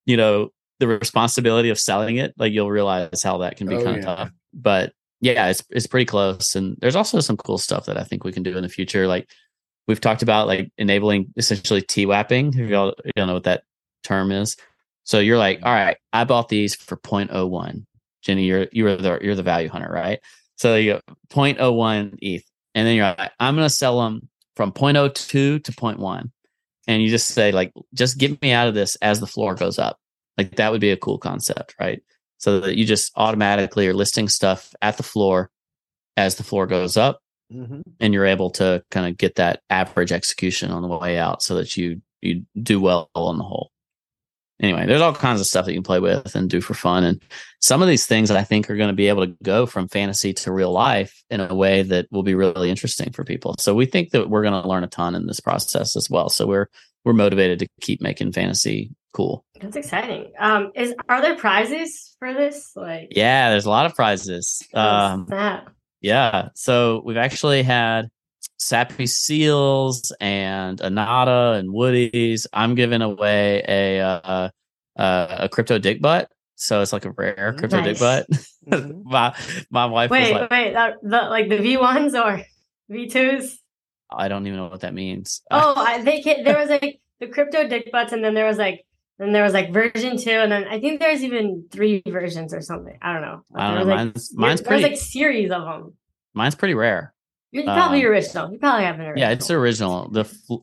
you 0.06 0.16
know, 0.16 0.50
the 0.78 0.86
responsibility 0.86 1.70
of 1.70 1.78
selling 1.80 2.16
it, 2.16 2.32
like 2.36 2.52
you'll 2.52 2.70
realize 2.70 3.22
how 3.22 3.38
that 3.38 3.56
can 3.56 3.68
be 3.68 3.74
Oh, 3.74 3.82
kind 3.82 3.96
of 3.98 4.02
yeah. 4.04 4.14
tough. 4.14 4.30
But 4.54 4.92
yeah, 5.22 5.48
it's 5.48 5.62
it's 5.70 5.86
pretty 5.86 6.04
close. 6.04 6.56
And 6.56 6.76
there's 6.80 6.96
also 6.96 7.20
some 7.20 7.36
cool 7.36 7.56
stuff 7.56 7.86
that 7.86 7.96
I 7.96 8.02
think 8.02 8.24
we 8.24 8.32
can 8.32 8.42
do 8.42 8.56
in 8.56 8.62
the 8.62 8.68
future. 8.68 9.06
Like 9.06 9.30
we've 9.86 10.00
talked 10.00 10.22
about 10.22 10.48
like 10.48 10.70
enabling 10.78 11.32
essentially 11.36 11.80
T-wapping. 11.80 12.48
If 12.58 12.68
y'all, 12.68 12.92
you 13.04 13.12
don't 13.14 13.28
know 13.28 13.34
what 13.34 13.44
that 13.44 13.62
term 14.02 14.32
is. 14.32 14.56
So 15.04 15.20
you're 15.20 15.38
like, 15.38 15.60
all 15.62 15.72
right, 15.72 15.96
I 16.12 16.24
bought 16.24 16.48
these 16.48 16.74
for 16.74 16.96
0.01. 16.96 17.86
Jenny, 18.22 18.44
you're 18.44 18.66
you're 18.72 18.96
the 18.96 19.20
you're 19.22 19.36
the 19.36 19.44
value 19.44 19.68
hunter, 19.68 19.90
right? 19.90 20.18
So 20.56 20.74
you 20.74 20.94
go 20.94 21.00
0.01 21.30 22.18
ETH. 22.20 22.44
And 22.74 22.86
then 22.86 22.96
you're 22.96 23.14
like, 23.16 23.32
I'm 23.38 23.54
gonna 23.54 23.70
sell 23.70 24.00
them 24.00 24.28
from 24.56 24.72
0.02 24.72 25.14
to 25.14 25.60
0.1. 25.60 26.30
And 26.88 27.02
you 27.02 27.08
just 27.08 27.28
say, 27.28 27.52
like, 27.52 27.72
just 27.94 28.18
get 28.18 28.42
me 28.42 28.50
out 28.50 28.66
of 28.66 28.74
this 28.74 28.96
as 28.96 29.20
the 29.20 29.26
floor 29.28 29.54
goes 29.54 29.78
up. 29.78 29.98
Like 30.36 30.56
that 30.56 30.72
would 30.72 30.80
be 30.80 30.90
a 30.90 30.96
cool 30.96 31.18
concept, 31.18 31.76
right? 31.78 32.02
So 32.42 32.58
that 32.60 32.76
you 32.76 32.84
just 32.84 33.12
automatically 33.16 33.86
are 33.86 33.94
listing 33.94 34.28
stuff 34.28 34.74
at 34.82 34.96
the 34.96 35.04
floor 35.04 35.48
as 36.16 36.34
the 36.34 36.42
floor 36.42 36.66
goes 36.66 36.96
up 36.96 37.20
Mhm. 37.52 37.82
and 38.00 38.12
you're 38.12 38.26
able 38.26 38.50
to 38.50 38.82
kind 38.90 39.06
of 39.06 39.16
get 39.16 39.36
that 39.36 39.60
average 39.70 40.10
execution 40.10 40.70
on 40.70 40.82
the 40.82 40.88
way 40.88 41.18
out 41.18 41.42
so 41.42 41.54
that 41.54 41.76
you 41.76 42.02
you 42.20 42.44
do 42.60 42.80
well 42.80 43.10
on 43.14 43.36
the 43.38 43.44
whole. 43.44 43.70
Anyway, 44.60 44.86
there's 44.86 45.00
all 45.00 45.12
kinds 45.12 45.40
of 45.40 45.46
stuff 45.46 45.64
that 45.66 45.72
you 45.72 45.78
can 45.78 45.82
play 45.84 45.98
with 45.98 46.36
and 46.36 46.48
do 46.48 46.60
for 46.60 46.74
fun. 46.74 47.02
And 47.02 47.20
some 47.60 47.82
of 47.82 47.88
these 47.88 48.06
things 48.06 48.28
that 48.28 48.38
I 48.38 48.44
think 48.44 48.70
are 48.70 48.76
going 48.76 48.90
to 48.90 48.94
be 48.94 49.08
able 49.08 49.26
to 49.26 49.34
go 49.42 49.66
from 49.66 49.88
fantasy 49.88 50.32
to 50.34 50.52
real 50.52 50.70
life 50.70 51.24
in 51.30 51.40
a 51.40 51.52
way 51.54 51.82
that 51.82 52.06
will 52.12 52.22
be 52.22 52.36
really 52.36 52.70
interesting 52.70 53.10
for 53.10 53.24
people. 53.24 53.56
So 53.58 53.74
we 53.74 53.86
think 53.86 54.10
that 54.10 54.30
we're 54.30 54.42
going 54.42 54.62
to 54.62 54.68
learn 54.68 54.84
a 54.84 54.88
ton 54.88 55.16
in 55.16 55.26
this 55.26 55.40
process 55.40 55.96
as 55.96 56.08
well. 56.10 56.28
So 56.28 56.46
we're 56.46 56.68
we're 57.04 57.12
motivated 57.12 57.58
to 57.60 57.68
keep 57.80 58.00
making 58.00 58.32
fantasy 58.32 58.90
cool. 59.12 59.44
That's 59.60 59.76
exciting. 59.76 60.32
Um, 60.38 60.72
is 60.74 60.94
are 61.08 61.20
there 61.22 61.36
prizes 61.36 62.16
for 62.18 62.32
this? 62.32 62.72
Like, 62.74 63.08
Yeah, 63.10 63.50
there's 63.50 63.66
a 63.66 63.70
lot 63.70 63.86
of 63.86 63.94
prizes. 63.94 64.62
Um, 64.74 65.26
that. 65.28 65.68
Yeah. 66.00 66.48
So 66.54 67.02
we've 67.04 67.16
actually 67.16 67.62
had 67.62 68.10
Sappy 68.58 69.06
Seals 69.06 70.12
and 70.20 70.78
Anata 70.78 71.58
and 71.58 71.70
Woodies. 71.70 72.46
I'm 72.52 72.74
giving 72.74 73.02
away 73.02 73.62
a 73.68 74.00
uh, 74.00 74.48
uh, 74.96 75.36
a 75.40 75.48
crypto 75.48 75.78
dick 75.78 76.00
butt. 76.00 76.30
So 76.56 76.80
it's 76.80 76.92
like 76.92 77.04
a 77.04 77.10
rare 77.10 77.54
crypto 77.58 77.82
dick 77.82 78.00
Nice. 78.00 78.24
butt. 78.66 78.84
my 79.04 79.34
my 79.70 79.86
wife 79.86 80.10
was 80.10 80.20
Wait, 80.20 80.32
like, 80.32 80.50
wait, 80.50 80.72
that, 80.74 80.94
the, 81.02 81.08
like 81.08 81.48
the 81.48 81.58
V 81.58 81.76
ones 81.76 82.14
or 82.14 82.40
V 82.88 83.08
twos? 83.08 83.58
I 84.10 84.28
don't 84.28 84.46
even 84.46 84.58
know 84.58 84.68
what 84.68 84.80
that 84.80 84.94
means. 84.94 85.42
Oh, 85.50 85.74
I 85.76 86.02
think 86.02 86.26
it, 86.26 86.44
there 86.44 86.58
was 86.58 86.68
like 86.68 87.00
the 87.18 87.26
crypto 87.28 87.66
dick 87.66 87.90
butts, 87.90 88.12
and 88.12 88.22
then 88.24 88.34
there 88.34 88.46
was 88.46 88.58
like 88.58 88.84
then 89.22 89.32
there 89.32 89.42
was 89.44 89.52
like 89.52 89.72
version 89.72 90.16
two, 90.16 90.30
and 90.30 90.50
then 90.50 90.64
I 90.68 90.80
think 90.80 91.00
there's 91.00 91.22
even 91.22 91.66
three 91.70 92.02
versions 92.06 92.52
or 92.52 92.60
something. 92.60 92.98
I 93.00 93.12
don't 93.12 93.22
know. 93.22 93.44
I 93.54 93.68
don't 93.68 93.78
know. 93.80 93.94
like, 93.94 94.06
Mine's 94.06 94.34
mine's 94.34 94.60
there 94.60 94.68
pretty 94.68 94.82
like 94.82 94.96
series 94.96 95.50
of 95.50 95.62
them. 95.64 95.94
mine's 96.34 96.54
pretty 96.54 96.74
rare. 96.74 97.14
You're 97.50 97.64
probably 97.64 98.04
Um, 98.04 98.10
original. 98.12 98.52
You 98.52 98.58
probably 98.58 98.84
have 98.84 98.94
an 98.96 99.02
original. 99.02 99.18
Yeah, 99.20 99.30
it's 99.34 99.50
original. 99.50 100.08
The 100.10 100.24
fl- 100.24 100.56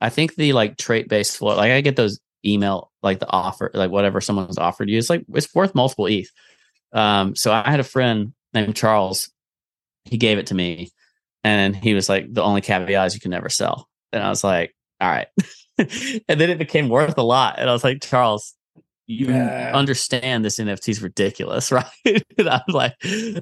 I 0.00 0.08
think 0.08 0.34
the 0.34 0.52
like 0.54 0.76
trait 0.78 1.08
based 1.08 1.36
floor, 1.36 1.54
like 1.54 1.70
I 1.72 1.80
get 1.82 1.96
those 1.96 2.18
email 2.44 2.90
like 3.02 3.20
the 3.20 3.30
offer, 3.30 3.70
like 3.74 3.90
whatever 3.90 4.20
someone's 4.20 4.58
offered 4.58 4.88
you, 4.88 4.98
it's 4.98 5.10
like 5.10 5.24
it's 5.34 5.54
worth 5.54 5.74
multiple 5.74 6.06
ETH. 6.06 6.30
Um, 6.92 7.36
so 7.36 7.52
I 7.52 7.70
had 7.70 7.80
a 7.80 7.84
friend 7.84 8.32
named 8.54 8.74
Charles. 8.76 9.30
He 10.04 10.16
gave 10.16 10.38
it 10.38 10.46
to 10.48 10.54
me, 10.54 10.90
and 11.44 11.76
he 11.76 11.94
was 11.94 12.08
like, 12.08 12.32
"The 12.32 12.42
only 12.42 12.60
caveat 12.62 13.06
is 13.06 13.14
you 13.14 13.20
can 13.20 13.30
never 13.30 13.48
sell." 13.48 13.88
And 14.12 14.22
I 14.22 14.28
was 14.28 14.42
like, 14.42 14.74
"All 15.00 15.08
right." 15.10 15.28
and 16.28 16.40
then 16.40 16.50
it 16.50 16.58
became 16.58 16.88
worth 16.88 17.16
a 17.18 17.22
lot, 17.22 17.58
and 17.58 17.68
I 17.68 17.72
was 17.72 17.84
like, 17.84 18.02
"Charles, 18.02 18.54
you 19.06 19.26
Yeah. 19.28 19.70
understand 19.74 20.44
this 20.44 20.58
NFT 20.58 20.90
is 20.92 21.02
ridiculous, 21.02 21.72
right?" 21.72 21.86
and 22.04 22.48
I 22.48 22.62
was 22.66 22.74
like, 22.74 22.94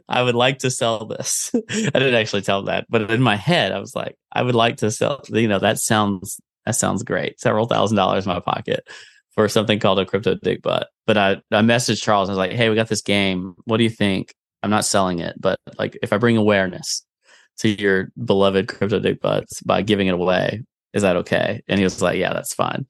"I 0.08 0.22
would 0.22 0.34
like 0.34 0.58
to 0.60 0.70
sell 0.70 1.06
this." 1.06 1.50
I 1.70 1.90
didn't 1.98 2.14
actually 2.14 2.42
tell 2.42 2.62
that, 2.64 2.86
but 2.88 3.10
in 3.10 3.22
my 3.22 3.36
head, 3.36 3.72
I 3.72 3.78
was 3.80 3.94
like, 3.94 4.16
"I 4.32 4.42
would 4.42 4.54
like 4.54 4.78
to 4.78 4.90
sell." 4.90 5.22
You 5.28 5.48
know, 5.48 5.58
that 5.58 5.78
sounds 5.78 6.40
that 6.66 6.74
sounds 6.76 7.02
great. 7.02 7.40
Several 7.40 7.66
thousand 7.66 7.96
dollars 7.96 8.26
in 8.26 8.32
my 8.32 8.40
pocket 8.40 8.86
for 9.34 9.48
something 9.48 9.78
called 9.78 9.98
a 9.98 10.06
crypto 10.06 10.34
dick 10.42 10.62
butt. 10.62 10.88
But 11.06 11.16
I, 11.16 11.32
I 11.52 11.62
messaged 11.62 12.02
Charles. 12.02 12.28
I 12.28 12.32
was 12.32 12.38
like, 12.38 12.52
hey, 12.52 12.68
we 12.68 12.74
got 12.74 12.88
this 12.88 13.02
game. 13.02 13.54
What 13.64 13.76
do 13.78 13.84
you 13.84 13.90
think? 13.90 14.34
I'm 14.62 14.70
not 14.70 14.84
selling 14.84 15.20
it, 15.20 15.36
but 15.40 15.58
like 15.78 15.96
if 16.02 16.12
I 16.12 16.18
bring 16.18 16.36
awareness 16.36 17.04
to 17.58 17.68
your 17.68 18.10
beloved 18.22 18.68
crypto 18.68 18.98
dick 19.00 19.20
butts 19.20 19.60
by 19.62 19.82
giving 19.82 20.08
it 20.08 20.14
away, 20.14 20.62
is 20.92 21.02
that 21.02 21.16
okay? 21.16 21.62
And 21.68 21.78
he 21.78 21.84
was 21.84 22.02
like, 22.02 22.18
yeah, 22.18 22.32
that's 22.32 22.54
fine. 22.54 22.86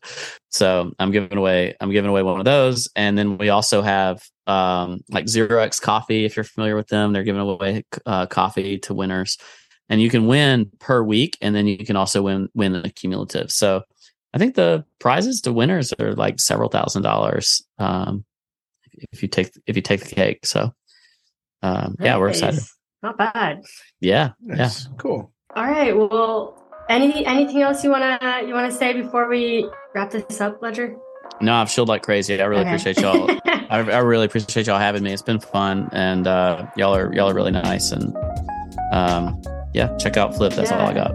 So 0.51 0.93
I'm 0.99 1.11
giving 1.11 1.37
away, 1.37 1.75
I'm 1.81 1.91
giving 1.91 2.11
away 2.11 2.23
one 2.23 2.39
of 2.39 2.45
those. 2.45 2.89
And 2.97 3.17
then 3.19 3.39
we 3.39 3.51
also 3.51 3.83
have 3.83 4.23
um, 4.47 5.01
like 5.11 5.29
Zero 5.29 5.61
X 5.61 5.79
Coffee, 5.79 6.25
if 6.25 6.37
you're 6.37 6.45
familiar 6.45 6.77
with 6.77 6.89
them, 6.89 7.13
they're 7.13 7.25
giving 7.25 7.41
away 7.41 7.85
uh, 8.07 8.27
coffee 8.27 8.79
to 8.81 8.95
winners. 8.95 9.39
And 9.89 10.01
you 10.01 10.09
can 10.09 10.29
win 10.29 10.71
per 10.79 11.03
week, 11.03 11.37
and 11.41 11.53
then 11.53 11.67
you 11.67 11.85
can 11.85 11.97
also 11.97 12.23
win 12.23 12.49
win 12.55 12.77
a 12.77 12.89
cumulative. 12.91 13.51
So 13.51 13.83
I 14.33 14.39
think 14.39 14.55
the 14.55 14.85
prizes 15.01 15.41
to 15.41 15.53
winners 15.53 15.93
are 15.95 16.15
like 16.15 16.39
several 16.39 16.69
thousand 16.69 17.03
dollars 17.03 17.61
um, 17.79 18.25
if 19.11 19.21
you 19.21 19.29
take 19.29 19.51
if 19.67 19.75
you 19.75 19.83
take 19.83 20.05
the 20.05 20.15
cake. 20.15 20.47
So 20.47 20.73
um, 21.63 21.97
yeah, 21.99 22.19
we're 22.19 22.29
excited. 22.29 22.61
Not 23.03 23.19
bad. 23.19 23.63
Yeah, 24.01 24.33
Nice. 24.41 24.87
Cool. 24.97 25.33
All 25.57 25.65
right. 25.65 25.97
Well, 25.97 26.60
any 26.91 27.25
anything 27.25 27.63
else 27.63 27.83
you 27.85 27.91
wanna 27.91 28.19
you 28.47 28.53
wanna 28.53 28.71
say 28.73 28.93
before 28.93 29.29
we 29.29 29.69
wrap 29.95 30.11
this 30.11 30.41
up, 30.41 30.61
Ledger? 30.61 30.97
No, 31.41 31.55
I've 31.55 31.71
chilled 31.71 31.89
like 31.89 32.03
crazy. 32.03 32.41
I 32.41 32.45
really 32.45 32.63
Okay. 32.63 32.71
appreciate 32.71 33.01
y'all. 33.01 33.31
I, 33.71 33.79
I 33.79 33.99
really 33.99 34.27
appreciate 34.27 34.67
y'all 34.67 34.79
having 34.79 35.03
me. 35.03 35.13
It's 35.13 35.23
been 35.23 35.39
fun, 35.41 35.89
and 35.93 36.27
uh, 36.27 36.67
y'all 36.77 36.95
are 36.95 37.13
y'all 37.15 37.31
are 37.31 37.35
really 37.35 37.53
nice. 37.53 37.93
And 37.93 38.15
um, 38.93 39.41
yeah, 39.73 39.97
check 39.97 40.17
out 40.17 40.35
Flip. 40.35 40.53
That's 40.53 40.71
all 40.73 40.81
I 40.81 40.93
Yeah. 40.93 41.13
got. 41.13 41.15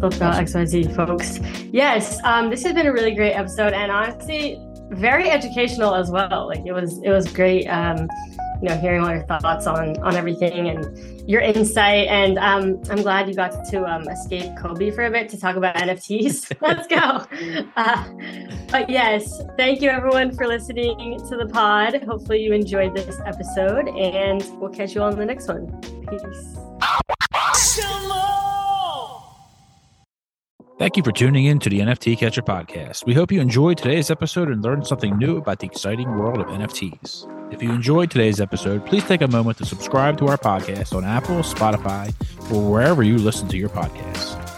XYZ, 0.00 0.94
folks. 0.94 1.40
Yes, 1.72 2.20
um, 2.22 2.50
this 2.50 2.62
has 2.62 2.72
been 2.72 2.86
a 2.86 2.92
really 2.92 3.14
great 3.14 3.32
episode, 3.32 3.72
and 3.72 3.90
honestly, 3.90 4.56
very 4.90 5.28
educational 5.28 5.94
as 5.94 6.08
well. 6.10 6.46
Like 6.46 6.64
it 6.64 6.72
was, 6.72 7.00
it 7.02 7.10
was 7.10 7.26
great. 7.32 7.66
Um, 7.66 8.08
you 8.62 8.68
know, 8.68 8.76
hearing 8.78 9.02
all 9.02 9.10
your 9.10 9.24
thoughts 9.24 9.66
on 9.66 9.96
on 9.98 10.16
everything 10.16 10.68
and 10.68 11.28
your 11.28 11.40
insight. 11.40 12.08
And 12.08 12.38
um, 12.38 12.82
I'm 12.90 13.02
glad 13.02 13.28
you 13.28 13.34
got 13.34 13.64
to 13.66 13.84
um, 13.84 14.08
escape 14.08 14.50
Cobie 14.58 14.90
for 14.90 15.04
a 15.04 15.10
bit 15.10 15.28
to 15.30 15.40
talk 15.40 15.56
about 15.56 15.76
NFTs. 15.76 16.56
Let's 16.60 16.86
go. 16.86 17.24
Uh, 17.76 18.04
but 18.70 18.88
yes, 18.88 19.42
thank 19.56 19.80
you 19.80 19.90
everyone 19.90 20.34
for 20.34 20.46
listening 20.46 21.18
to 21.28 21.36
the 21.36 21.46
pod. 21.46 22.02
Hopefully, 22.04 22.42
you 22.42 22.52
enjoyed 22.52 22.94
this 22.94 23.20
episode, 23.24 23.88
and 23.88 24.44
we'll 24.60 24.70
catch 24.70 24.94
you 24.94 25.02
on 25.02 25.16
the 25.16 25.24
next 25.24 25.48
one. 25.48 25.66
Peace. 26.08 26.58
Thank 30.78 30.96
you 30.96 31.02
for 31.02 31.10
tuning 31.10 31.46
in 31.46 31.58
to 31.58 31.68
the 31.68 31.80
NFT 31.80 32.16
Catcher 32.16 32.40
podcast. 32.40 33.04
We 33.04 33.12
hope 33.12 33.32
you 33.32 33.40
enjoyed 33.40 33.78
today's 33.78 34.12
episode 34.12 34.48
and 34.48 34.62
learned 34.62 34.86
something 34.86 35.18
new 35.18 35.38
about 35.38 35.58
the 35.58 35.66
exciting 35.66 36.08
world 36.16 36.38
of 36.38 36.46
NFTs. 36.46 37.26
If 37.52 37.60
you 37.60 37.72
enjoyed 37.72 38.12
today's 38.12 38.40
episode, 38.40 38.86
please 38.86 39.02
take 39.02 39.20
a 39.20 39.26
moment 39.26 39.58
to 39.58 39.64
subscribe 39.64 40.18
to 40.18 40.28
our 40.28 40.38
podcast 40.38 40.94
on 40.94 41.04
Apple, 41.04 41.38
Spotify, 41.38 42.14
or 42.52 42.70
wherever 42.70 43.02
you 43.02 43.18
listen 43.18 43.48
to 43.48 43.56
your 43.56 43.70
podcasts. 43.70 44.57